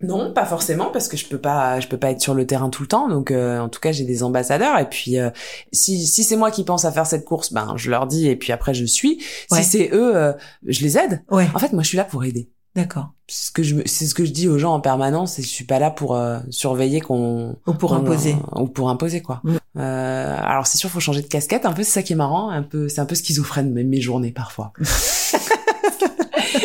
Non, 0.00 0.32
pas 0.32 0.44
forcément 0.44 0.90
parce 0.92 1.08
que 1.08 1.16
je 1.16 1.26
peux 1.26 1.38
pas, 1.38 1.80
je 1.80 1.88
peux 1.88 1.96
pas 1.96 2.10
être 2.12 2.20
sur 2.20 2.34
le 2.34 2.46
terrain 2.46 2.70
tout 2.70 2.82
le 2.82 2.88
temps. 2.88 3.08
Donc, 3.08 3.30
euh, 3.32 3.58
en 3.58 3.68
tout 3.68 3.80
cas, 3.80 3.90
j'ai 3.90 4.04
des 4.04 4.22
ambassadeurs. 4.22 4.78
Et 4.78 4.88
puis, 4.88 5.18
euh, 5.18 5.30
si 5.72 6.06
si 6.06 6.22
c'est 6.22 6.36
moi 6.36 6.50
qui 6.52 6.62
pense 6.62 6.84
à 6.84 6.92
faire 6.92 7.06
cette 7.06 7.24
course, 7.24 7.52
ben 7.52 7.74
je 7.76 7.90
leur 7.90 8.06
dis 8.06 8.28
et 8.28 8.36
puis 8.36 8.52
après 8.52 8.74
je 8.74 8.84
suis. 8.84 9.20
Ouais. 9.50 9.62
Si 9.62 9.64
c'est 9.64 9.90
eux, 9.92 10.16
euh, 10.16 10.32
je 10.66 10.82
les 10.82 10.96
aide. 10.98 11.24
Ouais, 11.30 11.48
En 11.54 11.58
fait, 11.58 11.72
moi, 11.72 11.82
je 11.82 11.88
suis 11.88 11.96
là 11.96 12.04
pour 12.04 12.24
aider. 12.24 12.48
d'accord. 12.76 13.10
C'est 13.30 13.48
ce 13.48 13.50
que 13.50 13.62
je, 13.62 13.76
c'est 13.84 14.06
ce 14.06 14.14
que 14.14 14.24
je 14.24 14.30
dis 14.30 14.48
aux 14.48 14.56
gens 14.56 14.72
en 14.72 14.80
permanence. 14.80 15.38
Et 15.38 15.42
je 15.42 15.48
suis 15.48 15.64
pas 15.64 15.78
là 15.78 15.90
pour 15.90 16.14
euh, 16.16 16.38
surveiller 16.48 17.00
qu'on 17.00 17.56
Ou 17.66 17.74
pour 17.74 17.92
imposer. 17.92 18.36
ou 18.54 18.66
pour 18.68 18.88
imposer 18.90 19.20
quoi. 19.20 19.40
Mm. 19.44 19.56
Euh, 19.78 20.36
alors 20.42 20.66
c'est 20.66 20.78
sûr, 20.78 20.88
faut 20.88 21.00
changer 21.00 21.20
de 21.22 21.26
casquette. 21.26 21.66
Un 21.66 21.72
peu, 21.72 21.82
c'est 21.82 21.90
ça 21.90 22.02
qui 22.02 22.12
est 22.14 22.16
marrant. 22.16 22.48
Un 22.50 22.62
peu, 22.62 22.88
c'est 22.88 23.00
un 23.00 23.04
peu 23.04 23.14
schizophrène 23.16 23.70
même 23.72 23.88
mes 23.88 24.00
journées 24.00 24.30
parfois. 24.32 24.72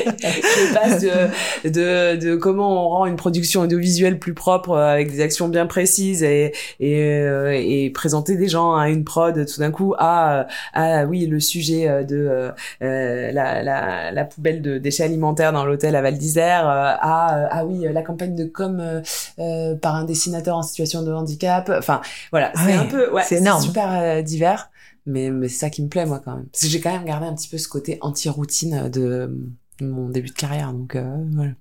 je 0.06 0.74
passe 0.74 1.02
de, 1.02 1.70
de, 1.70 2.16
de 2.18 2.36
comment 2.36 2.86
on 2.86 2.90
rend 2.90 3.06
une 3.06 3.16
production 3.16 3.62
audiovisuelle 3.62 4.20
plus 4.20 4.34
propre 4.34 4.72
euh, 4.72 4.94
avec 4.94 5.12
des 5.12 5.22
actions 5.22 5.48
bien 5.48 5.66
précises 5.66 6.24
et, 6.24 6.54
et, 6.80 7.04
euh, 7.04 7.52
et 7.54 7.90
présenter 7.90 8.36
des 8.36 8.48
gens 8.48 8.76
à 8.76 8.90
une 8.90 9.04
prod 9.04 9.46
tout 9.46 9.60
d'un 9.60 9.72
coup 9.72 9.94
à, 9.98 10.40
euh, 10.40 10.44
à 10.74 11.06
oui 11.06 11.26
le 11.28 11.40
sujet 11.40 11.88
euh, 11.88 12.04
de 12.04 12.16
euh, 12.16 12.52
euh, 12.82 13.32
la, 13.32 13.64
la, 13.64 14.12
la 14.12 14.26
poubelle 14.26 14.62
de 14.62 14.78
déchets 14.78 15.04
alimentaires 15.04 15.54
dans 15.54 15.66
l'hôtel 15.66 15.96
à 15.96 16.02
Val 16.02 16.18
d'Isère 16.18 16.68
euh, 16.68 16.94
à 17.00 17.38
euh, 17.38 17.48
ah 17.52 17.66
oui 17.66 17.86
la 17.92 18.02
campagne 18.02 18.36
de 18.36 18.46
com 18.46 18.80
euh, 18.80 19.02
euh, 19.40 19.76
par 19.76 19.96
un 19.96 20.06
dessinateur 20.06 20.58
en 20.58 20.64
situation 20.64 21.04
de 21.04 21.12
handicap. 21.12 21.72
Enfin 21.78 22.02
voilà 22.32 22.52
Ah 22.56 22.62
c'est 22.66 22.72
ouais, 22.72 22.78
un 22.78 22.86
peu 22.86 23.12
ouais 23.12 23.24
c'est 23.26 23.42
super 23.62 23.90
euh, 23.92 24.22
divers 24.22 24.70
mais 25.06 25.30
mais 25.30 25.50
c'est 25.50 25.60
ça 25.60 25.70
qui 25.70 25.84
me 25.84 25.90
plaît 25.90 26.06
moi 26.06 26.22
quand 26.24 26.36
même. 26.36 26.46
Parce 26.52 26.64
que 26.64 26.70
j'ai 26.70 26.80
quand 26.80 26.92
même 26.92 27.06
gardé 27.06 27.28
un 27.28 27.34
petit 27.34 27.50
peu 27.50 27.58
ce 27.58 27.68
côté 27.68 27.98
anti-routine 28.02 28.90
de 28.90 29.38
mon 29.82 30.10
début 30.10 30.30
de 30.30 30.34
carrière 30.34 30.72
donc 30.74 30.96
euh, 30.96 31.16
voilà. 31.34 31.52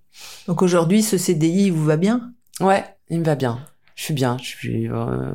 Donc 0.47 0.63
aujourd'hui, 0.63 1.03
ce 1.03 1.17
CDI 1.19 1.67
il 1.67 1.73
vous 1.73 1.85
va 1.85 1.97
bien? 1.97 2.33
Ouais 2.61 2.85
il 3.09 3.21
me 3.21 3.25
va 3.25 3.35
bien. 3.35 3.59
Je 3.95 4.05
suis 4.05 4.15
bien 4.15 4.37
je 4.39 4.45
suis 4.47 4.89
euh, 4.89 5.33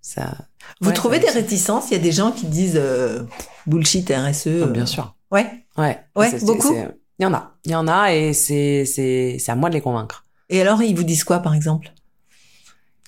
ça 0.00 0.36
Vous 0.80 0.88
Ouais, 0.90 0.94
trouvez 0.94 1.18
des 1.18 1.30
réticences? 1.30 1.90
Il 1.90 1.94
y 1.94 1.96
a 1.96 2.02
des 2.02 2.12
gens 2.12 2.32
qui 2.32 2.46
disent 2.46 2.76
euh, 2.80 3.22
bullshit 3.66 4.10
RSE. 4.10 4.48
Oh, 4.62 4.66
bien 4.68 4.86
sûr. 4.86 5.14
Ouais. 5.30 5.46
ouais 5.78 5.98
Ouais, 6.16 6.38
beaucoup. 6.42 6.74
il 7.18 7.22
y 7.22 7.26
en 7.26 7.34
a 7.34 7.52
il 7.64 7.70
y 7.70 7.74
en 7.74 7.86
a 7.88 8.12
et 8.14 8.32
c'est 8.32 8.84
c'est 8.84 9.36
c'est 9.38 9.52
à 9.52 9.56
moi 9.56 9.68
de 9.70 9.74
les 9.74 9.80
convaincre. 9.80 10.26
Et 10.50 10.60
alors, 10.60 10.82
ils 10.82 10.94
vous 10.94 11.04
disent 11.04 11.24
quoi, 11.24 11.38
par 11.38 11.54
exemple? 11.54 11.92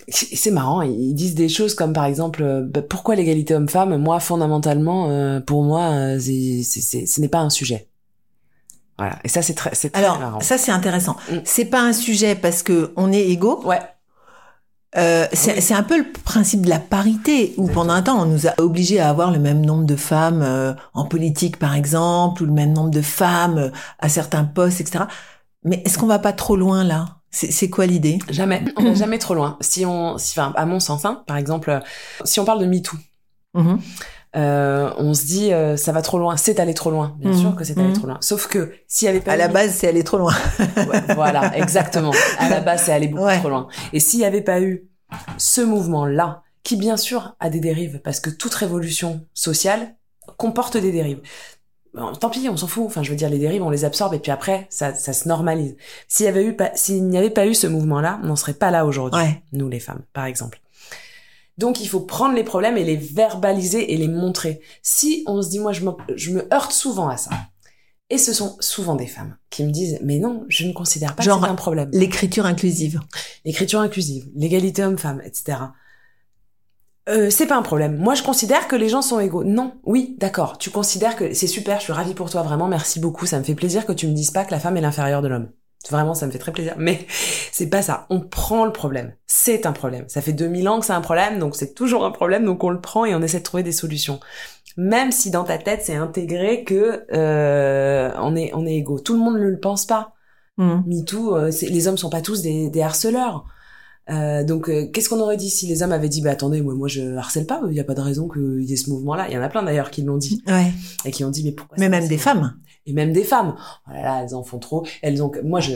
C'est 0.09 0.53
marrant, 0.53 0.83
ils 0.83 1.15
disent 1.15 1.35
des 1.35 1.49
choses 1.49 1.75
comme 1.75 1.93
par 1.93 2.05
exemple 2.05 2.65
bah, 2.69 2.81
pourquoi 2.81 3.17
l'égalité 3.17 3.55
homme-femme? 3.57 3.97
Moi 3.97 4.21
fondamentalement 4.21 5.11
euh, 5.11 5.41
pour 5.41 5.65
moi 5.65 6.19
c'est 6.21 6.63
c'est- 6.63 6.81
c'est- 6.81 7.07
ce 7.07 7.21
n'est 7.21 7.29
pas 7.29 7.41
un 7.41 7.51
sujet. 7.51 7.89
Voilà, 8.99 9.19
et 9.25 9.29
ça 9.29 9.43
c'est 9.43 9.55
très 9.55 9.75
c'est 9.75 9.91
très 9.91 10.03
Alors, 10.03 10.19
marrant. 10.19 10.41
ça 10.41 10.57
c'est 10.59 10.73
intéressant. 10.73 11.17
Mm. 11.31 11.37
C'est 11.45 11.67
pas 11.67 11.81
un 11.83 11.93
sujet 11.93 12.35
parce 12.35 12.63
que 12.63 12.93
on 12.97 13.13
est 13.13 13.27
égaux. 13.29 13.63
Ouais, 13.65 13.81
Euh, 14.97 15.27
c'est 15.35 15.55
oui. 15.57 15.61
c'est 15.61 15.75
un 15.75 15.83
peu 15.83 15.99
le 15.99 16.11
principe 16.25 16.63
de 16.63 16.71
la 16.71 16.79
parité 16.79 17.53
où 17.59 17.67
pendant 17.69 17.93
un 17.93 18.03
temps 18.03 18.19
on 18.23 18.25
nous 18.25 18.47
a 18.47 18.55
obligés 18.59 18.99
à 18.99 19.11
avoir 19.11 19.31
le 19.31 19.39
même 19.39 19.65
nombre 19.67 19.85
de 19.85 19.97
femmes 19.97 20.41
euh, 20.43 20.73
en 20.95 21.05
politique 21.05 21.59
par 21.59 21.75
exemple 21.75 22.43
ou 22.43 22.47
le 22.47 22.53
même 22.53 22.73
nombre 22.73 22.89
de 22.91 23.03
femmes 23.03 23.59
euh, 23.59 23.71
à 23.99 24.09
certains 24.09 24.45
postes 24.45 24.81
etc. 24.81 25.05
Mais 25.65 25.83
est-ce 25.85 25.99
qu'on 25.99 26.07
va 26.07 26.19
pas 26.19 26.33
trop 26.33 26.57
loin 26.57 26.83
là? 26.83 27.17
C'est 27.31 27.69
quoi 27.69 27.85
l'idée? 27.85 28.19
Jamais, 28.31 28.65
on 28.79 28.95
jamais 28.95 29.19
trop 29.19 29.35
loin. 29.35 29.59
Si 29.61 29.85
on 29.85 30.17
si 30.17 30.39
enfin 30.41 30.55
à 30.57 30.65
mon 30.65 30.81
sens 30.81 31.05
hein, 31.05 31.23
par 31.27 31.37
exemple 31.37 31.69
euh, 31.69 31.81
si 32.25 32.41
on 32.41 32.47
parle 32.47 32.61
de 32.61 32.67
MeToo, 32.67 32.97
Mhm. 33.55 33.81
Euh, 34.37 34.91
on 34.99 35.15
se 35.15 35.25
dit 35.25 35.53
euh, 35.53 35.77
ça 35.77 35.93
va 35.93 36.03
trop 36.03 36.19
loin, 36.19 36.37
c'est 36.37 36.61
allé 36.61 36.75
trop 36.75 36.91
loin. 36.91 37.17
Bien 37.19 37.31
Mhm. 37.31 37.39
sûr 37.39 37.57
que 37.57 37.65
c'est 37.65 37.79
allé 37.79 37.89
Mhm. 37.89 37.95
trop 37.95 38.07
loin. 38.07 38.19
Sauf 38.21 38.47
que 38.49 38.73
s'il 38.87 39.07
y 39.07 39.09
avait 39.09 39.21
pas 39.21 39.33
À 39.33 39.37
eu 39.37 39.39
la 39.39 39.49
base, 39.49 39.73
c'est 39.73 39.89
aller 39.89 40.05
trop 40.05 40.19
loin. 40.19 40.35
Ouais, 40.59 41.15
voilà, 41.15 41.57
exactement. 41.57 42.13
À 42.39 42.49
la 42.49 42.61
base, 42.61 42.83
c'est 42.85 42.93
allé 42.93 43.09
beaucoup 43.09 43.25
Ouais. 43.25 43.39
trop 43.39 43.49
loin. 43.49 43.69
Et 43.93 44.01
s'il 44.01 44.21
n'y 44.21 44.27
avait 44.27 44.43
pas 44.43 44.61
eu 44.61 44.89
ce 45.39 45.61
mouvement-là, 45.63 46.43
qui 46.63 46.77
bien 46.77 46.97
sûr 46.97 47.35
a 47.41 47.49
des 47.49 47.61
dérives, 47.61 48.01
parce 48.03 48.19
que 48.21 48.29
toute 48.29 48.53
révolution 48.55 49.21
sociale 49.35 49.95
comporte 50.37 50.77
des 50.77 50.91
dérives. 50.93 51.21
Bon, 51.95 52.13
tant 52.13 52.29
pis, 52.29 52.47
on 52.51 52.57
s'en 52.59 52.67
fout. 52.67 52.85
Enfin, 52.87 53.03
je 53.03 53.11
veux 53.11 53.17
dire, 53.17 53.31
les 53.31 53.39
dérives, 53.39 53.63
on 53.63 53.71
les 53.71 53.85
absorbe 53.87 54.13
et 54.13 54.19
puis 54.19 54.31
après, 54.33 54.67
ça, 54.69 54.93
ça 54.93 55.13
se 55.15 55.29
normalise. 55.29 55.77
S'il 56.09 56.27
y 56.27 56.29
avait 56.29 56.45
eu 56.45 56.55
pas, 56.55 56.71
s'il 56.75 57.05
n'y 57.07 57.17
avait 57.17 57.31
pas 57.31 57.47
eu 57.47 57.55
ce 57.55 57.67
mouvement-là, 57.69 58.21
on 58.23 58.27
n'en 58.27 58.37
serait 58.37 58.53
pas 58.53 58.71
là 58.71 58.85
aujourd'hui. 58.85 59.19
Ouais. 59.23 59.43
Nous, 59.53 59.69
les 59.71 59.81
femmes, 59.81 60.03
par 60.13 60.27
exemple. 60.27 60.61
Donc, 61.59 61.81
il 61.81 61.89
faut 61.89 62.01
prendre 62.01 62.35
les 62.35 62.45
problèmes 62.45 62.77
et 62.77 62.85
les 62.85 62.97
verbaliser 62.97 63.93
et 63.93 63.97
les 63.97 64.09
montrer. 64.09 64.61
Si 64.83 65.25
on 65.27 65.41
se 65.43 65.49
dit, 65.49 65.59
moi, 65.59 65.73
je 65.73 65.83
me, 65.83 65.93
je 66.15 66.31
me 66.31 66.53
heurte 66.53 66.73
souvent 66.73 67.09
à 67.09 67.17
ça. 67.17 67.31
Et 68.09 68.19
ce 68.19 68.33
sont 68.33 68.57
souvent 68.61 68.95
des 68.95 69.07
femmes 69.07 69.37
qui 69.51 69.65
me 69.65 69.71
disent, 69.71 69.99
mais 70.03 70.19
non, 70.19 70.45
je 70.49 70.65
ne 70.65 70.73
considère 70.73 71.17
pas 71.17 71.25
Genre, 71.25 71.41
que 71.41 71.47
c'est 71.47 71.51
un 71.51 71.57
problème. 71.57 71.91
L'écriture 71.93 72.47
inclusive. 72.47 73.01
L'écriture 73.45 73.81
inclusive, 73.81 74.29
l'égalité 74.37 74.85
homme-femme, 74.85 75.21
etc. 75.25 75.59
Euh, 77.09 77.31
c'est 77.31 77.47
pas 77.47 77.57
un 77.57 77.63
problème. 77.63 77.97
Moi, 77.97 78.15
je 78.15 78.23
considère 78.23 78.69
que 78.69 78.77
les 78.77 78.89
gens 78.89 79.03
sont 79.03 79.19
égaux. 79.19 79.45
Non, 79.45 79.75
oui, 79.85 80.17
d'accord. 80.19 80.59
Tu 80.59 80.71
considères 80.71 81.17
que 81.17 81.35
c'est 81.35 81.47
super. 81.47 81.79
Je 81.79 81.85
suis 81.85 81.93
ravie 81.93 82.15
pour 82.15 82.31
toi, 82.31 82.43
vraiment. 82.43 82.69
Merci 82.69 83.01
beaucoup. 83.01 83.27
Ça 83.27 83.39
me 83.39 83.45
fait 83.45 83.55
plaisir 83.55 83.87
que 83.87 83.93
tu 83.93 84.07
me 84.07 84.13
dises 84.13 84.31
pas 84.31 84.45
que 84.45 84.51
la 84.51 84.61
femme 84.61 84.77
est 84.77 84.81
l'inférieure 84.81 85.23
de 85.23 85.29
l'homme. 85.29 85.51
Vraiment, 85.91 86.15
ça 86.15 86.27
me 86.27 86.31
fait 86.33 86.39
très 86.39 86.53
plaisir. 86.53 86.75
Mais 86.79 87.07
c'est 87.53 87.69
pas 87.69 87.83
ça. 87.83 88.07
On 88.11 88.21
prend 88.21 88.65
le 88.65 88.73
problème. 88.73 89.13
C'est 89.27 89.67
un 89.67 89.73
problème. 89.73 90.05
Ça 90.09 90.21
fait 90.21 90.33
2000 90.33 90.69
ans 90.69 90.81
que 90.81 90.87
c'est 90.87 90.93
un 90.93 91.01
problème, 91.01 91.39
donc 91.39 91.55
c'est 91.57 91.75
toujours 91.75 92.05
un 92.05 92.11
problème. 92.11 92.45
Donc 92.45 92.63
on 92.65 92.71
le 92.71 92.81
prend 92.81 93.05
et 93.05 93.15
on 93.15 93.23
essaie 93.23 93.39
de 93.39 93.45
trouver 93.45 93.63
des 93.63 93.73
solutions. 93.73 94.21
Même 94.77 95.11
si 95.13 95.31
dans 95.31 95.45
ta 95.45 95.57
tête 95.59 95.81
c'est 95.85 95.95
intégré 95.97 96.63
que 96.65 97.05
euh, 97.13 98.11
on 98.19 98.37
est 98.37 98.51
on 98.55 98.67
est 98.67 98.75
égaux. 98.77 98.99
Tout 99.01 99.15
le 99.15 99.21
monde 99.21 99.37
ne 99.37 99.49
le 99.49 99.59
pense 99.59 99.87
pas. 99.87 100.13
Mhm. 100.59 100.83
MeToo, 100.87 101.37
euh, 101.37 101.51
c'est- 101.51 101.69
les 101.69 101.87
hommes 101.89 101.99
sont 101.99 102.11
pas 102.11 102.21
tous 102.23 102.43
des, 102.43 102.69
des 102.71 102.83
harceleurs. 102.83 103.45
Euh, 104.09 104.45
donc, 104.45 104.69
euh, 104.71 104.87
qu'est-ce 104.93 105.09
qu'on 105.09 105.19
aurait 105.21 105.37
dit 105.37 105.51
si 105.51 105.67
les 105.67 105.83
hommes 105.83 105.91
avaient 105.93 106.09
dit, 106.09 106.23
bah 106.23 106.31
attendez, 106.31 106.61
moi, 106.63 106.75
moi 106.75 106.87
je 106.89 107.17
harcèle 107.17 107.45
pas, 107.45 107.61
il 107.69 107.75
y 107.75 107.81
a 107.81 107.85
pas 107.85 107.95
de 107.95 108.01
raison 108.01 108.29
qu'il 108.29 108.63
y 108.63 108.73
ait 108.73 108.77
ce 108.77 108.89
mouvement-là. 108.91 109.27
Il 109.29 109.35
y 109.35 109.39
en 109.39 109.43
a 109.43 109.49
plein 109.49 109.65
d'ailleurs 109.65 109.91
qui 109.91 110.03
l'ont 110.03 110.17
dit 110.17 110.43
Ouais. 110.47 110.73
et 111.05 111.11
qui 111.11 111.25
ont 111.25 111.31
dit, 111.31 111.43
mais 111.45 111.51
pourquoi 111.53 111.77
Mais 111.81 111.89
même 111.89 112.07
des 112.07 112.17
femmes. 112.19 112.55
Et 112.87 112.93
même 112.93 113.13
des 113.13 113.25
femmes. 113.25 113.57
Oh 113.89 113.93
là 113.93 114.03
là, 114.03 114.23
elles 114.25 114.35
en 114.35 114.43
font 114.45 114.59
trop. 114.59 114.87
Elles 115.03 115.23
ont, 115.23 115.31
moi, 115.45 115.61
je, 115.61 115.73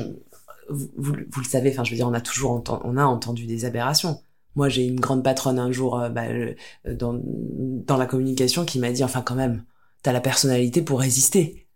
vous, 0.69 0.89
vous, 0.97 1.15
vous 1.31 1.41
le 1.41 1.47
savez, 1.47 1.71
enfin, 1.71 1.85
je 1.85 1.91
veux 1.91 1.97
dire, 1.97 2.09
on 2.09 2.13
a 2.15 2.21
toujours 2.21 2.53
entendu, 2.53 2.83
on 2.85 2.97
a 2.97 3.05
entendu 3.05 3.47
des 3.47 3.65
aberrations. 3.65 4.21
Moi, 4.57 4.69
j'ai 4.69 4.87
une 4.87 5.01
grande 5.01 5.23
patronne 5.25 5.59
un 5.59 5.73
jour 5.73 5.99
euh, 6.01 6.09
bah, 6.11 6.25
euh, 6.29 6.55
dans, 6.87 7.21
dans 7.25 7.97
la 7.97 8.07
communication 8.07 8.65
qui 8.65 8.79
m'a 8.79 8.93
dit, 8.93 9.05
enfin, 9.05 9.23
quand 9.23 9.35
même, 9.37 9.65
t'as 10.03 10.13
la 10.13 10.21
personnalité 10.21 10.83
pour 10.83 11.01
résister 11.01 11.69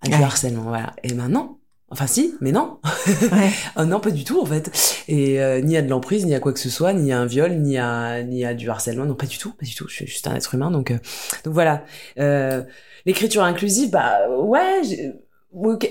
à 0.00 0.08
du 0.10 0.20
Ouais. 0.20 0.22
harcèlement, 0.22 0.64
voilà. 0.64 0.94
Et 1.04 1.14
maintenant, 1.14 1.57
enfin, 1.90 2.06
si, 2.06 2.34
mais 2.40 2.52
non. 2.52 2.78
Ouais. 3.06 3.50
Ah 3.76 3.84
non, 3.86 4.00
pas 4.00 4.10
du 4.10 4.24
tout 4.24 4.40
en 4.40 4.46
fait. 4.46 4.70
Et 5.08 5.40
euh, 5.40 5.60
ni 5.60 5.76
à 5.76 5.82
de 5.82 5.88
l'emprise, 5.88 6.26
ni 6.26 6.34
à 6.34 6.40
quoi 6.40 6.52
que 6.52 6.60
ce 6.60 6.70
soit, 6.70 6.92
ni 6.92 7.12
à 7.12 7.18
un 7.20 7.26
viol, 7.26 7.52
ni 7.58 7.78
à 7.78 8.22
ni 8.22 8.44
à 8.44 8.54
du 8.54 8.68
harcèlement, 8.70 9.04
non 9.04 9.14
pas 9.14 9.26
du 9.26 9.38
tout, 9.38 9.50
pas 9.52 9.64
du 9.66 9.74
tout. 9.74 9.86
Je 9.88 9.94
suis 9.94 10.06
juste 10.06 10.26
un 10.26 10.34
être 10.34 10.54
humain, 10.54 10.70
donc 10.70 10.90
euh, 10.90 10.98
donc 11.44 11.54
voilà. 11.54 11.84
Euh, 12.18 12.62
L'écriture 13.06 13.42
inclusive, 13.42 13.90
bah 13.90 14.18
ouais, 14.30 14.80
j'ai- 14.84 15.12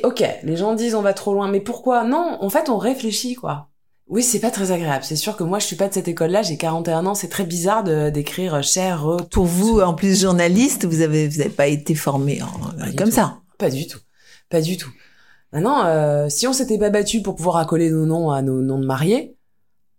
ok. 0.03 0.23
Les 0.43 0.55
gens 0.57 0.75
disent 0.75 0.93
on 0.95 1.01
va 1.01 1.13
trop 1.13 1.33
loin, 1.33 1.47
mais 1.49 1.61
pourquoi? 1.61 2.03
Non, 2.03 2.37
en 2.41 2.49
fait 2.49 2.69
on 2.69 2.77
réfléchit 2.77 3.35
quoi. 3.35 3.69
Oui, 4.09 4.23
c'est 4.23 4.39
pas 4.39 4.51
très 4.51 4.71
agréable. 4.71 5.03
C'est 5.03 5.15
sûr 5.17 5.35
que 5.35 5.43
moi 5.43 5.59
je 5.59 5.65
suis 5.65 5.75
pas 5.75 5.89
de 5.89 5.93
cette 5.93 6.07
école-là. 6.07 6.41
J'ai 6.41 6.55
41 6.57 7.05
ans, 7.07 7.15
c'est 7.15 7.27
très 7.27 7.43
bizarre 7.43 7.83
de 7.83 8.09
d'écrire 8.09 8.61
cher. 8.63 9.03
re- 9.03 9.27
Pour 9.29 9.45
vous, 9.45 9.81
en 9.81 9.93
plus 9.93 10.21
journaliste, 10.21 10.85
vous 10.85 11.01
avez 11.01 11.27
vous 11.27 11.41
avez 11.41 11.49
pas 11.49 11.67
été 11.67 11.93
formé 11.95 12.41
en- 12.41 12.47
Pas 12.77 12.91
comme 12.97 13.09
tout. 13.09 13.15
ça. 13.15 13.39
Pas 13.57 13.69
du 13.69 13.85
tout. 13.87 13.99
Pas 14.49 14.61
du 14.61 14.77
tout. 14.77 14.91
Maintenant, 15.57 15.87
euh, 15.87 16.29
si 16.29 16.45
on 16.45 16.53
s'était 16.53 16.77
pas 16.77 16.91
battu 16.91 17.23
pour 17.23 17.35
pouvoir 17.35 17.57
accoler 17.57 17.89
nos 17.89 18.05
noms 18.05 18.29
à 18.29 18.43
nos 18.43 18.61
noms 18.61 18.77
de 18.77 18.85
mariés, 18.85 19.35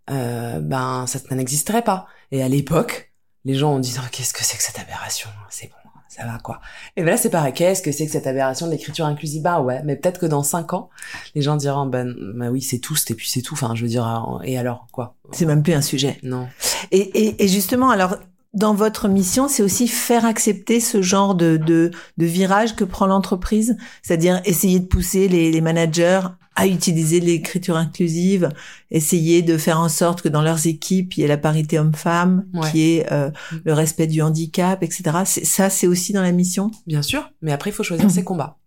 euh, 0.09 0.61
ben 0.61 1.05
ça, 1.05 1.19
ça 1.19 1.35
n'existerait 1.35 1.81
pas. 1.81 2.07
Et 2.31 2.41
à 2.41 2.47
l'époque, 2.47 3.11
les 3.43 3.55
gens 3.55 3.73
ont 3.73 3.79
dit 3.79 3.93
Oh, 3.97 4.07
qu'est-ce 4.09 4.31
que 4.31 4.41
c'est 4.41 4.55
que 4.55 4.63
cette 4.63 4.79
aberration? 4.79 5.29
C'est 5.49 5.67
bon, 5.67 5.89
ça 6.07 6.25
va 6.25 6.37
quoi. 6.41 6.61
Et 6.95 7.03
ben 7.03 7.09
là 7.09 7.17
c'est 7.17 7.29
pareil. 7.29 7.51
Qu'est-ce 7.51 7.81
que 7.81 7.91
c'est 7.91 8.05
que 8.05 8.11
cette 8.13 8.25
aberration 8.25 8.67
de 8.67 8.71
l'écriture 8.71 9.05
inclusive? 9.05 9.41
Bah 9.41 9.59
ouais, 9.59 9.81
mais 9.83 9.97
peut-être 9.97 10.21
que 10.21 10.25
dans 10.25 10.43
cinq 10.43 10.71
ans, 10.71 10.89
les 11.35 11.41
gens 11.41 11.57
diront 11.57 11.87
ben 11.87 12.15
bah 12.35 12.51
oui 12.51 12.61
c'est 12.61 12.79
tout, 12.79 12.95
et 13.09 13.13
puis 13.13 13.27
c'est 13.27 13.41
tout. 13.41 13.55
Enfin 13.55 13.75
je 13.75 13.81
veux 13.81 13.89
dire 13.89 14.07
euh, 14.07 14.41
et 14.45 14.57
alors 14.57 14.87
quoi? 14.93 15.17
C'est 15.33 15.45
même 15.45 15.61
plus 15.61 15.73
un 15.73 15.81
sujet. 15.81 16.19
Non. 16.23 16.47
Et, 16.91 16.99
et, 16.99 17.43
et 17.43 17.47
justement, 17.49 17.89
alors, 17.89 18.15
dans 18.53 18.73
votre 18.73 19.07
mission, 19.07 19.47
c'est 19.47 19.61
aussi 19.63 19.87
faire 19.87 20.25
accepter 20.25 20.79
ce 20.79 21.01
genre 21.01 21.35
de, 21.35 21.57
de, 21.57 21.91
de 22.17 22.25
virage 22.25 22.75
que 22.75 22.83
prend 22.83 23.05
l'entreprise, 23.05 23.77
c'est-à-dire 24.01 24.41
essayer 24.45 24.79
de 24.79 24.85
pousser 24.87 25.27
les, 25.27 25.51
les 25.51 25.61
managers 25.61 26.21
à 26.55 26.67
utiliser 26.67 27.19
l'écriture 27.21 27.77
inclusive, 27.77 28.49
essayer 28.91 29.41
de 29.43 29.57
faire 29.57 29.79
en 29.79 29.87
sorte 29.87 30.21
que 30.21 30.27
dans 30.29 30.41
leurs 30.41 30.67
équipes, 30.67 31.15
il 31.15 31.21
y 31.21 31.23
ait 31.23 31.27
la 31.27 31.37
parité 31.37 31.79
homme-femme, 31.79 32.47
Ouais. 32.53 32.71
qu'il 32.71 32.79
y 32.81 32.97
ait 32.97 33.05
euh, 33.13 33.29
le 33.63 33.73
respect 33.73 34.07
du 34.07 34.21
handicap, 34.21 34.83
etc. 34.83 35.03
Ça, 35.43 35.69
c'est 35.69 35.87
aussi 35.87 36.11
dans 36.11 36.21
la 36.23 36.31
mission? 36.33 36.71
Bien 36.85 37.01
sûr, 37.01 37.31
mais 37.41 37.53
après 37.53 37.69
il 37.69 37.73
faut 37.73 37.83
choisir 37.83 38.09
ses 38.11 38.23
combats. 38.25 38.57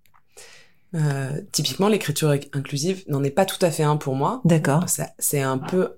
Euh, 0.94 1.40
typiquement 1.52 1.88
l'écriture 1.88 2.34
inclusive 2.52 3.02
n'en 3.08 3.24
est 3.24 3.30
pas 3.30 3.46
tout 3.46 3.62
à 3.64 3.70
fait 3.70 3.82
un 3.82 3.96
pour 3.96 4.14
moi. 4.14 4.40
D'accord. 4.44 4.84
C'est 5.18 5.40
un 5.40 5.58
peu 5.58 5.94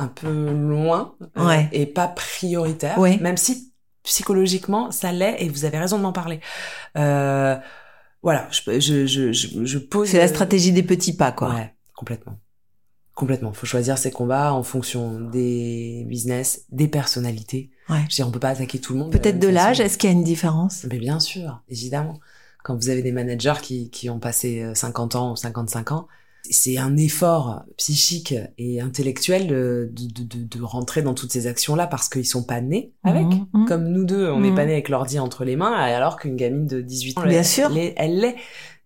un 0.00 0.08
peu 0.08 0.50
loin 0.52 1.14
euh, 1.36 1.46
Ouais. 1.46 1.68
et 1.72 1.86
pas 1.86 2.08
prioritaire 2.08 2.98
Ouais. 2.98 3.18
même 3.18 3.36
si 3.36 3.72
psychologiquement 4.02 4.90
ça 4.90 5.12
l'est 5.12 5.36
et 5.42 5.48
vous 5.48 5.64
avez 5.64 5.78
raison 5.78 5.98
de 5.98 6.02
m'en 6.02 6.12
parler 6.12 6.40
euh, 6.96 7.56
voilà 8.22 8.48
je, 8.50 8.80
je, 8.80 9.06
je, 9.06 9.32
je, 9.64 9.78
pose 9.78 10.08
C'est 10.08 10.18
la 10.18 10.28
stratégie 10.28 10.72
des 10.72 10.82
petits 10.82 11.14
pas, 11.16 11.32
quoi. 11.32 11.54
ouais 11.54 11.74
complètement 11.94 12.38
Complètement. 13.14 13.52
Faut 13.52 13.66
choisir 13.66 13.98
ses 13.98 14.10
combats 14.10 14.54
en 14.54 14.62
fonction 14.62 15.20
des 15.20 16.06
business, 16.08 16.64
des 16.70 16.88
personnalités. 16.88 17.70
Ouais. 17.90 17.96
Je 17.98 18.02
veux 18.02 18.08
dire, 18.08 18.28
on 18.28 18.30
peut 18.30 18.40
pas 18.40 18.48
attaquer 18.50 18.78
tout 18.78 18.94
le 18.94 19.00
monde. 19.00 19.12
Peut-être 19.12 19.34
même 19.34 19.40
de 19.40 19.48
l'âge, 19.48 19.78
est-ce 19.80 19.98
qu'il 19.98 20.08
y 20.08 20.12
a 20.12 20.16
une 20.16 20.24
différence? 20.24 20.86
Mais 20.90 20.98
bien 20.98 21.20
sûr, 21.20 21.60
évidemment. 21.68 22.18
Quand 22.64 22.74
vous 22.76 22.88
avez 22.88 23.02
des 23.02 23.12
managers 23.12 23.60
qui, 23.60 23.90
qui 23.90 24.08
ont 24.08 24.20
passé 24.20 24.62
euh, 24.62 24.74
50 24.74 25.16
ans 25.16 25.32
ou 25.32 25.36
55 25.36 25.92
ans, 25.92 26.08
c'est 26.48 26.78
un 26.78 26.96
effort 26.96 27.62
psychique 27.76 28.34
et 28.58 28.80
intellectuel 28.80 29.46
de, 29.46 29.90
de, 29.92 30.22
de, 30.24 30.44
de 30.58 30.62
rentrer 30.62 31.02
dans 31.02 31.14
toutes 31.14 31.32
ces 31.32 31.46
actions-là 31.46 31.86
parce 31.86 32.08
qu'ils 32.08 32.26
sont 32.26 32.42
pas 32.44 32.60
nés 32.60 32.92
avec. 33.04 33.24
Mhm, 33.26 33.46
mhm. 33.52 33.64
Comme 33.68 33.84
nous 33.88 34.04
deux, 34.04 34.28
on 34.30 34.40
n'est 34.40 34.50
Mhm. 34.50 34.56
pas 34.56 34.64
nés 34.66 34.72
avec 34.72 34.88
l'ordi 34.88 35.18
entre 35.18 35.44
les 35.44 35.56
mains, 35.56 35.72
alors 35.72 36.16
qu'une 36.16 36.36
gamine 36.36 36.66
de 36.66 36.80
18 36.80 37.18
ans, 37.18 37.22
Bien 37.22 37.38
elle, 37.40 37.44
sûr. 37.44 37.68
elle 37.70 37.78
est- 37.78 37.94
elle 37.96 38.18
l'est. 38.20 38.36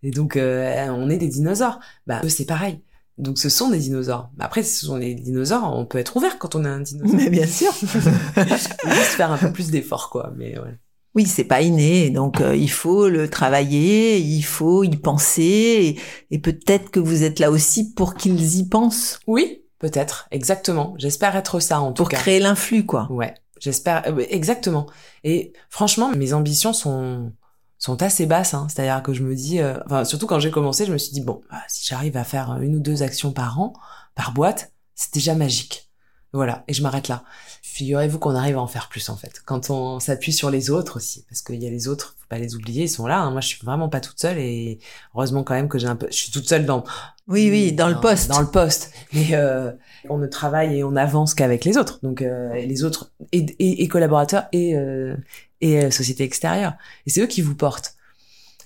Et 0.02 0.10
donc, 0.10 0.36
euh, 0.36 0.86
on 0.90 1.08
est 1.08 1.16
des 1.16 1.28
dinosaures. 1.28 1.78
Bah, 2.06 2.20
eux, 2.24 2.28
c'est 2.28 2.44
pareil. 2.44 2.80
Donc, 3.16 3.38
ce 3.38 3.48
sont 3.48 3.70
des 3.70 3.78
dinosaures. 3.78 4.28
Mais 4.36 4.44
Après, 4.44 4.62
ce 4.64 4.84
sont 4.84 4.98
des 4.98 5.14
dinosaures, 5.14 5.72
on 5.76 5.86
peut 5.86 5.98
être 5.98 6.16
ouvert 6.16 6.36
quand 6.38 6.56
on 6.56 6.64
est 6.64 6.68
un 6.68 6.80
dinosaure. 6.80 7.14
Mais 7.16 7.30
bien 7.30 7.46
sûr. 7.46 7.72
Il 7.80 7.88
faut 7.88 8.00
juste 8.48 9.12
faire 9.16 9.30
un 9.30 9.38
peu 9.38 9.52
plus 9.52 9.70
d'efforts, 9.70 10.10
quoi. 10.10 10.32
Mais 10.36 10.58
ouais. 10.58 10.76
Oui, 11.14 11.26
c'est 11.26 11.44
pas 11.44 11.62
inné, 11.62 12.10
donc 12.10 12.40
euh, 12.40 12.56
il 12.56 12.70
faut 12.70 13.08
le 13.08 13.30
travailler, 13.30 14.18
il 14.18 14.42
faut 14.42 14.82
y 14.82 14.96
penser, 14.96 15.96
et, 16.30 16.34
et 16.34 16.38
peut-être 16.40 16.90
que 16.90 16.98
vous 16.98 17.22
êtes 17.22 17.38
là 17.38 17.50
aussi 17.52 17.92
pour 17.94 18.14
qu'ils 18.14 18.56
y 18.58 18.68
pensent, 18.68 19.20
Oui, 19.28 19.62
peut-être, 19.78 20.26
exactement. 20.32 20.94
J'espère 20.98 21.36
être 21.36 21.60
ça 21.60 21.80
en 21.80 21.92
tout 21.92 22.02
pour 22.02 22.08
cas. 22.08 22.16
créer 22.18 22.40
l'influx, 22.40 22.84
quoi. 22.84 23.06
Ouais, 23.12 23.34
j'espère 23.60 24.02
euh, 24.08 24.24
exactement. 24.28 24.86
Et 25.22 25.52
franchement, 25.70 26.10
mes 26.16 26.32
ambitions 26.32 26.72
sont 26.72 27.32
sont 27.78 28.02
assez 28.02 28.24
basses. 28.26 28.54
Hein. 28.54 28.66
C'est-à-dire 28.70 29.02
que 29.02 29.12
je 29.12 29.22
me 29.22 29.34
dis, 29.34 29.60
euh, 29.60 29.78
enfin 29.84 30.04
surtout 30.04 30.26
quand 30.26 30.40
j'ai 30.40 30.50
commencé, 30.50 30.86
je 30.86 30.92
me 30.92 30.98
suis 30.98 31.12
dit 31.12 31.20
bon, 31.20 31.42
bah, 31.50 31.58
si 31.68 31.86
j'arrive 31.86 32.16
à 32.16 32.24
faire 32.24 32.58
une 32.62 32.76
ou 32.76 32.80
deux 32.80 33.02
actions 33.02 33.32
par 33.32 33.60
an, 33.60 33.74
par 34.14 34.32
boîte, 34.32 34.72
c'est 34.94 35.12
déjà 35.12 35.34
magique. 35.34 35.90
Voilà, 36.34 36.64
et 36.68 36.74
je 36.74 36.82
m'arrête 36.82 37.06
là. 37.08 37.22
Figurez-vous 37.62 38.18
qu'on 38.18 38.34
arrive 38.34 38.56
à 38.56 38.60
en 38.60 38.66
faire 38.66 38.88
plus 38.88 39.08
en 39.08 39.16
fait, 39.16 39.40
quand 39.46 39.70
on 39.70 40.00
s'appuie 40.00 40.32
sur 40.32 40.50
les 40.50 40.68
autres 40.68 40.96
aussi, 40.96 41.24
parce 41.28 41.42
qu'il 41.42 41.62
y 41.62 41.66
a 41.66 41.70
les 41.70 41.86
autres, 41.88 42.16
faut 42.18 42.26
pas 42.28 42.38
les 42.38 42.54
oublier, 42.56 42.82
ils 42.84 42.88
sont 42.88 43.06
là. 43.06 43.20
hein. 43.20 43.30
Moi, 43.30 43.40
je 43.40 43.46
suis 43.48 43.64
vraiment 43.64 43.88
pas 43.88 44.00
toute 44.00 44.20
seule 44.20 44.38
et 44.38 44.78
heureusement 45.14 45.44
quand 45.44 45.54
même 45.54 45.68
que 45.68 45.78
j'ai 45.78 45.86
un 45.86 45.96
peu, 45.96 46.08
je 46.10 46.16
suis 46.16 46.32
toute 46.32 46.48
seule 46.48 46.66
dans 46.66 46.82
Oui, 47.28 47.48
oui, 47.50 47.72
dans 47.72 47.88
le 47.88 48.00
poste. 48.00 48.28
dans 48.30 48.40
le 48.40 48.48
poste. 48.50 48.92
Mais 49.12 49.28
euh, 49.32 49.70
on 50.10 50.18
ne 50.18 50.26
travaille 50.26 50.78
et 50.78 50.84
on 50.84 50.96
avance 50.96 51.34
qu'avec 51.34 51.64
les 51.64 51.78
autres. 51.78 52.00
Donc 52.02 52.20
euh, 52.20 52.52
les 52.54 52.82
autres 52.84 53.12
et, 53.32 53.46
et, 53.60 53.82
et 53.84 53.88
collaborateurs 53.88 54.44
et 54.52 54.76
euh, 54.76 55.16
et 55.60 55.84
euh, 55.84 55.90
sociétés 55.92 56.24
extérieures. 56.24 56.74
Et 57.06 57.10
c'est 57.10 57.20
eux 57.22 57.26
qui 57.28 57.42
vous 57.42 57.54
portent. 57.54 57.94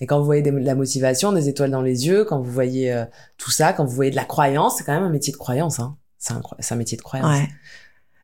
Et 0.01 0.07
quand 0.07 0.17
vous 0.19 0.25
voyez 0.25 0.41
de 0.41 0.49
la 0.51 0.75
motivation, 0.75 1.33
des 1.33 1.49
étoiles 1.49 1.71
dans 1.71 1.81
les 1.81 2.07
yeux, 2.07 2.25
quand 2.25 2.39
vous 2.41 2.51
voyez 2.51 2.91
euh, 2.93 3.05
tout 3.37 3.51
ça, 3.51 3.73
quand 3.73 3.85
vous 3.85 3.95
voyez 3.95 4.11
de 4.11 4.15
la 4.15 4.25
croyance, 4.25 4.77
c'est 4.77 4.83
quand 4.85 4.93
même 4.93 5.03
un 5.03 5.09
métier 5.09 5.31
de 5.33 5.37
croyance. 5.37 5.79
Hein. 5.79 5.97
C'est 6.19 6.33
un, 6.33 6.75
métier 6.75 6.97
de 6.97 7.01
croyance. 7.01 7.27
Ouais. 7.39 7.49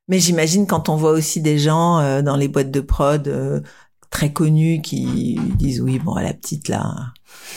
Mais 0.07 0.19
j'imagine 0.19 0.67
quand 0.67 0.89
on 0.89 0.95
voit 0.97 1.11
aussi 1.11 1.41
des 1.41 1.57
gens 1.57 1.97
euh, 1.99 2.21
dans 2.21 2.35
les 2.35 2.47
boîtes 2.47 2.69
de 2.69 2.81
prod 2.81 3.27
euh, 3.27 3.61
très 4.11 4.31
connus 4.31 4.81
qui 4.81 5.39
disent 5.55 5.81
oui, 5.81 5.97
bon, 5.97 6.15
la 6.15 6.33
petite 6.33 6.67
là, 6.67 6.93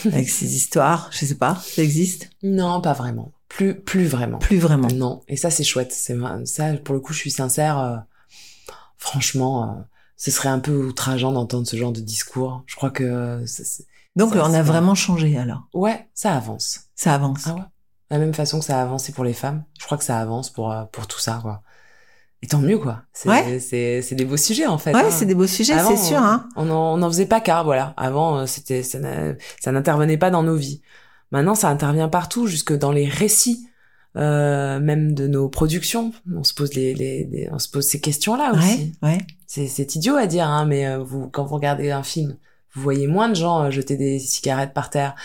avec 0.05 0.29
ses 0.29 0.55
histoires, 0.55 1.09
je 1.11 1.25
sais 1.25 1.35
pas, 1.35 1.55
ça 1.61 1.83
existe? 1.83 2.29
Non, 2.41 2.81
pas 2.81 2.93
vraiment. 2.93 3.31
Plus 3.49 3.79
plus 3.79 4.05
vraiment. 4.07 4.37
Plus 4.39 4.57
vraiment. 4.59 4.87
Non. 4.93 5.21
Et 5.27 5.35
ça 5.35 5.51
c'est 5.51 5.63
chouette. 5.63 5.91
C'est 5.91 6.17
ça 6.45 6.73
pour 6.77 6.95
le 6.95 7.01
coup, 7.01 7.13
je 7.13 7.19
suis 7.19 7.31
sincère. 7.31 7.77
euh, 7.77 7.97
franchement, 8.97 9.63
euh, 9.63 9.81
ce 10.17 10.31
serait 10.31 10.49
un 10.49 10.59
peu 10.59 10.75
outrageant 10.85 11.31
d'entendre 11.31 11.67
ce 11.67 11.75
genre 11.77 11.91
de 11.91 12.01
discours. 12.01 12.63
Je 12.65 12.75
crois 12.75 12.89
que 12.91 13.43
c'est- 13.45 13.63
c'est- 13.63 13.85
Donc 14.15 14.33
Ça, 14.33 14.43
on 14.45 14.53
a 14.53 14.61
vraiment 14.63 14.95
changé 14.95 15.37
alors. 15.37 15.67
Ouais, 15.73 16.09
ça 16.13 16.35
avance. 16.35 16.81
Ça 16.95 17.13
avance. 17.13 17.41
Ah 17.45 17.55
ouais. 17.55 17.61
De 18.11 18.15
la 18.15 18.19
même 18.19 18.33
façon 18.33 18.59
que 18.59 18.65
ça 18.65 18.79
a 18.79 18.81
avancé 18.81 19.11
pour 19.11 19.23
les 19.23 19.33
femmes, 19.33 19.63
je 19.79 19.85
crois 19.85 19.97
que 19.97 20.03
ça 20.03 20.17
avance 20.19 20.49
pour 20.49 20.71
euh, 20.71 20.83
pour 20.91 21.05
tout 21.07 21.19
ça 21.19 21.39
quoi. 21.41 21.61
Et 22.41 22.47
tant 22.47 22.59
mieux 22.59 22.77
quoi. 22.79 23.03
C'est 23.13 23.29
Ouais. 23.29 23.59
c'est 23.59 24.01
c'est 24.01 24.15
des 24.15 24.25
beaux 24.25 24.37
sujets 24.37 24.65
en 24.65 24.77
fait. 24.77 24.93
ouais, 24.95 25.01
hein. 25.01 25.11
c'est 25.11 25.25
des 25.25 25.35
beaux 25.35 25.45
sujets, 25.47 25.77
c'est 25.79 25.97
sûr. 25.97 26.17
Hein. 26.17 26.47
On 26.55 26.69
en, 26.71 26.97
on 26.97 27.01
en 27.01 27.07
faisait 27.09 27.25
pas 27.27 27.41
cas, 27.41 27.63
voilà. 27.63 27.93
Avant, 27.97 28.37
euh, 28.39 28.45
c'était 28.45 28.81
ça 28.81 28.97
n'a- 28.99 29.33
ça 29.59 29.71
n'intervenait 29.71 30.17
pas 30.17 30.31
dans 30.31 30.41
nos 30.43 30.55
vies. 30.55 30.81
Maintenant, 31.31 31.53
ça 31.53 31.69
intervient 31.69 32.07
partout, 32.09 32.47
jusque 32.47 32.73
dans 32.75 32.91
les 32.91 33.07
récits, 33.07 33.67
euh, 34.15 34.79
même 34.79 35.13
de 35.13 35.27
nos 35.27 35.47
productions. 35.49 36.11
On 36.35 36.43
se 36.43 36.53
pose 36.55 36.73
les, 36.73 36.95
les, 36.95 37.25
les- 37.25 37.49
on 37.51 37.59
se 37.59 37.69
pose 37.69 37.85
ces 37.85 37.99
questions-là 37.99 38.53
aussi. 38.55 38.93
Ouais, 39.03 39.09
ouais. 39.09 39.17
C'est 39.45 39.67
c'est 39.67 39.95
idiot 39.95 40.15
à 40.15 40.25
dire, 40.25 40.47
hein, 40.47 40.65
mais 40.65 40.87
euh, 40.87 40.97
vous 41.03 41.29
quand 41.29 41.43
vous 41.45 41.55
regardez 41.55 41.91
un 41.91 42.03
film, 42.03 42.37
vous 42.75 42.81
voyez 42.81 43.07
moins 43.07 43.29
de 43.29 43.35
gens 43.35 43.63
euh, 43.63 43.71
jeter 43.71 43.97
des 43.97 44.19
cigarettes 44.19 44.73
par 44.73 44.89
terre. 44.89 45.15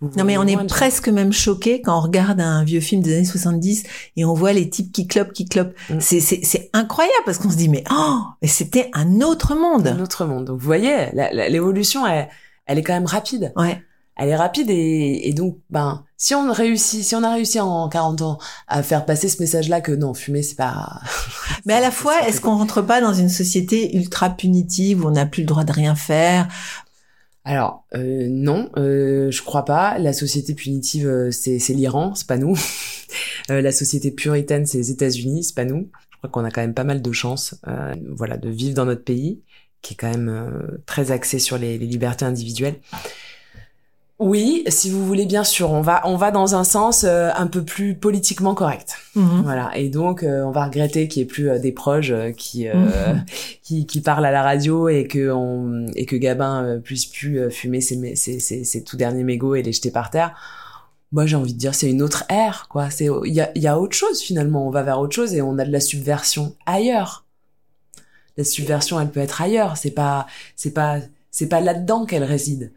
Vous 0.00 0.10
Non 0.16 0.24
mais 0.24 0.36
on 0.38 0.46
est 0.46 0.54
gens- 0.54 0.66
presque 0.66 1.08
même 1.08 1.32
choqué 1.32 1.80
quand 1.82 1.96
on 1.96 2.00
regarde 2.00 2.40
un 2.40 2.62
vieux 2.64 2.80
film 2.80 3.02
des 3.02 3.14
années 3.16 3.24
70 3.24 3.84
et 4.16 4.24
on 4.24 4.34
voit 4.34 4.52
les 4.52 4.68
types 4.68 4.92
qui 4.92 5.06
clopent, 5.06 5.32
qui 5.32 5.46
clopent. 5.46 5.74
Mm. 5.88 6.00
C'est 6.00 6.20
c'est 6.20 6.40
c'est 6.42 6.70
incroyable 6.72 7.22
parce 7.24 7.38
qu'on 7.38 7.50
se 7.50 7.56
dit 7.56 7.68
mais 7.68 7.84
oh 7.90 8.18
mais 8.42 8.48
c'était 8.48 8.90
un 8.94 9.20
autre 9.22 9.54
monde. 9.54 9.88
un 9.88 10.00
autre 10.00 10.24
monde. 10.24 10.44
Donc 10.46 10.58
vous 10.58 10.66
voyez, 10.66 11.08
l'évolution, 11.48 12.06
elle, 12.06 12.28
elle 12.66 12.78
est 12.78 12.82
quand 12.82 12.94
même 12.94 13.06
rapide. 13.06 13.52
Ouais. 13.56 13.82
Elle 14.22 14.28
est 14.28 14.36
rapide 14.36 14.68
et, 14.68 15.28
et 15.28 15.32
donc, 15.32 15.56
ben, 15.70 16.04
si 16.18 16.34
on 16.34 16.52
réussit, 16.52 17.02
si 17.02 17.14
on 17.14 17.22
a 17.22 17.32
réussi 17.32 17.58
en 17.58 17.88
40 17.88 18.20
ans 18.20 18.38
à 18.68 18.82
faire 18.82 19.06
passer 19.06 19.30
ce 19.30 19.40
message-là 19.40 19.80
que 19.80 19.92
non, 19.92 20.12
fumer, 20.12 20.42
c'est 20.42 20.56
pas. 20.56 21.00
Mais 21.64 21.72
à 21.72 21.80
la 21.80 21.90
fois, 21.90 22.28
est-ce 22.28 22.42
qu'on 22.42 22.56
rentre 22.58 22.82
pas 22.82 23.00
dans 23.00 23.14
une 23.14 23.30
société 23.30 23.96
ultra 23.96 24.28
punitive 24.28 25.02
où 25.04 25.08
on 25.08 25.12
n'a 25.12 25.24
plus 25.24 25.42
le 25.42 25.46
droit 25.46 25.64
de 25.64 25.72
rien 25.72 25.94
faire 25.94 26.48
Alors, 27.44 27.86
euh, 27.94 28.26
non, 28.28 28.70
euh, 28.76 29.30
je 29.30 29.42
crois 29.42 29.64
pas. 29.64 29.98
La 29.98 30.12
société 30.12 30.54
punitive, 30.54 31.08
euh, 31.08 31.30
c'est 31.30 31.58
l'Iran, 31.70 32.14
c'est 32.14 32.26
pas 32.26 32.38
nous. 32.38 32.56
Euh, 33.50 33.60
la 33.60 33.72
société 33.72 34.12
puritaine, 34.12 34.66
c'est 34.66 34.78
les 34.78 34.92
États-Unis, 34.92 35.42
c'est 35.42 35.56
pas 35.56 35.64
nous. 35.64 35.90
Je 36.12 36.18
crois 36.18 36.30
qu'on 36.30 36.44
a 36.44 36.50
quand 36.52 36.60
même 36.60 36.74
pas 36.74 36.84
mal 36.84 37.02
de 37.02 37.10
chance, 37.10 37.56
voilà, 38.08 38.36
de 38.36 38.48
vivre 38.48 38.74
dans 38.74 38.84
notre 38.84 39.02
pays, 39.02 39.42
qui 39.82 39.94
est 39.94 39.96
quand 39.96 40.10
même 40.10 40.78
très 40.86 41.10
axé 41.10 41.40
sur 41.40 41.58
les 41.58 41.76
libertés 41.76 42.24
individuelles. 42.24 42.76
Oui, 44.22 44.64
si 44.68 44.90
vous 44.90 45.06
voulez, 45.06 45.24
bien 45.24 45.44
sûr, 45.44 45.70
on 45.70 45.80
va 45.80 46.02
on 46.04 46.16
va 46.16 46.30
dans 46.30 46.54
un 46.54 46.62
sens 46.62 47.04
euh, 47.04 47.30
un 47.34 47.46
peu 47.46 47.64
plus 47.64 47.94
politiquement 47.94 48.54
correct. 48.54 48.96
Mhm. 49.14 49.40
Voilà, 49.44 49.70
et 49.74 49.88
donc 49.88 50.22
euh, 50.22 50.42
on 50.42 50.50
va 50.50 50.66
regretter 50.66 51.08
qu'il 51.08 51.20
y 51.20 51.22
ait 51.22 51.26
plus 51.26 51.48
euh, 51.48 51.58
des 51.58 51.72
proches 51.72 52.10
euh, 52.10 52.30
qui, 52.30 52.68
euh, 52.68 52.74
Mhm. 52.74 53.24
qui 53.62 53.86
qui 53.86 54.02
parlent 54.02 54.26
à 54.26 54.30
la 54.30 54.42
radio 54.42 54.90
et 54.90 55.06
que 55.06 55.30
on 55.32 55.86
et 55.96 56.04
que 56.04 56.16
Gabin 56.16 56.62
euh, 56.64 56.78
puisse 56.78 57.06
plus 57.06 57.38
euh, 57.38 57.48
fumer 57.48 57.80
ses, 57.80 58.14
ses, 58.14 58.40
ses, 58.40 58.62
ses 58.64 58.84
tout 58.84 58.98
derniers 58.98 59.24
mégots 59.24 59.54
et 59.54 59.62
les 59.62 59.72
jeter 59.72 59.90
par 59.90 60.10
terre. 60.10 60.34
Moi, 61.12 61.24
j'ai 61.24 61.36
envie 61.36 61.54
de 61.54 61.58
dire, 61.58 61.74
c'est 61.74 61.90
une 61.90 62.02
autre 62.02 62.24
ère, 62.28 62.66
quoi. 62.68 62.90
C'est 62.90 63.08
il 63.24 63.32
y 63.32 63.40
a 63.40 63.50
il 63.54 63.62
y 63.62 63.68
a 63.68 63.80
autre 63.80 63.96
chose 63.96 64.20
finalement. 64.20 64.66
On 64.66 64.70
va 64.70 64.82
vers 64.82 65.00
autre 65.00 65.16
chose 65.16 65.32
et 65.34 65.40
on 65.40 65.56
a 65.58 65.64
de 65.64 65.72
la 65.72 65.80
subversion 65.80 66.54
ailleurs. 66.66 67.24
La 68.36 68.44
subversion, 68.44 69.00
elle 69.00 69.08
peut 69.10 69.20
être 69.20 69.40
ailleurs. 69.40 69.78
C'est 69.78 69.90
pas 69.92 70.26
c'est 70.56 70.72
pas 70.74 70.98
c'est 71.30 71.48
pas 71.48 71.60
là-dedans 71.60 72.04
qu'elle 72.04 72.24
réside. 72.24 72.70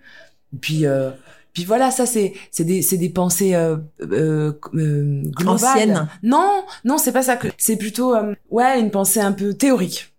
Puis 0.61 0.85
euh, 0.85 1.09
puis 1.53 1.65
voilà, 1.65 1.91
ça 1.91 2.05
c'est 2.05 2.33
c'est 2.51 2.63
des 2.63 2.81
c'est 2.81 2.97
des 2.97 3.09
pensées 3.09 3.53
euh, 3.55 3.77
euh, 4.01 4.53
euh, 4.73 5.21
globales. 5.35 5.55
Anciennes. 5.55 6.09
Non, 6.23 6.65
non, 6.83 6.97
c'est 6.97 7.11
pas 7.11 7.23
ça 7.23 7.35
que 7.37 7.47
c'est 7.57 7.77
plutôt 7.77 8.15
euh, 8.15 8.33
ouais, 8.49 8.79
une 8.79 8.91
pensée 8.91 9.19
un 9.19 9.31
peu 9.33 9.53
théorique. 9.53 10.13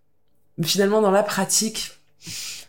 Mais 0.58 0.66
Finalement 0.66 1.02
dans 1.02 1.10
la 1.10 1.24
pratique, 1.24 1.90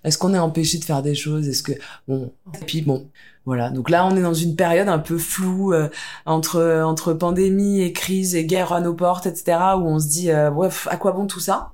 est-ce 0.03 0.18
qu'on 0.18 0.34
est 0.34 0.39
empêché 0.39 0.80
de 0.80 0.84
faire 0.86 1.03
des 1.03 1.16
choses? 1.16 1.47
Est-ce 1.47 1.63
que 1.63 1.74
bon 2.07 2.32
et 2.55 2.66
puis 2.66 2.82
bon, 2.82 3.07
voilà. 3.45 3.70
Donc 3.70 3.91
là, 3.91 4.05
on 4.07 4.18
est 4.18 4.22
dans 4.24 4.34
une 4.34 4.55
période 4.55 4.88
un 4.88 4.97
peu 4.99 5.20
floue 5.20 5.74
euh, 5.74 5.89
entre 6.26 6.82
entre 6.84 7.13
pandémie 7.13 7.82
et 7.82 7.93
crise 7.93 8.36
et 8.36 8.45
guerre 8.45 8.74
à 8.74 8.82
nos 8.82 8.95
portes, 8.95 9.28
etc. 9.28 9.57
Où 9.78 9.86
on 9.88 9.99
se 9.99 10.07
dit 10.07 10.32
euh, 10.32 10.49
ouais, 10.49 10.70
à 10.88 10.97
quoi 10.97 11.11
bon 11.11 11.28
tout 11.28 11.39
ça? 11.39 11.74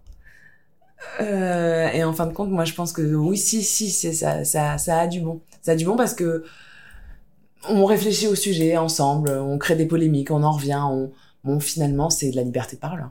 Euh, 1.21 1.89
Et 1.93 2.03
en 2.03 2.13
fin 2.13 2.27
de 2.27 2.33
compte, 2.33 2.49
moi, 2.49 2.65
je 2.65 2.73
pense 2.73 2.93
que 2.93 3.01
oui, 3.15 3.37
si, 3.37 3.63
si, 3.63 3.89
c'est 3.89 4.13
ça, 4.13 4.43
ça, 4.43 4.77
ça 4.77 4.99
a 4.99 5.07
du 5.07 5.21
bon. 5.21 5.41
Ça 5.61 5.71
a 5.71 5.75
du 5.75 5.85
bon 5.85 5.95
parce 5.95 6.13
que 6.13 6.43
on 7.69 7.85
réfléchit 7.85 8.27
au 8.27 8.35
sujet 8.35 8.77
ensemble, 8.77 9.29
on 9.29 9.57
crée 9.57 9.75
des 9.75 9.85
polémiques, 9.85 10.31
on 10.31 10.43
en 10.43 10.51
revient. 10.51 10.81
On, 10.83 11.11
bon, 11.43 11.59
finalement, 11.59 12.09
c'est 12.09 12.31
de 12.31 12.35
la 12.35 12.43
liberté 12.43 12.75
de 12.75 12.81
parole. 12.81 13.07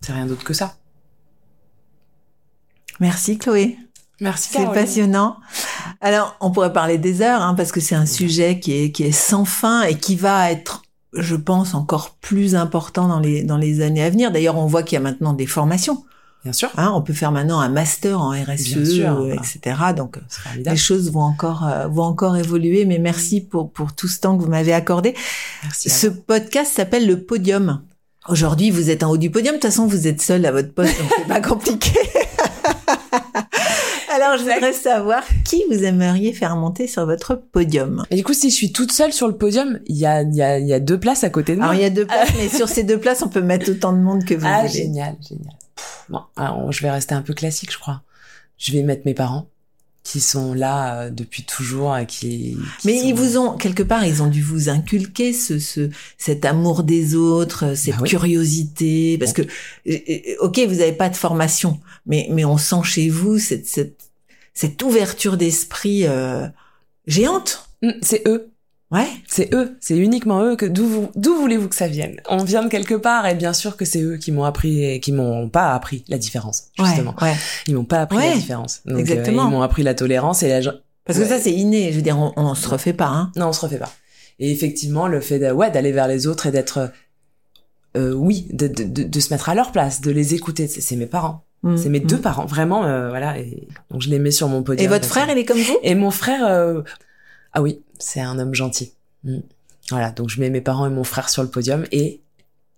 C'est 0.00 0.12
rien 0.12 0.26
d'autre 0.26 0.44
que 0.44 0.52
ça. 0.54 0.76
Merci 3.00 3.38
Chloé. 3.38 3.76
Merci. 4.20 4.50
C'est 4.52 4.66
passionnant. 4.66 5.36
Alors, 6.00 6.36
on 6.40 6.50
pourrait 6.50 6.72
parler 6.72 6.98
des 6.98 7.20
heures, 7.20 7.42
hein, 7.42 7.54
parce 7.54 7.72
que 7.72 7.80
c'est 7.80 7.96
un 7.96 8.06
sujet 8.06 8.60
qui 8.60 8.72
est, 8.72 8.92
qui 8.92 9.02
est 9.02 9.12
sans 9.12 9.44
fin 9.44 9.82
et 9.82 9.96
qui 9.96 10.14
va 10.14 10.52
être, 10.52 10.82
je 11.14 11.34
pense, 11.34 11.74
encore 11.74 12.16
plus 12.20 12.54
important 12.54 13.08
dans 13.08 13.18
les, 13.18 13.42
dans 13.42 13.56
les 13.56 13.80
années 13.80 14.04
à 14.04 14.10
venir. 14.10 14.30
D'ailleurs, 14.30 14.56
on 14.56 14.66
voit 14.66 14.82
qu'il 14.82 14.96
y 14.96 14.98
a 14.98 15.00
maintenant 15.00 15.32
des 15.32 15.46
formations. 15.46 16.04
Bien 16.44 16.52
sûr. 16.52 16.70
Hein, 16.76 16.92
on 16.94 17.00
peut 17.02 17.12
faire 17.14 17.32
maintenant 17.32 17.58
un 17.60 17.70
master 17.70 18.20
en 18.20 18.30
RSE, 18.30 18.74
Bien 18.74 18.84
sûr. 18.84 19.18
euh, 19.20 19.32
etc. 19.34 19.76
Donc, 19.96 20.18
C'est 20.28 20.70
les 20.70 20.76
choses 20.76 21.10
vont 21.10 21.22
encore, 21.22 21.66
euh, 21.66 21.88
vont 21.88 22.02
encore 22.02 22.36
évoluer. 22.36 22.84
Mais 22.84 22.98
merci 22.98 23.40
pour, 23.40 23.70
pour 23.72 23.94
tout 23.94 24.08
ce 24.08 24.20
temps 24.20 24.36
que 24.36 24.42
vous 24.44 24.50
m'avez 24.50 24.74
accordé. 24.74 25.14
Merci. 25.62 25.88
Ce 25.90 26.06
podcast 26.06 26.72
s'appelle 26.74 27.06
le 27.06 27.22
podium. 27.22 27.80
Aujourd'hui, 28.28 28.70
vous 28.70 28.90
êtes 28.90 29.02
en 29.02 29.10
haut 29.10 29.16
du 29.16 29.30
podium. 29.30 29.54
De 29.56 29.60
toute 29.60 29.70
façon, 29.70 29.86
vous 29.86 30.06
êtes 30.06 30.20
seul 30.22 30.44
à 30.46 30.52
votre 30.52 30.72
poste, 30.72 30.98
donc 30.98 31.08
c'est 31.18 31.28
pas 31.28 31.40
compliqué. 31.48 31.90
Alors, 34.14 34.36
je 34.38 34.42
voudrais 34.44 34.72
savoir 34.72 35.22
qui 35.44 35.62
vous 35.70 35.82
aimeriez 35.82 36.32
faire 36.32 36.54
monter 36.56 36.86
sur 36.86 37.04
votre 37.04 37.34
podium. 37.34 38.04
Et 38.10 38.16
du 38.16 38.22
coup, 38.24 38.32
si 38.32 38.48
je 38.50 38.54
suis 38.54 38.70
toute 38.72 38.92
seule 38.92 39.12
sur 39.12 39.26
le 39.26 39.36
podium, 39.36 39.80
il 39.86 39.96
y 39.96 40.06
a, 40.06 40.22
y 40.22 40.40
a, 40.40 40.58
y 40.58 40.72
a 40.72 40.78
deux 40.80 40.98
places 41.00 41.24
à 41.24 41.30
côté 41.30 41.52
de 41.54 41.58
moi. 41.58 41.70
Alors, 41.70 41.80
il 41.80 41.82
y 41.82 41.86
a 41.86 41.90
deux 41.90 42.06
places, 42.06 42.28
mais 42.36 42.48
sur 42.48 42.68
ces 42.68 42.84
deux 42.84 42.98
places, 42.98 43.22
on 43.22 43.28
peut 43.28 43.42
mettre 43.42 43.70
autant 43.70 43.92
de 43.92 43.98
monde 43.98 44.24
que 44.24 44.34
vous 44.34 44.46
Ah, 44.46 44.58
voulez. 44.60 44.72
génial, 44.72 45.16
génial. 45.26 45.54
Pff, 45.76 46.04
Bon, 46.08 46.20
alors, 46.36 46.70
je 46.72 46.82
vais 46.82 46.90
rester 46.90 47.14
un 47.14 47.22
peu 47.22 47.34
classique, 47.34 47.72
je 47.72 47.78
crois. 47.78 48.02
Je 48.58 48.72
vais 48.72 48.82
mettre 48.82 49.02
mes 49.06 49.14
parents, 49.14 49.48
qui 50.04 50.20
sont 50.20 50.52
là 50.54 51.02
euh, 51.04 51.10
depuis 51.10 51.44
toujours 51.44 51.96
et 51.96 52.06
qui. 52.06 52.56
qui 52.80 52.86
Mais 52.86 52.98
sont- 53.00 53.06
ils 53.06 53.14
vous 53.14 53.38
ont 53.38 53.56
quelque 53.56 53.82
part, 53.82 54.04
ils 54.04 54.22
ont 54.22 54.26
dû 54.28 54.42
vous 54.42 54.68
inculquer 54.68 55.32
ce, 55.32 55.58
ce 55.58 55.88
cet 56.18 56.44
amour 56.44 56.82
des 56.84 57.14
autres, 57.14 57.74
cette 57.74 57.94
Bah 57.96 58.00
oui. 58.02 58.08
curiosité, 58.10 59.16
parce 59.18 59.32
que 59.32 59.42
euh, 59.42 59.46
euh, 59.86 60.18
ok, 60.40 60.58
vous 60.68 60.76
n'avez 60.76 60.92
pas 60.92 61.08
de 61.08 61.16
formation, 61.16 61.80
mais 62.06 62.28
mais 62.30 62.44
on 62.44 62.58
sent 62.58 62.82
chez 62.84 63.08
vous 63.08 63.38
cette 63.38 63.66
cette 63.66 63.98
cette 64.52 64.82
ouverture 64.82 65.36
d'esprit 65.36 66.06
euh, 66.06 66.46
géante. 67.06 67.68
Mm, 67.82 67.90
C'est 68.02 68.22
eux. 68.28 68.50
Ouais. 68.94 69.08
C'est 69.26 69.52
eux, 69.52 69.76
c'est 69.80 69.96
uniquement 69.98 70.42
eux 70.44 70.56
que 70.56 70.64
d'où 70.66 70.86
vous- 70.86 71.10
d'où 71.16 71.34
voulez-vous 71.36 71.68
que 71.68 71.74
ça 71.74 71.88
vienne? 71.88 72.20
On 72.28 72.44
vient 72.44 72.62
de 72.62 72.68
quelque 72.68 72.94
part 72.94 73.26
et 73.26 73.34
bien 73.34 73.52
sûr 73.52 73.76
que 73.76 73.84
c'est 73.84 74.00
eux 74.00 74.16
qui 74.16 74.30
m'ont 74.32 74.44
appris 74.44 74.84
et 74.84 75.00
qui 75.00 75.12
m'ont 75.12 75.48
pas 75.50 75.74
appris 75.74 76.04
la 76.08 76.16
différence 76.16 76.68
justement. 76.78 77.14
Ouais, 77.20 77.28
ouais. 77.28 77.36
Ils 77.66 77.74
m'ont 77.74 77.84
pas 77.84 78.00
appris 78.02 78.18
Ouais, 78.18 78.30
la 78.30 78.36
différence. 78.36 78.80
Donc, 78.86 78.96
euh, 78.96 79.00
exactement. 79.00 79.46
ils 79.46 79.50
m'ont 79.50 79.62
appris 79.62 79.82
la 79.82 79.94
tolérance 79.94 80.42
et 80.42 80.48
la 80.48 80.72
Parce 81.04 81.18
que 81.18 81.26
ça 81.26 81.38
c'est 81.38 81.52
inné. 81.52 81.90
Je 81.92 81.96
veux 81.96 82.02
dire, 82.02 82.18
on, 82.18 82.32
on 82.36 82.54
se 82.54 82.68
refait 82.68 82.92
pas. 82.94 83.08
Hein. 83.08 83.32
non, 83.36 83.48
on 83.48 83.52
se 83.52 83.60
refait 83.60 83.78
pas. 83.78 83.90
Et 84.38 84.50
effectivement, 84.50 85.06
le 85.08 85.20
fait 85.20 85.38
de, 85.38 85.50
ouais 85.50 85.70
d'aller 85.70 85.92
vers 85.92 86.08
les 86.08 86.26
autres 86.26 86.46
et 86.46 86.50
d'être 86.50 86.90
euh, 87.96 88.12
oui, 88.12 88.48
de, 88.52 88.66
de, 88.66 88.82
de, 88.84 89.02
de 89.04 89.20
se 89.20 89.32
mettre 89.32 89.48
à 89.48 89.54
leur 89.54 89.70
place, 89.72 90.00
de 90.00 90.10
les 90.10 90.34
écouter, 90.34 90.66
c'est 90.66 90.96
mes 90.96 91.06
parents. 91.06 91.44
Mm, 91.62 91.76
C'est 91.76 91.88
mes 91.88 92.00
deux 92.00 92.18
parents, 92.18 92.44
vraiment, 92.44 92.84
euh, 92.84 93.08
voilà. 93.08 93.38
Et 93.38 93.68
donc 93.90 94.02
je 94.02 94.10
les 94.10 94.18
mets 94.18 94.32
sur 94.32 94.48
mon 94.48 94.62
podium. 94.64 94.84
Et 94.84 94.88
votre 94.88 95.06
frère, 95.06 95.28
il 95.30 95.38
est 95.38 95.44
comme 95.44 95.60
vous? 95.60 95.78
Et 95.84 95.94
mon 95.94 96.10
frère, 96.10 96.44
euh, 96.46 96.82
ah 97.52 97.62
oui, 97.62 97.80
c'est 97.98 98.20
un 98.20 98.38
homme 98.38 98.54
gentil. 98.54 98.92
Mm. 99.24 99.38
Voilà, 99.90 100.10
donc 100.10 100.30
je 100.30 100.40
mets 100.40 100.50
mes 100.50 100.60
parents 100.60 100.86
et 100.86 100.90
mon 100.90 101.04
frère 101.04 101.28
sur 101.28 101.42
le 101.42 101.50
podium 101.50 101.84
et 101.92 102.20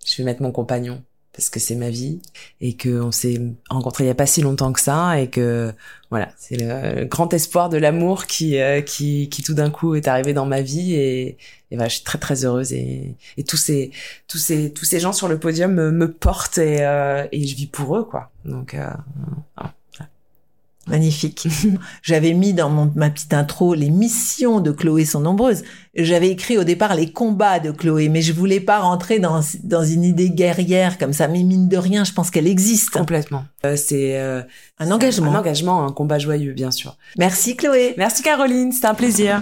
je 0.05 0.17
vais 0.17 0.23
mettre 0.23 0.41
mon 0.41 0.51
compagnon 0.51 1.01
parce 1.37 1.49
que 1.49 1.59
c'est 1.59 1.75
ma 1.75 1.91
vie 1.91 2.19
et 2.61 2.73
que 2.73 2.99
on 2.99 3.11
s'est 3.11 3.39
rencontrés 3.69 4.05
il 4.05 4.07
y 4.07 4.09
a 4.09 4.15
pas 4.15 4.25
si 4.25 4.41
longtemps 4.41 4.73
que 4.73 4.79
ça 4.79 5.21
et 5.21 5.29
que 5.29 5.71
voilà, 6.09 6.29
c'est 6.35 6.57
le 6.57 7.05
grand 7.05 7.31
espoir 7.31 7.69
de 7.69 7.77
l'amour 7.77 8.25
qui 8.25 8.59
euh, 8.59 8.81
qui 8.81 9.29
qui 9.29 9.43
tout 9.43 9.53
d'un 9.53 9.69
coup 9.69 9.93
est 9.93 10.07
arrivé 10.07 10.33
dans 10.33 10.47
ma 10.47 10.61
vie 10.61 10.95
et 10.95 11.37
et 11.69 11.75
voilà, 11.75 11.89
je 11.89 11.95
suis 11.95 12.03
très 12.03 12.17
très 12.17 12.43
heureuse 12.43 12.73
et 12.73 13.15
et 13.37 13.43
tous 13.43 13.57
ces 13.57 13.91
tous 14.27 14.39
ces 14.39 14.73
tous 14.73 14.85
ces 14.85 14.99
gens 14.99 15.13
sur 15.13 15.27
le 15.27 15.37
podium 15.39 15.71
me, 15.73 15.91
me 15.91 16.11
portent 16.11 16.57
et 16.57 16.79
euh, 16.81 17.27
et 17.31 17.45
je 17.45 17.55
vis 17.55 17.67
pour 17.67 17.95
eux 17.95 18.03
quoi. 18.03 18.31
Donc 18.43 18.73
euh, 18.73 18.89
Magnifique. 20.87 21.47
J'avais 22.01 22.33
mis 22.33 22.53
dans 22.53 22.69
mon, 22.69 22.91
ma 22.95 23.09
petite 23.09 23.33
intro 23.33 23.73
les 23.73 23.89
missions 23.89 24.59
de 24.59 24.71
Chloé 24.71 25.05
sont 25.05 25.19
nombreuses. 25.19 25.63
J'avais 25.95 26.29
écrit 26.29 26.57
au 26.57 26.63
départ 26.63 26.95
les 26.95 27.11
combats 27.11 27.59
de 27.59 27.71
Chloé, 27.71 28.09
mais 28.09 28.21
je 28.21 28.33
voulais 28.33 28.59
pas 28.59 28.79
rentrer 28.79 29.19
dans, 29.19 29.41
dans 29.63 29.83
une 29.83 30.03
idée 30.03 30.29
guerrière 30.29 30.97
comme 30.97 31.13
ça. 31.13 31.27
Mais 31.27 31.43
mine 31.43 31.67
de 31.67 31.77
rien, 31.77 32.03
je 32.03 32.13
pense 32.13 32.29
qu'elle 32.29 32.47
existe. 32.47 32.91
complètement. 32.91 33.45
Euh, 33.65 33.75
c'est 33.75 34.17
euh, 34.19 34.41
Un 34.79 34.91
engagement. 34.91 35.31
Un 35.31 35.39
engagement, 35.39 35.85
un 35.85 35.91
combat 35.91 36.19
joyeux, 36.19 36.53
bien 36.53 36.71
sûr. 36.71 36.97
Merci 37.17 37.55
Chloé. 37.55 37.95
Merci 37.97 38.23
Caroline, 38.23 38.71
c'était 38.71 38.87
un 38.87 38.95
plaisir. 38.95 39.41